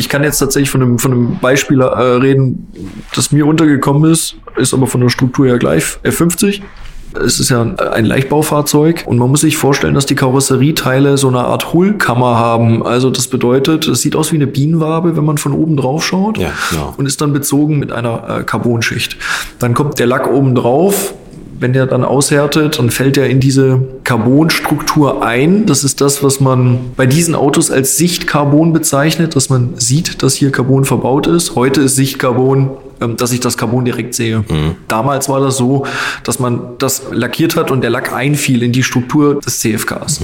ich 0.00 0.08
kann 0.08 0.24
jetzt 0.24 0.38
tatsächlich 0.38 0.70
von 0.70 0.82
einem, 0.82 0.98
von 0.98 1.12
einem 1.12 1.38
Beispiel 1.40 1.82
äh, 1.82 1.84
reden, 1.84 2.66
das 3.14 3.32
mir 3.32 3.46
untergekommen 3.46 4.10
ist, 4.10 4.34
ist 4.56 4.72
aber 4.72 4.86
von 4.86 5.02
der 5.02 5.10
Struktur 5.10 5.46
her 5.46 5.58
gleich, 5.58 5.84
F50. 6.02 6.62
Es 7.22 7.38
ist 7.40 7.50
ja 7.50 7.60
ein 7.60 8.04
Leichtbaufahrzeug 8.06 9.02
und 9.06 9.18
man 9.18 9.28
muss 9.30 9.40
sich 9.42 9.56
vorstellen, 9.56 9.94
dass 9.94 10.06
die 10.06 10.14
Karosserieteile 10.14 11.18
so 11.18 11.28
eine 11.28 11.40
Art 11.40 11.72
Hohlkammer 11.74 12.36
haben. 12.38 12.86
Also 12.86 13.10
das 13.10 13.26
bedeutet, 13.28 13.88
es 13.88 14.00
sieht 14.00 14.16
aus 14.16 14.32
wie 14.32 14.36
eine 14.36 14.46
Bienenwabe, 14.46 15.16
wenn 15.16 15.24
man 15.24 15.36
von 15.36 15.52
oben 15.52 15.76
drauf 15.76 16.04
schaut 16.04 16.38
Ja, 16.38 16.52
genau. 16.70 16.94
und 16.96 17.06
ist 17.06 17.20
dann 17.20 17.32
bezogen 17.32 17.78
mit 17.78 17.92
einer 17.92 18.38
äh, 18.38 18.44
Carbonschicht. 18.44 19.16
Dann 19.58 19.74
kommt 19.74 19.98
der 19.98 20.06
Lack 20.06 20.30
oben 20.30 20.54
drauf. 20.54 21.12
Wenn 21.60 21.74
der 21.74 21.84
dann 21.84 22.04
aushärtet, 22.04 22.78
dann 22.78 22.88
fällt 22.88 23.18
er 23.18 23.28
in 23.28 23.38
diese 23.38 23.82
Carbonstruktur 24.02 25.22
ein. 25.22 25.66
Das 25.66 25.84
ist 25.84 26.00
das, 26.00 26.22
was 26.22 26.40
man 26.40 26.78
bei 26.96 27.04
diesen 27.04 27.34
Autos 27.34 27.70
als 27.70 27.98
Sichtcarbon 27.98 28.72
bezeichnet, 28.72 29.36
dass 29.36 29.50
man 29.50 29.74
sieht, 29.76 30.22
dass 30.22 30.34
hier 30.34 30.52
Carbon 30.52 30.86
verbaut 30.86 31.26
ist. 31.26 31.56
Heute 31.56 31.82
ist 31.82 31.96
Sichtcarbon 31.96 32.70
dass 33.16 33.32
ich 33.32 33.40
das 33.40 33.56
Carbon 33.56 33.84
direkt 33.84 34.14
sehe. 34.14 34.44
Damals 34.88 35.28
war 35.28 35.40
das 35.40 35.56
so, 35.56 35.86
dass 36.24 36.38
man 36.38 36.60
das 36.78 37.02
lackiert 37.10 37.56
hat 37.56 37.70
und 37.70 37.80
der 37.80 37.90
Lack 37.90 38.12
einfiel 38.12 38.62
in 38.62 38.72
die 38.72 38.82
Struktur 38.82 39.40
des 39.40 39.60
CFKs. 39.60 40.20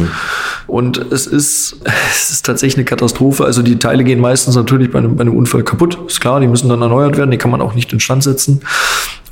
Und 0.67 0.99
es 1.13 1.27
ist, 1.27 1.77
es 2.11 2.31
ist 2.31 2.47
tatsächlich 2.47 2.77
eine 2.77 2.85
Katastrophe. 2.85 3.45
Also 3.45 3.63
die 3.63 3.79
Teile 3.79 4.05
gehen 4.05 4.21
meistens 4.21 4.57
natürlich 4.57 4.91
bei 4.91 4.99
einem, 4.99 5.17
bei 5.17 5.23
einem 5.23 5.37
Unfall 5.37 5.63
kaputt. 5.63 5.99
Ist 6.07 6.21
klar, 6.21 6.41
die 6.41 6.47
müssen 6.47 6.69
dann 6.69 6.83
erneuert 6.83 7.17
werden, 7.17 7.31
die 7.31 7.39
kann 7.39 7.51
man 7.51 7.61
auch 7.61 7.75
nicht 7.75 7.93
instand 7.93 8.23
setzen. 8.23 8.61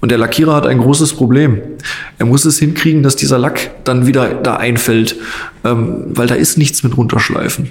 Und 0.01 0.11
der 0.11 0.19
Lackierer 0.19 0.55
hat 0.55 0.67
ein 0.67 0.79
großes 0.79 1.15
Problem. 1.15 1.63
Er 2.19 2.27
muss 2.27 2.45
es 2.45 2.59
hinkriegen, 2.59 3.03
dass 3.03 3.17
dieser 3.17 3.39
Lack 3.39 3.71
dann 3.85 4.07
wieder 4.07 4.35
da 4.35 4.57
einfällt, 4.57 5.17
ähm, 5.65 6.05
weil 6.09 6.27
da 6.27 6.35
ist 6.35 6.59
nichts 6.59 6.83
mit 6.83 6.97
runterschleifen. 6.97 7.71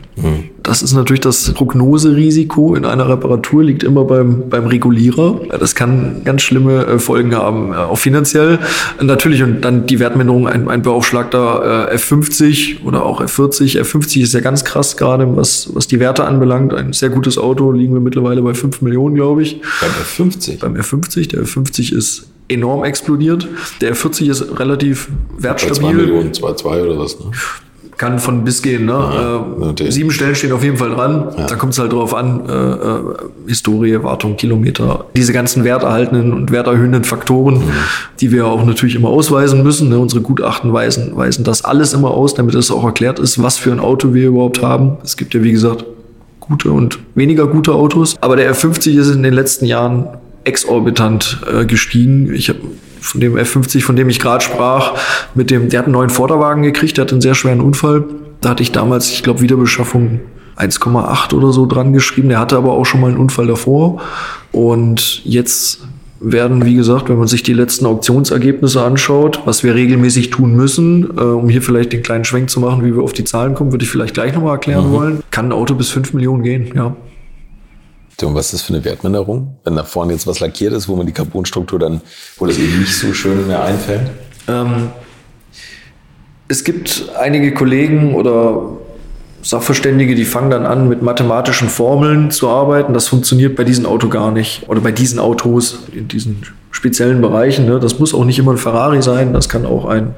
Das 0.64 0.82
ist 0.82 0.93
natürlich 0.93 1.20
das 1.20 1.51
Prognoserisiko 1.51 2.76
in 2.76 2.86
einer 2.86 3.09
Reparatur 3.09 3.64
liegt 3.64 3.84
immer 3.84 4.05
beim, 4.05 4.49
beim 4.49 4.66
Regulierer. 4.66 5.41
Das 5.59 5.76
kann 5.76 6.22
ganz 6.24 6.41
schlimme 6.41 6.86
äh, 6.86 6.99
Folgen 6.99 7.36
haben, 7.36 7.74
äh, 7.74 7.76
auch 7.76 7.97
finanziell. 7.97 8.59
Natürlich 9.01 9.43
und 9.43 9.61
dann 9.61 9.86
die 9.86 9.99
Wertminderung, 9.99 10.47
ein, 10.47 10.70
ein 10.70 10.82
beaufschlagter 10.82 11.91
äh, 11.91 11.95
F50 11.97 12.84
oder 12.86 13.05
auch 13.05 13.22
F40. 13.22 13.82
F50 13.82 14.22
ist 14.22 14.34
ja 14.34 14.39
ganz 14.39 14.64
krass 14.64 14.95
gerade, 14.95 15.36
was, 15.36 15.70
was 15.74 15.88
die 15.88 15.99
Werte 15.99 16.24
anbelangt. 16.24 16.74
Ein 16.74 16.93
sehr 16.93 17.09
gutes 17.09 17.38
Auto, 17.38 17.74
liegen 17.74 17.93
wir 17.93 18.01
mittlerweile 18.01 18.41
bei 18.41 18.53
5 18.53 18.82
Millionen, 18.82 19.16
glaube 19.16 19.43
ich. 19.43 19.59
Beim 19.82 19.91
F50. 20.30 20.59
Beim 20.59 20.76
F50, 20.76 21.28
der 21.30 21.43
F50 21.43 21.93
ist 21.93 22.30
enorm 22.47 22.86
explodiert. 22.86 23.47
Der 23.82 23.95
F40 23.95 24.30
ist 24.30 24.59
relativ 24.59 25.09
Bei 25.09 25.39
2 25.39 25.43
wertstabil. 25.43 25.93
Millionen, 25.93 26.32
2,2 26.32 26.84
oder 26.84 26.99
was, 26.99 27.20
ne? 27.20 27.32
Kann 27.98 28.20
von 28.20 28.44
bis 28.44 28.62
gehen. 28.62 28.86
Ne? 28.86 28.94
äh, 28.94 29.66
natürlich. 29.66 29.94
sieben 29.94 30.12
Stellen 30.12 30.36
stehen 30.36 30.52
auf 30.52 30.64
jeden 30.64 30.78
Fall 30.78 30.89
dran. 30.91 31.30
Da 31.36 31.56
kommt 31.56 31.74
es 31.74 31.80
halt 31.80 31.94
drauf 31.94 32.14
an. 32.14 32.48
Äh, 32.48 32.54
äh, 32.54 33.00
Historie, 33.48 34.04
Wartung, 34.04 34.36
Kilometer. 34.36 35.06
Diese 35.16 35.34
ganzen 35.34 35.64
werterhaltenden 35.64 36.34
und 36.34 36.52
werterhöhenden 36.52 37.04
Faktoren, 37.04 37.62
die 38.20 38.32
wir 38.32 38.48
auch 38.48 38.66
natürlich 38.66 38.96
immer 38.96 39.10
ausweisen 39.10 39.64
müssen. 39.64 39.89
Ne? 39.89 40.00
Unsere 40.00 40.22
Gutachten 40.22 40.74
weisen, 40.74 41.16
weisen 41.16 41.44
das 41.44 41.64
alles 41.64 41.94
immer 41.94 42.12
aus, 42.12 42.34
damit 42.34 42.56
es 42.56 42.72
auch 42.72 42.84
erklärt 42.84 43.20
ist, 43.20 43.41
was 43.41 43.58
für 43.58 43.72
ein 43.72 43.80
Auto 43.80 44.14
wir 44.14 44.28
überhaupt 44.28 44.62
haben. 44.62 44.98
Es 45.04 45.18
gibt 45.18 45.34
ja, 45.34 45.44
wie 45.44 45.52
gesagt, 45.52 45.86
gute 46.39 46.72
und 46.72 47.00
weniger 47.16 47.48
gute 47.48 47.74
Autos. 47.74 48.16
Aber 48.22 48.36
der 48.36 48.54
F50 48.54 49.00
ist 49.00 49.12
in 49.14 49.24
den 49.24 49.34
letzten 49.34 49.66
Jahren 49.66 50.08
exorbitant 50.44 51.39
äh, 51.52 51.66
gestiegen. 51.66 52.34
Ich 52.34 52.50
habe 52.50 52.60
von 53.04 53.20
dem 53.20 53.36
F50, 53.36 53.84
von 53.84 53.95
dem 53.95 54.10
ich 54.10 54.20
gerade 54.20 54.43
sprach, 54.43 54.93
mit 55.36 55.51
dem, 55.51 55.70
der 55.70 55.80
hat 55.80 55.86
einen 55.86 55.93
neuen 55.93 56.10
Vorderwagen 56.10 56.64
gekriegt, 56.64 56.97
der 56.97 57.04
hat 57.04 57.12
einen 57.12 57.22
sehr 57.22 57.36
schweren 57.36 57.60
Unfall. 57.60 58.06
Da 58.41 58.49
hatte 58.49 58.64
ich 58.64 58.72
damals, 58.72 59.12
ich 59.12 59.24
glaube, 59.24 59.41
Wiederbeschaffung 59.41 60.22
1,8 60.58 61.34
oder 61.34 61.51
so 61.51 61.66
dran 61.66 61.93
geschrieben. 61.93 62.30
Der 62.30 62.39
hatte 62.39 62.56
aber 62.56 62.74
auch 62.74 62.86
schon 62.86 63.01
mal 63.01 63.08
einen 63.08 63.18
Unfall 63.18 63.47
davor. 63.47 64.01
Und 64.51 65.24
jetzt 65.26 65.82
werden, 66.22 66.66
wie 66.66 66.76
gesagt, 66.76 67.10
wenn 67.10 67.18
man 67.18 67.28
sich 67.28 67.43
die 67.43 67.54
letzten 67.54 67.86
Auktionsergebnisse 67.86 68.82
anschaut, 68.82 69.41
was 69.43 69.64
wir 69.64 69.76
regelmäßig 69.76 70.30
tun 70.30 70.56
müssen, 70.56 71.10
äh, 71.18 71.22
um 71.22 71.49
hier 71.49 71.62
vielleicht 71.62 71.91
den 71.91 72.04
kleinen 72.04 72.24
Schwenk 72.24 72.49
zu 72.49 72.62
machen, 72.62 72.86
wie 72.86 72.95
wir 72.95 73.04
auf 73.04 73.12
die 73.12 73.26
Zahlen 73.26 73.54
kommen, 73.54 73.74
würde 73.74 73.84
ich 73.84 73.91
vielleicht 73.91 74.14
gleich 74.14 74.34
nochmal 74.34 74.54
erklären 74.54 74.91
wollen, 74.91 75.20
kann 75.32 75.47
ein 75.47 75.51
Auto 75.51 75.76
bis 75.76 75.89
5 75.89 76.14
Millionen 76.14 76.43
gehen, 76.43 76.72
ja. 76.74 76.95
Und 78.22 78.36
was 78.36 78.47
ist 78.47 78.53
das 78.53 78.61
für 78.61 78.74
eine 78.74 78.86
Wertminderung? 78.86 79.57
Wenn 79.64 79.76
da 79.76 79.84
vorne 79.84 80.14
jetzt 80.14 80.28
was 80.28 80.39
lackiert 80.39 80.74
ist, 80.74 80.88
wo 80.88 80.95
man 80.95 81.05
die 81.05 81.11
Carbonstruktur 81.11 81.80
dann, 81.80 82.01
wo 82.38 82.45
das 82.45 82.57
eben 82.57 82.80
nicht 82.80 82.95
so 82.95 83.14
schön 83.14 83.47
mehr 83.47 83.64
einfällt? 83.64 84.11
Ähm, 84.47 84.89
es 86.47 86.64
gibt 86.64 87.09
einige 87.20 87.53
Kollegen 87.53 88.16
oder 88.16 88.78
Sachverständige, 89.41 90.16
die 90.16 90.26
fangen 90.26 90.51
dann 90.51 90.66
an, 90.66 90.88
mit 90.88 91.01
mathematischen 91.01 91.68
Formeln 91.68 92.32
zu 92.32 92.47
arbeiten. 92.47 92.93
Das 92.93 93.07
funktioniert 93.07 93.55
bei 93.55 93.64
diesem 93.64 93.86
Auto 93.86 94.07
gar 94.07 94.32
nicht. 94.32 94.64
Oder 94.70 94.80
bei 94.80 94.91
diesen 94.91 95.20
Autos 95.20 95.80
in 95.91 96.07
diesen 96.07 96.43
speziellen 96.74 97.21
Bereichen. 97.21 97.65
Ne? 97.65 97.80
Das 97.80 97.99
muss 97.99 98.13
auch 98.13 98.26
nicht 98.26 98.39
immer 98.39 98.51
ein 98.51 98.57
Ferrari 98.57 99.01
sein. 99.01 99.32
Das 99.32 99.47
kann 99.47 99.65
auch 99.65 99.86
ein, 99.86 100.15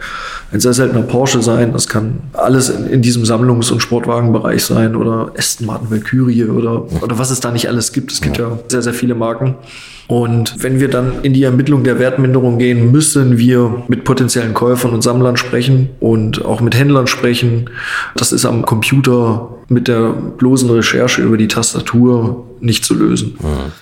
ein 0.51 0.59
sehr 0.61 0.73
seltener 0.73 1.03
Porsche 1.03 1.41
sein. 1.41 1.73
Das 1.73 1.87
kann 1.87 2.21
alles 2.33 2.69
in, 2.69 2.87
in 2.87 3.01
diesem 3.01 3.23
Sammlungs- 3.23 3.71
und 3.71 3.81
Sportwagenbereich 3.81 4.63
sein. 4.63 4.95
Oder 4.95 5.31
Aston 5.37 5.67
Martin 5.67 5.91
Valkyrie 5.91 6.45
oder, 6.45 6.85
oder 7.03 7.19
was 7.19 7.29
es 7.29 7.41
da 7.41 7.51
nicht 7.51 7.67
alles 7.67 7.91
gibt. 7.91 8.11
Es 8.11 8.21
gibt 8.21 8.37
ja 8.37 8.57
sehr, 8.69 8.81
sehr 8.81 8.93
viele 8.93 9.15
Marken. 9.15 9.55
Und 10.07 10.63
wenn 10.63 10.79
wir 10.79 10.89
dann 10.89 11.23
in 11.23 11.33
die 11.33 11.43
Ermittlung 11.43 11.83
der 11.83 11.99
Wertminderung 11.99 12.59
gehen, 12.59 12.91
müssen 12.91 13.37
wir 13.37 13.83
mit 13.87 14.03
potenziellen 14.03 14.53
Käufern 14.53 14.91
und 14.91 15.01
Sammlern 15.01 15.37
sprechen 15.37 15.89
und 15.99 16.45
auch 16.45 16.61
mit 16.61 16.75
Händlern 16.75 17.07
sprechen. 17.07 17.69
Das 18.15 18.31
ist 18.31 18.45
am 18.45 18.65
Computer 18.65 19.49
mit 19.67 19.87
der 19.87 20.09
bloßen 20.09 20.69
Recherche 20.69 21.21
über 21.21 21.37
die 21.37 21.47
Tastatur 21.47 22.45
nicht 22.59 22.85
zu 22.85 22.93
lösen. 22.93 23.37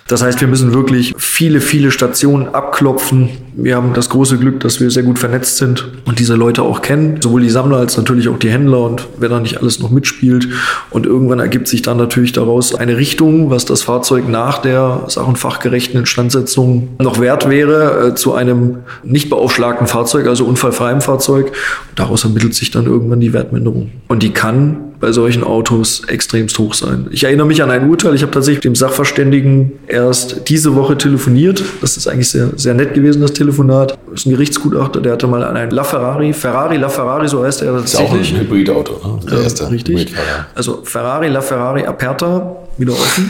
Das 0.08 0.24
heißt, 0.24 0.40
wir 0.42 0.48
müssen 0.48 0.74
wirklich 0.74 1.14
viele, 1.18 1.62
viele 1.62 1.92
Stationen 1.92 2.50
abklopfen. 2.50 3.30
Wir 3.56 3.76
haben 3.76 3.94
das 3.94 4.10
große 4.10 4.40
Glück, 4.40 4.62
dass 4.62 4.80
wir 4.80 4.90
sehr 4.90 5.04
gut 5.04 5.20
vernetzt 5.20 5.58
sind 5.58 5.88
und 6.06 6.18
diese 6.18 6.36
Leute 6.36 6.64
auch 6.64 6.82
kennen. 6.82 7.22
Sowohl 7.22 7.42
die 7.42 7.50
Sammler 7.50 7.78
als 7.78 7.98
natürlich 7.98 8.28
auch 8.28 8.40
die 8.40 8.50
Händler 8.50 8.82
und 8.82 9.08
wer 9.20 9.30
da 9.30 9.40
nicht 9.40 9.58
alles 9.60 9.80
noch 9.80 9.92
mitspielt. 9.92 10.48
Und 10.90 11.06
irgendwann 11.06 11.40
ergibt 11.40 11.68
sich 11.68 11.84
dann 11.84 11.98
natürlich 11.98 12.32
daraus 12.32 12.74
eine 12.74 12.98
Richtung, 12.98 13.52
was 13.52 13.66
das 13.66 13.84
Fahrzeug 13.84 14.28
nach 14.28 14.58
der 14.60 15.04
sach- 15.08 15.28
und 15.28 15.38
fachgerechten 15.38 16.00
Instandsetzung 16.00 16.90
noch 17.00 17.20
wert 17.20 17.48
wäre, 17.48 18.08
äh, 18.08 18.16
zu 18.16 18.34
einem 18.34 18.78
nicht 19.04 19.30
beaufschlagten 19.30 19.86
Fahrzeug, 19.86 20.28
also 20.28 20.46
unfallfreiem 20.46 21.02
Fahrzeug. 21.02 21.48
Und 21.48 22.00
daraus 22.00 22.24
ermittelt 22.24 22.56
sich 22.56 22.72
dann 22.72 22.86
irgendwann 22.86 23.20
die 23.20 23.34
Wertminderung. 23.34 23.92
Und 24.08 24.24
die 24.24 24.32
kann 24.32 24.93
bei 25.04 25.12
solchen 25.12 25.44
Autos 25.44 26.04
extremst 26.08 26.58
hoch 26.60 26.74
sein. 26.74 27.08
Ich 27.12 27.26
erinnere 27.26 27.46
mich 27.46 27.62
an 27.62 27.70
ein 27.70 27.90
Urteil. 27.90 28.16
Ich 28.16 28.22
habe 28.22 28.32
tatsächlich 28.32 28.60
mit 28.60 28.64
dem 28.64 28.76
Sachverständigen 28.76 29.74
erst 29.88 30.48
diese 30.48 30.76
Woche 30.76 30.98
telefoniert. 30.98 31.62
Das 31.82 31.98
ist 31.98 32.08
eigentlich 32.08 32.30
sehr, 32.30 32.52
sehr 32.56 32.74
nett 32.74 32.94
gewesen, 32.94 33.22
das 33.22 33.34
Telefonat. 33.34 33.98
Das 34.10 34.22
ist 34.22 34.28
ein 34.28 34.30
Gerichtsgutachter, 34.30 35.02
der 35.02 35.12
hatte 35.12 35.28
mal 35.28 35.44
an 35.44 35.58
einen 35.58 35.72
LaFerrari, 35.72 36.32
Ferrari 36.32 36.78
LaFerrari, 36.78 37.28
so 37.28 37.44
heißt 37.44 37.64
er 37.64 37.84
Ist 37.84 37.98
auch 37.98 38.14
ein. 38.14 38.24
Hybridauto, 38.24 38.94
ne? 38.94 39.20
Der 39.30 39.40
Ja, 39.40 39.44
erste 39.44 39.70
richtig. 39.70 40.14
Also 40.56 40.80
Ferrari, 40.86 41.28
LaFerrari 41.28 41.84
Aperta, 41.86 42.56
wieder 42.78 42.94
offen. 42.94 43.30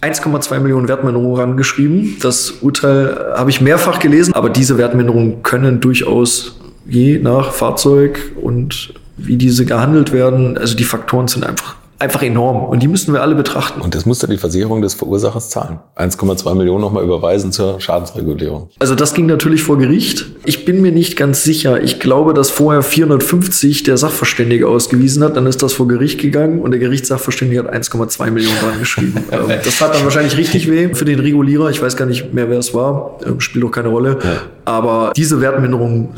1,2 0.00 0.58
Millionen 0.60 0.88
Wertminderung 0.88 1.36
rangeschrieben. 1.36 2.16
Das 2.22 2.50
Urteil 2.62 3.34
habe 3.36 3.50
ich 3.50 3.60
mehrfach 3.60 3.98
gelesen, 3.98 4.32
aber 4.32 4.48
diese 4.48 4.78
Wertminderungen 4.78 5.42
können 5.42 5.80
durchaus 5.80 6.58
je 6.86 7.18
nach 7.18 7.52
Fahrzeug 7.52 8.18
und 8.40 8.94
wie 9.16 9.36
diese 9.36 9.64
gehandelt 9.64 10.12
werden, 10.12 10.58
also 10.58 10.76
die 10.76 10.84
Faktoren 10.84 11.28
sind 11.28 11.44
einfach, 11.44 11.76
einfach 11.98 12.22
enorm 12.22 12.64
und 12.64 12.82
die 12.82 12.88
müssen 12.88 13.12
wir 13.12 13.22
alle 13.22 13.34
betrachten. 13.34 13.80
Und 13.80 13.94
das 13.94 14.06
muss 14.06 14.18
dann 14.18 14.30
die 14.30 14.36
Versicherung 14.36 14.82
des 14.82 14.94
Verursachers 14.94 15.50
zahlen. 15.50 15.78
1,2 15.96 16.54
Millionen 16.54 16.80
nochmal 16.80 17.04
überweisen 17.04 17.52
zur 17.52 17.80
Schadensregulierung. 17.80 18.70
Also 18.80 18.94
das 18.94 19.14
ging 19.14 19.26
natürlich 19.26 19.62
vor 19.62 19.78
Gericht. 19.78 20.26
Ich 20.44 20.64
bin 20.64 20.82
mir 20.82 20.92
nicht 20.92 21.16
ganz 21.16 21.44
sicher. 21.44 21.82
Ich 21.82 22.00
glaube, 22.00 22.34
dass 22.34 22.50
vorher 22.50 22.82
450 22.82 23.84
der 23.84 23.96
Sachverständige 23.96 24.68
ausgewiesen 24.68 25.22
hat. 25.22 25.36
Dann 25.36 25.46
ist 25.46 25.62
das 25.62 25.72
vor 25.72 25.86
Gericht 25.88 26.20
gegangen 26.20 26.60
und 26.60 26.72
der 26.72 26.80
Gerichtssachverständige 26.80 27.64
hat 27.64 27.72
1,2 27.72 28.30
Millionen 28.30 28.58
dran 28.58 28.78
geschrieben. 28.78 29.24
ähm, 29.32 29.48
das 29.64 29.80
hat 29.80 29.94
dann 29.94 30.04
wahrscheinlich 30.04 30.36
richtig 30.36 30.70
weh 30.70 30.94
für 30.94 31.04
den 31.04 31.20
Regulierer. 31.20 31.70
Ich 31.70 31.80
weiß 31.80 31.96
gar 31.96 32.06
nicht 32.06 32.34
mehr, 32.34 32.50
wer 32.50 32.58
es 32.58 32.74
war. 32.74 33.18
Ähm, 33.24 33.40
spielt 33.40 33.64
auch 33.64 33.70
keine 33.70 33.88
Rolle. 33.88 34.18
Aber 34.64 35.12
diese 35.16 35.40
Wertminderungen 35.40 36.08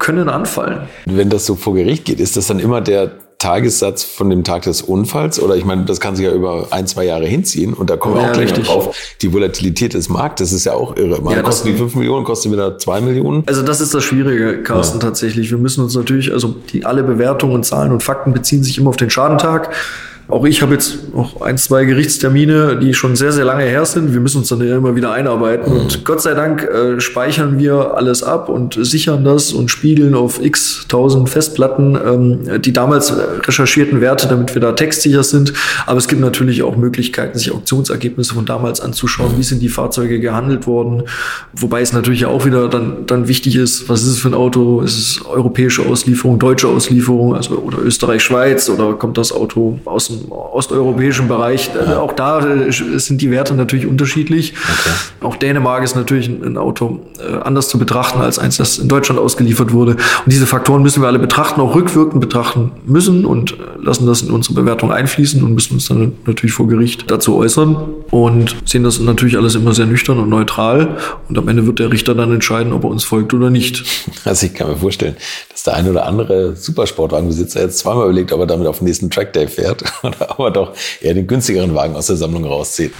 können 0.00 0.28
anfallen. 0.28 0.88
Wenn 1.06 1.30
das 1.30 1.46
so 1.46 1.54
vor 1.54 1.74
Gericht 1.74 2.04
geht, 2.04 2.18
ist 2.18 2.36
das 2.36 2.48
dann 2.48 2.58
immer 2.58 2.80
der, 2.80 3.12
Tagessatz 3.40 4.04
von 4.04 4.28
dem 4.28 4.44
Tag 4.44 4.62
des 4.62 4.82
Unfalls? 4.82 5.40
Oder 5.40 5.56
ich 5.56 5.64
meine, 5.64 5.86
das 5.86 5.98
kann 5.98 6.14
sich 6.14 6.26
ja 6.26 6.32
über 6.32 6.68
ein, 6.70 6.86
zwei 6.86 7.06
Jahre 7.06 7.24
hinziehen 7.24 7.72
und 7.72 7.88
da 7.88 7.96
kommen 7.96 8.14
wir 8.16 8.22
Ja, 8.22 8.28
auch 8.28 8.32
gleich 8.34 8.50
richtig. 8.50 8.66
drauf. 8.66 8.94
Die 9.22 9.32
Volatilität 9.32 9.94
des 9.94 10.10
Marktes 10.10 10.52
ist 10.52 10.66
ja 10.66 10.74
auch 10.74 10.94
irre. 10.96 11.22
Mal 11.22 11.36
Ja, 11.36 11.42
kosten 11.42 11.68
die 11.68 11.74
5 11.74 11.94
Millionen, 11.96 12.24
kosten 12.24 12.52
wieder 12.52 12.76
2 12.76 13.00
Millionen. 13.00 13.42
Also 13.46 13.62
das 13.62 13.80
ist 13.80 13.94
das 13.94 14.04
Schwierige, 14.04 14.62
Carsten, 14.62 15.00
tatsächlich. 15.00 15.50
Wir 15.50 15.56
müssen 15.56 15.82
uns 15.82 15.94
natürlich, 15.96 16.30
also 16.32 16.54
die 16.70 16.84
alle 16.84 17.02
Bewertungen, 17.02 17.62
Zahlen 17.64 17.92
und 17.92 18.02
Fakten 18.02 18.34
beziehen 18.34 18.62
sich 18.62 18.76
immer 18.76 18.90
auf 18.90 18.96
den 18.96 19.08
Schadentag. 19.08 19.70
Auch 20.30 20.44
ich 20.44 20.62
habe 20.62 20.74
jetzt 20.74 21.12
noch 21.12 21.40
ein, 21.40 21.58
zwei 21.58 21.84
Gerichtstermine, 21.84 22.78
die 22.78 22.94
schon 22.94 23.16
sehr, 23.16 23.32
sehr 23.32 23.44
lange 23.44 23.64
her 23.64 23.84
sind. 23.84 24.12
Wir 24.12 24.20
müssen 24.20 24.38
uns 24.38 24.48
dann 24.48 24.66
ja 24.66 24.76
immer 24.76 24.94
wieder 24.94 25.12
einarbeiten. 25.12 25.72
Und 25.72 26.04
Gott 26.04 26.22
sei 26.22 26.34
Dank 26.34 26.62
äh, 26.62 27.00
speichern 27.00 27.58
wir 27.58 27.96
alles 27.96 28.22
ab 28.22 28.48
und 28.48 28.78
sichern 28.80 29.24
das 29.24 29.52
und 29.52 29.70
spiegeln 29.70 30.14
auf 30.14 30.40
x 30.40 30.86
tausend 30.88 31.28
Festplatten 31.28 31.96
ähm, 31.96 32.62
die 32.62 32.72
damals 32.72 33.12
recherchierten 33.46 34.00
Werte, 34.00 34.28
damit 34.28 34.54
wir 34.54 34.60
da 34.60 34.72
textsicher 34.72 35.24
sind. 35.24 35.52
Aber 35.86 35.98
es 35.98 36.06
gibt 36.06 36.20
natürlich 36.20 36.62
auch 36.62 36.76
Möglichkeiten, 36.76 37.36
sich 37.36 37.52
Auktionsergebnisse 37.52 38.34
von 38.34 38.46
damals 38.46 38.80
anzuschauen. 38.80 39.32
Wie 39.36 39.42
sind 39.42 39.60
die 39.60 39.68
Fahrzeuge 39.68 40.20
gehandelt 40.20 40.66
worden? 40.68 41.02
Wobei 41.54 41.80
es 41.80 41.92
natürlich 41.92 42.26
auch 42.26 42.46
wieder 42.46 42.68
dann, 42.68 43.06
dann 43.06 43.26
wichtig 43.26 43.56
ist, 43.56 43.88
was 43.88 44.02
ist 44.02 44.08
es 44.08 44.18
für 44.20 44.28
ein 44.28 44.34
Auto? 44.34 44.80
Ist 44.82 44.98
es 44.98 45.26
europäische 45.26 45.84
Auslieferung, 45.86 46.38
deutsche 46.38 46.68
Auslieferung, 46.68 47.34
also 47.34 47.56
oder 47.56 47.78
Österreich, 47.78 48.22
Schweiz 48.22 48.68
oder 48.68 48.94
kommt 48.94 49.18
das 49.18 49.32
Auto 49.32 49.80
aus 49.84 50.06
dem 50.06 50.19
osteuropäischen 50.28 51.28
Bereich? 51.28 51.70
Äh, 51.74 51.94
Auch 51.94 52.12
da 52.12 52.40
äh, 52.40 52.70
sind 52.70 53.20
die 53.20 53.30
Werte 53.30 53.54
natürlich 53.54 53.86
unterschiedlich. 53.86 54.54
Auch 55.20 55.36
Dänemark 55.36 55.82
ist 55.84 55.96
natürlich 55.96 56.28
ein, 56.28 56.56
Auto 56.56 57.00
äh, 57.18 57.36
anders 57.42 57.68
zu 57.68 57.78
betrachten 57.78 58.20
als 58.20 58.38
eins, 58.38 58.56
das 58.56 58.78
in 58.78 58.88
Deutschland 58.88 59.20
ausgeliefert 59.20 59.72
wurde. 59.72 59.92
Und 59.92 60.26
diese 60.26 60.46
Faktoren 60.46 60.82
müssen 60.82 61.02
wir 61.02 61.08
alle 61.08 61.18
betrachten, 61.18 61.60
auch 61.60 61.74
rückwirkend 61.74 62.20
betrachten 62.20 62.72
müssen 62.84 63.24
und 63.24 63.56
lassen 63.82 64.06
das 64.06 64.22
in 64.22 64.30
unsere 64.30 64.54
Bewertung 64.54 64.92
einfließen 64.92 65.42
und 65.42 65.54
müssen 65.54 65.74
uns 65.74 65.86
dann 65.88 66.12
natürlich 66.26 66.52
vor 66.52 66.68
Gericht 66.68 67.10
dazu 67.10 67.36
äußern 67.36 67.76
und 68.10 68.56
sehen 68.64 68.84
das 68.84 69.00
natürlich 69.00 69.36
alles 69.36 69.54
immer 69.54 69.72
sehr 69.72 69.86
nüchtern 69.86 70.18
und 70.18 70.28
neutral. 70.28 70.96
Und 71.28 71.38
am 71.38 71.48
Ende 71.48 71.66
wird 71.66 71.78
der 71.78 71.90
Richter 71.90 72.14
dann 72.14 72.32
entscheiden, 72.32 72.72
ob 72.72 72.84
er 72.84 72.90
uns 72.90 73.04
folgt 73.04 73.34
oder 73.34 73.50
nicht. 73.50 73.84
Also 74.24 74.46
ich 74.46 74.54
kann 74.54 74.68
mir 74.68 74.76
vorstellen, 74.76 75.16
dass 75.48 75.59
der 75.62 75.74
ein 75.74 75.88
oder 75.88 76.06
andere 76.06 76.54
Supersportwagenbesitzer 76.56 77.60
jetzt 77.60 77.78
zweimal 77.78 78.04
überlegt, 78.04 78.32
ob 78.32 78.40
er 78.40 78.46
damit 78.46 78.66
auf 78.66 78.78
den 78.78 78.86
nächsten 78.86 79.10
Trackday 79.10 79.46
fährt 79.48 79.82
oder 80.02 80.30
ob 80.32 80.38
er 80.40 80.50
doch 80.50 80.72
eher 81.00 81.14
den 81.14 81.26
günstigeren 81.26 81.74
Wagen 81.74 81.94
aus 81.96 82.06
der 82.06 82.16
Sammlung 82.16 82.44
rauszieht. 82.44 82.92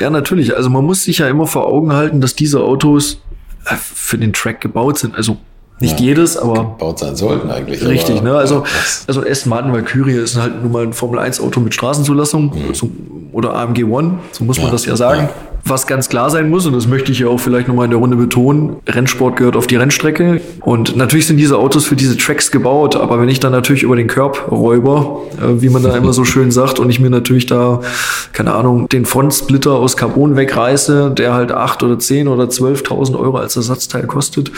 Ja, 0.00 0.10
natürlich. 0.10 0.56
Also 0.56 0.70
man 0.70 0.84
muss 0.84 1.02
sich 1.04 1.18
ja 1.18 1.28
immer 1.28 1.46
vor 1.46 1.66
Augen 1.66 1.92
halten, 1.92 2.20
dass 2.20 2.34
diese 2.34 2.60
Autos 2.60 3.18
äh, 3.66 3.74
für 3.76 4.18
den 4.18 4.32
Track 4.32 4.60
gebaut 4.60 4.98
sind. 4.98 5.14
Also 5.16 5.36
nicht 5.80 5.98
Ja. 5.98 6.06
jedes, 6.06 6.36
aber 6.36 6.62
Baut 6.78 7.00
sein 7.00 7.16
sollten 7.16 7.50
eigentlich. 7.50 7.84
Richtig, 7.84 8.18
aber- 8.20 8.28
ne? 8.30 8.36
Also, 8.36 8.62
also 9.08 9.22
Aston 9.22 9.50
Martin 9.50 9.72
Valkyrie 9.72 10.12
ist 10.14 10.36
halt 10.36 10.62
nun 10.62 10.70
mal 10.70 10.84
ein 10.84 10.92
Formel-1-Auto 10.92 11.58
mit 11.60 11.74
Straßenzulassung 11.74 12.52
so, 12.72 12.90
oder 13.32 13.54
AMG 13.54 13.82
One, 13.84 14.18
so 14.30 14.44
muss 14.44 14.56
man 14.58 14.66
Ja, 14.66 14.72
das 14.72 14.86
ja 14.86 14.96
sagen. 14.96 15.22
ja. 15.22 15.30
Was 15.66 15.86
ganz 15.86 16.10
klar 16.10 16.28
sein 16.28 16.50
muss, 16.50 16.66
und 16.66 16.74
das 16.74 16.86
möchte 16.86 17.10
ich 17.10 17.20
ja 17.20 17.28
auch 17.28 17.40
vielleicht 17.40 17.68
nochmal 17.68 17.86
in 17.86 17.90
der 17.90 17.98
Runde 17.98 18.16
betonen, 18.16 18.76
Rennsport 18.86 19.36
gehört 19.36 19.56
auf 19.56 19.66
die 19.66 19.76
Rennstrecke. 19.76 20.42
Und 20.60 20.94
natürlich 20.94 21.26
sind 21.26 21.38
diese 21.38 21.56
Autos 21.56 21.86
für 21.86 21.96
diese 21.96 22.18
Tracks 22.18 22.50
gebaut, 22.50 22.96
aber 22.96 23.18
wenn 23.18 23.30
ich 23.30 23.40
dann 23.40 23.52
natürlich 23.52 23.82
über 23.82 23.96
den 23.96 24.06
Curb 24.06 24.50
räuber, 24.50 25.22
äh, 25.38 25.62
wie 25.62 25.70
man 25.70 25.82
da 25.82 25.96
immer 25.96 26.12
so 26.12 26.24
schön 26.24 26.50
sagt, 26.50 26.80
und 26.80 26.90
ich 26.90 27.00
mir 27.00 27.08
natürlich 27.08 27.46
da, 27.46 27.80
keine 28.32 28.52
Ahnung, 28.52 28.90
den 28.90 29.06
Frontsplitter 29.06 29.72
aus 29.72 29.96
Carbon 29.96 30.36
wegreiße, 30.36 31.12
der 31.16 31.32
halt 31.32 31.50
acht 31.50 31.82
oder 31.82 31.98
zehn 31.98 32.28
oder 32.28 32.44
12.000 32.44 33.18
Euro 33.18 33.38
als 33.38 33.56
Ersatzteil 33.56 34.06
kostet, 34.06 34.52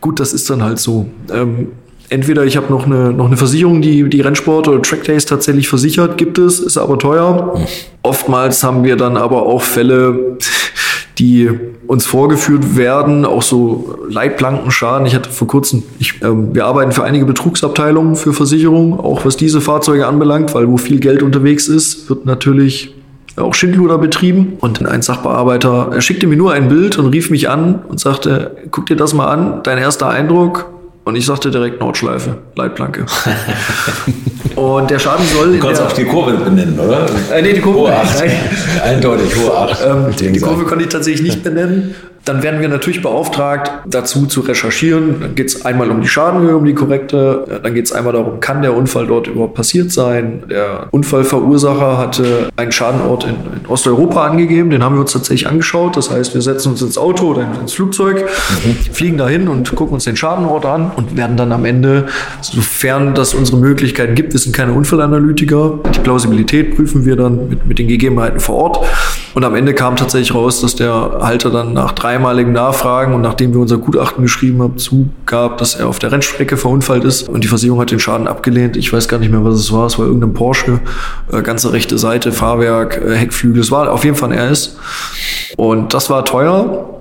gut, 0.00 0.20
das 0.20 0.32
ist 0.32 0.48
dann 0.48 0.62
halt 0.62 0.78
so. 0.78 1.10
Ähm, 1.32 1.68
entweder 2.10 2.44
ich 2.44 2.56
habe 2.56 2.70
noch 2.70 2.86
eine, 2.86 3.12
noch 3.12 3.26
eine 3.26 3.36
Versicherung, 3.36 3.80
die 3.80 4.08
die 4.08 4.20
Rennsport 4.20 4.68
oder 4.68 4.82
Trackdays 4.82 5.24
tatsächlich 5.24 5.68
versichert, 5.68 6.18
gibt 6.18 6.38
es, 6.38 6.60
ist 6.60 6.76
aber 6.76 6.98
teuer. 6.98 7.58
Oftmals 8.02 8.62
haben 8.62 8.84
wir 8.84 8.96
dann 8.96 9.16
aber 9.16 9.46
auch 9.46 9.62
Fälle, 9.62 10.36
die 11.18 11.50
uns 11.86 12.06
vorgeführt 12.06 12.76
werden, 12.76 13.24
auch 13.24 13.42
so 13.42 13.98
Leitplankenschaden. 14.08 15.06
Ich 15.06 15.14
hatte 15.14 15.30
vor 15.30 15.48
kurzem, 15.48 15.82
ich, 15.98 16.22
ähm, 16.22 16.54
wir 16.54 16.66
arbeiten 16.66 16.92
für 16.92 17.04
einige 17.04 17.24
Betrugsabteilungen 17.24 18.16
für 18.16 18.32
Versicherungen, 18.32 18.98
auch 18.98 19.24
was 19.24 19.36
diese 19.36 19.60
Fahrzeuge 19.60 20.06
anbelangt, 20.06 20.54
weil 20.54 20.68
wo 20.68 20.76
viel 20.76 21.00
Geld 21.00 21.22
unterwegs 21.22 21.68
ist, 21.68 22.08
wird 22.08 22.26
natürlich 22.26 22.94
auch 23.36 23.54
Schindluder 23.54 23.98
betrieben. 23.98 24.54
Und 24.60 24.84
ein 24.86 25.02
Sachbearbeiter 25.02 25.90
er 25.92 26.00
schickte 26.00 26.26
mir 26.26 26.36
nur 26.36 26.52
ein 26.52 26.68
Bild 26.68 26.98
und 26.98 27.06
rief 27.06 27.30
mich 27.30 27.48
an 27.48 27.80
und 27.88 28.00
sagte, 28.00 28.56
guck 28.70 28.86
dir 28.86 28.96
das 28.96 29.14
mal 29.14 29.26
an, 29.26 29.60
dein 29.62 29.78
erster 29.78 30.08
Eindruck. 30.08 30.79
Und 31.10 31.16
ich 31.16 31.26
sagte 31.26 31.50
direkt 31.50 31.80
Nordschleife, 31.80 32.36
Leitplanke. 32.54 33.04
und 34.54 34.88
der 34.88 35.00
Schaden 35.00 35.26
soll 35.26 35.54
Du 35.54 35.58
kannst 35.66 35.82
auch 35.82 35.90
die 35.90 36.04
Kurve 36.04 36.34
benennen, 36.34 36.78
oder? 36.78 37.04
Äh, 37.34 37.42
nee, 37.42 37.52
die 37.52 37.60
Kurve 37.60 37.80
Hohe 37.80 37.90
nicht, 37.90 37.98
Acht. 38.00 38.18
nein. 38.20 38.30
Eindeutig, 38.84 39.34
hohe 39.34 39.52
Acht. 39.58 39.84
ähm, 39.84 40.06
Mit 40.06 40.20
dem 40.20 40.32
die. 40.34 40.38
Kurve 40.40 40.62
konnte 40.66 40.84
ich 40.84 40.90
tatsächlich 40.90 41.22
nicht 41.22 41.42
benennen. 41.42 41.96
Dann 42.24 42.42
werden 42.42 42.60
wir 42.60 42.68
natürlich 42.68 43.02
beauftragt, 43.02 43.70
dazu 43.86 44.26
zu 44.26 44.40
recherchieren. 44.40 45.20
Dann 45.20 45.34
geht 45.34 45.48
es 45.48 45.64
einmal 45.64 45.90
um 45.90 46.00
die 46.00 46.08
Schadenhöhe, 46.08 46.56
um 46.56 46.64
die 46.64 46.74
korrekte. 46.74 47.60
Dann 47.62 47.74
geht 47.74 47.86
es 47.86 47.92
einmal 47.92 48.12
darum, 48.12 48.40
kann 48.40 48.62
der 48.62 48.76
Unfall 48.76 49.06
dort 49.06 49.26
überhaupt 49.26 49.54
passiert 49.54 49.90
sein? 49.90 50.42
Der 50.50 50.88
Unfallverursacher 50.90 51.98
hatte 51.98 52.48
einen 52.56 52.72
Schadenort 52.72 53.24
in, 53.24 53.30
in 53.30 53.66
Osteuropa 53.68 54.26
angegeben. 54.26 54.70
Den 54.70 54.84
haben 54.84 54.96
wir 54.96 55.00
uns 55.00 55.12
tatsächlich 55.12 55.48
angeschaut. 55.48 55.96
Das 55.96 56.10
heißt, 56.10 56.34
wir 56.34 56.42
setzen 56.42 56.72
uns 56.72 56.82
ins 56.82 56.98
Auto 56.98 57.28
oder 57.28 57.46
ins 57.60 57.72
Flugzeug, 57.72 58.28
fliegen 58.92 59.16
dahin 59.16 59.48
und 59.48 59.74
gucken 59.74 59.94
uns 59.94 60.04
den 60.04 60.16
Schadenort 60.16 60.66
an 60.66 60.92
und 60.96 61.16
werden 61.16 61.36
dann 61.36 61.52
am 61.52 61.64
Ende, 61.64 62.06
sofern 62.40 63.14
das 63.14 63.34
unsere 63.34 63.58
Möglichkeiten 63.58 64.14
gibt, 64.14 64.32
wir 64.32 64.40
sind 64.40 64.54
keine 64.54 64.72
Unfallanalytiker, 64.72 65.78
die 65.94 66.00
Plausibilität 66.00 66.76
prüfen 66.76 67.04
wir 67.04 67.16
dann 67.16 67.48
mit, 67.48 67.66
mit 67.66 67.78
den 67.78 67.88
Gegebenheiten 67.88 68.40
vor 68.40 68.56
Ort. 68.56 68.80
Und 69.40 69.46
am 69.46 69.54
Ende 69.54 69.72
kam 69.72 69.96
tatsächlich 69.96 70.34
raus, 70.34 70.60
dass 70.60 70.74
der 70.74 71.20
Halter 71.22 71.48
dann 71.48 71.72
nach 71.72 71.92
dreimaligen 71.92 72.52
Nachfragen 72.52 73.14
und 73.14 73.22
nachdem 73.22 73.54
wir 73.54 73.60
unser 73.60 73.78
Gutachten 73.78 74.22
geschrieben 74.22 74.60
haben, 74.60 74.76
zugab, 74.76 75.56
dass 75.56 75.76
er 75.76 75.88
auf 75.88 75.98
der 75.98 76.12
Rennstrecke 76.12 76.58
verunfallt 76.58 77.04
ist. 77.04 77.26
Und 77.26 77.42
die 77.42 77.48
Versicherung 77.48 77.80
hat 77.80 77.90
den 77.90 78.00
Schaden 78.00 78.28
abgelehnt. 78.28 78.76
Ich 78.76 78.92
weiß 78.92 79.08
gar 79.08 79.16
nicht 79.16 79.30
mehr, 79.30 79.42
was 79.42 79.54
es 79.54 79.72
war. 79.72 79.86
Es 79.86 79.98
war 79.98 80.04
irgendein 80.04 80.34
Porsche, 80.34 80.80
äh, 81.32 81.40
ganze 81.40 81.72
rechte 81.72 81.96
Seite, 81.96 82.32
Fahrwerk, 82.32 83.00
äh, 83.02 83.16
Heckflügel. 83.16 83.62
Es 83.62 83.70
war 83.70 83.90
auf 83.90 84.04
jeden 84.04 84.14
Fall 84.14 84.30
ein 84.30 84.38
RS. 84.38 84.76
Und 85.56 85.94
das 85.94 86.10
war 86.10 86.22
teuer. 86.26 87.00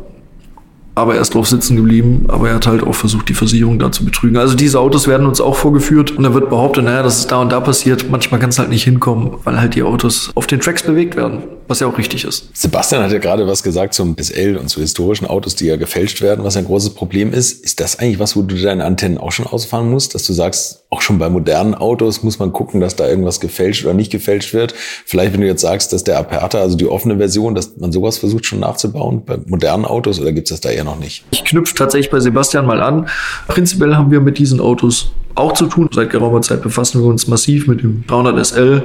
Aber 0.96 1.16
er 1.16 1.22
ist 1.22 1.36
drauf 1.36 1.48
sitzen 1.48 1.76
geblieben, 1.76 2.28
aber 2.30 2.48
er 2.48 2.56
hat 2.56 2.68
halt 2.68 2.84
auch 2.84 2.96
versucht, 2.96 3.28
die 3.28 3.34
Versicherung 3.34 3.80
da 3.80 3.92
zu 3.92 4.06
betrügen. 4.06 4.38
Also 4.38 4.56
diese 4.56 4.80
Autos 4.80 5.10
werden 5.10 5.28
uns 5.28 5.42
auch 5.42 5.58
vorgeführt 5.58 6.12
und 6.12 6.24
dann 6.24 6.34
wird 6.34 6.50
behauptet, 6.50 6.86
naja, 6.86 7.04
das 7.04 7.20
ist 7.20 7.32
da 7.34 7.42
und 7.42 7.52
da 7.52 7.60
passiert. 7.60 8.10
Manchmal 8.10 8.40
kann 8.40 8.50
es 8.50 8.60
halt 8.60 8.70
nicht 8.70 8.86
hinkommen, 8.86 9.32
weil 9.44 9.60
halt 9.60 9.76
die 9.76 9.84
Autos 9.84 10.32
auf 10.36 10.48
den 10.48 10.62
Tracks 10.62 10.84
bewegt 10.84 11.18
werden, 11.18 11.44
was 11.70 11.80
ja 11.82 11.88
auch 11.88 11.98
richtig 12.00 12.26
ist. 12.26 12.50
Sebastian 12.54 13.04
hat 13.04 13.12
ja 13.12 13.20
gerade 13.20 13.48
was 13.48 13.62
gesagt 13.62 13.94
zum 13.94 14.16
SL 14.20 14.58
und 14.58 14.70
zu 14.70 14.82
historischen 14.82 15.28
Autos, 15.28 15.56
die 15.56 15.68
ja 15.68 15.76
gefälscht 15.76 16.20
werden, 16.22 16.44
was 16.44 16.58
ein 16.58 16.66
großes 16.66 16.96
Problem 16.96 17.32
ist. 17.32 17.64
Ist 17.64 17.80
das 17.80 18.00
eigentlich 18.00 18.18
was, 18.18 18.36
wo 18.36 18.42
du 18.42 18.56
deine 18.56 18.86
Antennen 18.86 19.20
auch 19.20 19.32
schon 19.32 19.46
ausfahren 19.46 19.90
musst, 19.90 20.16
dass 20.16 20.26
du 20.26 20.34
sagst, 20.34 20.84
auch 20.90 21.02
schon 21.02 21.20
bei 21.20 21.30
modernen 21.30 21.76
Autos 21.76 22.24
muss 22.24 22.40
man 22.40 22.52
gucken, 22.52 22.82
dass 22.82 22.96
da 22.96 23.08
irgendwas 23.08 23.40
gefälscht 23.40 23.86
oder 23.86 23.94
nicht 23.94 24.12
gefälscht 24.12 24.56
wird? 24.56 24.74
Vielleicht, 25.06 25.34
wenn 25.34 25.42
du 25.42 25.48
jetzt 25.48 25.62
sagst, 25.62 25.94
dass 25.94 26.04
der 26.04 26.18
Aperta, 26.18 26.60
also 26.60 26.76
die 26.76 26.88
offene 26.88 27.18
Version, 27.18 27.54
dass 27.54 27.78
man 27.78 27.92
sowas 27.92 28.18
versucht 28.18 28.48
schon 28.48 28.60
nachzubauen 28.60 29.24
bei 29.24 29.38
modernen 29.46 29.86
Autos 29.86 30.20
oder 30.20 30.32
gibt 30.32 30.48
es 30.48 30.56
das 30.56 30.62
da 30.62 30.72
eher 30.72 30.84
noch 30.84 30.98
nicht? 30.98 31.24
Ich 31.30 31.46
knüpfe 31.46 31.76
tatsächlich 31.76 32.10
bei 32.10 32.20
Sebastian 32.20 32.66
mal 32.66 32.82
an. 32.82 33.08
Prinzipiell 33.48 33.96
haben 33.96 34.10
wir 34.10 34.22
mit 34.22 34.40
diesen 34.40 34.60
Autos 34.60 35.12
auch 35.36 35.54
zu 35.54 35.68
tun. 35.68 35.90
Seit 35.92 36.10
geraumer 36.10 36.42
Zeit 36.42 36.62
befassen 36.62 37.02
wir 37.02 37.08
uns 37.08 37.28
massiv 37.28 37.68
mit 37.68 37.82
dem 37.82 38.04
300 38.08 38.46
SL 38.46 38.84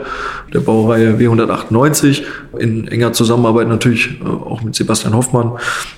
der 0.52 0.60
Baureihe 0.60 1.16
W198 1.16 2.22
in 2.58 2.86
enger 2.88 3.12
Zusammenarbeit 3.12 3.68
natürlich 3.68 4.20
äh, 4.20 4.26
auch 4.26 4.62
mit 4.62 4.74
Sebastian 4.74 5.14
Hoffmann. 5.14 5.52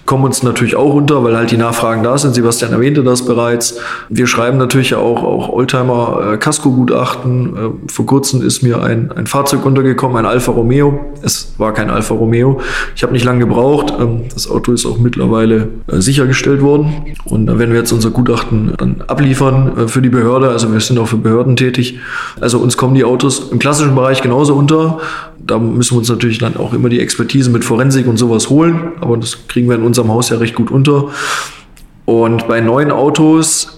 Kommen 0.06 0.24
uns 0.24 0.42
natürlich 0.42 0.76
auch 0.76 0.94
unter, 0.94 1.22
weil 1.24 1.36
halt 1.36 1.50
die 1.50 1.56
Nachfragen 1.56 2.02
da 2.02 2.16
sind. 2.16 2.34
Sebastian 2.34 2.72
erwähnte 2.72 3.02
das 3.02 3.24
bereits. 3.24 3.78
Wir 4.08 4.26
schreiben 4.26 4.58
natürlich 4.58 4.94
auch, 4.94 5.22
auch 5.22 5.48
Oldtimer 5.50 6.38
äh. 6.40 6.46
Äh, 6.46 7.70
vor 7.88 8.06
kurzem 8.06 8.42
ist 8.42 8.62
mir 8.62 8.82
ein, 8.82 9.12
ein 9.12 9.26
Fahrzeug 9.26 9.64
untergekommen, 9.64 10.16
ein 10.16 10.26
Alfa 10.26 10.52
Romeo. 10.52 11.14
Es 11.22 11.54
war 11.58 11.74
kein 11.74 11.90
Alfa 11.90 12.14
Romeo. 12.14 12.60
Ich 12.94 13.02
habe 13.02 13.12
nicht 13.12 13.24
lange 13.24 13.40
gebraucht. 13.40 13.92
Ähm, 13.98 14.22
das 14.32 14.48
Auto 14.50 14.72
ist 14.72 14.86
auch 14.86 14.98
mittlerweile 14.98 15.68
sichergestellt 15.88 16.62
worden. 16.62 17.14
Und 17.24 17.46
da 17.46 17.58
werden 17.58 17.72
wir 17.72 17.80
jetzt 17.80 17.92
unser 17.92 18.10
Gutachten 18.10 18.72
dann 18.78 19.02
abliefern 19.06 19.88
für 19.88 20.00
die 20.02 20.08
Behörde. 20.08 20.45
Also 20.50 20.72
wir 20.72 20.80
sind 20.80 20.98
auch 20.98 21.08
für 21.08 21.16
Behörden 21.16 21.56
tätig. 21.56 21.98
Also 22.40 22.58
uns 22.58 22.76
kommen 22.76 22.94
die 22.94 23.04
Autos 23.04 23.50
im 23.50 23.58
klassischen 23.58 23.94
Bereich 23.94 24.22
genauso 24.22 24.54
unter. 24.54 24.98
Da 25.38 25.58
müssen 25.58 25.94
wir 25.94 25.98
uns 25.98 26.08
natürlich 26.08 26.38
dann 26.38 26.56
auch 26.56 26.72
immer 26.72 26.88
die 26.88 27.00
Expertise 27.00 27.50
mit 27.50 27.64
Forensik 27.64 28.06
und 28.06 28.16
sowas 28.16 28.50
holen. 28.50 28.92
Aber 29.00 29.16
das 29.16 29.46
kriegen 29.48 29.68
wir 29.68 29.76
in 29.76 29.82
unserem 29.82 30.10
Haus 30.10 30.30
ja 30.30 30.38
recht 30.38 30.54
gut 30.54 30.70
unter. 30.70 31.08
Und 32.04 32.48
bei 32.48 32.60
neuen 32.60 32.90
Autos 32.90 33.76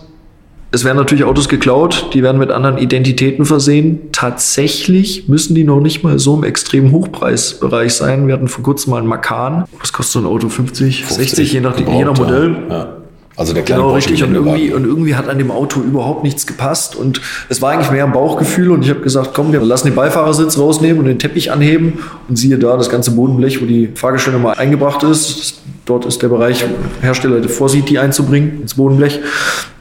es 0.70 0.84
werden 0.84 0.98
natürlich 0.98 1.24
Autos 1.24 1.48
geklaut, 1.48 2.10
die 2.12 2.22
werden 2.22 2.38
mit 2.38 2.50
anderen 2.50 2.76
Identitäten 2.76 3.46
versehen. 3.46 4.00
Tatsächlich 4.12 5.26
müssen 5.26 5.54
die 5.54 5.64
noch 5.64 5.80
nicht 5.80 6.04
mal 6.04 6.18
so 6.18 6.34
im 6.34 6.44
extremen 6.44 6.92
Hochpreisbereich 6.92 7.94
sein. 7.94 8.26
Wir 8.26 8.34
hatten 8.34 8.48
vor 8.48 8.62
kurzem 8.62 8.90
mal 8.90 8.98
einen 8.98 9.06
Macan. 9.06 9.64
Was 9.80 9.94
kostet 9.94 10.12
so 10.12 10.18
ein 10.18 10.26
Auto? 10.26 10.50
50, 10.50 11.06
60, 11.06 11.52
je 11.54 11.60
nach, 11.60 11.78
je 11.78 12.04
nach 12.04 12.18
Modell. 12.18 12.56
Ja. 12.68 12.97
Also 13.38 13.52
der 13.52 13.62
kleine 13.62 13.82
Genau, 13.82 13.92
Porsche 13.92 14.10
richtig. 14.10 14.28
Und 14.28 14.34
irgendwie, 14.34 14.72
und 14.72 14.84
irgendwie 14.84 15.14
hat 15.14 15.28
an 15.28 15.38
dem 15.38 15.52
Auto 15.52 15.80
überhaupt 15.80 16.24
nichts 16.24 16.44
gepasst. 16.44 16.96
Und 16.96 17.20
es 17.48 17.62
war 17.62 17.70
eigentlich 17.70 17.90
mehr 17.92 18.04
ein 18.04 18.12
Bauchgefühl. 18.12 18.72
Und 18.72 18.82
ich 18.82 18.90
habe 18.90 19.00
gesagt, 19.00 19.30
komm, 19.32 19.52
wir 19.52 19.60
lassen 19.60 19.86
den 19.86 19.94
Beifahrersitz 19.94 20.58
rausnehmen 20.58 20.98
und 20.98 21.04
den 21.04 21.20
Teppich 21.20 21.52
anheben. 21.52 22.00
Und 22.28 22.36
siehe 22.36 22.58
da, 22.58 22.76
das 22.76 22.90
ganze 22.90 23.12
Bodenblech, 23.12 23.62
wo 23.62 23.66
die 23.66 23.90
Fahrgestelle 23.94 24.38
mal 24.38 24.54
eingebracht 24.54 25.04
ist. 25.04 25.60
Dort 25.86 26.04
ist 26.04 26.20
der 26.20 26.28
Bereich, 26.28 26.64
Hersteller, 27.00 27.40
der 27.40 27.48
vorsieht, 27.48 27.88
die 27.88 28.00
einzubringen 28.00 28.60
ins 28.60 28.74
Bodenblech, 28.74 29.20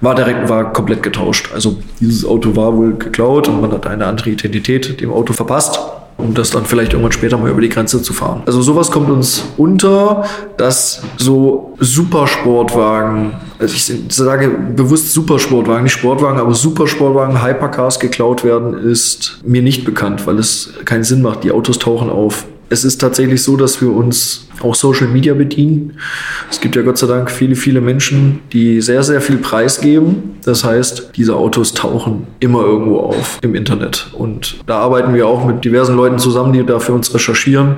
war 0.02 0.14
direkt, 0.14 0.48
war 0.48 0.72
komplett 0.72 1.02
getauscht. 1.02 1.50
Also 1.54 1.80
dieses 2.00 2.26
Auto 2.26 2.56
war 2.56 2.78
wohl 2.78 2.94
geklaut 2.94 3.48
und 3.48 3.60
man 3.60 3.72
hat 3.72 3.88
eine 3.88 4.06
andere 4.06 4.30
Identität 4.30 5.02
dem 5.02 5.12
Auto 5.12 5.34
verpasst 5.34 5.80
um 6.18 6.34
das 6.34 6.50
dann 6.50 6.66
vielleicht 6.66 6.94
irgendwann 6.94 7.12
später 7.12 7.38
mal 7.38 7.50
über 7.50 7.62
die 7.62 7.70
Grenze 7.70 8.02
zu 8.02 8.14
fahren. 8.14 8.42
Also 8.46 8.62
sowas 8.62 8.92
kommt 8.92 9.10
uns 9.10 9.44
unter, 9.58 10.26
dass 10.58 11.02
so 11.18 11.76
Supersportwagen, 11.80 13.34
also 13.60 13.74
ich 13.74 13.86
sage 14.10 14.50
bewusst 14.76 15.14
Supersportwagen, 15.14 15.84
nicht 15.84 15.94
Sportwagen, 15.94 16.40
aber 16.40 16.54
Supersportwagen, 16.54 17.44
Hypercars 17.44 18.00
geklaut 18.00 18.44
werden, 18.44 18.74
ist 18.74 19.40
mir 19.44 19.62
nicht 19.62 19.86
bekannt, 19.86 20.26
weil 20.26 20.40
es 20.40 20.74
keinen 20.86 21.04
Sinn 21.04 21.22
macht. 21.22 21.44
Die 21.44 21.52
Autos 21.52 21.78
tauchen 21.78 22.10
auf. 22.10 22.46
Es 22.70 22.84
ist 22.84 23.00
tatsächlich 23.00 23.42
so, 23.44 23.56
dass 23.56 23.82
wir 23.82 23.92
uns 23.92 24.48
auch 24.62 24.76
Social 24.76 25.08
Media 25.08 25.34
bedienen. 25.34 25.94
Es 26.50 26.60
gibt 26.60 26.76
ja 26.76 26.82
Gott 26.82 26.98
sei 26.98 27.08
Dank 27.08 27.32
viele, 27.32 27.56
viele 27.56 27.80
Menschen, 27.80 28.42
die 28.52 28.82
sehr, 28.82 29.04
sehr 29.04 29.22
viel 29.22 29.38
Preis 29.38 29.80
geben. 29.80 30.36
Das 30.44 30.64
heißt, 30.64 31.12
diese 31.16 31.36
Autos 31.36 31.74
tauchen 31.74 32.28
immer 32.40 32.62
irgendwo 32.62 33.00
auf 33.00 33.40
im 33.42 33.56
Internet. 33.56 34.08
Und 34.14 34.58
da 34.66 34.80
arbeiten 34.80 35.14
wir 35.14 35.28
auch 35.28 35.46
mit 35.46 35.64
diversen 35.64 35.96
Leuten 35.96 36.20
zusammen, 36.20 36.54
die 36.54 36.66
da 36.66 36.80
für 36.80 36.94
uns 36.94 37.14
recherchieren. 37.14 37.78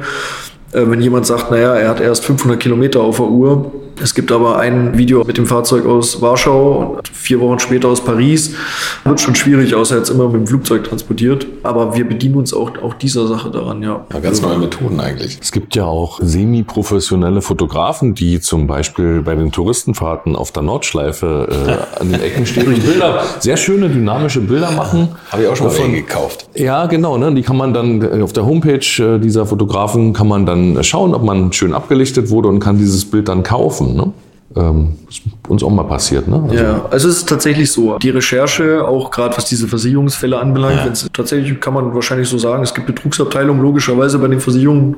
Äh, 0.72 0.84
Wenn 0.88 1.02
jemand 1.02 1.26
sagt, 1.26 1.52
naja, 1.52 1.76
er 1.76 1.90
hat 1.90 2.02
erst 2.02 2.26
500 2.26 2.60
Kilometer 2.60 3.02
auf 3.02 3.18
der 3.18 3.28
Uhr, 3.28 3.72
es 4.02 4.16
gibt 4.16 4.32
aber 4.32 4.58
ein 4.58 4.98
Video 4.98 5.24
mit 5.24 5.38
dem 5.38 5.46
Fahrzeug 5.46 5.86
aus 5.86 6.22
Warschau 6.22 6.96
und 6.98 7.08
vier 7.08 7.40
Wochen 7.40 7.60
später 7.60 7.88
aus 7.88 8.04
Paris. 8.04 8.56
Wird 9.04 9.20
schon 9.20 9.36
schwierig, 9.36 9.76
außer 9.76 9.98
jetzt 9.98 10.10
immer 10.10 10.28
mit 10.28 10.36
dem 10.36 10.48
Flugzeug 10.48 10.84
transportiert. 10.84 11.46
Aber 11.64 11.96
wir 11.96 12.08
bedienen 12.08 12.36
uns 12.36 12.54
auch, 12.54 12.72
auch 12.82 12.94
dieser 12.94 13.28
Sache 13.28 13.52
daran, 13.52 13.84
ja. 13.84 14.06
Ja, 14.12 14.20
ganz 14.20 14.42
neue 14.42 14.58
Methoden 14.58 15.00
eigentlich. 15.00 15.38
Es 15.42 15.52
gibt 15.52 15.76
ja 15.76 15.86
auch 15.86 16.20
semi-professionelle 16.22 17.42
Fotografen, 17.42 18.16
die 18.16 18.40
zum 18.40 18.68
Beispiel 18.68 19.22
bei 19.22 19.36
den 19.36 19.52
Touristenfahrten 19.52 20.36
auf 20.36 20.52
der 20.52 20.64
Nordschleife 20.64 21.88
äh, 21.98 22.02
an 22.02 22.12
den 22.12 22.22
Ecken 22.22 22.46
stehen 22.46 22.68
und 22.68 22.86
Bilder, 22.86 23.24
sehr 23.40 23.58
schöne 23.58 23.90
dynamische 23.90 24.42
Bilder 24.42 24.72
machen. 24.72 25.10
Habe 25.32 25.44
ich 25.44 25.48
auch 25.48 25.56
schon 25.56 25.68
mal 25.68 25.78
welche 25.78 25.92
gekauft. 25.92 26.48
Ja, 26.56 26.86
genau. 26.86 27.18
Ne? 27.18 27.34
Die 27.34 27.42
kann 27.42 27.58
man 27.58 27.74
dann 27.74 28.02
äh, 28.02 28.22
auf 28.22 28.34
der 28.34 28.46
Homepage 28.46 28.80
äh, 29.00 29.20
dieser 29.20 29.46
Fotografen 29.46 30.14
kann 30.14 30.28
man 30.28 30.46
dann 30.46 30.84
schauen, 30.84 31.14
ob 31.14 31.24
man 31.24 31.52
schön 31.54 31.74
abgelichtet 31.74 32.30
wurde 32.30 32.48
und 32.50 32.60
kann 32.60 32.78
dieses 32.78 33.10
Bild 33.10 33.30
dann 33.30 33.44
kaufen. 33.44 33.89
Ne? 33.96 34.14
Ähm, 34.56 34.98
ist 35.08 35.22
uns 35.48 35.64
auch 35.64 35.70
mal 35.70 35.84
passiert. 35.84 36.28
Ne? 36.28 36.42
Also, 36.44 36.56
Ja, 36.56 36.86
also 36.90 37.08
es 37.08 37.18
ist 37.18 37.30
tatsächlich 37.30 37.72
so. 37.72 38.00
Die 38.00 38.10
Recherche, 38.10 38.88
auch 38.88 39.12
gerade 39.12 39.38
was 39.38 39.46
diese 39.46 39.68
Versicherungsfälle 39.68 40.40
anbelangt, 40.40 40.86
wenn's, 40.86 41.08
tatsächlich 41.14 41.60
kann 41.60 41.76
man 41.76 41.94
wahrscheinlich 41.94 42.28
so 42.28 42.40
sagen, 42.40 42.64
es 42.64 42.74
gibt 42.74 42.88
Betrugsabteilungen 42.88 43.62
logischerweise 43.62 44.18
bei 44.18 44.28
den 44.28 44.40
Versicherungen. 44.40 44.96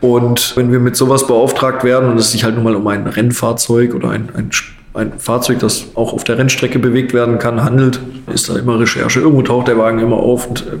Und 0.00 0.56
wenn 0.56 0.72
wir 0.72 0.80
mit 0.80 0.96
sowas 0.96 1.26
beauftragt 1.26 1.84
werden 1.84 2.10
und 2.10 2.18
es 2.18 2.32
sich 2.32 2.44
halt 2.44 2.54
nun 2.54 2.64
mal 2.64 2.74
um 2.74 2.86
ein 2.86 3.06
Rennfahrzeug 3.06 3.94
oder 3.94 4.10
ein, 4.10 4.30
ein 4.34 4.50
ein 4.96 5.12
Fahrzeug, 5.18 5.58
das 5.60 5.84
auch 5.94 6.12
auf 6.12 6.24
der 6.24 6.38
Rennstrecke 6.38 6.78
bewegt 6.78 7.12
werden 7.12 7.38
kann, 7.38 7.62
handelt, 7.62 8.00
ist 8.32 8.48
da 8.48 8.56
immer 8.56 8.78
Recherche. 8.80 9.20
Irgendwo 9.20 9.42
taucht 9.42 9.68
der 9.68 9.78
Wagen 9.78 9.98
immer 9.98 10.16
auf. 10.16 10.46
Und 10.48 10.64
ähm, 10.72 10.80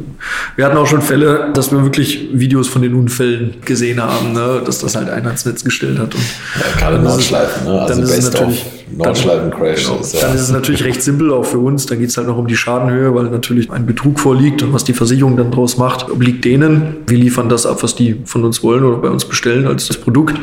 wir 0.56 0.64
hatten 0.66 0.76
auch 0.76 0.86
schon 0.86 1.02
Fälle, 1.02 1.50
dass 1.54 1.70
wir 1.72 1.82
wirklich 1.82 2.28
Videos 2.32 2.68
von 2.68 2.82
den 2.82 2.94
Unfällen 2.94 3.54
gesehen 3.64 4.02
haben, 4.02 4.32
ne? 4.32 4.62
dass 4.64 4.78
das 4.78 4.96
halt 4.96 5.10
einer 5.10 5.30
ins 5.30 5.44
Netz 5.44 5.62
gestellt 5.64 5.98
hat. 5.98 6.14
Und 6.14 6.22
Ja, 6.58 6.78
gerade 6.78 6.98
Nordschleifen, 6.98 7.64
ne? 7.66 7.80
Also 7.82 7.94
dann 7.94 8.02
ist 8.02 8.10
es 8.18 8.32
natürlich- 8.32 8.64
Nordschleifen-Crash. 8.96 9.84
Genau. 9.86 10.00
ist 10.00 10.14
ja- 10.14 10.20
Dann 10.22 10.34
ist 10.34 10.42
es 10.42 10.50
natürlich 10.50 10.84
recht 10.84 11.02
simpel 11.02 11.32
auch 11.32 11.44
für 11.44 11.58
uns. 11.58 11.86
Dann 11.86 11.98
geht 11.98 12.10
es 12.10 12.16
halt 12.16 12.26
noch 12.28 12.38
um 12.38 12.46
die 12.46 12.56
Schadenhöhe, 12.56 13.14
weil 13.14 13.24
natürlich 13.24 13.70
ein 13.70 13.86
Betrug 13.86 14.18
vorliegt 14.20 14.62
und 14.62 14.72
was 14.72 14.84
die 14.84 14.92
Versicherung 14.92 15.36
dann 15.36 15.50
draus 15.50 15.76
macht, 15.76 16.10
obliegt 16.10 16.44
denen. 16.44 16.96
Wir 17.06 17.18
liefern 17.18 17.48
das 17.48 17.66
ab, 17.66 17.82
was 17.82 17.94
die 17.94 18.20
von 18.24 18.44
uns 18.44 18.62
wollen 18.62 18.84
oder 18.84 18.98
bei 18.98 19.08
uns 19.08 19.24
bestellen 19.24 19.66
als 19.66 19.88
das 19.88 19.96
Produkt. 19.98 20.36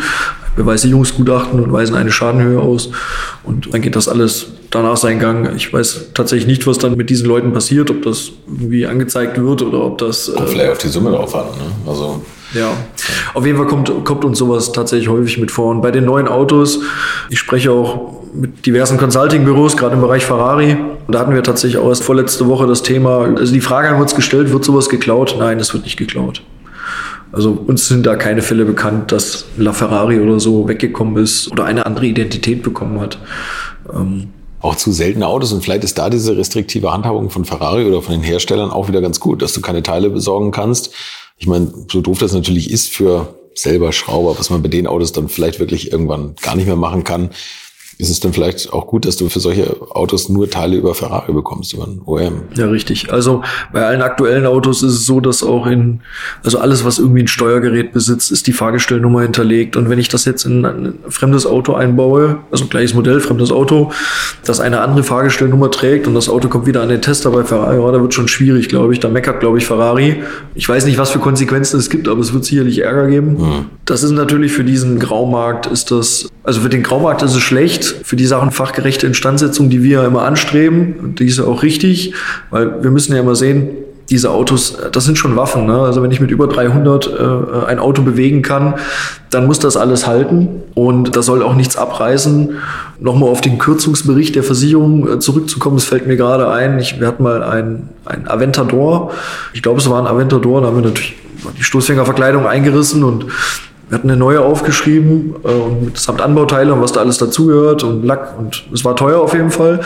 Beweissicherungsgutachten 0.56 1.60
und 1.60 1.72
weisen 1.72 1.96
eine 1.96 2.12
Schadenhöhe 2.12 2.60
aus. 2.60 2.89
Und 3.44 3.74
dann 3.74 3.82
geht 3.82 3.96
das 3.96 4.08
alles 4.08 4.48
danach 4.70 4.98
seinen 4.98 5.20
Gang. 5.20 5.56
Ich 5.56 5.74
weiß 5.74 6.12
tatsächlich 6.14 6.48
nicht, 6.48 6.68
was 6.68 6.78
dann 6.78 6.96
mit 6.96 7.10
diesen 7.10 7.28
Leuten 7.28 7.54
passiert, 7.54 7.89
ob 7.89 8.04
das 8.04 8.32
irgendwie 8.48 8.86
angezeigt 8.86 9.41
wird 9.41 9.62
oder 9.62 9.84
ob 9.84 9.98
das. 9.98 10.32
Kommt 10.34 10.48
äh, 10.50 10.52
vielleicht 10.52 10.72
auf 10.72 10.78
die 10.78 10.88
Summe 10.89 11.12
drauf 11.12 11.36
an. 11.36 11.46
Ne? 11.46 11.89
Also 11.89 12.24
ja, 12.54 12.70
auf 13.34 13.46
jeden 13.46 13.58
Fall 13.58 13.66
kommt, 13.68 13.91
kommt 14.06 14.24
uns 14.26 14.38
sowas 14.38 14.72
tatsächlich 14.72 15.10
häufig 15.10 15.39
mit 15.39 15.50
vor. 15.52 15.72
Und 15.72 15.82
bei 15.82 15.89
den 15.91 16.06
neuen 16.06 16.28
Autos, 16.28 16.80
ich 17.30 17.39
spreche 17.39 17.72
auch 17.72 18.22
mit 18.34 18.66
diversen 18.66 18.98
Consulting-Büros, 18.98 19.78
gerade 19.78 19.96
im 19.96 20.02
Bereich 20.02 20.26
Ferrari. 20.26 20.78
Da 21.08 21.20
hatten 21.20 21.34
wir 21.34 21.44
tatsächlich 21.44 21.82
auch 21.82 21.90
erst 21.90 22.04
vorletzte 22.04 22.48
Woche 22.48 22.68
das 22.68 22.84
Thema, 22.84 23.36
also 23.38 23.54
die 23.54 23.62
Frage 23.62 23.90
haben 23.90 23.98
wir 23.98 24.04
uns 24.04 24.16
gestellt, 24.16 24.52
wird 24.52 24.64
sowas 24.64 24.90
geklaut? 24.90 25.36
Nein, 25.38 25.60
es 25.60 25.74
wird 25.74 25.84
nicht 25.84 25.98
geklaut. 25.98 26.42
Also 27.32 27.52
uns 27.52 27.88
sind 27.88 28.06
da 28.06 28.16
keine 28.16 28.44
Fälle 28.44 28.64
bekannt, 28.64 29.12
dass 29.12 29.46
LaFerrari 29.58 30.20
oder 30.20 30.40
so 30.40 30.68
weggekommen 30.68 31.22
ist 31.22 31.52
oder 31.52 31.66
eine 31.66 31.86
andere 31.86 32.06
Identität 32.06 32.62
bekommen 32.62 33.00
hat. 33.00 33.18
Ähm, 33.92 34.30
auch 34.62 34.76
zu 34.76 34.92
seltene 34.92 35.28
Autos 35.28 35.52
und 35.52 35.62
vielleicht 35.62 35.84
ist 35.84 35.98
da 35.98 36.10
diese 36.10 36.38
restriktive 36.38 36.94
Handhabung 36.94 37.30
von 37.30 37.44
Ferrari 37.44 37.86
oder 37.86 38.02
von 38.02 38.14
den 38.14 38.24
Herstellern 38.24 38.70
auch 38.70 38.88
wieder 38.88 39.02
ganz 39.02 39.20
gut, 39.20 39.42
dass 39.42 39.52
du 39.54 39.62
keine 39.62 39.84
Teile 39.84 40.10
besorgen 40.10 40.52
kannst. 40.52 40.92
Ich 41.38 41.48
meine, 41.48 41.74
so 41.92 42.02
doof 42.02 42.20
das 42.20 42.34
natürlich 42.34 42.72
ist 42.72 42.90
für 42.90 43.36
selber 43.56 43.92
Schrauber, 43.92 44.38
was 44.40 44.50
man 44.50 44.62
bei 44.62 44.70
den 44.70 44.88
Autos 44.88 45.12
dann 45.12 45.28
vielleicht 45.28 45.60
wirklich 45.60 45.92
irgendwann 45.92 46.36
gar 46.42 46.56
nicht 46.56 46.66
mehr 46.66 46.76
machen 46.76 47.04
kann, 47.04 47.32
ist 47.98 48.10
es 48.10 48.20
dann 48.20 48.34
vielleicht 48.34 48.74
auch 48.74 48.88
gut, 48.88 49.06
dass 49.06 49.18
du 49.18 49.30
für 49.30 49.39
solche 49.39 49.76
Autos 49.91 50.30
nur 50.30 50.50
Teile 50.50 50.78
über 50.78 50.96
Ferrari 50.96 51.32
bekommst, 51.34 51.74
über 51.74 51.86
ein 51.86 52.02
OEM. 52.06 52.41
Ja, 52.56 52.68
richtig. 52.68 53.12
Also 53.12 53.44
bei 53.72 53.86
allen 53.86 54.02
aktuellen 54.02 54.46
Autos 54.46 54.84
ist 54.84 54.94
es 54.94 55.06
so, 55.06 55.20
dass 55.20 55.44
auch 55.44 55.68
in, 55.68 56.02
also 56.44 56.60
alles, 56.60 56.86
was 56.86 57.00
irgendwie 57.00 57.24
ein 57.24 57.28
Steuergerät 57.28 57.94
besitzt, 57.94 58.32
ist 58.32 58.48
die 58.48 58.54
Fahrgestellnummer 58.54 59.22
hinterlegt. 59.22 59.76
Und 59.76 59.89
wenn 59.89 60.00
ich 60.00 60.10
das 60.10 60.26
jetzt 60.26 60.46
in 60.46 60.66
ein 60.66 60.94
fremdes 61.10 61.46
Auto 61.46 61.74
einbaue, 61.74 62.39
also 62.52 62.66
gleiches 62.66 62.94
Modell, 62.94 63.20
fremdes 63.20 63.52
Auto, 63.52 63.91
das 64.46 64.60
eine 64.60 64.82
andere 64.82 65.04
Fahrgestellnummer 65.04 65.72
trägt 65.72 66.08
und 66.08 66.16
das 66.16 66.30
Auto 66.30 66.48
kommt 66.48 66.66
wieder 66.66 66.82
an 66.82 66.89
den 66.89 67.02
Tester 67.02 67.32
bei 67.32 67.44
Ferrari, 67.44 67.78
ja, 67.78 67.91
da 67.91 68.02
wird 68.02 68.14
schon 68.14 68.28
schwierig, 68.28 68.70
glaube 68.70 68.94
ich. 68.94 69.00
Da 69.00 69.10
meckert, 69.10 69.39
glaube 69.39 69.58
ich, 69.58 69.66
Ferrari. 69.66 70.24
Ich 70.56 70.68
weiß 70.68 70.86
nicht, 70.86 70.98
was 70.98 71.12
für 71.12 71.20
Konsequenzen 71.20 71.80
es 71.80 71.89
gibt, 71.89 72.08
aber 72.08 72.22
es 72.22 72.34
wird 72.34 72.46
sicherlich 72.46 72.80
Ärger 72.80 73.08
geben. 73.08 73.70
Das 73.86 74.04
ist 74.04 74.12
natürlich 74.12 74.52
für 74.52 74.64
diesen 74.64 75.00
Graumarkt 75.00 75.68
ist 75.68 75.91
das, 75.91 76.30
also 76.44 76.62
für 76.62 76.70
den 76.70 76.84
Graumarkt 76.84 77.22
ist 77.22 77.36
es 77.36 77.41
schlecht, 77.41 77.83
für 77.92 78.16
die 78.16 78.26
Sachen 78.26 78.52
fachgerechte 78.52 79.08
Instandsetzung, 79.08 79.70
die 79.70 79.84
wir 79.84 80.02
ja 80.02 80.06
immer 80.06 80.24
anstreben, 80.24 80.96
und 81.02 81.20
die 81.20 81.26
ist 81.26 81.40
ja 81.40 81.46
auch 81.46 81.64
richtig, 81.64 82.14
weil 82.50 82.84
wir 82.84 82.92
müssen 82.92 83.14
ja 83.14 83.20
immer 83.20 83.36
sehen, 83.36 83.70
diese 84.10 84.32
Autos, 84.32 84.78
das 84.92 85.06
sind 85.06 85.18
schon 85.18 85.36
Waffen. 85.36 85.66
Ne? 85.66 85.80
Also 85.80 86.04
wenn 86.04 86.12
ich 86.12 86.20
mit 86.20 86.30
über 86.30 86.48
300 86.48 87.08
äh, 87.08 87.66
ein 87.68 87.80
Auto 87.80 88.02
bewegen 88.02 88.42
kann, 88.42 88.76
dann 89.30 89.48
muss 89.48 89.60
das 89.60 89.78
alles 89.78 90.06
halten 90.06 90.62
und 90.74 91.16
da 91.16 91.22
soll 91.22 91.42
auch 91.42 91.56
nichts 91.56 91.78
abreißen. 91.78 92.58
Nochmal 93.00 93.30
auf 93.30 93.42
den 93.42 93.58
Kürzungsbericht 93.58 94.36
der 94.36 94.44
Versicherung 94.44 95.08
äh, 95.08 95.20
zurückzukommen, 95.20 95.78
es 95.78 95.86
fällt 95.86 96.06
mir 96.06 96.18
gerade 96.18 96.50
ein, 96.52 96.80
ich, 96.80 97.00
wir 97.00 97.08
hatten 97.08 97.24
mal 97.24 97.44
ein, 97.44 97.90
ein 98.06 98.28
Aventador, 98.28 99.12
ich 99.54 99.64
glaube 99.64 99.80
es 99.80 99.90
war 99.90 100.00
ein 100.00 100.08
Aventador, 100.08 100.62
da 100.62 100.68
haben 100.68 100.76
wir 100.76 100.84
natürlich 100.84 101.16
die 101.58 101.64
Stoßfängerverkleidung 101.64 102.46
eingerissen 102.46 103.04
und 103.04 103.26
wir 103.94 104.00
hatten 104.00 104.10
eine 104.10 104.18
neue 104.18 104.41
aufgeschrieben 104.41 105.36
äh, 105.44 105.48
und 105.50 106.00
samt 106.00 106.20
Anbauteile 106.20 106.74
und 106.74 106.82
was 106.82 106.94
da 106.94 107.02
alles 107.02 107.20
dazugehört 107.20 107.84
und 107.84 108.04
Lack 108.04 108.39
und 108.39 108.64
es 108.74 108.84
war 108.84 108.96
teuer 108.96 109.22
auf 109.22 109.34
jeden 109.34 109.52
Fall. 109.52 109.82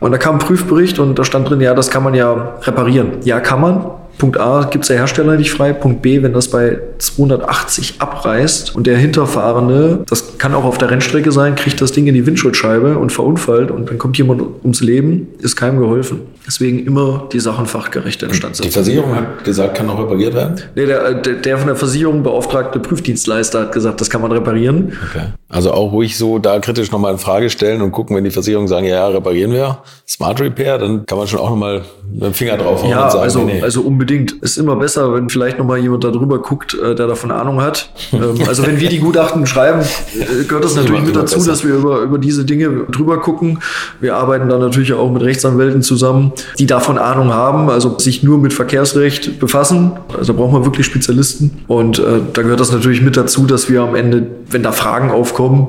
Und 0.00 0.10
da 0.10 0.16
kam 0.16 0.36
ein 0.36 0.38
Prüfbericht 0.38 0.98
und 0.98 1.18
da 1.18 1.24
stand 1.24 1.50
drin, 1.50 1.60
ja, 1.60 1.74
das 1.74 1.90
kann 1.90 2.02
man 2.02 2.14
ja 2.14 2.54
reparieren. 2.62 3.18
Ja, 3.24 3.40
kann 3.40 3.60
man. 3.60 3.84
Punkt 4.22 4.38
A 4.38 4.68
gibt 4.70 4.84
es 4.84 4.88
der 4.88 4.98
Hersteller 4.98 5.34
nicht 5.34 5.50
frei. 5.50 5.72
Punkt 5.72 6.00
B, 6.00 6.22
wenn 6.22 6.32
das 6.32 6.46
bei 6.46 6.78
280 6.98 7.96
abreißt 7.98 8.76
und 8.76 8.86
der 8.86 8.96
Hinterfahrende, 8.96 10.04
das 10.08 10.38
kann 10.38 10.54
auch 10.54 10.62
auf 10.62 10.78
der 10.78 10.92
Rennstrecke 10.92 11.32
sein, 11.32 11.56
kriegt 11.56 11.80
das 11.80 11.90
Ding 11.90 12.06
in 12.06 12.14
die 12.14 12.24
Windschutzscheibe 12.24 12.98
und 12.98 13.10
verunfallt 13.10 13.72
und 13.72 13.90
dann 13.90 13.98
kommt 13.98 14.16
jemand 14.18 14.40
ums 14.62 14.80
Leben, 14.80 15.26
ist 15.40 15.56
keinem 15.56 15.80
geholfen. 15.80 16.20
Deswegen 16.46 16.86
immer 16.86 17.28
die 17.32 17.40
Sachen 17.40 17.66
fachgerecht 17.66 18.22
Die 18.22 18.26
Instandsetzung. 18.26 18.70
Versicherung 18.70 19.16
hat 19.16 19.42
gesagt, 19.42 19.74
kann 19.76 19.90
auch 19.90 19.98
repariert 19.98 20.34
werden. 20.34 20.60
Nee, 20.76 20.86
der, 20.86 21.14
der, 21.14 21.58
von 21.58 21.66
der 21.66 21.76
Versicherung 21.76 22.22
beauftragte 22.22 22.78
Prüfdienstleister 22.78 23.62
hat 23.62 23.72
gesagt, 23.72 24.00
das 24.00 24.08
kann 24.08 24.22
man 24.22 24.30
reparieren. 24.30 24.92
Okay. 25.10 25.26
Also 25.48 25.72
auch 25.72 25.90
ruhig 25.90 26.16
so 26.16 26.38
da 26.38 26.60
kritisch 26.60 26.92
nochmal 26.92 27.12
in 27.12 27.18
Frage 27.18 27.50
stellen 27.50 27.82
und 27.82 27.90
gucken, 27.90 28.16
wenn 28.16 28.24
die 28.24 28.30
Versicherungen 28.30 28.68
sagen, 28.68 28.86
ja, 28.86 29.06
reparieren 29.08 29.52
wir, 29.52 29.78
Smart 30.08 30.40
Repair, 30.40 30.78
dann 30.78 31.06
kann 31.06 31.18
man 31.18 31.26
schon 31.26 31.40
auch 31.40 31.50
nochmal 31.50 31.82
dem 32.20 32.34
Finger 32.34 32.56
drauf 32.56 32.84
Ja, 32.88 33.04
und 33.04 33.12
sagen, 33.12 33.22
also, 33.22 33.44
nee, 33.44 33.62
also 33.62 33.82
unbedingt. 33.82 34.32
Ist 34.42 34.58
immer 34.58 34.76
besser, 34.76 35.14
wenn 35.14 35.28
vielleicht 35.28 35.58
nochmal 35.58 35.78
jemand 35.78 36.04
da 36.04 36.10
drüber 36.10 36.40
guckt, 36.40 36.74
äh, 36.74 36.94
der 36.94 37.06
davon 37.06 37.30
Ahnung 37.30 37.60
hat. 37.60 37.90
Ähm, 38.12 38.34
also 38.48 38.66
wenn 38.66 38.80
wir 38.80 38.88
die 38.88 38.98
Gutachten 38.98 39.46
schreiben, 39.46 39.80
äh, 39.80 40.44
gehört 40.44 40.64
das 40.64 40.74
natürlich 40.74 40.98
Immer- 40.98 41.06
mit 41.08 41.16
dazu, 41.16 41.36
besser. 41.36 41.50
dass 41.50 41.64
wir 41.64 41.74
über, 41.74 42.00
über 42.00 42.18
diese 42.18 42.44
Dinge 42.44 42.86
drüber 42.90 43.20
gucken. 43.20 43.60
Wir 44.00 44.16
arbeiten 44.16 44.48
dann 44.48 44.60
natürlich 44.60 44.92
auch 44.92 45.10
mit 45.10 45.22
Rechtsanwälten 45.22 45.82
zusammen, 45.82 46.32
die 46.58 46.66
davon 46.66 46.98
Ahnung 46.98 47.32
haben, 47.32 47.70
also 47.70 47.98
sich 47.98 48.22
nur 48.22 48.38
mit 48.38 48.52
Verkehrsrecht 48.52 49.38
befassen. 49.38 49.92
Also 50.16 50.32
da 50.32 50.38
brauchen 50.38 50.54
wir 50.54 50.64
wirklich 50.64 50.86
Spezialisten. 50.86 51.62
Und 51.66 51.98
äh, 51.98 52.20
da 52.32 52.42
gehört 52.42 52.60
das 52.60 52.72
natürlich 52.72 53.02
mit 53.02 53.16
dazu, 53.16 53.46
dass 53.46 53.70
wir 53.70 53.82
am 53.82 53.94
Ende, 53.94 54.26
wenn 54.50 54.62
da 54.62 54.72
Fragen 54.72 55.10
aufkommen, 55.10 55.68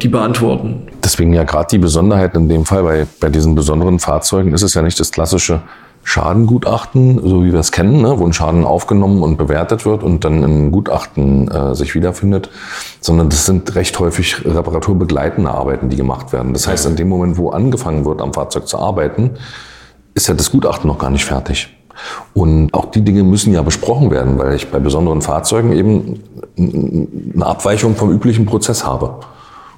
die 0.00 0.08
beantworten. 0.08 0.88
Deswegen 1.02 1.32
ja 1.32 1.44
gerade 1.44 1.68
die 1.70 1.78
Besonderheit 1.78 2.34
in 2.34 2.48
dem 2.48 2.64
Fall, 2.64 2.82
bei, 2.82 3.06
bei 3.18 3.28
diesen 3.30 3.54
besonderen 3.54 3.98
Fahrzeugen 3.98 4.52
ist 4.52 4.62
es 4.62 4.74
ja 4.74 4.82
nicht 4.82 5.00
das 5.00 5.10
klassische 5.10 5.62
Schadengutachten, 6.02 7.20
so 7.22 7.44
wie 7.44 7.52
wir 7.52 7.60
es 7.60 7.72
kennen, 7.72 8.00
ne, 8.00 8.18
wo 8.18 8.26
ein 8.26 8.32
Schaden 8.32 8.64
aufgenommen 8.64 9.22
und 9.22 9.36
bewertet 9.36 9.84
wird 9.84 10.02
und 10.02 10.24
dann 10.24 10.42
im 10.42 10.72
Gutachten 10.72 11.48
äh, 11.48 11.74
sich 11.74 11.94
wiederfindet, 11.94 12.50
sondern 13.00 13.28
das 13.28 13.46
sind 13.46 13.74
recht 13.74 13.98
häufig 13.98 14.44
reparaturbegleitende 14.44 15.50
Arbeiten, 15.50 15.88
die 15.88 15.96
gemacht 15.96 16.32
werden. 16.32 16.52
Das 16.52 16.66
heißt, 16.66 16.86
in 16.86 16.96
dem 16.96 17.08
Moment, 17.08 17.36
wo 17.36 17.50
angefangen 17.50 18.04
wird, 18.04 18.22
am 18.22 18.32
Fahrzeug 18.32 18.66
zu 18.66 18.78
arbeiten, 18.78 19.32
ist 20.14 20.26
ja 20.26 20.34
das 20.34 20.50
Gutachten 20.50 20.88
noch 20.88 20.98
gar 20.98 21.10
nicht 21.10 21.24
fertig. 21.24 21.76
Und 22.32 22.72
auch 22.72 22.86
die 22.86 23.02
Dinge 23.02 23.22
müssen 23.22 23.52
ja 23.52 23.62
besprochen 23.62 24.10
werden, 24.10 24.38
weil 24.38 24.54
ich 24.54 24.70
bei 24.70 24.78
besonderen 24.78 25.20
Fahrzeugen 25.20 25.72
eben 25.72 26.20
eine 26.56 27.46
Abweichung 27.46 27.94
vom 27.94 28.10
üblichen 28.10 28.46
Prozess 28.46 28.84
habe. 28.86 29.16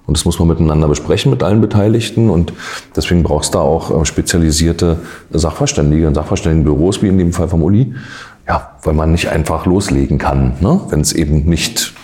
Und 0.06 0.16
das 0.16 0.24
muss 0.24 0.38
man 0.38 0.48
miteinander 0.48 0.88
besprechen 0.88 1.30
mit 1.30 1.42
allen 1.42 1.60
Beteiligten. 1.60 2.28
Und 2.28 2.52
deswegen 2.96 3.22
braucht 3.22 3.44
es 3.44 3.50
da 3.50 3.60
auch 3.60 4.02
äh, 4.02 4.04
spezialisierte 4.04 4.98
Sachverständige 5.30 6.06
und 6.06 6.14
Sachverständigenbüros, 6.14 7.02
wie 7.02 7.08
in 7.08 7.18
dem 7.18 7.32
Fall 7.32 7.48
vom 7.48 7.62
Uli. 7.62 7.94
Ja, 8.48 8.72
weil 8.82 8.94
man 8.94 9.12
nicht 9.12 9.28
einfach 9.28 9.66
loslegen 9.66 10.18
kann, 10.18 10.54
ne? 10.60 10.80
wenn 10.88 11.00
es 11.00 11.12
eben 11.12 11.44
nicht 11.44 11.94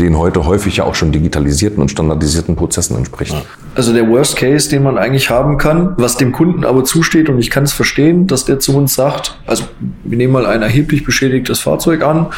den 0.00 0.18
heute 0.18 0.46
häufig 0.46 0.78
ja 0.78 0.84
auch 0.84 0.94
schon 0.94 1.12
digitalisierten 1.12 1.80
und 1.80 1.90
standardisierten 1.90 2.56
Prozessen 2.56 2.96
entspricht. 2.96 3.34
Also 3.74 3.92
der 3.92 4.08
Worst 4.08 4.36
Case, 4.36 4.68
den 4.68 4.82
man 4.82 4.98
eigentlich 4.98 5.30
haben 5.30 5.58
kann, 5.58 5.94
was 5.96 6.16
dem 6.16 6.32
Kunden 6.32 6.64
aber 6.64 6.84
zusteht, 6.84 7.28
und 7.28 7.38
ich 7.38 7.50
kann 7.50 7.64
es 7.64 7.72
verstehen, 7.72 8.26
dass 8.26 8.44
der 8.44 8.58
zu 8.58 8.76
uns 8.76 8.94
sagt, 8.94 9.38
also 9.46 9.64
wir 10.04 10.16
nehmen 10.16 10.32
mal 10.32 10.46
ein 10.46 10.62
erheblich 10.62 11.04
beschädigtes 11.04 11.60
Fahrzeug 11.60 12.02
an 12.02 12.28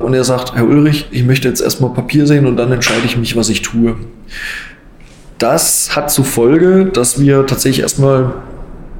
und 0.00 0.14
er 0.14 0.24
sagt, 0.24 0.54
Herr 0.54 0.66
Ulrich, 0.66 1.08
ich 1.10 1.24
möchte 1.24 1.48
jetzt 1.48 1.60
erstmal 1.60 1.92
Papier 1.92 2.26
sehen 2.26 2.46
und 2.46 2.56
dann 2.56 2.72
entscheide 2.72 3.04
ich 3.04 3.16
mich, 3.16 3.36
was 3.36 3.48
ich 3.48 3.62
tue. 3.62 3.96
Das 5.38 5.94
hat 5.94 6.10
zur 6.10 6.24
Folge, 6.24 6.86
dass 6.86 7.20
wir 7.20 7.46
tatsächlich 7.46 7.82
erstmal 7.82 8.32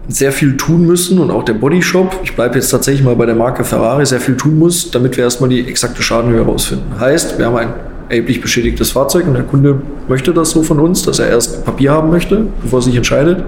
sehr 0.09 0.33
viel 0.33 0.57
tun 0.57 0.87
müssen 0.87 1.19
und 1.19 1.31
auch 1.31 1.45
der 1.45 1.55
Bodyshop, 1.55 2.21
ich 2.23 2.35
bleibe 2.35 2.57
jetzt 2.57 2.71
tatsächlich 2.71 3.05
mal 3.05 3.17
bei 3.17 3.27
der 3.27 3.35
Marke 3.35 3.65
Ferrari, 3.65 4.05
sehr 4.07 4.21
viel 4.21 4.37
tun 4.37 4.59
muss, 4.59 4.91
damit 4.91 5.17
wir 5.17 5.25
erstmal 5.25 5.51
die 5.51 5.67
exakte 5.67 6.03
Schadenhöhe 6.03 6.45
herausfinden. 6.45 6.99
Heißt, 6.99 7.39
wir 7.39 7.47
haben 7.47 7.57
ein 7.57 7.73
erheblich 8.11 8.41
beschädigtes 8.41 8.91
Fahrzeug 8.91 9.27
und 9.29 9.35
der 9.35 9.45
Kunde 9.45 9.81
möchte 10.09 10.35
das 10.35 10.51
so 10.51 10.65
von 10.65 10.81
uns, 10.81 11.03
dass 11.03 11.21
er 11.21 11.29
erst 11.29 11.65
Papier 11.65 11.93
haben 11.93 12.11
möchte, 12.11 12.47
bevor 12.61 12.81
er 12.81 12.83
sich 12.83 12.97
entscheidet. 12.97 13.45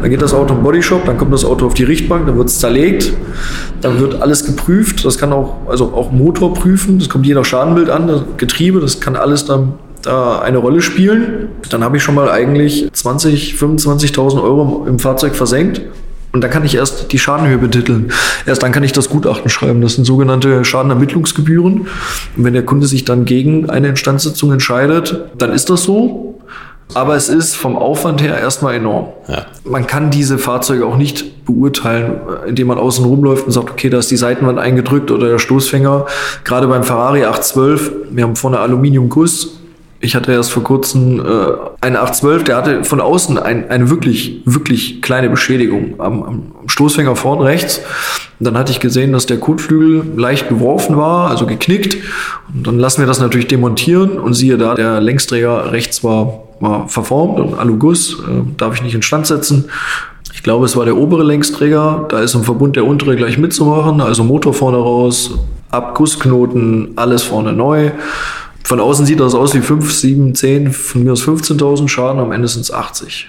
Dann 0.00 0.08
geht 0.08 0.22
das 0.22 0.32
Auto 0.32 0.54
im 0.54 0.62
Bodyshop, 0.62 1.04
dann 1.04 1.18
kommt 1.18 1.34
das 1.34 1.44
Auto 1.44 1.66
auf 1.66 1.74
die 1.74 1.82
Richtbank, 1.82 2.26
dann 2.26 2.38
wird 2.38 2.48
es 2.48 2.60
zerlegt, 2.60 3.12
dann 3.80 3.98
wird 3.98 4.22
alles 4.22 4.44
geprüft. 4.44 5.04
Das 5.04 5.18
kann 5.18 5.32
auch, 5.32 5.56
also 5.68 5.86
auch 5.86 6.12
Motor 6.12 6.54
prüfen, 6.54 7.00
das 7.00 7.08
kommt 7.08 7.26
je 7.26 7.34
nach 7.34 7.44
Schadenbild 7.44 7.90
an, 7.90 8.06
das 8.06 8.22
Getriebe, 8.36 8.80
das 8.80 9.00
kann 9.00 9.16
alles 9.16 9.44
dann 9.44 9.72
da 10.02 10.38
eine 10.38 10.58
Rolle 10.58 10.82
spielen. 10.82 11.48
Dann 11.68 11.82
habe 11.82 11.96
ich 11.96 12.02
schon 12.02 12.14
mal 12.14 12.30
eigentlich 12.30 12.88
20, 12.92 13.54
25.000 13.54 14.40
Euro 14.40 14.86
im 14.88 15.00
Fahrzeug 15.00 15.34
versenkt. 15.34 15.82
Und 16.32 16.42
dann 16.42 16.50
kann 16.50 16.64
ich 16.64 16.76
erst 16.76 17.12
die 17.12 17.18
Schadenhöhe 17.18 17.58
betiteln. 17.58 18.12
Erst 18.46 18.62
dann 18.62 18.72
kann 18.72 18.84
ich 18.84 18.92
das 18.92 19.08
Gutachten 19.08 19.50
schreiben. 19.50 19.80
Das 19.80 19.94
sind 19.94 20.04
sogenannte 20.04 20.64
Schadenermittlungsgebühren. 20.64 21.80
Und 22.36 22.44
wenn 22.44 22.52
der 22.52 22.64
Kunde 22.64 22.86
sich 22.86 23.04
dann 23.04 23.24
gegen 23.24 23.68
eine 23.68 23.88
Instandsetzung 23.88 24.52
entscheidet, 24.52 25.24
dann 25.38 25.52
ist 25.52 25.70
das 25.70 25.82
so. 25.82 26.40
Aber 26.94 27.14
es 27.14 27.28
ist 27.28 27.54
vom 27.56 27.76
Aufwand 27.76 28.20
her 28.22 28.38
erstmal 28.38 28.74
enorm. 28.74 29.08
Ja. 29.28 29.46
Man 29.64 29.86
kann 29.86 30.10
diese 30.10 30.38
Fahrzeuge 30.38 30.86
auch 30.86 30.96
nicht 30.96 31.44
beurteilen, 31.44 32.20
indem 32.46 32.68
man 32.68 32.78
außen 32.78 33.04
rumläuft 33.04 33.46
und 33.46 33.52
sagt, 33.52 33.70
okay, 33.70 33.90
da 33.90 33.98
ist 33.98 34.10
die 34.10 34.16
Seitenwand 34.16 34.58
eingedrückt 34.58 35.10
oder 35.10 35.28
der 35.28 35.38
Stoßfänger. 35.38 36.06
Gerade 36.44 36.66
beim 36.66 36.82
Ferrari 36.82 37.24
812, 37.24 37.92
wir 38.10 38.24
haben 38.24 38.34
vorne 38.34 38.58
Aluminiumguss, 38.58 39.59
ich 40.02 40.16
hatte 40.16 40.32
erst 40.32 40.50
vor 40.50 40.62
kurzem 40.62 41.20
äh, 41.20 41.22
einen 41.82 41.96
812, 41.96 42.44
der 42.44 42.56
hatte 42.56 42.84
von 42.84 43.00
außen 43.00 43.38
ein, 43.38 43.68
eine 43.68 43.90
wirklich, 43.90 44.40
wirklich 44.46 45.02
kleine 45.02 45.28
Beschädigung 45.28 45.94
am, 45.98 46.22
am 46.22 46.42
Stoßfänger 46.66 47.16
vorn 47.16 47.40
rechts. 47.40 47.82
Und 48.38 48.46
dann 48.46 48.56
hatte 48.56 48.72
ich 48.72 48.80
gesehen, 48.80 49.12
dass 49.12 49.26
der 49.26 49.38
Kotflügel 49.38 50.18
leicht 50.18 50.48
geworfen 50.48 50.96
war, 50.96 51.28
also 51.28 51.44
geknickt. 51.46 51.98
Und 52.54 52.66
dann 52.66 52.78
lassen 52.78 53.02
wir 53.02 53.06
das 53.06 53.20
natürlich 53.20 53.48
demontieren 53.48 54.18
und 54.18 54.32
siehe 54.32 54.56
da, 54.56 54.74
der 54.74 55.02
Längsträger 55.02 55.70
rechts 55.70 56.02
war, 56.02 56.44
war 56.60 56.88
verformt 56.88 57.38
und 57.38 57.58
Aluguss, 57.58 58.14
äh, 58.20 58.42
darf 58.56 58.74
ich 58.74 58.82
nicht 58.82 58.94
instand 58.94 59.26
setzen. 59.26 59.66
Ich 60.32 60.42
glaube, 60.42 60.64
es 60.64 60.76
war 60.76 60.86
der 60.86 60.96
obere 60.96 61.24
Längsträger, 61.24 62.06
da 62.08 62.20
ist 62.20 62.34
im 62.34 62.44
Verbund 62.44 62.76
der 62.76 62.86
untere 62.86 63.16
gleich 63.16 63.36
mitzumachen, 63.36 64.00
also 64.00 64.24
Motor 64.24 64.54
vorne 64.54 64.78
raus, 64.78 65.38
Abgussknoten, 65.70 66.92
alles 66.96 67.22
vorne 67.22 67.52
neu. 67.52 67.90
Von 68.64 68.80
außen 68.80 69.06
sieht 69.06 69.20
das 69.20 69.34
aus 69.34 69.54
wie 69.54 69.60
5, 69.60 69.92
7, 69.92 70.34
10, 70.34 70.72
von 70.72 71.04
mir 71.04 71.12
aus 71.12 71.22
15.000 71.22 71.88
Schaden, 71.88 72.20
am 72.20 72.32
Ende 72.32 72.48
sind 72.48 72.62
es 72.62 72.72
80. 72.72 73.28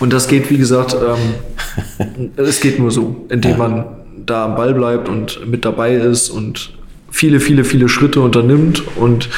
und 0.00 0.12
das 0.12 0.28
geht, 0.28 0.50
wie 0.50 0.58
gesagt, 0.58 0.94
ähm, 0.94 2.24
es 2.36 2.60
geht 2.60 2.78
nur 2.78 2.90
so, 2.90 3.26
indem 3.28 3.58
man 3.58 3.84
da 4.24 4.44
am 4.44 4.56
Ball 4.56 4.74
bleibt 4.74 5.08
und 5.08 5.46
mit 5.46 5.64
dabei 5.64 5.94
ist 5.94 6.30
und 6.30 6.72
viele, 7.10 7.40
viele, 7.40 7.64
viele 7.64 7.88
Schritte 7.88 8.20
unternimmt 8.20 8.82
und 8.96 9.28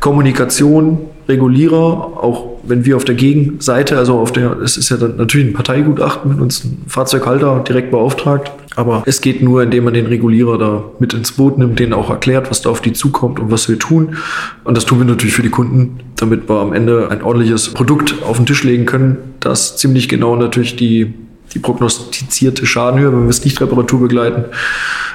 Kommunikation, 0.00 0.98
Regulierer, 1.30 1.76
auch 1.78 2.58
wenn 2.62 2.84
wir 2.84 2.96
auf 2.96 3.04
der 3.04 3.14
Gegenseite, 3.14 3.96
also 3.96 4.18
auf 4.18 4.32
der, 4.32 4.58
es 4.60 4.76
ist 4.76 4.90
ja 4.90 4.96
dann 4.96 5.16
natürlich 5.16 5.48
ein 5.48 5.52
Parteigutachten 5.54 6.30
mit 6.30 6.40
uns 6.40 6.64
ein 6.64 6.82
Fahrzeughalter 6.86 7.64
direkt 7.66 7.90
beauftragt, 7.90 8.52
aber 8.76 9.02
es 9.06 9.20
geht 9.20 9.42
nur, 9.42 9.62
indem 9.62 9.84
man 9.84 9.94
den 9.94 10.06
Regulierer 10.06 10.58
da 10.58 10.84
mit 10.98 11.12
ins 11.12 11.32
Boot 11.32 11.58
nimmt, 11.58 11.78
denen 11.78 11.92
auch 11.92 12.10
erklärt, 12.10 12.50
was 12.50 12.62
da 12.62 12.70
auf 12.70 12.80
die 12.80 12.92
zukommt 12.92 13.40
und 13.40 13.50
was 13.50 13.68
wir 13.68 13.78
tun. 13.78 14.16
Und 14.64 14.76
das 14.76 14.84
tun 14.84 14.98
wir 14.98 15.04
natürlich 15.06 15.34
für 15.34 15.42
die 15.42 15.50
Kunden, 15.50 16.00
damit 16.16 16.48
wir 16.48 16.60
am 16.60 16.72
Ende 16.72 17.10
ein 17.10 17.22
ordentliches 17.22 17.70
Produkt 17.70 18.14
auf 18.22 18.36
den 18.36 18.46
Tisch 18.46 18.62
legen 18.62 18.86
können, 18.86 19.16
das 19.40 19.76
ziemlich 19.76 20.08
genau 20.08 20.36
natürlich 20.36 20.76
die, 20.76 21.14
die 21.54 21.58
prognostizierte 21.58 22.66
Schadenhöhe, 22.66 23.12
wenn 23.12 23.24
wir 23.24 23.30
es 23.30 23.44
nicht 23.44 23.60
Reparatur 23.60 24.00
begleiten, 24.00 24.44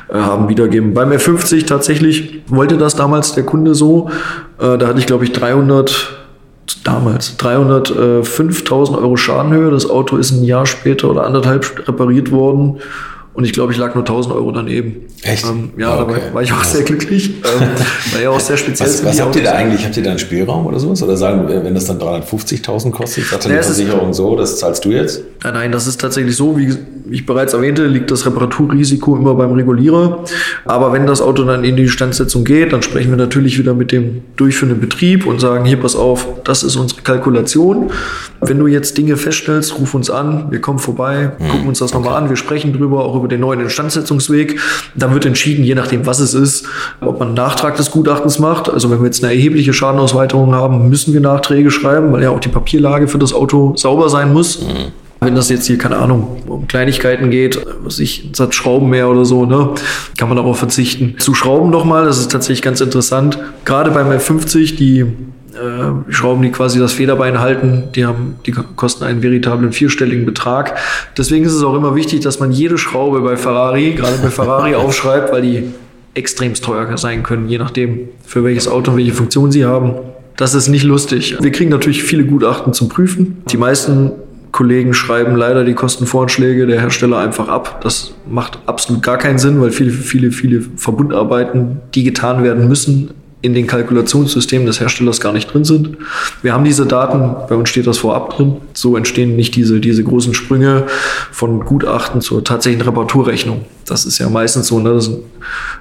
äh, 0.10 0.18
haben 0.18 0.50
wiedergeben. 0.50 0.94
Beim 0.94 1.12
F50 1.12 1.66
tatsächlich 1.66 2.42
wollte 2.48 2.78
das 2.78 2.96
damals 2.96 3.34
der 3.34 3.46
Kunde 3.46 3.76
so. 3.76 4.10
Äh, 4.60 4.78
da 4.78 4.88
hatte 4.88 5.00
ich, 5.00 5.06
glaube 5.06 5.24
ich, 5.24 5.32
300 5.32 6.26
damals 6.84 7.38
305.000 7.40 8.98
Euro 8.98 9.18
Schadenhöhe. 9.18 9.72
Das 9.72 9.90
Auto 9.90 10.18
ist 10.18 10.32
ein 10.32 10.44
Jahr 10.44 10.66
später 10.66 11.10
oder 11.10 11.26
anderthalb 11.26 11.88
repariert 11.88 12.32
worden. 12.32 12.80
Und 13.36 13.44
ich 13.44 13.52
glaube, 13.52 13.74
ich 13.74 13.78
lag 13.78 13.96
nur 13.96 14.04
1000 14.06 14.34
Euro 14.34 14.52
daneben. 14.52 15.08
Echt? 15.22 15.46
Ähm, 15.46 15.72
ja, 15.78 16.00
okay. 16.00 16.22
da 16.30 16.34
war 16.34 16.42
ich 16.42 16.54
auch 16.54 16.64
sehr 16.64 16.84
glücklich. 16.84 17.34
Ähm, 17.46 17.70
war 18.14 18.22
ja 18.22 18.30
auch 18.32 18.40
sehr 18.40 18.58
speziell. 18.58 18.90
Was, 18.90 19.06
was 19.06 19.22
habt 19.22 19.36
ihr 19.36 19.44
da 19.44 19.52
eigentlich? 19.52 19.86
Habt 19.86 19.96
ihr 19.96 20.04
da 20.04 20.10
einen 20.10 20.20
Spielraum 20.20 20.66
oder 20.66 20.80
sowas? 20.80 21.04
Oder 21.04 21.16
sagen, 21.16 21.48
wenn 21.48 21.76
das 21.76 21.86
dann 21.86 22.00
350.000 22.00 22.92
kostet, 22.92 23.26
sagt 23.26 23.46
dann 23.46 23.52
die 23.52 23.62
Versicherung 23.62 24.14
so, 24.14 24.36
das 24.36 24.58
zahlst 24.58 24.84
du 24.84 24.90
jetzt? 24.90 25.22
Nein, 25.44 25.54
nein, 25.54 25.72
das 25.72 25.86
ist 25.86 26.02
tatsächlich 26.02 26.36
so, 26.36 26.58
wie 26.58 26.76
ich 27.12 27.26
bereits 27.26 27.54
erwähnte, 27.54 27.86
liegt 27.86 28.10
das 28.10 28.26
Reparaturrisiko 28.26 29.16
immer 29.16 29.36
beim 29.36 29.52
Regulierer. 29.52 30.24
Aber 30.66 30.94
wenn 30.94 31.06
das 31.06 31.22
Auto 31.22 31.44
dann 31.44 31.64
in 31.64 31.76
die 31.76 31.88
Standsetzung 31.88 32.44
geht, 32.44 32.74
dann 32.74 32.82
sprechen 32.82 33.12
wir 33.12 33.18
natürlich 33.18 33.60
wieder 33.60 33.74
mit 33.74 33.92
dem 33.92 34.24
durchführenden 34.38 34.82
Betrieb 34.82 35.26
und 35.26 35.40
sagen, 35.40 35.66
hier, 35.66 35.80
pass 35.80 35.96
auf, 35.96 36.28
das 36.44 36.64
ist 36.64 36.76
unsere 36.76 37.02
Kalkulation. 37.02 37.92
Wenn 38.42 38.60
du 38.60 38.68
jetzt 38.68 38.98
Dinge 38.98 39.18
feststellst, 39.18 39.78
ruf 39.78 39.94
uns 39.94 40.10
an, 40.10 40.48
wir 40.50 40.62
kommen 40.62 40.80
vorbei, 40.80 41.32
hm, 41.38 41.50
gucken 41.50 41.68
uns 41.68 41.80
das 41.80 41.94
okay. 41.94 42.04
nochmal 42.04 42.22
an, 42.22 42.30
wir 42.30 42.38
sprechen 42.38 42.74
drüber, 42.74 43.06
auch 43.06 43.16
über 43.16 43.25
den 43.28 43.42
neuen 43.42 43.60
Instandsetzungsweg. 43.62 44.60
Dann 44.96 45.14
wird 45.14 45.26
entschieden, 45.26 45.64
je 45.64 45.76
nachdem, 45.76 46.06
was 46.06 46.20
es 46.20 46.34
ist, 46.34 46.68
ob 47.02 47.20
man 47.20 47.30
einen 47.30 47.38
Nachtrag 47.38 47.76
des 47.78 47.92
Gutachtens 47.92 48.40
macht. 48.40 48.70
Also 48.70 48.90
wenn 48.90 49.00
wir 49.00 49.06
jetzt 49.06 49.24
eine 49.24 49.34
erhebliche 49.34 49.74
Schadenausweiterung 49.74 50.54
haben, 50.54 50.90
müssen 50.90 51.14
wir 51.14 51.22
Nachträge 51.22 51.72
schreiben, 51.72 52.12
weil 52.12 52.24
ja 52.24 52.30
auch 52.30 52.40
die 52.40 52.50
Papierlage 52.50 53.08
für 53.08 53.20
das 53.20 53.34
Auto 53.34 53.74
sauber 53.76 54.10
sein 54.10 54.34
muss. 54.34 54.62
Mhm. 54.62 54.92
Wenn 55.22 55.34
das 55.34 55.50
jetzt 55.50 55.66
hier, 55.66 55.78
keine 55.78 55.98
Ahnung, 55.98 56.44
um 56.46 56.68
Kleinigkeiten 56.68 57.32
geht, 57.32 57.60
was 57.84 58.00
ich, 58.00 58.26
ein 58.26 58.34
Satz 58.34 58.54
Schrauben 58.54 58.90
mehr 58.90 59.10
oder 59.10 59.26
so, 59.26 59.46
ne, 59.46 59.70
kann 60.18 60.28
man 60.28 60.38
darauf 60.38 60.60
verzichten. 60.60 61.16
Zu 61.18 61.34
Schrauben 61.34 61.72
nochmal, 61.72 62.06
das 62.06 62.20
ist 62.20 62.32
tatsächlich 62.32 62.62
ganz 62.62 62.82
interessant. 62.82 63.40
Gerade 63.64 63.92
beim 63.92 64.12
F50, 64.12 64.76
die 64.76 65.06
äh, 65.56 66.12
Schrauben, 66.12 66.42
die 66.42 66.52
quasi 66.52 66.80
das 66.80 66.94
Federbein 66.94 67.40
halten, 67.40 67.86
die 67.96 68.06
haben, 68.06 68.36
die 68.46 68.52
kosten 68.52 69.04
einen 69.04 69.22
veritablen 69.22 69.72
vierstelligen 69.72 70.26
Betrag. 70.26 70.78
Deswegen 71.18 71.46
ist 71.46 71.54
es 71.54 71.64
auch 71.64 71.76
immer 71.76 71.96
wichtig, 71.96 72.22
dass 72.22 72.40
man 72.40 72.52
jede 72.52 72.78
Schraube 72.78 73.22
bei 73.22 73.38
Ferrari, 73.38 73.94
gerade 73.94 74.18
bei 74.18 74.30
Ferrari 74.30 74.76
aufschreibt, 74.76 75.32
weil 75.32 75.42
die 75.42 75.64
extremst 76.14 76.64
teuer 76.64 76.98
sein 76.98 77.24
können, 77.24 77.48
je 77.50 77.58
nachdem, 77.58 78.10
für 78.26 78.44
welches 78.44 78.68
Auto 78.68 78.92
und 78.92 78.98
welche 78.98 79.14
Funktion 79.14 79.52
sie 79.52 79.66
haben. 79.66 79.94
Das 80.38 80.54
ist 80.54 80.68
nicht 80.68 80.84
lustig. 80.84 81.38
Wir 81.40 81.52
kriegen 81.52 81.70
natürlich 81.70 82.04
viele 82.04 82.26
Gutachten 82.26 82.74
zum 82.74 82.90
Prüfen. 82.90 83.44
Die 83.50 83.58
meisten 83.58 84.12
Kollegen 84.52 84.94
schreiben 84.94 85.36
leider 85.36 85.66
die 85.66 85.74
Kostenvoranschläge 85.74 86.66
der 86.66 86.80
Hersteller 86.80 87.18
einfach 87.18 87.50
ab. 87.50 87.82
Das 87.82 88.14
macht 88.30 88.60
absolut 88.66 89.04
gar 89.04 89.18
keinen 89.18 89.38
Sinn, 89.38 89.62
weil 89.62 89.72
viele, 89.72 89.92
viele, 89.92 90.32
viele 90.32 90.62
Verbundarbeiten, 90.78 91.82
die 91.94 92.04
getan 92.04 92.44
werden 92.44 92.68
müssen, 92.68 93.12
in 93.46 93.54
den 93.54 93.68
Kalkulationssystemen 93.68 94.66
des 94.66 94.80
Herstellers 94.80 95.22
gar 95.22 95.32
nicht 95.32 95.54
drin 95.54 95.64
sind. 95.64 95.98
Wir 96.42 96.54
haben 96.54 96.64
diese 96.64 96.88
Daten, 96.88 97.36
bei 97.48 97.56
uns 97.56 97.70
steht 97.70 97.86
das 97.86 98.00
vorab 98.00 98.36
drin. 98.36 98.58
So 98.74 98.98
entstehen 98.98 99.36
nicht 99.36 99.56
diese, 99.56 99.80
diese 99.80 100.04
großen 100.04 100.34
Sprünge 100.34 100.88
von 101.32 101.60
Gutachten 101.64 102.22
zur 102.22 102.44
tatsächlichen 102.44 102.88
Reparaturrechnung. 102.88 103.66
Das 103.86 104.06
ist 104.06 104.18
ja 104.18 104.28
meistens 104.30 104.68
so, 104.68 104.80
ne, 104.80 104.94
dass 104.94 105.12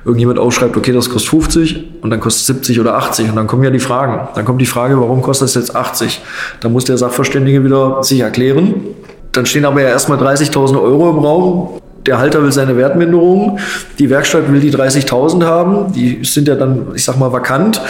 irgendjemand 0.05 0.39
aufschreibt, 0.39 0.77
okay, 0.77 0.93
das 0.93 1.09
kostet 1.09 1.31
50 1.31 1.85
und 2.03 2.11
dann 2.11 2.21
kostet 2.21 2.45
70 2.45 2.81
oder 2.81 2.97
80 2.97 3.31
und 3.31 3.37
dann 3.37 3.47
kommen 3.47 3.65
ja 3.65 3.71
die 3.71 3.79
Fragen. 3.79 4.29
Dann 4.35 4.45
kommt 4.45 4.61
die 4.61 4.67
Frage, 4.67 5.01
warum 5.01 5.23
kostet 5.23 5.49
das 5.49 5.55
jetzt 5.55 5.75
80? 5.75 6.21
Dann 6.61 6.73
muss 6.73 6.85
der 6.85 6.99
Sachverständige 6.99 7.65
wieder 7.65 8.03
sich 8.03 8.21
erklären. 8.21 8.75
Dann 9.33 9.47
stehen 9.47 9.65
aber 9.65 9.81
ja 9.81 9.89
erstmal 9.89 10.19
30.000 10.19 10.81
Euro 10.81 11.11
im 11.11 11.19
Raum 11.19 11.81
der 12.07 12.19
Halter 12.19 12.43
will 12.43 12.53
seine 12.53 12.77
Wertminderung, 12.77 13.59
die 13.99 14.11
Werkstatt 14.11 14.51
will 14.53 14.61
die 14.61 14.73
30.000 14.73 15.45
haben, 15.45 15.93
die 15.93 16.25
sind 16.25 16.49
ja 16.49 16.55
dann, 16.55 16.95
ich 16.95 17.05
sag 17.05 17.19
mal, 17.19 17.33
vakant. 17.33 17.81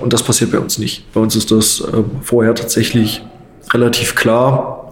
Und 0.00 0.12
das 0.12 0.22
passiert 0.22 0.52
bei 0.52 0.58
uns 0.58 0.78
nicht. 0.78 1.12
Bei 1.12 1.20
uns 1.20 1.34
ist 1.36 1.50
das 1.50 1.80
äh, 1.80 2.02
vorher 2.22 2.54
tatsächlich 2.54 3.24
relativ 3.72 4.14
klar. 4.14 4.90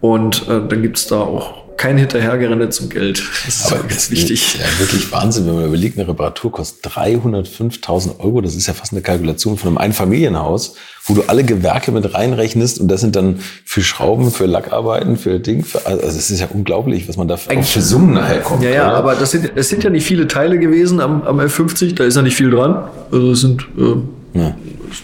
Und 0.00 0.48
äh, 0.48 0.60
dann 0.68 0.82
gibt 0.82 0.98
es 0.98 1.06
da 1.06 1.20
auch 1.20 1.61
kein 1.82 1.98
Hinterhergerenne 1.98 2.70
zum 2.70 2.88
Geld. 2.88 3.24
Das 3.44 3.56
ist 3.56 3.72
Aber 3.72 3.82
ganz 3.82 4.08
wichtig. 4.08 4.54
Ja, 4.54 4.78
wirklich 4.78 5.10
Wahnsinn, 5.10 5.48
wenn 5.48 5.56
man 5.56 5.64
überlegt, 5.64 5.98
eine 5.98 6.06
Reparatur 6.06 6.52
kostet 6.52 6.92
305.000 6.92 8.20
Euro. 8.20 8.40
Das 8.40 8.54
ist 8.54 8.68
ja 8.68 8.72
fast 8.72 8.92
eine 8.92 9.02
Kalkulation 9.02 9.58
von 9.58 9.70
einem 9.70 9.78
Einfamilienhaus, 9.78 10.76
wo 11.06 11.14
du 11.14 11.22
alle 11.22 11.42
Gewerke 11.42 11.90
mit 11.90 12.14
reinrechnest 12.14 12.78
und 12.78 12.86
das 12.86 13.00
sind 13.00 13.16
dann 13.16 13.40
für 13.64 13.82
Schrauben, 13.82 14.30
für 14.30 14.46
Lackarbeiten, 14.46 15.16
für 15.16 15.40
Ding. 15.40 15.64
Für, 15.64 15.84
also 15.84 16.06
es 16.06 16.30
ist 16.30 16.38
ja 16.38 16.46
unglaublich, 16.52 17.08
was 17.08 17.16
man 17.16 17.26
da 17.26 17.36
für, 17.36 17.60
für 17.60 17.82
Summen 17.82 18.14
nachher 18.14 18.42
kommt. 18.42 18.62
Ja, 18.62 18.70
ja, 18.70 18.88
oder? 18.88 18.98
aber 18.98 19.14
das 19.16 19.32
sind, 19.32 19.50
es 19.56 19.68
sind 19.68 19.82
ja 19.82 19.90
nicht 19.90 20.06
viele 20.06 20.28
Teile 20.28 20.60
gewesen 20.60 21.00
am, 21.00 21.22
am 21.24 21.40
F50. 21.40 21.96
Da 21.96 22.04
ist 22.04 22.14
ja 22.14 22.22
nicht 22.22 22.36
viel 22.36 22.50
dran. 22.50 22.84
Also 23.10 23.32
es 23.32 23.40
sind 23.40 23.66
äh, 23.76 24.38
ja 24.38 24.54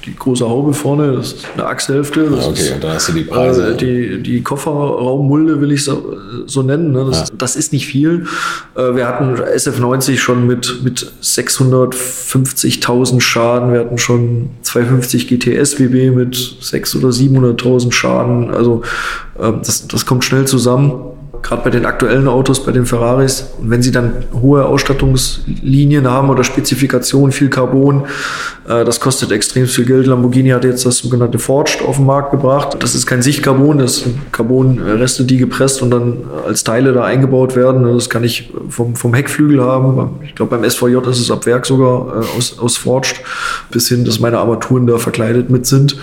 die 0.05 0.15
große 0.17 0.49
Haube 0.49 0.73
vorne, 0.73 1.13
das 1.13 1.33
ist 1.33 1.47
eine 1.55 1.67
Achshälfte. 1.67 2.31
Das 2.31 2.47
okay, 2.47 2.61
ist, 2.61 2.73
und 2.75 2.85
da 2.85 2.95
hast 2.95 3.09
du 3.09 3.13
die 3.13 3.25
Preise. 3.25 3.73
Äh, 3.73 3.77
die, 3.77 4.23
die 4.23 4.43
Kofferraummulde 4.43 5.61
will 5.61 5.73
ich 5.73 5.85
so, 5.85 6.17
so 6.47 6.63
nennen. 6.63 6.93
Ne? 6.93 7.05
Das, 7.07 7.21
ja. 7.21 7.27
das, 7.37 7.57
ist 7.57 7.73
nicht 7.73 7.87
viel. 7.87 8.27
Äh, 8.75 8.95
wir 8.95 9.07
hatten 9.07 9.35
SF90 9.37 10.19
schon 10.19 10.47
mit, 10.47 10.83
mit 10.83 11.13
650.000 11.23 13.21
Schaden. 13.21 13.73
Wir 13.73 13.81
hatten 13.81 13.99
schon 13.99 14.51
250 14.63 15.29
GTS 15.29 15.79
WB 15.79 16.11
mit 16.11 16.37
600.000 16.37 16.99
oder 16.99 17.09
700.000 17.55 17.93
Schaden. 17.93 18.51
Also 18.51 18.83
äh, 19.39 19.53
das, 19.53 19.87
das 19.89 20.07
kommt 20.07 20.25
schnell 20.25 20.47
zusammen 20.47 21.15
gerade 21.43 21.63
bei 21.63 21.71
den 21.71 21.87
aktuellen 21.87 22.29
Autos, 22.29 22.65
bei 22.65 22.73
den 22.73 22.87
Ferraris, 22.87 23.47
und 23.59 23.71
wenn 23.71 23.83
sie 23.83 23.91
dann 23.91 24.13
hohe 24.33 24.65
Ausstattungslinien 24.65 26.07
haben 26.07 26.31
oder 26.31 26.45
Spezifikationen, 26.45 27.33
viel 27.33 27.49
Carbon, 27.49 28.07
das 28.69 29.01
kostet 29.01 29.33
extrem 29.33 29.67
viel 29.67 29.87
Geld. 29.87 30.07
Lamborghini 30.07 30.51
hat 30.51 30.65
jetzt 30.65 30.85
das 30.85 30.99
sogenannte 30.99 31.39
Forged 31.39 31.81
auf 31.83 31.97
den 31.97 32.05
Markt 32.05 32.33
gebracht. 32.33 32.77
Das 32.81 32.95
ist 32.95 33.07
kein 33.07 33.23
Sichtcarbon, 33.23 33.79
das 33.79 34.01
sind 34.01 34.31
Carbonreste, 34.31 35.25
die 35.25 35.39
gepresst 35.39 35.81
und 35.81 35.91
dann 35.91 36.25
als 36.47 36.65
Teile 36.65 36.93
da 36.93 37.05
eingebaut 37.05 37.57
werden. 37.57 37.85
Das 37.85 38.11
kann 38.11 38.25
ich 38.25 38.51
vom, 38.69 38.95
vom 38.95 39.15
Heckflügel 39.15 39.63
haben. 39.63 40.19
Ich 40.23 40.35
glaube, 40.35 40.57
beim 40.57 40.69
SVJ 40.69 40.97
ist 41.09 41.19
es 41.19 41.31
ab 41.31 41.47
Werk 41.47 41.65
sogar 41.65 42.23
äh, 42.23 42.37
aus, 42.37 42.59
aus 42.59 42.77
Forged, 42.77 43.23
bis 43.71 43.89
hin, 43.89 44.05
dass 44.05 44.21
meine 44.21 44.39
Armaturen 44.39 44.87
da 44.87 44.99
verkleidet 44.99 45.49
mit 45.49 45.67
sind. 45.67 45.97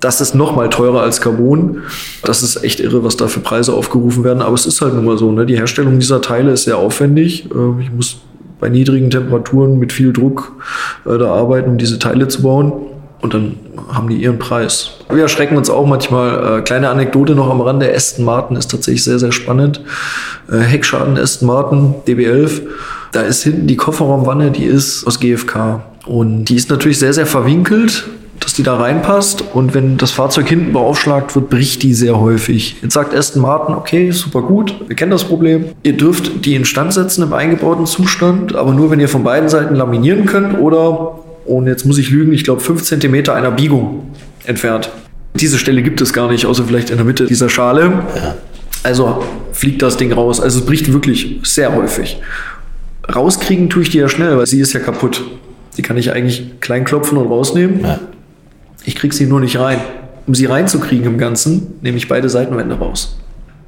Das 0.00 0.20
ist 0.20 0.34
noch 0.34 0.56
mal 0.56 0.68
teurer 0.70 1.02
als 1.02 1.20
Carbon. 1.20 1.82
Das 2.24 2.42
ist 2.42 2.64
echt 2.64 2.80
irre, 2.80 3.04
was 3.04 3.16
da 3.16 3.28
für 3.28 3.40
Preise 3.40 3.72
aufgerufen 3.72 4.24
werden. 4.24 4.42
Aber 4.42 4.54
es 4.54 4.66
ist 4.66 4.80
halt 4.80 4.94
nun 4.94 5.04
mal 5.04 5.18
so. 5.18 5.30
Ne? 5.30 5.46
Die 5.46 5.56
Herstellung 5.56 5.98
dieser 6.00 6.20
Teile 6.20 6.50
ist 6.52 6.64
sehr 6.64 6.78
aufwendig. 6.78 7.48
Ähm, 7.54 7.78
ich 7.80 7.92
muss 7.92 8.18
bei 8.60 8.68
niedrigen 8.68 9.10
Temperaturen 9.10 9.78
mit 9.78 9.92
viel 9.92 10.12
Druck 10.12 10.52
äh, 11.06 11.18
da 11.18 11.32
arbeiten, 11.34 11.70
um 11.70 11.78
diese 11.78 11.98
Teile 11.98 12.28
zu 12.28 12.42
bauen. 12.42 12.72
Und 13.20 13.34
dann 13.34 13.56
haben 13.92 14.08
die 14.08 14.16
ihren 14.16 14.38
Preis. 14.38 14.92
Wir 15.10 15.22
erschrecken 15.22 15.56
uns 15.56 15.70
auch 15.70 15.86
manchmal. 15.86 16.58
Äh, 16.58 16.62
kleine 16.62 16.88
Anekdote 16.88 17.34
noch 17.34 17.50
am 17.50 17.60
Rande. 17.60 17.92
Aston 17.92 18.24
Martin 18.24 18.56
ist 18.56 18.70
tatsächlich 18.70 19.02
sehr, 19.02 19.18
sehr 19.18 19.32
spannend. 19.32 19.80
Äh, 20.50 20.58
Heckschaden 20.58 21.18
Aston 21.18 21.48
Martin, 21.48 21.94
DB11. 22.06 22.62
Da 23.12 23.22
ist 23.22 23.42
hinten 23.42 23.66
die 23.66 23.76
Kofferraumwanne, 23.76 24.50
die 24.50 24.64
ist 24.64 25.06
aus 25.06 25.18
GFK. 25.18 25.80
Und 26.06 26.44
die 26.44 26.54
ist 26.54 26.70
natürlich 26.70 26.98
sehr, 26.98 27.12
sehr 27.12 27.26
verwinkelt 27.26 28.08
dass 28.40 28.54
die 28.54 28.62
da 28.62 28.76
reinpasst. 28.76 29.44
Und 29.52 29.74
wenn 29.74 29.96
das 29.96 30.10
Fahrzeug 30.10 30.48
hinten 30.48 30.72
beaufschlagt 30.72 31.34
wird, 31.34 31.50
bricht 31.50 31.82
die 31.82 31.94
sehr 31.94 32.20
häufig. 32.20 32.76
Jetzt 32.82 32.94
sagt 32.94 33.14
Aston 33.14 33.42
Martin, 33.42 33.74
okay, 33.74 34.10
super 34.10 34.42
gut, 34.42 34.74
wir 34.86 34.96
kennen 34.96 35.10
das 35.10 35.24
Problem. 35.24 35.66
Ihr 35.82 35.96
dürft 35.96 36.44
die 36.44 36.54
instand 36.54 36.92
setzen 36.92 37.22
im 37.22 37.32
eingebauten 37.32 37.86
Zustand, 37.86 38.54
aber 38.54 38.72
nur, 38.72 38.90
wenn 38.90 39.00
ihr 39.00 39.08
von 39.08 39.24
beiden 39.24 39.48
Seiten 39.48 39.74
laminieren 39.74 40.26
könnt 40.26 40.58
oder, 40.58 41.18
und 41.46 41.66
jetzt 41.66 41.84
muss 41.84 41.98
ich 41.98 42.10
lügen, 42.10 42.32
ich 42.32 42.44
glaube 42.44 42.60
5 42.60 42.82
cm 42.82 43.30
einer 43.30 43.50
Biegung 43.50 44.10
entfernt. 44.44 44.90
Diese 45.34 45.58
Stelle 45.58 45.82
gibt 45.82 46.00
es 46.00 46.12
gar 46.12 46.30
nicht, 46.30 46.46
außer 46.46 46.64
vielleicht 46.64 46.90
in 46.90 46.96
der 46.96 47.04
Mitte 47.04 47.26
dieser 47.26 47.48
Schale. 47.48 48.02
Also 48.82 49.22
fliegt 49.52 49.82
das 49.82 49.96
Ding 49.96 50.12
raus. 50.12 50.40
Also 50.40 50.60
es 50.60 50.66
bricht 50.66 50.92
wirklich 50.92 51.40
sehr 51.42 51.74
häufig. 51.74 52.20
Rauskriegen 53.14 53.70
tue 53.70 53.82
ich 53.82 53.90
die 53.90 53.98
ja 53.98 54.08
schnell, 54.08 54.36
weil 54.36 54.46
sie 54.46 54.60
ist 54.60 54.72
ja 54.72 54.80
kaputt. 54.80 55.22
Die 55.76 55.82
kann 55.82 55.96
ich 55.96 56.12
eigentlich 56.12 56.60
klein 56.60 56.84
klopfen 56.84 57.18
und 57.18 57.28
rausnehmen. 57.28 57.80
Ja. 57.82 58.00
Ich 58.88 58.96
kriege 58.96 59.14
sie 59.14 59.26
nur 59.26 59.38
nicht 59.38 59.58
rein. 59.58 59.82
Um 60.26 60.34
sie 60.34 60.46
reinzukriegen 60.46 61.04
im 61.04 61.18
Ganzen, 61.18 61.74
nehme 61.82 61.98
ich 61.98 62.08
beide 62.08 62.30
Seitenwände 62.30 62.76
raus. 62.76 63.18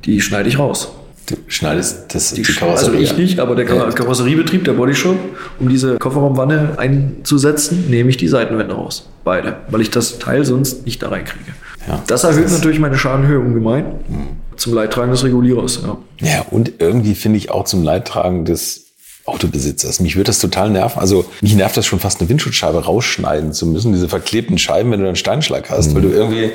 Die 0.07 0.19
schneide 0.23 0.49
ich 0.49 0.59
raus. 0.59 0.93
Du 1.27 1.37
schneidest 1.47 2.15
das 2.15 2.33
die, 2.33 2.41
die 2.41 2.51
Karosserie. 2.55 3.01
Also 3.01 3.13
ich 3.13 3.19
nicht, 3.19 3.39
aber 3.39 3.55
der 3.55 3.67
Kar 3.67 3.93
Karosseriebetrieb, 3.93 4.65
der 4.65 4.73
Bodyshop, 4.73 5.19
um 5.59 5.69
diese 5.69 5.99
Kofferraumwanne 5.99 6.79
einzusetzen, 6.79 7.91
nehme 7.91 8.09
ich 8.09 8.17
die 8.17 8.29
Seitenwände 8.29 8.73
raus. 8.73 9.11
Beide. 9.23 9.59
Weil 9.69 9.83
ich 9.83 9.91
das 9.91 10.19
Teil 10.19 10.47
sonst 10.47 10.87
nicht 10.87 11.03
da 11.03 11.11
reinkriege. 11.11 11.53
Ja, 11.87 12.03
das 12.07 12.25
erhöht 12.25 12.47
das 12.47 12.53
natürlich 12.53 12.79
meine 12.79 12.97
Schadenhöhe 12.97 13.41
ungemein. 13.41 13.85
Mhm. 14.09 14.27
Zum 14.57 14.73
Leidtragen 14.73 15.11
des 15.11 15.23
Regulierers. 15.23 15.83
Ja, 15.83 15.99
ja 16.27 16.47
und 16.51 16.73
irgendwie 16.79 17.15
finde 17.15 17.37
ich 17.37 17.51
auch 17.51 17.65
zum 17.65 17.83
Leidtragen 17.83 18.47
des 18.47 18.90
Autobesitzers. 19.31 20.01
Mich 20.01 20.17
würde 20.17 20.29
das 20.29 20.39
total 20.39 20.71
nerven. 20.71 21.01
Also 21.01 21.25
mich 21.41 21.55
nervt 21.55 21.77
das 21.77 21.87
schon 21.87 22.01
fast 22.01 22.21
eine 22.21 22.29
Windschutzscheibe 22.29 22.85
rausschneiden 22.85 23.53
zu 23.53 23.67
müssen, 23.67 23.93
diese 23.93 24.09
verklebten 24.09 24.59
Scheiben, 24.59 24.91
wenn 24.91 25.01
du 25.01 25.07
einen 25.07 25.17
Steinschlag 25.17 25.71
hast, 25.71 25.91
mhm. 25.91 25.95
weil 25.95 26.03
du 26.03 26.09
irgendwie 26.11 26.53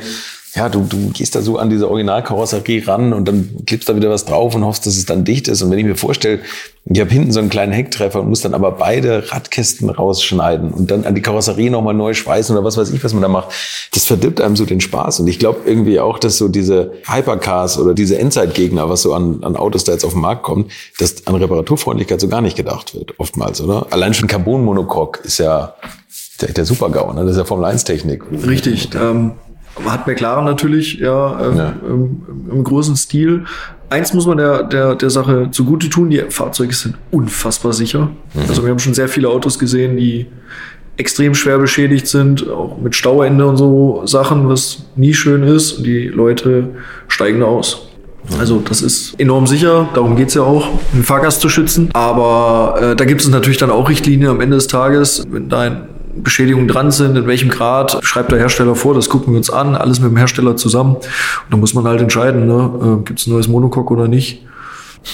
ja, 0.56 0.70
du, 0.70 0.86
du 0.88 1.10
gehst 1.10 1.36
da 1.36 1.42
so 1.42 1.58
an 1.58 1.70
diese 1.70 1.90
Originalkarosserie 1.90 2.88
ran 2.88 3.12
und 3.12 3.28
dann 3.28 3.66
klebst 3.66 3.90
da 3.90 3.96
wieder 3.96 4.10
was 4.10 4.24
drauf 4.24 4.56
und 4.56 4.64
hoffst, 4.64 4.86
dass 4.86 4.96
es 4.96 5.06
dann 5.06 5.26
dicht 5.26 5.50
ist. 5.50 5.62
Und 5.62 5.70
wenn 5.70 5.80
ich 5.80 5.86
mir 5.86 5.96
vorstelle, 5.96 6.40
ich 6.86 7.00
habe 7.02 7.10
hinten 7.10 7.34
so 7.34 7.40
einen 7.40 7.50
kleinen 7.50 7.74
Hecktreffer 7.74 8.22
und 8.22 8.30
muss 8.30 8.42
dann 8.42 8.54
aber 8.54 8.72
beide 8.72 9.32
Radkästen 9.32 9.90
rausschneiden 9.90 10.72
und 10.72 10.92
dann 10.92 11.04
an 11.04 11.14
die 11.14 11.22
Karosserie 11.22 11.70
nochmal 11.70 11.94
neu 11.94 12.14
schweißen 12.14 12.56
oder 12.56 12.64
was 12.64 12.78
weiß 12.78 12.92
ich, 12.92 13.04
was 13.04 13.12
man 13.14 13.22
da 13.22 13.28
macht, 13.28 13.50
das 13.94 14.06
verdirbt 14.06 14.40
einem 14.40 14.56
so 14.56 14.66
den 14.66 14.80
Spaß. 14.80 15.20
Und 15.20 15.28
ich 15.28 15.40
glaube 15.40 15.62
irgendwie 15.66 16.00
auch, 16.00 16.20
dass 16.20 16.38
so 16.38 16.48
diese 16.48 16.94
Hypercars 17.06 17.78
oder 17.78 17.94
diese 17.94 18.18
Endzeitgegner, 18.18 18.90
was 18.90 19.02
so 19.02 19.14
an, 19.14 19.44
an 19.44 19.58
Autos 19.58 19.84
da 19.84 19.92
jetzt 19.92 20.06
auf 20.06 20.14
den 20.14 20.22
Markt 20.22 20.44
kommt, 20.44 20.72
dass 21.00 21.28
an 21.28 21.36
Reparaturfreundlichkeit 21.36 22.22
so 22.22 22.30
gar 22.30 22.42
nicht 22.42 22.56
gedacht 22.56 22.96
wird, 22.96 23.20
oftmals, 23.20 23.60
oder? 23.62 23.88
Allein 23.90 24.14
schon 24.14 24.30
Carbon-Monocoque 24.30 25.22
ist 25.26 25.40
ja 25.40 25.74
der, 26.40 26.54
der 26.54 26.66
Super-GAU, 26.66 27.14
ne? 27.14 27.22
Das 27.22 27.32
ist 27.32 27.38
ja 27.38 27.46
Formel-1-Technik. 27.46 28.24
Richtig. 28.46 28.90
Ähm 28.96 29.34
hat 29.84 30.08
McLaren 30.08 30.46
natürlich 30.46 31.00
ja, 31.00 31.40
äh, 31.40 31.58
ja. 31.58 31.74
Im, 31.88 32.22
im, 32.50 32.64
großen 32.64 32.96
Stil. 32.96 33.44
Eins 33.90 34.14
muss 34.14 34.26
man 34.26 34.38
der, 34.38 34.64
der, 34.64 34.96
der 34.96 35.10
Sache 35.10 35.50
zugute 35.52 35.90
tun, 35.90 36.10
die 36.10 36.24
Fahrzeuge 36.30 36.74
sind 36.74 36.96
unfassbar 37.12 37.74
sicher. 37.74 38.12
Mhm. 38.34 38.42
Also 38.48 38.64
wir 38.64 38.72
haben 38.72 38.80
schon 38.80 38.94
sehr 38.94 39.10
viele 39.10 39.30
Autos 39.30 39.60
gesehen, 39.60 39.98
die 39.98 40.28
extrem 40.98 41.36
schwer 41.36 41.58
beschädigt 41.58 42.08
sind, 42.08 42.50
auch 42.50 42.78
mit 42.78 42.96
Stauende 42.96 43.46
und 43.46 43.58
so 43.58 44.04
Sachen, 44.06 44.48
was 44.48 44.86
nie 44.96 45.14
schön 45.14 45.44
ist. 45.44 45.74
Und 45.74 45.84
die 45.86 46.08
Leute 46.08 46.70
steigen 47.08 47.42
da 47.42 47.48
aus. 47.48 47.90
Mhm. 48.30 48.40
Also 48.40 48.60
das 48.68 48.82
ist 48.82 49.20
enorm 49.20 49.46
sicher, 49.46 49.90
darum 49.94 50.16
geht's 50.16 50.34
ja 50.34 50.42
auch, 50.42 50.70
den 50.94 51.04
Fahrgast 51.04 51.42
zu 51.42 51.50
schützen. 51.50 51.90
Aber 51.94 52.78
äh, 52.82 52.96
da 52.96 53.06
gibt 53.06 53.22
es 53.22 53.28
natürlich 53.28 53.58
dann 53.58 53.72
auch 53.72 53.90
Richtlinien 53.90 54.30
am 54.30 54.42
Ende 54.42 54.56
des 54.56 54.68
Tages. 54.68 55.24
Wenn 55.30 55.50
dein 55.50 55.95
Beschädigungen 56.16 56.68
dran 56.68 56.92
sind, 56.92 57.16
in 57.18 57.28
welchem 57.28 57.50
Grad, 57.50 58.00
schreibt 58.04 58.32
der 58.32 58.40
Hersteller 58.40 58.76
vor, 58.76 58.94
das 58.94 59.10
gucken 59.10 59.34
wir 59.34 59.38
uns 59.38 59.50
an, 59.50 59.76
alles 59.76 60.00
mit 60.00 60.12
dem 60.12 60.18
Hersteller 60.18 60.56
zusammen. 60.56 60.96
Und 60.96 61.06
dann 61.50 61.60
muss 61.60 61.74
man 61.74 61.86
halt 61.86 62.02
entscheiden, 62.02 62.48
ne, 62.48 63.00
äh, 63.02 63.04
gibt 63.04 63.20
es 63.20 63.28
ein 63.28 63.32
neues 63.32 63.48
Monocoque 63.48 63.92
oder 63.92 64.08
nicht. 64.08 64.42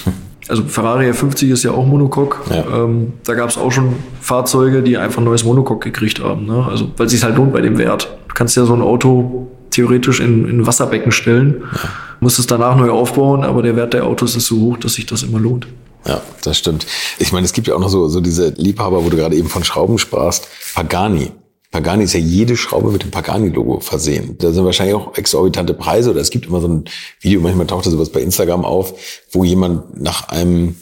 Also 0.49 0.63
Ferrari 0.63 1.09
F50 1.09 1.49
ist 1.53 1.63
ja 1.63 1.71
auch 1.71 1.85
Monocoque. 1.85 2.39
Ja. 2.49 2.83
Ähm, 2.83 3.13
da 3.23 3.35
gab 3.35 3.47
es 3.47 3.57
auch 3.57 3.71
schon 3.71 3.95
Fahrzeuge, 4.19 4.81
die 4.81 4.97
einfach 4.97 5.19
ein 5.19 5.23
neues 5.23 5.45
Monocoque 5.45 5.91
gekriegt 5.91 6.21
haben. 6.21 6.45
Ne? 6.45 6.67
Also 6.69 6.91
weil 6.97 7.05
es 7.05 7.13
sich 7.13 7.23
halt 7.23 7.37
lohnt 7.37 7.53
bei 7.53 7.61
dem 7.61 7.77
Wert. 7.77 8.17
Du 8.27 8.33
kannst 8.33 8.57
ja 8.57 8.65
so 8.65 8.73
ein 8.73 8.81
Auto 8.81 9.47
theoretisch 9.69 10.19
in, 10.19 10.49
in 10.49 10.67
Wasserbecken 10.67 11.13
stellen, 11.13 11.63
ja. 11.71 11.89
musst 12.19 12.37
es 12.37 12.47
danach 12.47 12.75
neu 12.75 12.89
aufbauen, 12.89 13.45
aber 13.45 13.61
der 13.61 13.77
Wert 13.77 13.93
der 13.93 14.03
Autos 14.05 14.35
ist 14.35 14.47
so 14.47 14.57
hoch, 14.59 14.77
dass 14.77 14.95
sich 14.95 15.05
das 15.05 15.23
immer 15.23 15.39
lohnt. 15.39 15.67
Ja, 16.05 16.21
das 16.43 16.57
stimmt. 16.57 16.87
Ich 17.19 17.31
meine, 17.31 17.45
es 17.45 17.53
gibt 17.53 17.67
ja 17.67 17.75
auch 17.75 17.79
noch 17.79 17.89
so, 17.89 18.07
so 18.07 18.21
diese 18.21 18.49
Liebhaber, 18.49 19.05
wo 19.05 19.09
du 19.09 19.17
gerade 19.17 19.35
eben 19.35 19.49
von 19.49 19.63
Schrauben 19.63 19.97
sprachst. 19.97 20.47
Pagani. 20.73 21.31
Pagani 21.71 22.03
ist 22.03 22.13
ja 22.13 22.19
jede 22.19 22.57
Schraube 22.57 22.91
mit 22.91 23.03
dem 23.03 23.11
Pagani-Logo 23.11 23.79
versehen. 23.79 24.37
Da 24.39 24.51
sind 24.51 24.65
wahrscheinlich 24.65 24.95
auch 24.95 25.15
exorbitante 25.15 25.73
Preise 25.73 26.11
oder 26.11 26.19
es 26.19 26.29
gibt 26.29 26.47
immer 26.47 26.59
so 26.59 26.67
ein 26.67 26.85
Video, 27.21 27.39
manchmal 27.39 27.67
taucht 27.67 27.85
sowas 27.85 28.09
bei 28.09 28.19
Instagram 28.19 28.65
auf, 28.65 28.93
wo 29.31 29.45
jemand 29.45 30.01
nach 30.01 30.27
einem 30.27 30.75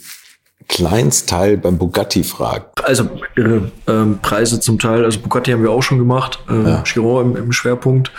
Kleinstteil 0.70 1.58
beim 1.58 1.78
Bugatti 1.78 2.24
fragt. 2.24 2.86
Also 2.86 3.10
ähm, 3.38 4.20
Preise 4.22 4.60
zum 4.60 4.80
Teil. 4.80 5.04
Also 5.04 5.20
Bugatti 5.20 5.52
haben 5.52 5.64
wir 5.64 5.72
auch 5.72 5.82
schon 5.84 5.98
gemacht. 5.98 6.40
Äh, 6.50 6.70
Ja. 6.70 6.84
Chiron 6.84 7.32
im, 7.32 7.44
im 7.44 7.52
Schwerpunkt. 7.52 8.12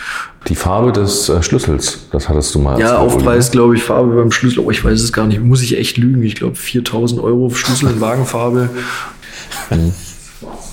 Die 0.48 0.54
Farbe 0.56 0.90
des 0.92 1.28
äh, 1.28 1.42
Schlüssels, 1.42 2.08
das 2.10 2.28
hattest 2.28 2.54
du 2.54 2.58
mal. 2.58 2.78
Ja, 2.80 2.98
Aufpreis, 2.98 3.50
glaube 3.52 3.76
ich, 3.76 3.82
Farbe 3.84 4.14
beim 4.16 4.32
Schlüssel. 4.32 4.60
Oh, 4.60 4.70
ich 4.70 4.84
weiß 4.84 5.00
es 5.00 5.12
gar 5.12 5.26
nicht. 5.26 5.40
Muss 5.40 5.62
ich 5.62 5.78
echt 5.78 5.96
lügen. 5.96 6.22
Ich 6.22 6.34
glaube 6.34 6.56
4000 6.56 7.20
Euro 7.22 7.50
Schlüssel 7.50 7.88
in 7.90 8.00
Wagenfarbe. 8.00 8.68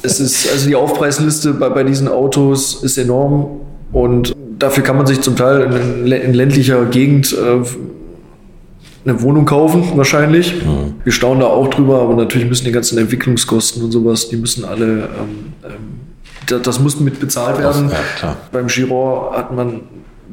Es 0.01 0.19
ist, 0.19 0.49
also 0.51 0.67
die 0.67 0.75
Aufpreisliste 0.75 1.53
bei, 1.53 1.69
bei 1.69 1.83
diesen 1.83 2.07
Autos 2.07 2.83
ist 2.83 2.97
enorm 2.97 3.61
und 3.91 4.35
dafür 4.57 4.83
kann 4.83 4.97
man 4.97 5.05
sich 5.05 5.21
zum 5.21 5.35
Teil 5.35 5.61
in, 5.61 6.11
in 6.11 6.33
ländlicher 6.33 6.85
Gegend 6.85 7.33
äh, 7.33 7.61
eine 9.07 9.21
Wohnung 9.21 9.45
kaufen, 9.45 9.83
wahrscheinlich. 9.95 10.53
Wir 11.03 11.11
staunen 11.13 11.39
da 11.41 11.47
auch 11.47 11.69
drüber, 11.69 12.01
aber 12.01 12.15
natürlich 12.15 12.47
müssen 12.47 12.65
die 12.65 12.71
ganzen 12.71 12.97
Entwicklungskosten 12.97 13.83
und 13.83 13.91
sowas, 13.91 14.29
die 14.29 14.37
müssen 14.37 14.65
alle, 14.65 14.85
ähm, 14.85 15.53
ähm, 15.63 15.71
da- 16.47 16.59
das 16.59 16.79
muss 16.79 16.99
mit 16.99 17.19
bezahlt 17.19 17.57
werden. 17.59 17.89
Ja. 18.21 18.35
Beim 18.51 18.67
Giron 18.67 19.33
hat 19.33 19.55
man 19.55 19.81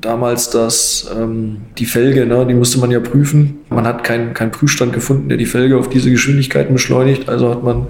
damals 0.00 0.50
das, 0.50 1.10
ähm, 1.18 1.58
die 1.78 1.86
Felge, 1.86 2.26
ne, 2.26 2.44
die 2.46 2.54
musste 2.54 2.78
man 2.78 2.90
ja 2.90 3.00
prüfen. 3.00 3.58
Man 3.70 3.86
hat 3.86 4.04
keinen 4.04 4.34
keinen 4.34 4.50
Prüfstand 4.50 4.92
gefunden, 4.92 5.28
der 5.28 5.38
die 5.38 5.46
Felge 5.46 5.78
auf 5.78 5.88
diese 5.88 6.10
Geschwindigkeiten 6.10 6.74
beschleunigt. 6.74 7.28
Also 7.28 7.50
hat 7.50 7.62
man 7.62 7.86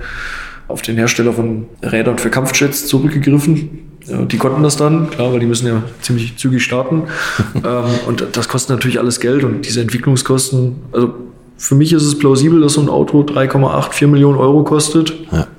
auf 0.69 0.81
den 0.82 0.97
Hersteller 0.97 1.32
von 1.32 1.66
Rädern 1.82 2.19
für 2.19 2.31
Kampfjets 2.31 2.86
zurückgegriffen. 2.86 3.93
Ja, 4.06 4.22
die 4.22 4.36
konnten 4.36 4.62
das 4.62 4.76
dann, 4.76 5.10
klar, 5.10 5.32
weil 5.32 5.40
die 5.40 5.47
müssen 5.47 5.66
ja 5.66 5.82
ziemlich 6.01 6.36
zügig 6.36 6.62
starten. 6.62 7.05
ähm, 7.55 7.85
und 8.06 8.26
das 8.32 8.48
kostet 8.48 8.70
natürlich 8.70 8.98
alles 8.98 9.20
Geld 9.20 9.44
und 9.44 9.62
diese 9.66 9.81
Entwicklungskosten, 9.81 10.76
also 10.93 11.14
für 11.56 11.74
mich 11.74 11.93
ist 11.93 12.02
es 12.02 12.18
plausibel, 12.18 12.60
dass 12.60 12.74
so 12.74 12.81
ein 12.81 12.89
Auto 12.89 13.22
3,8, 13.22 13.93
4 13.93 14.09
Millionen 14.09 14.39
Euro 14.39 14.64
kostet. 14.64 15.14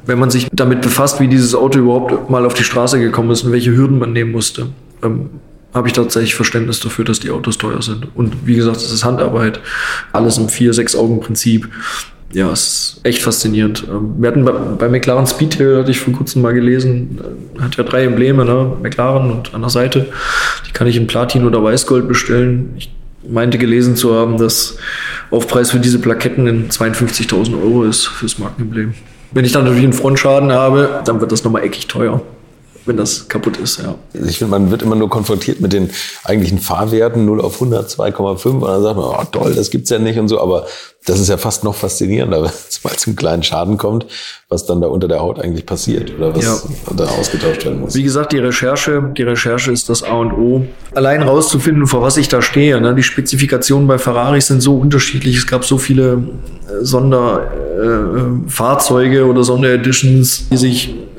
Wenn 0.06 0.20
man 0.20 0.30
sich 0.30 0.48
damit 0.52 0.82
befasst, 0.82 1.20
wie 1.20 1.28
dieses 1.28 1.56
Auto 1.56 1.80
überhaupt 1.80 2.30
mal 2.30 2.46
auf 2.46 2.54
die 2.54 2.64
Straße 2.64 3.00
gekommen 3.00 3.32
ist 3.32 3.44
und 3.44 3.52
welche 3.52 3.76
Hürden 3.76 3.98
man 3.98 4.12
nehmen 4.12 4.32
musste, 4.32 4.68
ähm, 5.02 5.30
habe 5.74 5.88
ich 5.88 5.94
tatsächlich 5.94 6.36
Verständnis 6.36 6.80
dafür, 6.80 7.06
dass 7.06 7.20
die 7.20 7.32
Autos 7.32 7.58
teuer 7.58 7.82
sind. 7.82 8.08
Und 8.16 8.46
wie 8.46 8.56
gesagt, 8.56 8.78
es 8.78 8.92
ist 8.92 9.04
Handarbeit, 9.04 9.60
alles 10.14 10.38
im 10.38 10.48
vier, 10.48 10.74
sechs 10.74 10.96
Augen 10.96 11.20
Prinzip. 11.20 11.70
Ja, 12.36 12.52
es 12.52 12.62
ist 12.62 13.00
echt 13.04 13.22
faszinierend. 13.22 13.86
Ähm, 13.90 14.16
Wir 14.18 14.28
hatten 14.28 14.44
bei, 14.44 14.52
bei 14.52 14.90
McLaren 14.90 15.26
Speedtail, 15.26 15.78
hatte 15.78 15.92
ich 15.92 16.02
vor 16.02 16.14
kurzem 16.14 16.42
mal 16.42 16.54
gelesen, 16.54 17.18
äh, 17.58 17.62
hat 17.62 17.78
ja 17.78 17.84
drei 17.86 18.04
Embleme, 18.04 18.44
ne? 18.44 18.74
McLaren 18.84 19.32
und 19.32 19.54
an 19.54 19.62
der 19.62 19.70
Seite. 19.70 20.08
Die 20.68 20.74
kann 20.74 20.86
ich 20.86 20.98
in 20.98 21.08
Platin 21.08 21.46
oder 21.46 21.64
Weißgold 21.64 22.10
bestellen. 22.10 22.74
Ich 22.78 22.94
meinte 23.26 23.58
gelesen 23.58 23.96
zu 23.96 24.14
haben, 24.14 24.38
dass 24.38 24.78
Aufpreis 25.32 25.72
für 25.72 25.80
diese 25.80 25.98
Plaketten 25.98 26.46
in 26.48 26.68
52.000 26.70 27.54
Euro 27.64 27.86
ist 27.86 28.06
fürs 28.06 28.38
Markenemblem. 28.38 28.96
Wenn 29.32 29.46
ich 29.46 29.54
dann 29.54 29.64
natürlich 29.64 29.86
einen 29.86 29.94
Frontschaden 29.94 30.52
habe, 30.52 31.04
dann 31.06 31.22
wird 31.22 31.32
das 31.32 31.46
nochmal 31.46 31.64
eckig 31.64 31.88
teuer, 31.88 32.22
wenn 32.86 32.98
das 32.98 33.28
kaputt 33.28 33.58
ist, 33.58 33.82
ja. 33.82 33.96
Ich 34.14 34.38
finde, 34.38 34.52
man 34.52 34.72
wird 34.72 34.82
immer 34.84 34.96
nur 34.96 35.10
konfrontiert 35.10 35.60
mit 35.62 35.74
den 35.74 35.90
eigentlichen 36.24 36.60
Fahrwerten 36.60 37.26
0 37.26 37.42
auf 37.42 37.56
100, 37.56 37.90
2,5 37.90 38.46
und 38.50 38.62
dann 38.62 38.82
sagt 38.84 38.96
man, 38.98 39.06
oh 39.06 39.24
toll, 39.32 39.54
das 39.56 39.70
gibt's 39.70 39.90
ja 39.90 40.00
nicht 40.00 40.20
und 40.20 40.28
so, 40.28 40.40
aber 40.42 40.66
das 41.06 41.20
ist 41.20 41.30
ja 41.30 41.38
fast 41.38 41.64
noch 41.64 41.76
faszinierender, 41.76 42.42
wenn 42.44 42.50
es 42.70 42.84
mal 42.84 42.96
zum 42.96 43.16
kleinen 43.16 43.44
Schaden 43.44 43.78
kommt, 43.78 44.06
was 44.50 44.66
dann 44.66 44.82
da 44.82 44.88
unter 44.88 45.08
der 45.08 45.20
Haut 45.20 45.40
eigentlich 45.40 45.66
passiert 45.66 46.12
oder 46.18 46.36
was 46.36 46.44
Ja. 46.44 46.94
da 46.96 47.06
ausgetauscht 47.06 47.66
werden 47.66 47.82
muss. 47.82 47.96
Wie 47.96 48.04
gesagt, 48.04 48.32
die 48.32 48.40
Recherche, 48.40 49.12
die 49.16 49.24
Recherche 49.24 49.72
ist 49.72 49.90
das 49.90 50.04
A 50.04 50.14
und 50.14 50.34
O. 50.34 50.66
Allein 50.94 51.22
rauszufinden, 51.22 51.88
vor 51.88 52.02
was 52.02 52.18
ich 52.18 52.28
da 52.28 52.42
stehe. 52.42 52.80
Ne? 52.82 52.96
Die 52.96 53.04
Spezifikationen 53.04 53.88
bei 53.88 53.98
Ferrari 53.98 54.42
sind 54.42 54.62
so 54.62 54.78
unterschiedlich. 54.78 55.38
Es 55.38 55.48
gab 55.48 55.66
so 55.66 55.78
viele 55.78 56.24
äh, 56.68 56.84
Sonderfahrzeuge 56.84 58.46
äh, 58.46 58.50
Fahrzeuge 58.50 59.26
oder 59.26 59.44
Sondereditions, 59.44 60.48
die 60.52 60.58
sich 60.58 60.90
äh, 60.90 61.15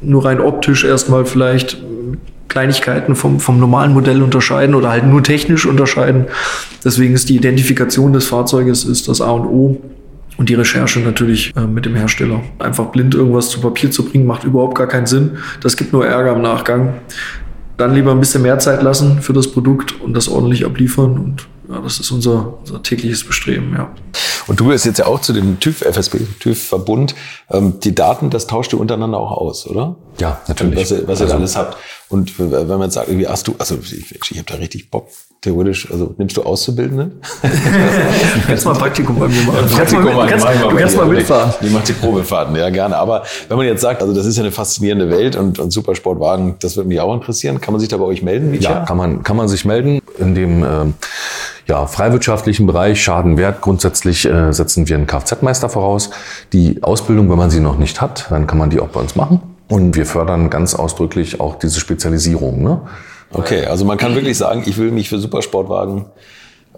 nur 0.00 0.24
rein 0.24 0.40
optisch 0.40 0.84
erstmal 0.84 1.24
vielleicht 1.24 1.78
Kleinigkeiten 2.48 3.14
vom, 3.14 3.40
vom 3.40 3.60
normalen 3.60 3.92
Modell 3.92 4.22
unterscheiden 4.22 4.74
oder 4.74 4.90
halt 4.90 5.04
nur 5.04 5.22
technisch 5.22 5.66
unterscheiden. 5.66 6.26
Deswegen 6.84 7.14
ist 7.14 7.28
die 7.28 7.36
Identifikation 7.36 8.12
des 8.12 8.26
Fahrzeuges 8.26 8.84
ist 8.84 9.08
das 9.08 9.20
A 9.20 9.30
und 9.30 9.46
O. 9.46 9.80
Und 10.38 10.48
die 10.48 10.54
Recherche 10.54 11.00
natürlich 11.00 11.52
äh, 11.56 11.66
mit 11.66 11.84
dem 11.84 11.96
Hersteller. 11.96 12.40
Einfach 12.60 12.86
blind 12.86 13.14
irgendwas 13.14 13.50
zu 13.50 13.60
Papier 13.60 13.90
zu 13.90 14.04
bringen, 14.04 14.24
macht 14.24 14.44
überhaupt 14.44 14.78
gar 14.78 14.86
keinen 14.86 15.06
Sinn. 15.06 15.38
Das 15.60 15.76
gibt 15.76 15.92
nur 15.92 16.06
Ärger 16.06 16.36
im 16.36 16.42
Nachgang. 16.42 16.94
Dann 17.76 17.92
lieber 17.92 18.12
ein 18.12 18.20
bisschen 18.20 18.42
mehr 18.42 18.58
Zeit 18.60 18.82
lassen 18.82 19.20
für 19.20 19.32
das 19.32 19.50
Produkt 19.50 20.00
und 20.00 20.14
das 20.14 20.28
ordentlich 20.28 20.64
abliefern. 20.64 21.18
Und 21.18 21.48
ja, 21.70 21.80
das 21.80 22.00
ist 22.00 22.10
unser, 22.10 22.54
unser 22.60 22.82
tägliches 22.82 23.24
Bestreben, 23.24 23.74
ja. 23.76 23.90
Und 24.46 24.58
du 24.58 24.64
gehörst 24.64 24.86
jetzt 24.86 24.98
ja 24.98 25.06
auch 25.06 25.20
zu 25.20 25.32
dem 25.34 25.60
TÜV, 25.60 25.82
FSB, 25.82 26.20
TÜV-Verbund. 26.40 27.14
Ähm, 27.50 27.80
die 27.80 27.94
Daten, 27.94 28.30
das 28.30 28.46
tauscht 28.46 28.72
ihr 28.72 28.80
untereinander 28.80 29.18
auch 29.18 29.32
aus, 29.32 29.66
oder? 29.66 29.96
Ja, 30.18 30.40
natürlich. 30.48 30.78
Was 30.80 30.90
ihr, 30.90 31.06
was 31.06 31.20
ihr 31.20 31.24
Also- 31.24 31.26
da 31.26 31.34
alles 31.34 31.56
habt. 31.56 31.76
Und 32.10 32.38
wenn 32.38 32.66
man 32.66 32.82
jetzt 32.84 32.94
sagt, 32.94 33.08
irgendwie 33.08 33.28
hast 33.28 33.46
du, 33.48 33.54
also 33.58 33.76
ich, 33.82 34.14
ich 34.30 34.38
habe 34.38 34.46
da 34.50 34.54
richtig 34.54 34.90
Bock, 34.90 35.08
theoretisch, 35.42 35.90
also 35.92 36.14
nimmst 36.16 36.38
du 36.38 36.42
Auszubildende? 36.42 37.10
Du 37.42 37.48
kannst 38.46 38.64
mal 38.64 38.72
ein 38.72 38.78
Praktikum 38.78 39.18
bei 39.18 39.28
mir 39.28 39.42
machen. 39.42 39.68
Du 39.68 39.76
kannst 39.76 39.92
mal, 39.92 40.02
Praktikum 40.02 40.04
mit, 40.06 40.24
du 40.24 40.28
kannst, 40.30 40.46
du 40.72 40.76
kannst 40.76 40.96
mal 40.96 41.06
mitfahren. 41.06 41.54
Die 41.60 41.68
macht 41.68 41.86
die 41.86 41.92
Probefahrten, 41.92 42.56
ja 42.56 42.70
gerne. 42.70 42.96
Aber 42.96 43.24
wenn 43.48 43.58
man 43.58 43.66
jetzt 43.66 43.82
sagt, 43.82 44.00
also 44.00 44.14
das 44.14 44.24
ist 44.24 44.38
ja 44.38 44.42
eine 44.42 44.52
faszinierende 44.52 45.10
Welt 45.10 45.36
und, 45.36 45.58
und 45.58 45.70
Supersportwagen, 45.70 46.56
das 46.60 46.76
würde 46.76 46.88
mich 46.88 46.98
auch 46.98 47.12
interessieren. 47.12 47.60
Kann 47.60 47.72
man 47.74 47.80
sich 47.80 47.90
da 47.90 47.98
bei 47.98 48.04
euch 48.06 48.22
melden, 48.22 48.50
Mietja? 48.52 48.70
Ja, 48.70 48.84
kann 48.86 48.96
man, 48.96 49.22
kann 49.22 49.36
man 49.36 49.46
sich 49.48 49.66
melden. 49.66 50.00
In 50.18 50.34
dem 50.34 50.64
ähm, 50.64 50.94
ja, 51.68 51.86
freiwirtschaftlichen 51.86 52.66
Bereich 52.66 53.02
Schadenwert 53.02 53.60
grundsätzlich 53.60 54.24
äh, 54.24 54.52
setzen 54.52 54.88
wir 54.88 54.96
einen 54.96 55.06
Kfz-Meister 55.06 55.68
voraus. 55.68 56.10
Die 56.52 56.82
Ausbildung, 56.82 57.30
wenn 57.30 57.38
man 57.38 57.50
sie 57.50 57.60
noch 57.60 57.78
nicht 57.78 58.00
hat, 58.00 58.26
dann 58.30 58.46
kann 58.46 58.58
man 58.58 58.70
die 58.70 58.80
auch 58.80 58.88
bei 58.88 59.00
uns 59.00 59.16
machen. 59.16 59.40
Und 59.68 59.94
wir 59.94 60.06
fördern 60.06 60.48
ganz 60.48 60.74
ausdrücklich 60.74 61.40
auch 61.40 61.56
diese 61.56 61.78
Spezialisierung. 61.78 62.62
Ne? 62.62 62.80
Okay, 63.32 63.66
also 63.66 63.84
man 63.84 63.98
kann 63.98 64.14
wirklich 64.14 64.38
sagen, 64.38 64.62
ich 64.64 64.78
will 64.78 64.90
mich 64.90 65.10
für 65.10 65.18
Supersportwagen 65.18 66.06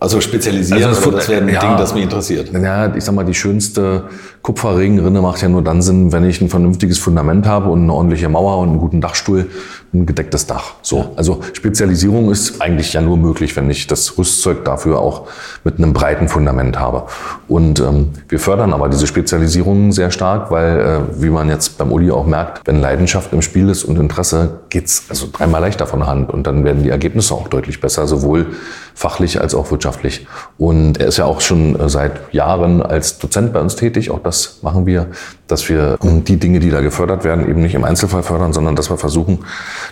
also 0.00 0.18
spezialisieren, 0.22 0.82
Also 0.82 0.94
das 0.94 1.06
aber 1.06 1.16
das 1.18 1.28
wäre 1.28 1.42
ein 1.42 1.48
ja. 1.50 1.60
Ding, 1.60 1.76
das 1.76 1.92
mich 1.92 2.04
interessiert. 2.04 2.50
Ja, 2.54 2.94
ich 2.96 3.04
sag 3.04 3.14
mal, 3.14 3.24
die 3.24 3.34
schönste 3.34 4.04
Kupferregenrinne 4.40 5.20
macht 5.20 5.42
ja 5.42 5.50
nur 5.50 5.62
dann 5.62 5.82
Sinn, 5.82 6.10
wenn 6.10 6.24
ich 6.24 6.40
ein 6.40 6.48
vernünftiges 6.48 6.98
Fundament 6.98 7.46
habe 7.46 7.68
und 7.68 7.82
eine 7.82 7.92
ordentliche 7.92 8.30
Mauer 8.30 8.58
und 8.60 8.70
einen 8.70 8.78
guten 8.78 9.02
Dachstuhl, 9.02 9.50
ein 9.92 10.06
gedecktes 10.06 10.46
Dach. 10.46 10.74
So. 10.82 11.12
Also 11.16 11.42
Spezialisierung 11.52 12.30
ist 12.30 12.60
eigentlich 12.60 12.92
ja 12.92 13.00
nur 13.00 13.16
möglich, 13.16 13.56
wenn 13.56 13.68
ich 13.70 13.86
das 13.86 14.16
Rüstzeug 14.18 14.64
dafür 14.64 15.00
auch 15.00 15.28
mit 15.64 15.78
einem 15.78 15.92
breiten 15.92 16.28
Fundament 16.28 16.78
habe. 16.78 17.04
Und 17.48 17.80
ähm, 17.80 18.10
wir 18.28 18.38
fördern 18.38 18.72
aber 18.72 18.88
diese 18.88 19.06
Spezialisierung 19.06 19.92
sehr 19.92 20.10
stark, 20.10 20.50
weil, 20.50 20.80
äh, 20.80 21.22
wie 21.22 21.30
man 21.30 21.48
jetzt 21.48 21.78
beim 21.78 21.92
Uli 21.92 22.10
auch 22.10 22.26
merkt, 22.26 22.66
wenn 22.66 22.80
Leidenschaft 22.80 23.32
im 23.32 23.42
Spiel 23.42 23.68
ist 23.68 23.84
und 23.84 23.98
Interesse, 23.98 24.60
geht's 24.70 25.04
also 25.08 25.28
dreimal 25.32 25.60
leichter 25.60 25.86
von 25.86 26.06
Hand 26.06 26.30
und 26.30 26.46
dann 26.46 26.64
werden 26.64 26.82
die 26.82 26.90
Ergebnisse 26.90 27.34
auch 27.34 27.48
deutlich 27.48 27.80
besser, 27.80 28.06
sowohl 28.06 28.46
fachlich 28.94 29.40
als 29.40 29.54
auch 29.54 29.70
wirtschaftlich. 29.70 30.26
Und 30.58 30.98
er 30.98 31.08
ist 31.08 31.18
ja 31.18 31.24
auch 31.26 31.40
schon 31.40 31.78
äh, 31.78 31.88
seit 31.88 32.32
Jahren 32.32 32.82
als 32.82 33.18
Dozent 33.18 33.52
bei 33.52 33.60
uns 33.60 33.76
tätig. 33.76 34.10
Auch 34.10 34.20
das 34.20 34.58
machen 34.62 34.86
wir, 34.86 35.08
dass 35.46 35.68
wir 35.68 35.98
ähm, 36.02 36.24
die 36.24 36.38
Dinge, 36.38 36.60
die 36.60 36.70
da 36.70 36.80
gefördert 36.80 37.24
werden, 37.24 37.48
eben 37.48 37.60
nicht 37.60 37.74
im 37.74 37.84
Einzelfall 37.84 38.22
fördern, 38.22 38.52
sondern 38.52 38.76
dass 38.76 38.90
wir 38.90 38.96
versuchen, 38.96 39.44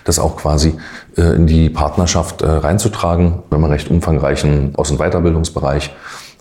das 0.04 0.18
auch 0.18 0.36
quasi 0.36 0.76
in 1.22 1.46
die 1.46 1.70
Partnerschaft 1.70 2.42
äh, 2.42 2.46
reinzutragen. 2.46 3.42
Wir 3.48 3.56
haben 3.56 3.64
einen 3.64 3.72
recht 3.72 3.90
umfangreichen 3.90 4.74
Aus- 4.76 4.90
und 4.90 4.98
Weiterbildungsbereich. 4.98 5.94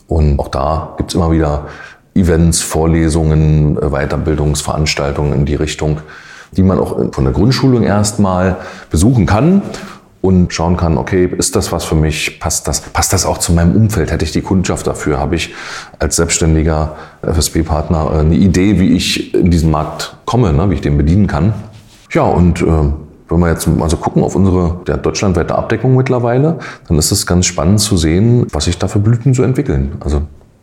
Und 0.08 0.40
auch 0.40 0.48
da 0.48 0.94
gibt's 0.98 1.16
immer 1.16 1.32
wieder 1.32 1.66
Events, 2.14 2.62
Vorlesungen, 2.62 3.78
äh, 3.78 3.90
Weiterbildungsveranstaltungen 3.90 5.34
in 5.34 5.46
die 5.46 5.56
Richtung, 5.56 6.00
die 6.52 6.64
man 6.64 6.80
auch 6.80 6.98
von 7.12 7.24
der 7.24 7.34
Grundschulung 7.34 7.84
erstmal 7.84 8.58
besuchen 8.90 9.26
kann 9.26 9.62
und 10.22 10.54
schauen 10.54 10.78
kann, 10.78 10.98
okay, 10.98 11.30
ist 11.38 11.56
das 11.56 11.72
was 11.72 11.86
für 11.86 11.96
mich? 11.96 12.40
Passt 12.40 12.68
das? 12.68 12.82
Passt 12.82 13.14
das 13.14 13.26
auch 13.26 13.38
zu 13.38 13.54
meinem 13.54 13.76
Umfeld? 13.76 14.12
Hätte 14.12 14.26
ich 14.26 14.32
die 14.32 14.42
Kundschaft 14.42 14.88
dafür? 14.88 15.20
Habe 15.20 15.36
ich 15.36 15.54
als 16.00 16.16
selbstständiger 16.16 16.96
FSB-Partner 17.22 18.12
äh, 18.14 18.20
eine 18.20 18.36
Idee, 18.36 18.80
wie 18.80 18.94
ich 18.94 19.34
in 19.34 19.52
diesen 19.52 19.72
Markt 19.72 20.18
komme, 20.26 20.54
ne? 20.54 20.70
wie 20.70 20.76
ich 20.76 20.82
den 20.82 20.98
bedienen 20.98 21.28
kann? 21.28 21.54
Ja, 22.12 22.24
und 22.24 22.62
äh, 22.62 22.66
wenn 23.30 23.40
wir 23.40 23.50
jetzt 23.50 23.68
also 23.80 23.98
gucken 23.98 24.24
auf 24.24 24.36
unsere 24.36 24.80
der 24.88 24.98
deutschlandweite 24.98 25.56
Abdeckung 25.56 25.96
mittlerweile, 25.96 26.60
dann 26.88 26.98
ist 26.98 27.12
es 27.12 27.26
ganz 27.26 27.46
spannend 27.46 27.80
zu 27.80 27.98
sehen, 27.98 28.48
was 28.52 28.66
sich 28.66 28.78
da 28.78 28.88
für 28.88 29.00
Blüten 29.00 29.34
so 29.34 29.44
entwickeln. 29.44 29.94
Also 30.00 30.22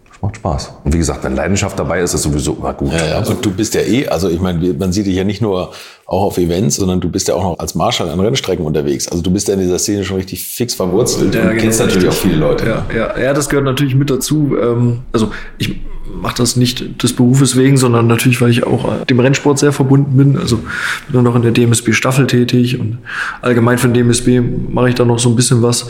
das 0.09 0.23
macht 0.23 0.37
Spaß. 0.37 0.73
Und 0.85 0.95
wie 0.95 0.99
gesagt, 0.99 1.25
wenn 1.25 1.35
Leidenschaft 1.35 1.79
dabei 1.79 2.01
ist, 2.01 2.15
ist 2.15 2.23
sowieso 2.23 2.55
immer 2.55 2.73
gut. 2.73 2.93
Ja, 2.93 3.21
ja. 3.21 3.27
Und 3.27 3.45
du 3.45 3.51
bist 3.51 3.75
ja 3.75 3.83
eh, 3.83 4.09
also 4.09 4.29
ich 4.29 4.41
meine, 4.41 4.75
man 4.75 4.93
sieht 4.93 5.07
dich 5.07 5.17
ja 5.17 5.25
nicht 5.25 5.43
nur 5.43 5.73
auch 6.07 6.23
auf 6.23 6.39
Events, 6.39 6.77
sondern 6.77 7.01
du 7.01 7.09
bist 7.11 7.29
ja 7.29 7.35
auch 7.35 7.43
noch 7.43 7.59
als 7.59 7.75
Marshall 7.75 8.09
an 8.09 8.21
Rennstrecken 8.21 8.65
unterwegs. 8.65 9.09
Also 9.09 9.23
du 9.23 9.31
bist 9.31 9.49
ja 9.49 9.55
in 9.55 9.61
dieser 9.61 9.79
Szene 9.79 10.05
schon 10.05 10.17
richtig 10.17 10.45
fix 10.45 10.75
verwurzelt 10.75 11.35
und 11.37 11.59
kennst 11.59 11.81
natürlich 11.81 12.09
auch 12.09 12.13
viele 12.13 12.37
Leute. 12.37 12.67
Ja, 12.67 12.87
ja, 12.95 13.19
ja, 13.19 13.33
das 13.35 13.49
gehört 13.49 13.67
natürlich 13.67 13.95
mit 13.95 14.11
dazu. 14.11 14.57
Ähm, 14.61 15.01
also 15.13 15.31
ich 15.59 15.81
mache 16.07 16.37
das 16.39 16.57
nicht 16.57 17.03
des 17.03 17.15
Berufes 17.15 17.57
wegen, 17.57 17.77
sondern 17.77 18.07
natürlich, 18.07 18.41
weil 18.41 18.51
ich 18.51 18.67
auch 18.67 18.85
äh, 18.85 19.05
dem 19.07 19.21
Rennsport 19.21 19.59
sehr 19.59 19.73
verbunden 19.73 20.17
bin. 20.17 20.39
Also 20.39 20.57
bin 20.57 21.15
dann 21.15 21.25
noch 21.25 21.37
in 21.37 21.43
der 21.43 21.53
DMSB 21.53 21.93
Staffel 21.93 22.27
tätig 22.27 22.79
und 22.79 22.99
allgemein 23.43 23.79
für 23.79 23.89
den 23.89 23.95
DMSB 23.95 24.41
mache 24.71 24.91
ich 24.91 24.95
da 24.95 25.05
noch 25.05 25.19
so 25.19 25.29
ein 25.29 25.37
bisschen 25.37 25.63
was 25.63 25.89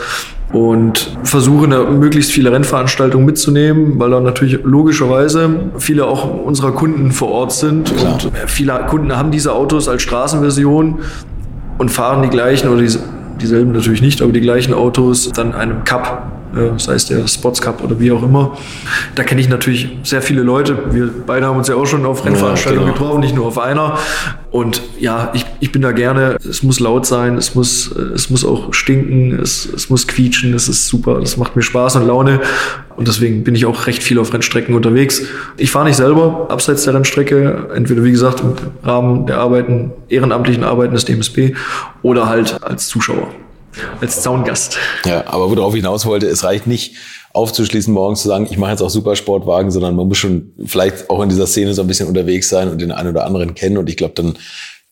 und 0.52 1.16
versuche 1.24 1.68
da 1.68 1.84
möglichst 1.84 2.30
viele 2.30 2.52
Rennveranstaltungen 2.52 3.26
mitzunehmen, 3.26 3.98
weil 3.98 4.10
da 4.10 4.20
natürlich 4.20 4.60
logischerweise 4.62 5.70
viele 5.78 6.06
auch 6.06 6.44
unserer 6.44 6.72
Kunden 6.72 7.10
vor 7.10 7.30
Ort 7.30 7.52
sind 7.52 7.94
Klar. 7.96 8.12
und 8.12 8.30
viele 8.46 8.86
Kunden 8.88 9.16
haben 9.16 9.30
diese 9.30 9.52
Autos 9.52 9.88
als 9.88 10.02
Straßenversion 10.02 11.00
und 11.78 11.90
fahren 11.90 12.22
die 12.22 12.28
gleichen 12.28 12.68
oder 12.68 12.82
die, 12.82 12.96
dieselben 13.40 13.72
natürlich 13.72 14.00
nicht, 14.00 14.22
aber 14.22 14.32
die 14.32 14.40
gleichen 14.40 14.74
Autos 14.74 15.32
dann 15.32 15.52
einem 15.52 15.82
Cup, 15.84 16.30
äh, 16.56 16.78
sei 16.78 16.94
es 16.94 17.06
der 17.06 17.26
Sports 17.26 17.60
Cup 17.60 17.82
oder 17.82 17.98
wie 18.00 18.12
auch 18.12 18.22
immer. 18.22 18.56
Da 19.14 19.24
kenne 19.24 19.40
ich 19.40 19.48
natürlich 19.48 19.88
sehr 20.02 20.22
viele 20.22 20.42
Leute. 20.42 20.76
Wir 20.92 21.10
beide 21.26 21.46
haben 21.46 21.56
uns 21.56 21.68
ja 21.68 21.76
auch 21.76 21.86
schon 21.86 22.04
auf 22.06 22.24
Rennveranstaltungen 22.24 22.86
genau. 22.88 22.98
getroffen, 22.98 23.20
nicht 23.20 23.34
nur 23.34 23.46
auf 23.46 23.58
einer. 23.58 23.98
Und 24.50 24.82
ja, 25.00 25.32
ich, 25.34 25.44
ich 25.60 25.72
bin 25.72 25.82
da 25.82 25.92
gerne. 25.92 26.36
Es 26.48 26.62
muss 26.62 26.78
laut 26.78 27.06
sein, 27.06 27.36
es 27.36 27.54
muss, 27.54 27.90
es 27.90 28.30
muss 28.30 28.44
auch 28.44 28.72
stinken, 28.72 29.38
es, 29.40 29.66
es 29.66 29.90
muss 29.90 30.06
quietschen, 30.06 30.54
es 30.54 30.68
ist 30.68 30.86
super, 30.86 31.18
das 31.20 31.36
macht 31.36 31.56
mir 31.56 31.62
Spaß 31.62 31.96
und 31.96 32.06
Laune. 32.06 32.40
Und 32.96 33.08
deswegen 33.08 33.42
bin 33.42 33.54
ich 33.54 33.66
auch 33.66 33.86
recht 33.86 34.02
viel 34.02 34.18
auf 34.18 34.32
Rennstrecken 34.32 34.74
unterwegs. 34.74 35.22
Ich 35.56 35.70
fahre 35.70 35.86
nicht 35.86 35.96
selber 35.96 36.46
abseits 36.50 36.84
der 36.84 36.94
Rennstrecke, 36.94 37.70
entweder 37.74 38.04
wie 38.04 38.12
gesagt 38.12 38.40
im 38.40 38.54
Rahmen 38.84 39.26
der 39.26 39.38
Arbeiten, 39.38 39.92
ehrenamtlichen 40.08 40.62
Arbeiten 40.62 40.94
des 40.94 41.04
DMSB 41.04 41.54
oder 42.02 42.28
halt 42.28 42.62
als 42.62 42.86
Zuschauer, 42.86 43.28
als 44.00 44.22
Zaungast. 44.22 44.76
Ja, 45.04 45.26
aber 45.26 45.50
worauf 45.50 45.74
ich 45.74 45.80
hinaus 45.80 46.06
wollte, 46.06 46.26
es 46.26 46.44
reicht 46.44 46.66
nicht 46.66 46.96
aufzuschließen, 47.32 47.92
morgens 47.92 48.22
zu 48.22 48.28
sagen, 48.28 48.46
ich 48.48 48.58
mache 48.58 48.70
jetzt 48.70 48.80
auch 48.80 48.90
Supersportwagen, 48.90 49.70
sondern 49.70 49.96
man 49.96 50.06
muss 50.06 50.18
schon 50.18 50.52
vielleicht 50.64 51.10
auch 51.10 51.20
in 51.22 51.28
dieser 51.28 51.46
Szene 51.46 51.74
so 51.74 51.82
ein 51.82 51.88
bisschen 51.88 52.08
unterwegs 52.08 52.48
sein 52.48 52.68
und 52.68 52.80
den 52.80 52.92
einen 52.92 53.10
oder 53.10 53.26
anderen 53.26 53.54
kennen. 53.54 53.76
Und 53.76 53.90
ich 53.90 53.96
glaube, 53.96 54.14
dann 54.14 54.36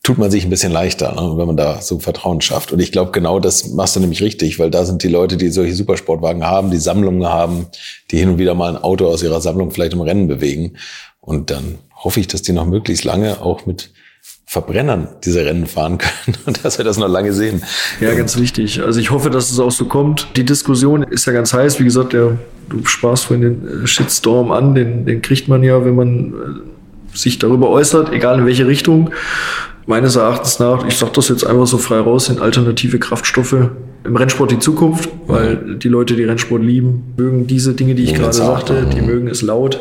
tut 0.03 0.19
man 0.19 0.31
sich 0.31 0.45
ein 0.45 0.51
bisschen 0.51 0.73
leichter, 0.73 1.13
ne, 1.15 1.35
wenn 1.37 1.47
man 1.47 1.57
da 1.57 1.81
so 1.81 2.01
Vertrauen 2.01 2.41
schafft. 2.41 2.73
Und 2.73 2.81
ich 2.81 2.91
glaube, 2.91 3.13
genau 3.13 3.39
das 3.39 3.69
machst 3.69 3.95
du 3.95 4.01
nämlich 4.01 4.23
richtig, 4.23 4.59
weil 4.59 4.71
da 4.71 4.85
sind 4.85 5.05
die 5.05 5.09
Leute, 5.09 5.37
die 5.37 5.51
solche 5.51 5.75
Supersportwagen 5.75 6.45
haben, 6.45 6.73
die 6.73 6.79
Sammlungen 6.79 7.27
haben, 7.27 7.67
die 8.11 8.19
hin 8.19 8.31
und 8.31 8.39
wieder 8.39 8.55
mal 8.55 8.75
ein 8.75 8.83
Auto 8.83 9.07
aus 9.07 9.23
ihrer 9.23 9.41
Sammlung 9.41 9.71
vielleicht 9.71 9.93
im 9.93 10.01
Rennen 10.01 10.27
bewegen. 10.27 10.77
Und 11.21 11.51
dann 11.51 11.79
hoffe 11.95 12.19
ich, 12.19 12.27
dass 12.27 12.43
die 12.43 12.53
noch 12.53 12.67
möglichst 12.67 13.05
lange 13.05 13.41
auch 13.41 13.65
mit 13.67 13.91
Verbrennern 14.53 15.09
diese 15.25 15.47
Rennen 15.47 15.65
fahren 15.65 15.97
können 15.97 16.37
und 16.45 16.63
dass 16.63 16.77
wir 16.77 16.85
das 16.85 16.99
noch 16.99 17.09
lange 17.09 17.33
sehen. 17.33 17.63
Ja, 18.03 18.13
ganz 18.13 18.39
wichtig. 18.39 18.83
Also 18.83 19.01
ich 19.01 19.11
hoffe, 19.11 19.31
dass 19.31 19.51
es 19.51 19.59
auch 19.59 19.71
so 19.71 19.87
kommt. 19.87 20.29
Die 20.37 20.45
Diskussion 20.45 21.05
ist 21.05 21.25
ja 21.25 21.33
ganz 21.33 21.55
heiß. 21.55 21.81
Wie 21.81 21.85
gesagt, 21.85 22.13
der, 22.13 22.37
du 22.69 22.85
sparst 22.85 23.25
vorhin 23.25 23.41
den 23.41 23.85
äh, 23.85 23.87
Shitstorm 23.87 24.53
an, 24.53 24.75
den, 24.75 25.07
den 25.07 25.23
kriegt 25.23 25.49
man 25.49 25.63
ja, 25.63 25.87
wenn 25.87 25.97
man 25.97 26.35
äh, 26.35 27.17
sich 27.17 27.39
darüber 27.39 27.71
äußert, 27.71 28.13
egal 28.13 28.41
in 28.41 28.45
welche 28.45 28.67
Richtung. 28.67 29.09
Meines 29.87 30.17
Erachtens 30.17 30.59
nach, 30.59 30.87
ich 30.87 30.99
sage 30.99 31.13
das 31.15 31.31
jetzt 31.31 31.47
einfach 31.47 31.67
so 31.67 31.79
frei 31.79 32.01
raus, 32.01 32.27
sind 32.27 32.39
alternative 32.39 32.99
Kraftstoffe 32.99 33.71
im 34.05 34.17
Rennsport 34.17 34.51
die 34.51 34.59
Zukunft, 34.59 35.09
weil 35.29 35.79
die 35.79 35.89
Leute, 35.89 36.15
die 36.15 36.25
Rennsport 36.25 36.63
lieben, 36.63 37.15
mögen 37.17 37.47
diese 37.47 37.73
Dinge, 37.73 37.95
die 37.95 38.05
ich 38.05 38.13
gerade 38.13 38.35
sagte, 38.35 38.87
die 38.95 39.01
mögen 39.01 39.29
es 39.29 39.41
laut, 39.41 39.81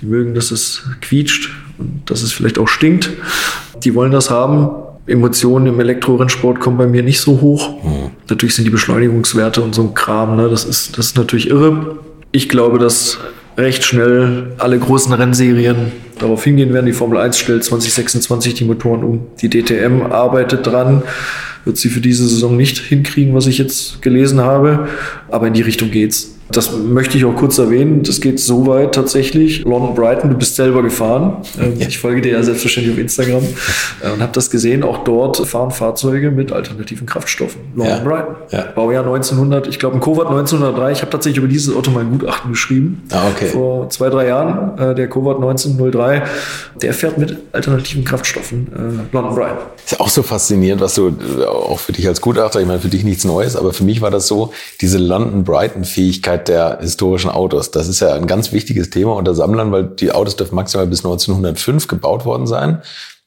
die 0.00 0.06
mögen, 0.06 0.34
dass 0.34 0.50
es 0.50 0.84
quietscht 1.02 1.50
und 1.78 2.02
dass 2.06 2.22
es 2.22 2.32
vielleicht 2.32 2.58
auch 2.58 2.68
stinkt. 2.68 3.10
Die 3.82 3.94
wollen 3.94 4.12
das 4.12 4.30
haben. 4.30 4.70
Emotionen 5.06 5.66
im 5.66 5.80
Elektrorennsport 5.80 6.60
kommen 6.60 6.78
bei 6.78 6.86
mir 6.86 7.02
nicht 7.02 7.20
so 7.20 7.40
hoch. 7.40 7.74
Natürlich 8.28 8.54
sind 8.54 8.64
die 8.64 8.70
Beschleunigungswerte 8.70 9.60
und 9.60 9.74
so 9.74 9.82
ein 9.82 9.94
Kram, 9.94 10.36
ne, 10.36 10.48
das, 10.48 10.64
ist, 10.64 10.96
das 10.96 11.06
ist 11.06 11.16
natürlich 11.16 11.50
irre. 11.50 11.98
Ich 12.30 12.48
glaube, 12.48 12.78
dass 12.78 13.18
recht 13.56 13.84
schnell 13.84 14.52
alle 14.58 14.78
großen 14.78 15.12
Rennserien 15.12 15.92
darauf 16.18 16.44
hingehen 16.44 16.72
werden. 16.72 16.86
Die 16.86 16.92
Formel 16.92 17.18
1 17.18 17.38
stellt 17.38 17.64
2026 17.64 18.54
die 18.54 18.64
Motoren 18.64 19.02
um. 19.02 19.26
Die 19.40 19.50
DTM 19.50 20.02
arbeitet 20.02 20.66
dran. 20.66 21.02
Wird 21.64 21.76
sie 21.76 21.90
für 21.90 22.00
diese 22.00 22.26
Saison 22.26 22.56
nicht 22.56 22.78
hinkriegen, 22.78 23.34
was 23.34 23.46
ich 23.46 23.58
jetzt 23.58 24.02
gelesen 24.02 24.40
habe. 24.40 24.88
Aber 25.30 25.46
in 25.46 25.52
die 25.52 25.62
Richtung 25.62 25.90
geht's. 25.90 26.34
Das 26.52 26.72
möchte 26.72 27.16
ich 27.16 27.24
auch 27.24 27.34
kurz 27.34 27.58
erwähnen. 27.58 28.02
Das 28.02 28.20
geht 28.20 28.38
so 28.38 28.66
weit 28.66 28.94
tatsächlich. 28.94 29.64
London 29.64 29.94
Brighton, 29.94 30.30
du 30.30 30.36
bist 30.36 30.56
selber 30.56 30.82
gefahren. 30.82 31.38
Ähm, 31.60 31.74
Ich 31.80 31.98
folge 31.98 32.20
dir 32.20 32.32
ja 32.32 32.42
selbstverständlich 32.42 32.94
auf 32.94 33.00
Instagram 33.00 33.42
äh, 34.02 34.10
und 34.12 34.20
habe 34.22 34.32
das 34.32 34.50
gesehen. 34.50 34.82
Auch 34.82 34.98
dort 35.04 35.36
fahren 35.46 35.70
Fahrzeuge 35.70 36.30
mit 36.30 36.52
alternativen 36.52 37.06
Kraftstoffen. 37.06 37.60
London 37.74 37.96
Ja. 37.98 38.04
Brighton. 38.04 38.34
Ja. 38.50 38.62
Baujahr 38.74 39.02
1900, 39.04 39.66
ich 39.66 39.78
glaube 39.78 39.96
ein 39.96 40.00
Kovat 40.00 40.28
1903. 40.28 40.92
Ich 40.92 41.00
habe 41.00 41.10
tatsächlich 41.10 41.38
über 41.38 41.48
dieses 41.48 41.74
Auto 41.74 41.90
mein 41.90 42.10
Gutachten 42.10 42.50
geschrieben. 42.52 43.02
Ah, 43.10 43.28
okay. 43.34 43.46
Vor 43.46 43.88
zwei, 43.90 44.10
drei 44.10 44.28
Jahren. 44.28 44.78
Äh, 44.78 44.94
der 44.94 45.08
Kovat 45.08 45.36
1903. 45.36 46.22
Der 46.82 46.92
fährt 46.94 47.18
mit 47.18 47.36
alternativen 47.52 48.04
Kraftstoffen. 48.04 48.66
Äh, 48.74 49.14
London 49.14 49.34
Brighton. 49.34 49.58
Ist 49.84 49.92
ja 49.92 50.00
auch 50.00 50.08
so 50.08 50.22
faszinierend, 50.22 50.80
was 50.82 50.94
du 50.94 51.08
äh, 51.08 51.44
auch 51.44 51.78
für 51.78 51.92
dich 51.92 52.06
als 52.08 52.20
Gutachter, 52.20 52.60
ich 52.60 52.66
meine, 52.66 52.80
für 52.80 52.88
dich 52.88 53.04
nichts 53.04 53.24
Neues, 53.24 53.56
aber 53.56 53.72
für 53.72 53.84
mich 53.84 54.00
war 54.00 54.10
das 54.10 54.26
so, 54.26 54.52
diese 54.80 54.98
London-Brighton-Fähigkeit 56.42 56.48
der 56.48 56.78
historischen 56.80 57.30
Autos. 57.30 57.70
Das 57.70 57.88
ist 57.88 58.00
ja 58.00 58.14
ein 58.14 58.26
ganz 58.26 58.52
wichtiges 58.52 58.90
Thema 58.90 59.14
unter 59.14 59.34
Sammlern, 59.34 59.72
weil 59.72 59.84
die 59.84 60.12
Autos 60.12 60.36
dürfen 60.36 60.54
maximal 60.54 60.86
bis 60.86 61.04
1905 61.04 61.88
gebaut 61.88 62.24
worden 62.24 62.46
sein. 62.46 62.82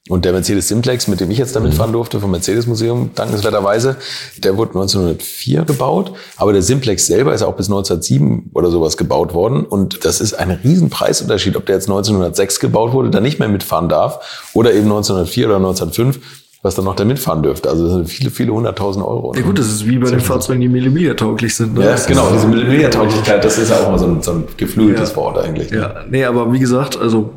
Und 0.08 0.24
der 0.24 0.34
Mercedes 0.34 0.68
Simplex, 0.68 1.08
mit 1.08 1.20
dem 1.20 1.32
ich 1.32 1.40
jetzt 1.40 1.56
damit 1.56 1.74
fahren 1.74 1.92
durfte, 1.92 2.20
vom 2.20 2.30
Mercedes-Museum, 2.30 3.10
dankenswerterweise, 3.16 3.96
der 4.38 4.56
wurde 4.56 4.76
1904 4.76 5.64
gebaut. 5.64 6.14
Aber 6.38 6.54
der 6.54 6.62
Simplex 6.62 7.08
selber 7.08 7.34
ist 7.34 7.42
auch 7.42 7.56
bis 7.56 7.70
1907 7.70 8.52
oder 8.54 8.70
sowas 8.70 8.98
gebaut 8.98 9.34
worden. 9.34 9.66
Und 9.66 10.06
das 10.06 10.22
ist 10.22 10.36
ein 10.36 10.52
riesen 10.52 10.92
Preisunterschied, 10.92 11.56
ob 11.56 11.66
der 11.66 11.78
jetzt 11.78 11.90
1906 11.90 12.60
gebaut 12.60 12.94
wurde, 12.94 13.10
dann 13.10 13.24
nicht 13.24 13.40
mehr 13.40 13.50
mitfahren 13.50 13.90
darf, 13.90 14.52
oder 14.54 14.74
eben 14.74 14.86
1904 14.86 15.48
oder 15.48 15.56
1905, 15.56 16.20
was 16.66 16.74
dann 16.74 16.86
noch 16.86 16.96
da 16.96 17.06
mitfahren 17.06 17.44
dürfte. 17.44 17.70
Also 17.70 17.84
das 17.86 17.94
sind 17.94 18.10
viele, 18.10 18.32
viele 18.32 18.52
hunderttausend 18.52 19.06
Euro. 19.06 19.36
Ja 19.36 19.44
gut, 19.44 19.60
das 19.60 19.68
ist 19.68 19.88
wie 19.88 20.00
bei 20.00 20.10
den 20.10 20.20
Fahrzeugen, 20.20 20.62
die 20.62 20.68
millimetertauglich 20.68 21.56
sind. 21.56 21.76
Ne? 21.76 21.86
Ja, 21.86 21.96
genau, 22.08 22.28
diese 22.34 22.48
Millimetertauglichkeit, 22.48 23.46
das 23.46 23.60
ist 23.60 23.70
ja 23.70 23.78
auch 23.78 23.92
mal 23.92 24.00
so 24.00 24.08
ein, 24.08 24.22
so 24.24 24.32
ein 24.32 24.46
geflügeltes 24.58 25.12
Ja. 25.12 25.16
Wort 25.16 25.38
eigentlich. 25.38 25.70
ne? 25.70 25.78
Ja, 25.78 25.94
nee, 26.10 26.26
aber 26.26 26.52
wie 26.52 26.58
gesagt, 26.58 27.00
also 27.00 27.30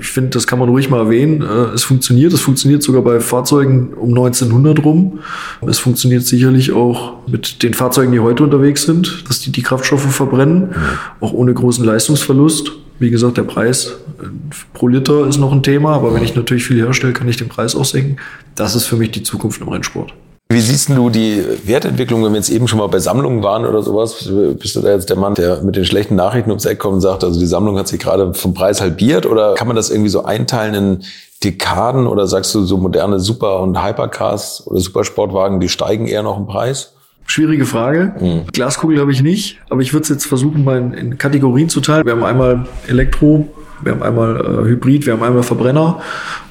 ich 0.00 0.06
finde, 0.06 0.30
das 0.30 0.46
kann 0.46 0.58
man 0.58 0.68
ruhig 0.68 0.90
mal 0.90 0.98
erwähnen. 0.98 1.42
Äh, 1.42 1.74
Es 1.74 1.84
funktioniert, 1.84 2.32
es 2.32 2.40
funktioniert 2.40 2.82
sogar 2.82 3.02
bei 3.02 3.20
Fahrzeugen 3.20 3.94
um 3.94 4.10
1900 4.10 4.84
rum. 4.84 5.20
Es 5.66 5.78
funktioniert 5.78 6.24
sicherlich 6.24 6.72
auch 6.72 7.26
mit 7.28 7.62
den 7.62 7.74
Fahrzeugen, 7.74 8.12
die 8.12 8.20
heute 8.20 8.42
unterwegs 8.44 8.82
sind, 8.82 9.24
dass 9.28 9.40
die 9.40 9.52
die 9.52 9.62
Kraftstoffe 9.62 10.10
verbrennen, 10.14 10.74
auch 11.20 11.32
ohne 11.32 11.54
großen 11.54 11.84
Leistungsverlust. 11.84 12.72
Wie 12.98 13.10
gesagt, 13.10 13.38
der 13.38 13.44
Preis 13.44 13.96
äh, 14.20 14.26
pro 14.74 14.88
Liter 14.88 15.26
ist 15.26 15.38
noch 15.38 15.52
ein 15.52 15.62
Thema, 15.62 15.94
aber 15.94 16.14
wenn 16.14 16.22
ich 16.22 16.34
natürlich 16.34 16.64
viel 16.64 16.78
herstelle, 16.78 17.12
kann 17.12 17.28
ich 17.28 17.36
den 17.36 17.48
Preis 17.48 17.74
auch 17.74 17.84
senken. 17.84 18.16
Das 18.54 18.74
ist 18.74 18.86
für 18.86 18.96
mich 18.96 19.10
die 19.10 19.22
Zukunft 19.22 19.60
im 19.60 19.68
Rennsport. 19.68 20.12
Wie 20.52 20.60
siehst 20.60 20.88
du 20.88 21.10
die 21.10 21.44
Wertentwicklung, 21.64 22.24
wenn 22.24 22.32
wir 22.32 22.38
jetzt 22.38 22.50
eben 22.50 22.66
schon 22.66 22.80
mal 22.80 22.88
bei 22.88 22.98
Sammlungen 22.98 23.40
waren 23.44 23.64
oder 23.64 23.84
sowas? 23.84 24.28
Bist 24.58 24.74
du 24.74 24.80
da 24.80 24.90
jetzt 24.90 25.08
der 25.08 25.16
Mann, 25.16 25.36
der 25.36 25.62
mit 25.62 25.76
den 25.76 25.84
schlechten 25.84 26.16
Nachrichten 26.16 26.50
ums 26.50 26.64
Eck 26.64 26.80
kommt 26.80 26.94
und 26.94 27.00
sagt, 27.02 27.22
also 27.22 27.38
die 27.38 27.46
Sammlung 27.46 27.78
hat 27.78 27.86
sich 27.86 28.00
gerade 28.00 28.34
vom 28.34 28.52
Preis 28.52 28.80
halbiert? 28.80 29.26
Oder 29.26 29.54
kann 29.54 29.68
man 29.68 29.76
das 29.76 29.90
irgendwie 29.90 30.08
so 30.08 30.24
einteilen 30.24 30.74
in 30.74 31.04
Dekaden? 31.44 32.08
Oder 32.08 32.26
sagst 32.26 32.52
du, 32.52 32.64
so 32.64 32.78
moderne 32.78 33.20
Super- 33.20 33.60
und 33.60 33.80
Hypercars 33.80 34.66
oder 34.66 34.80
Supersportwagen, 34.80 35.60
die 35.60 35.68
steigen 35.68 36.08
eher 36.08 36.24
noch 36.24 36.36
im 36.36 36.48
Preis? 36.48 36.94
Schwierige 37.26 37.64
Frage. 37.64 38.12
Mhm. 38.18 38.46
Glaskugel 38.52 38.98
habe 38.98 39.12
ich 39.12 39.22
nicht, 39.22 39.60
aber 39.70 39.82
ich 39.82 39.92
würde 39.92 40.02
es 40.02 40.08
jetzt 40.08 40.26
versuchen, 40.26 40.64
mal 40.64 40.78
in, 40.78 40.94
in 40.94 41.16
Kategorien 41.16 41.68
zu 41.68 41.80
teilen. 41.80 42.04
Wir 42.04 42.14
haben 42.14 42.24
einmal 42.24 42.66
Elektro, 42.88 43.46
wir 43.82 43.92
haben 43.92 44.02
einmal 44.02 44.36
äh, 44.36 44.68
Hybrid, 44.68 45.06
wir 45.06 45.14
haben 45.14 45.22
einmal 45.22 45.42
Verbrenner 45.42 46.00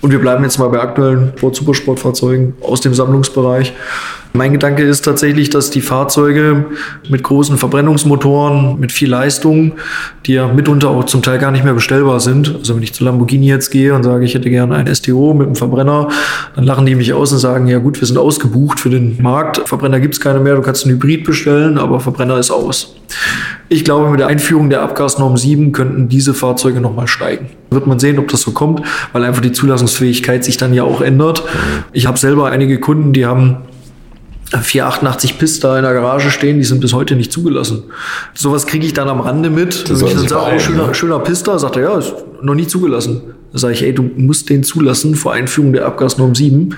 und 0.02 0.12
wir 0.12 0.20
bleiben 0.20 0.44
jetzt 0.44 0.58
mal 0.58 0.70
bei 0.70 0.80
aktuellen 0.80 1.34
Sport-Supersportfahrzeugen 1.38 2.54
aus 2.62 2.82
dem 2.82 2.94
Sammlungsbereich. 2.94 3.74
Mein 4.34 4.54
Gedanke 4.54 4.84
ist 4.84 5.02
tatsächlich, 5.02 5.50
dass 5.50 5.72
die 5.72 5.82
Fahrzeuge 5.82 6.66
mit 7.10 7.24
großen 7.24 7.58
Verbrennungsmotoren, 7.58 8.80
mit 8.80 8.92
viel 8.92 9.10
Leistung, 9.10 9.74
die 10.28 10.34
ja 10.34 10.48
mitunter 10.48 10.90
auch 10.90 11.06
zum 11.06 11.24
Teil 11.24 11.40
gar 11.40 11.50
nicht 11.50 11.64
mehr 11.64 11.74
bestellbar 11.74 12.20
sind. 12.20 12.56
Also 12.56 12.76
wenn 12.76 12.84
ich 12.84 12.94
zu 12.94 13.04
Lamborghini 13.04 13.48
jetzt 13.48 13.72
gehe 13.72 13.92
und 13.94 14.04
sage, 14.04 14.26
ich 14.26 14.36
hätte 14.36 14.52
gerne 14.52 14.76
ein 14.76 14.94
STO 14.94 15.34
mit 15.34 15.48
einem 15.48 15.56
Verbrenner, 15.56 16.10
dann 16.56 16.64
lachen 16.64 16.86
die 16.86 16.94
mich 16.94 17.12
aus 17.12 17.32
und 17.32 17.40
sagen, 17.40 17.68
ja 17.68 17.80
gut, 17.80 18.00
wir 18.00 18.08
sind 18.08 18.20
ausgebucht 18.20 18.80
für 18.80 18.92
den 18.92 19.20
Markt. 19.20 19.68
Verbrenner 19.68 20.00
gibt's 20.00 20.20
keine 20.20 20.40
mehr, 20.40 20.56
du 20.56 20.62
kannst 20.62 20.86
einen 20.86 20.96
Hybrid 20.96 21.24
bestellen, 21.24 21.80
aber 21.80 22.00
Verbrenner 22.00 22.38
ist 22.38 22.52
aus. 22.52 22.96
Ich 23.68 23.84
glaube, 23.84 24.10
mit 24.12 24.20
der 24.20 24.28
Einführung 24.28 24.70
der 24.70 24.84
Abgasnorm 24.84 25.38
7 25.38 25.72
könnten 25.72 26.08
diese 26.08 26.36
Fahrzeuge 26.36 26.82
nochmal 26.82 27.08
steigen. 27.08 27.48
Wird 27.72 27.88
man 27.88 28.00
sehen, 28.00 28.20
ob 28.20 28.28
das 28.28 28.42
so 28.42 28.52
kommt, 28.52 28.84
weil 29.12 29.24
einfach 29.24 29.42
die 29.42 29.52
Zulassungsfähigkeit 29.52 30.44
sich 30.44 30.58
dann 30.58 30.74
ja 30.74 30.84
auch 30.84 31.02
ändert. 31.02 31.44
Ich 31.94 32.06
habe 32.06 32.18
selber 32.18 32.50
einige 32.50 32.80
Kunden, 32.80 33.14
die 33.14 33.26
haben 33.26 33.58
488 34.52 35.38
Pista 35.38 35.78
in 35.78 35.84
der 35.84 35.94
Garage 35.94 36.32
stehen, 36.32 36.58
die 36.58 36.64
sind 36.64 36.82
bis 36.82 36.94
heute 36.94 37.16
nicht 37.16 37.32
zugelassen. 37.32 37.84
Sowas 38.34 38.66
kriege 38.66 38.86
ich 38.86 38.94
dann 38.94 39.08
am 39.08 39.22
Rande 39.22 39.50
mit. 39.50 39.88
Wenn 39.90 39.96
soll 39.96 40.10
ich 40.10 40.16
dann 40.16 40.28
sage, 40.28 40.56
oh, 40.56 40.60
schöner, 40.60 40.88
ne? 40.88 40.96
schöner 40.96 41.20
Pista, 41.20 41.60
sagt 41.60 41.76
er, 41.76 41.84
ja, 41.84 41.98
ist 42.00 42.14
noch 42.42 42.56
nie 42.56 42.68
zugelassen. 42.68 43.22
Da 43.52 43.60
sage 43.60 43.74
ich, 43.74 43.84
ey, 43.84 43.94
du 43.94 44.04
musst 44.04 44.50
den 44.50 44.64
zulassen 44.64 45.16
vor 45.16 45.34
Einführung 45.34 45.74
der 45.74 45.86
Abgasnorm 45.86 46.36
7. 46.36 46.76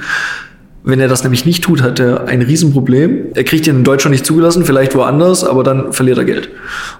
Wenn 0.83 0.99
er 0.99 1.07
das 1.07 1.23
nämlich 1.23 1.45
nicht 1.45 1.63
tut, 1.63 1.83
hat 1.83 1.99
er 1.99 2.27
ein 2.27 2.41
Riesenproblem. 2.41 3.33
Er 3.35 3.43
kriegt 3.43 3.67
ihn 3.67 3.77
in 3.77 3.83
Deutschland 3.83 4.13
nicht 4.13 4.25
zugelassen, 4.25 4.65
vielleicht 4.65 4.95
woanders, 4.95 5.43
aber 5.43 5.63
dann 5.63 5.93
verliert 5.93 6.17
er 6.17 6.25
Geld. 6.25 6.49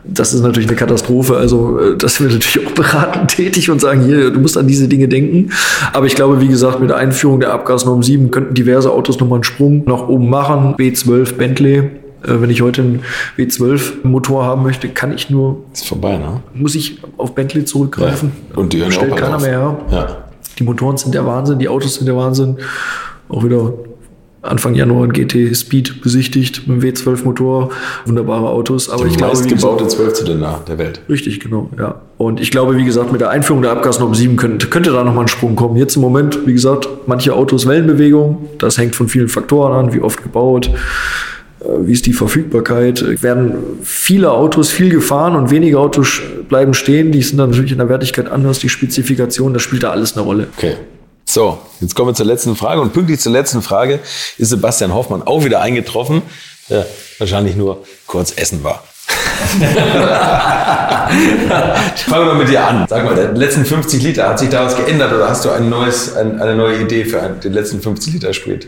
Das 0.04 0.34
ist 0.34 0.42
natürlich 0.42 0.70
eine 0.70 0.78
Katastrophe. 0.78 1.38
Also 1.38 1.80
äh, 1.80 1.98
das 1.98 2.16
sind 2.16 2.28
wir 2.28 2.34
natürlich 2.36 2.68
auch 2.68 2.74
beratend 2.74 3.32
tätig 3.36 3.72
und 3.72 3.82
sagen, 3.82 4.02
hier, 4.02 4.30
du 4.30 4.40
musst 4.40 4.56
an 4.56 4.68
diese 4.68 4.88
Dinge 4.88 5.08
denken. 5.08 5.52
Aber 5.94 6.06
ich 6.06 6.14
glaube, 6.14 6.40
wie 6.42 6.48
gesagt, 6.48 6.80
mit 6.80 6.92
der 6.92 6.98
Einführung 6.98 7.40
der 7.40 7.54
Abgasnorm 7.54 8.04
7 8.04 8.30
könnten 8.30 8.54
diverse 8.54 8.92
Autos 8.92 9.20
nochmal 9.20 9.38
einen 9.38 9.46
Sprung 9.46 9.84
nach 9.88 10.08
oben 10.08 10.30
machen. 10.30 10.76
B12 10.76 11.34
Bentley, 11.34 11.78
äh, 11.78 11.88
wenn 12.24 12.52
ich 12.52 12.62
heute 12.62 12.84
einen 12.84 13.00
W12-Motor 13.38 14.46
haben 14.46 14.62
möchte, 14.62 14.90
kann 14.90 15.12
ich 15.12 15.32
nur. 15.32 15.64
Ist 15.74 15.88
vorbei, 15.88 16.18
ne? 16.18 16.44
Muss 16.54 16.76
ich 16.76 17.00
auf 17.18 17.34
Bentley 17.34 17.66
zurückgreifen. 17.66 18.32
Ja. 18.52 18.58
Und 18.58 18.74
die 18.74 18.80
hören 18.80 18.92
stellt 18.92 19.14
auch 19.14 19.18
keiner 19.18 19.40
mehr 19.40 19.50
her. 19.50 19.78
Ja. 19.90 20.18
Die 20.60 20.64
Motoren 20.64 20.98
sind 20.98 21.16
der 21.16 21.26
Wahnsinn, 21.26 21.58
die 21.58 21.68
Autos 21.68 21.96
sind 21.96 22.06
der 22.06 22.16
Wahnsinn. 22.16 22.58
Auch 23.32 23.44
wieder 23.44 23.74
Anfang 24.42 24.74
Januar 24.74 25.04
ein 25.04 25.14
GT 25.14 25.56
Speed 25.56 26.02
besichtigt 26.02 26.68
mit 26.68 26.82
dem 26.82 26.96
W12-Motor. 26.96 27.70
Wunderbare 28.06 28.50
Autos. 28.50 28.90
Aber 28.90 29.06
ich 29.06 29.16
glaube, 29.16 29.38
wie 29.38 29.44
gesagt, 29.44 29.62
gebaute 29.62 29.88
Zwölfzylinder 29.88 30.62
der 30.68 30.78
Welt. 30.80 31.02
Richtig, 31.08 31.40
genau, 31.40 31.70
ja. 31.78 32.02
Und 32.18 32.40
ich 32.40 32.50
glaube, 32.50 32.76
wie 32.76 32.84
gesagt, 32.84 33.12
mit 33.12 33.22
der 33.22 33.30
Einführung 33.30 33.62
der 33.62 33.72
Abgasnorm 33.72 34.16
7 34.16 34.38
könnte, 34.38 34.68
könnte 34.68 34.92
da 34.92 35.04
nochmal 35.04 35.26
ein 35.26 35.28
Sprung 35.28 35.56
kommen. 35.56 35.78
Jetzt 35.78 35.96
im 35.96 36.02
Moment, 36.02 36.48
wie 36.48 36.54
gesagt, 36.54 36.90
manche 37.06 37.36
Autos 37.36 37.68
Wellenbewegung. 37.68 38.50
Das 38.58 38.80
hängt 38.80 38.96
von 38.96 39.08
vielen 39.08 39.28
Faktoren 39.28 39.74
an, 39.74 39.94
wie 39.94 40.02
oft 40.02 40.24
gebaut, 40.24 40.72
äh, 41.60 41.66
wie 41.82 41.92
ist 41.92 42.08
die 42.08 42.14
Verfügbarkeit. 42.14 43.22
Werden 43.22 43.54
viele 43.84 44.32
Autos 44.32 44.72
viel 44.72 44.90
gefahren 44.90 45.36
und 45.36 45.52
wenige 45.52 45.78
Autos 45.78 46.20
bleiben 46.50 46.74
stehen. 46.74 47.12
Die 47.12 47.22
sind 47.22 47.38
dann 47.38 47.52
natürlich 47.52 47.74
in 47.74 47.78
der 47.78 47.90
Wertigkeit 47.90 48.30
anders, 48.32 48.58
die 48.58 48.70
Spezifikation, 48.70 49.54
das 49.54 49.62
spielt 49.62 49.84
da 49.84 49.92
alles 49.92 50.18
eine 50.18 50.26
Rolle. 50.26 50.48
Okay. 50.58 50.74
So, 51.32 51.60
jetzt 51.80 51.96
kommen 51.96 52.10
wir 52.10 52.14
zur 52.14 52.26
letzten 52.26 52.58
Frage. 52.58 52.82
Und 52.82 52.92
pünktlich 52.92 53.22
zur 53.22 53.32
letzten 53.32 53.62
Frage 53.62 54.02
ist 54.38 54.50
Sebastian 54.50 54.94
Hoffmann 54.94 55.24
auch 55.24 55.46
wieder 55.46 55.62
eingetroffen, 55.62 56.24
der 56.70 56.86
wahrscheinlich 57.20 57.56
nur 57.56 57.86
kurz 58.06 58.34
essen 58.36 58.66
war. 58.66 58.84
Fangen 62.10 62.28
wir 62.28 62.34
mit 62.34 62.50
dir 62.50 62.68
an. 62.68 62.86
Sag 62.90 63.06
mal, 63.06 63.32
die 63.34 63.40
letzten 63.40 63.64
50 63.64 64.04
Liter, 64.04 64.28
hat 64.28 64.40
sich 64.40 64.50
da 64.50 64.66
was 64.66 64.76
geändert 64.76 65.14
oder 65.14 65.30
hast 65.30 65.46
du 65.46 65.52
ein 65.52 65.70
neues, 65.70 66.18
ein, 66.18 66.42
eine 66.42 66.58
neue 66.58 66.82
Idee 66.82 67.06
für 67.06 67.22
den 67.42 67.54
letzten 67.54 67.82
50 67.82 68.12
Liter 68.16 68.34
Sprit? 68.34 68.68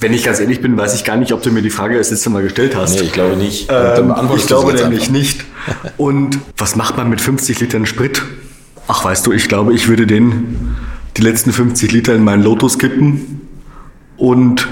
Wenn 0.00 0.14
ich 0.14 0.24
ganz 0.24 0.40
ehrlich 0.40 0.62
bin, 0.62 0.78
weiß 0.78 0.94
ich 0.94 1.04
gar 1.04 1.18
nicht, 1.18 1.34
ob 1.34 1.42
du 1.42 1.50
mir 1.50 1.60
die 1.60 1.68
Frage 1.68 1.98
das 1.98 2.10
letzte 2.10 2.30
Mal 2.30 2.42
gestellt 2.42 2.74
hast. 2.74 2.94
Nee, 2.94 3.02
ich 3.02 3.12
glaube 3.12 3.36
nicht. 3.36 3.68
Ähm, 3.70 4.14
ich 4.34 4.46
glaube 4.46 4.72
nämlich 4.72 5.00
einfach. 5.00 5.12
nicht. 5.12 5.44
Und 5.98 6.38
was 6.56 6.74
macht 6.74 6.96
man 6.96 7.10
mit 7.10 7.20
50 7.20 7.60
Litern 7.60 7.84
Sprit? 7.84 8.22
Ach, 8.86 9.04
weißt 9.04 9.26
du, 9.26 9.32
ich 9.32 9.46
glaube, 9.48 9.74
ich 9.74 9.88
würde 9.88 10.06
den 10.06 10.74
die 11.18 11.22
letzten 11.22 11.52
50 11.52 11.92
Liter 11.92 12.14
in 12.14 12.22
meinen 12.22 12.42
Lotus 12.42 12.78
kippen 12.78 13.48
und 14.16 14.68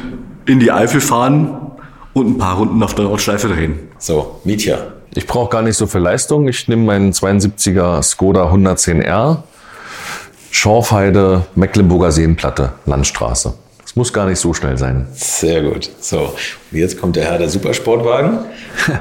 in 0.47 0.61
die 0.61 0.71
Eifel 0.71 1.01
fahren 1.01 1.73
und 2.13 2.29
ein 2.29 2.39
paar 2.39 2.57
Runden 2.57 2.83
auf 2.83 2.95
der 2.95 3.05
Nordschleife 3.05 3.49
drehen. 3.49 3.81
So, 3.99 4.41
Mietja. 4.45 4.79
Ich 5.15 5.27
brauche 5.27 5.51
gar 5.51 5.63
nicht 5.63 5.77
so 5.77 5.87
viel 5.87 6.01
Leistung. 6.01 6.47
Ich 6.47 6.69
nehme 6.69 6.85
meinen 6.85 7.13
72er 7.13 8.03
Skoda 8.03 8.53
110R, 8.53 9.39
Schorfheide, 10.51 11.47
Mecklenburger 11.55 12.13
Seenplatte, 12.13 12.73
Landstraße. 12.87 13.55
Muss 13.97 14.13
gar 14.13 14.29
nicht 14.29 14.39
so 14.39 14.53
schnell 14.53 14.77
sein. 14.77 15.07
Sehr 15.15 15.63
gut. 15.63 15.91
So, 16.01 16.35
und 16.71 16.79
jetzt 16.79 17.01
kommt 17.01 17.17
der 17.17 17.25
Herr 17.25 17.39
der 17.39 17.49
Supersportwagen. 17.49 18.39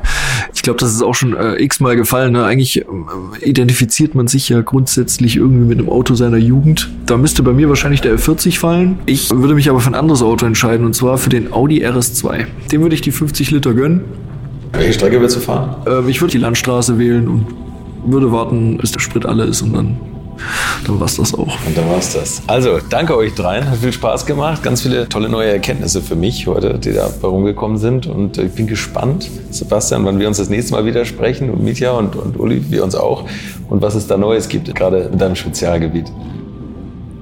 Ich 0.55 0.63
glaube, 0.65 0.79
das 0.79 0.93
ist 0.93 1.03
auch 1.03 1.13
schon 1.13 1.35
äh, 1.35 1.61
x-mal 1.61 1.95
gefallen. 1.95 2.31
Ne? 2.31 2.43
Eigentlich 2.43 2.77
ähm, 2.77 3.33
identifiziert 3.39 4.15
man 4.15 4.27
sich 4.27 4.49
ja 4.49 4.61
grundsätzlich 4.61 5.35
irgendwie 5.35 5.67
mit 5.67 5.77
einem 5.77 5.89
Auto 5.89 6.15
seiner 6.15 6.37
Jugend. 6.37 6.89
Da 7.05 7.17
müsste 7.17 7.43
bei 7.43 7.51
mir 7.51 7.69
wahrscheinlich 7.69 8.01
der 8.01 8.17
F40 8.17 8.57
fallen. 8.57 8.97
Ich 9.05 9.29
würde 9.29 9.53
mich 9.53 9.69
aber 9.69 9.79
für 9.79 9.91
ein 9.91 9.95
anderes 9.95 10.23
Auto 10.23 10.47
entscheiden, 10.47 10.83
und 10.83 10.95
zwar 10.95 11.19
für 11.19 11.29
den 11.29 11.53
Audi 11.53 11.85
RS2. 11.85 12.45
Dem 12.71 12.81
würde 12.81 12.95
ich 12.95 13.01
die 13.01 13.11
50 13.11 13.51
Liter 13.51 13.75
gönnen. 13.75 14.05
Welche 14.71 14.93
Strecke 14.93 15.21
willst 15.21 15.35
du 15.35 15.39
fahren? 15.39 15.75
Ähm, 15.85 16.09
ich 16.09 16.21
würde 16.21 16.31
die 16.31 16.39
Landstraße 16.39 16.97
wählen 16.97 17.27
und 17.27 17.45
würde 18.05 18.31
warten, 18.31 18.77
bis 18.77 18.91
der 18.91 19.01
Sprit 19.01 19.27
alle 19.27 19.43
ist 19.43 19.61
und 19.61 19.73
dann, 19.73 19.97
dann 20.85 20.99
war's 20.99 21.17
das 21.17 21.33
auch. 21.33 21.57
Und 21.65 21.77
dann 21.77 21.89
war's 21.89 22.13
das. 22.13 22.41
Also, 22.47 22.79
danke 22.89 23.15
euch 23.17 23.33
dreien. 23.33 23.69
Hat 23.69 23.77
viel 23.77 23.93
Spaß 23.93 24.25
gemacht. 24.25 24.63
Ganz 24.63 24.81
viele 24.81 25.09
tolle 25.09 25.29
neue 25.29 25.49
Erkenntnisse 25.49 26.01
für 26.01 26.15
mich 26.15 26.47
heute, 26.47 26.77
die 26.77 26.93
da 26.93 27.09
herumgekommen 27.21 27.77
sind. 27.77 28.07
Und 28.07 28.37
ich 28.37 28.51
bin 28.51 28.67
gespannt, 28.67 29.29
Sebastian, 29.51 30.05
wann 30.05 30.19
wir 30.19 30.27
uns 30.27 30.37
das 30.37 30.49
nächste 30.49 30.73
Mal 30.73 30.85
wieder 30.85 31.05
sprechen. 31.05 31.49
Und 31.49 31.63
Mitya 31.63 31.91
und, 31.91 32.15
und 32.15 32.39
Uli, 32.39 32.63
wir 32.69 32.83
uns 32.83 32.95
auch. 32.95 33.25
Und 33.69 33.81
was 33.81 33.95
es 33.95 34.07
da 34.07 34.17
Neues 34.17 34.49
gibt, 34.49 34.73
gerade 34.75 35.09
in 35.11 35.17
deinem 35.17 35.35
Spezialgebiet. 35.35 36.11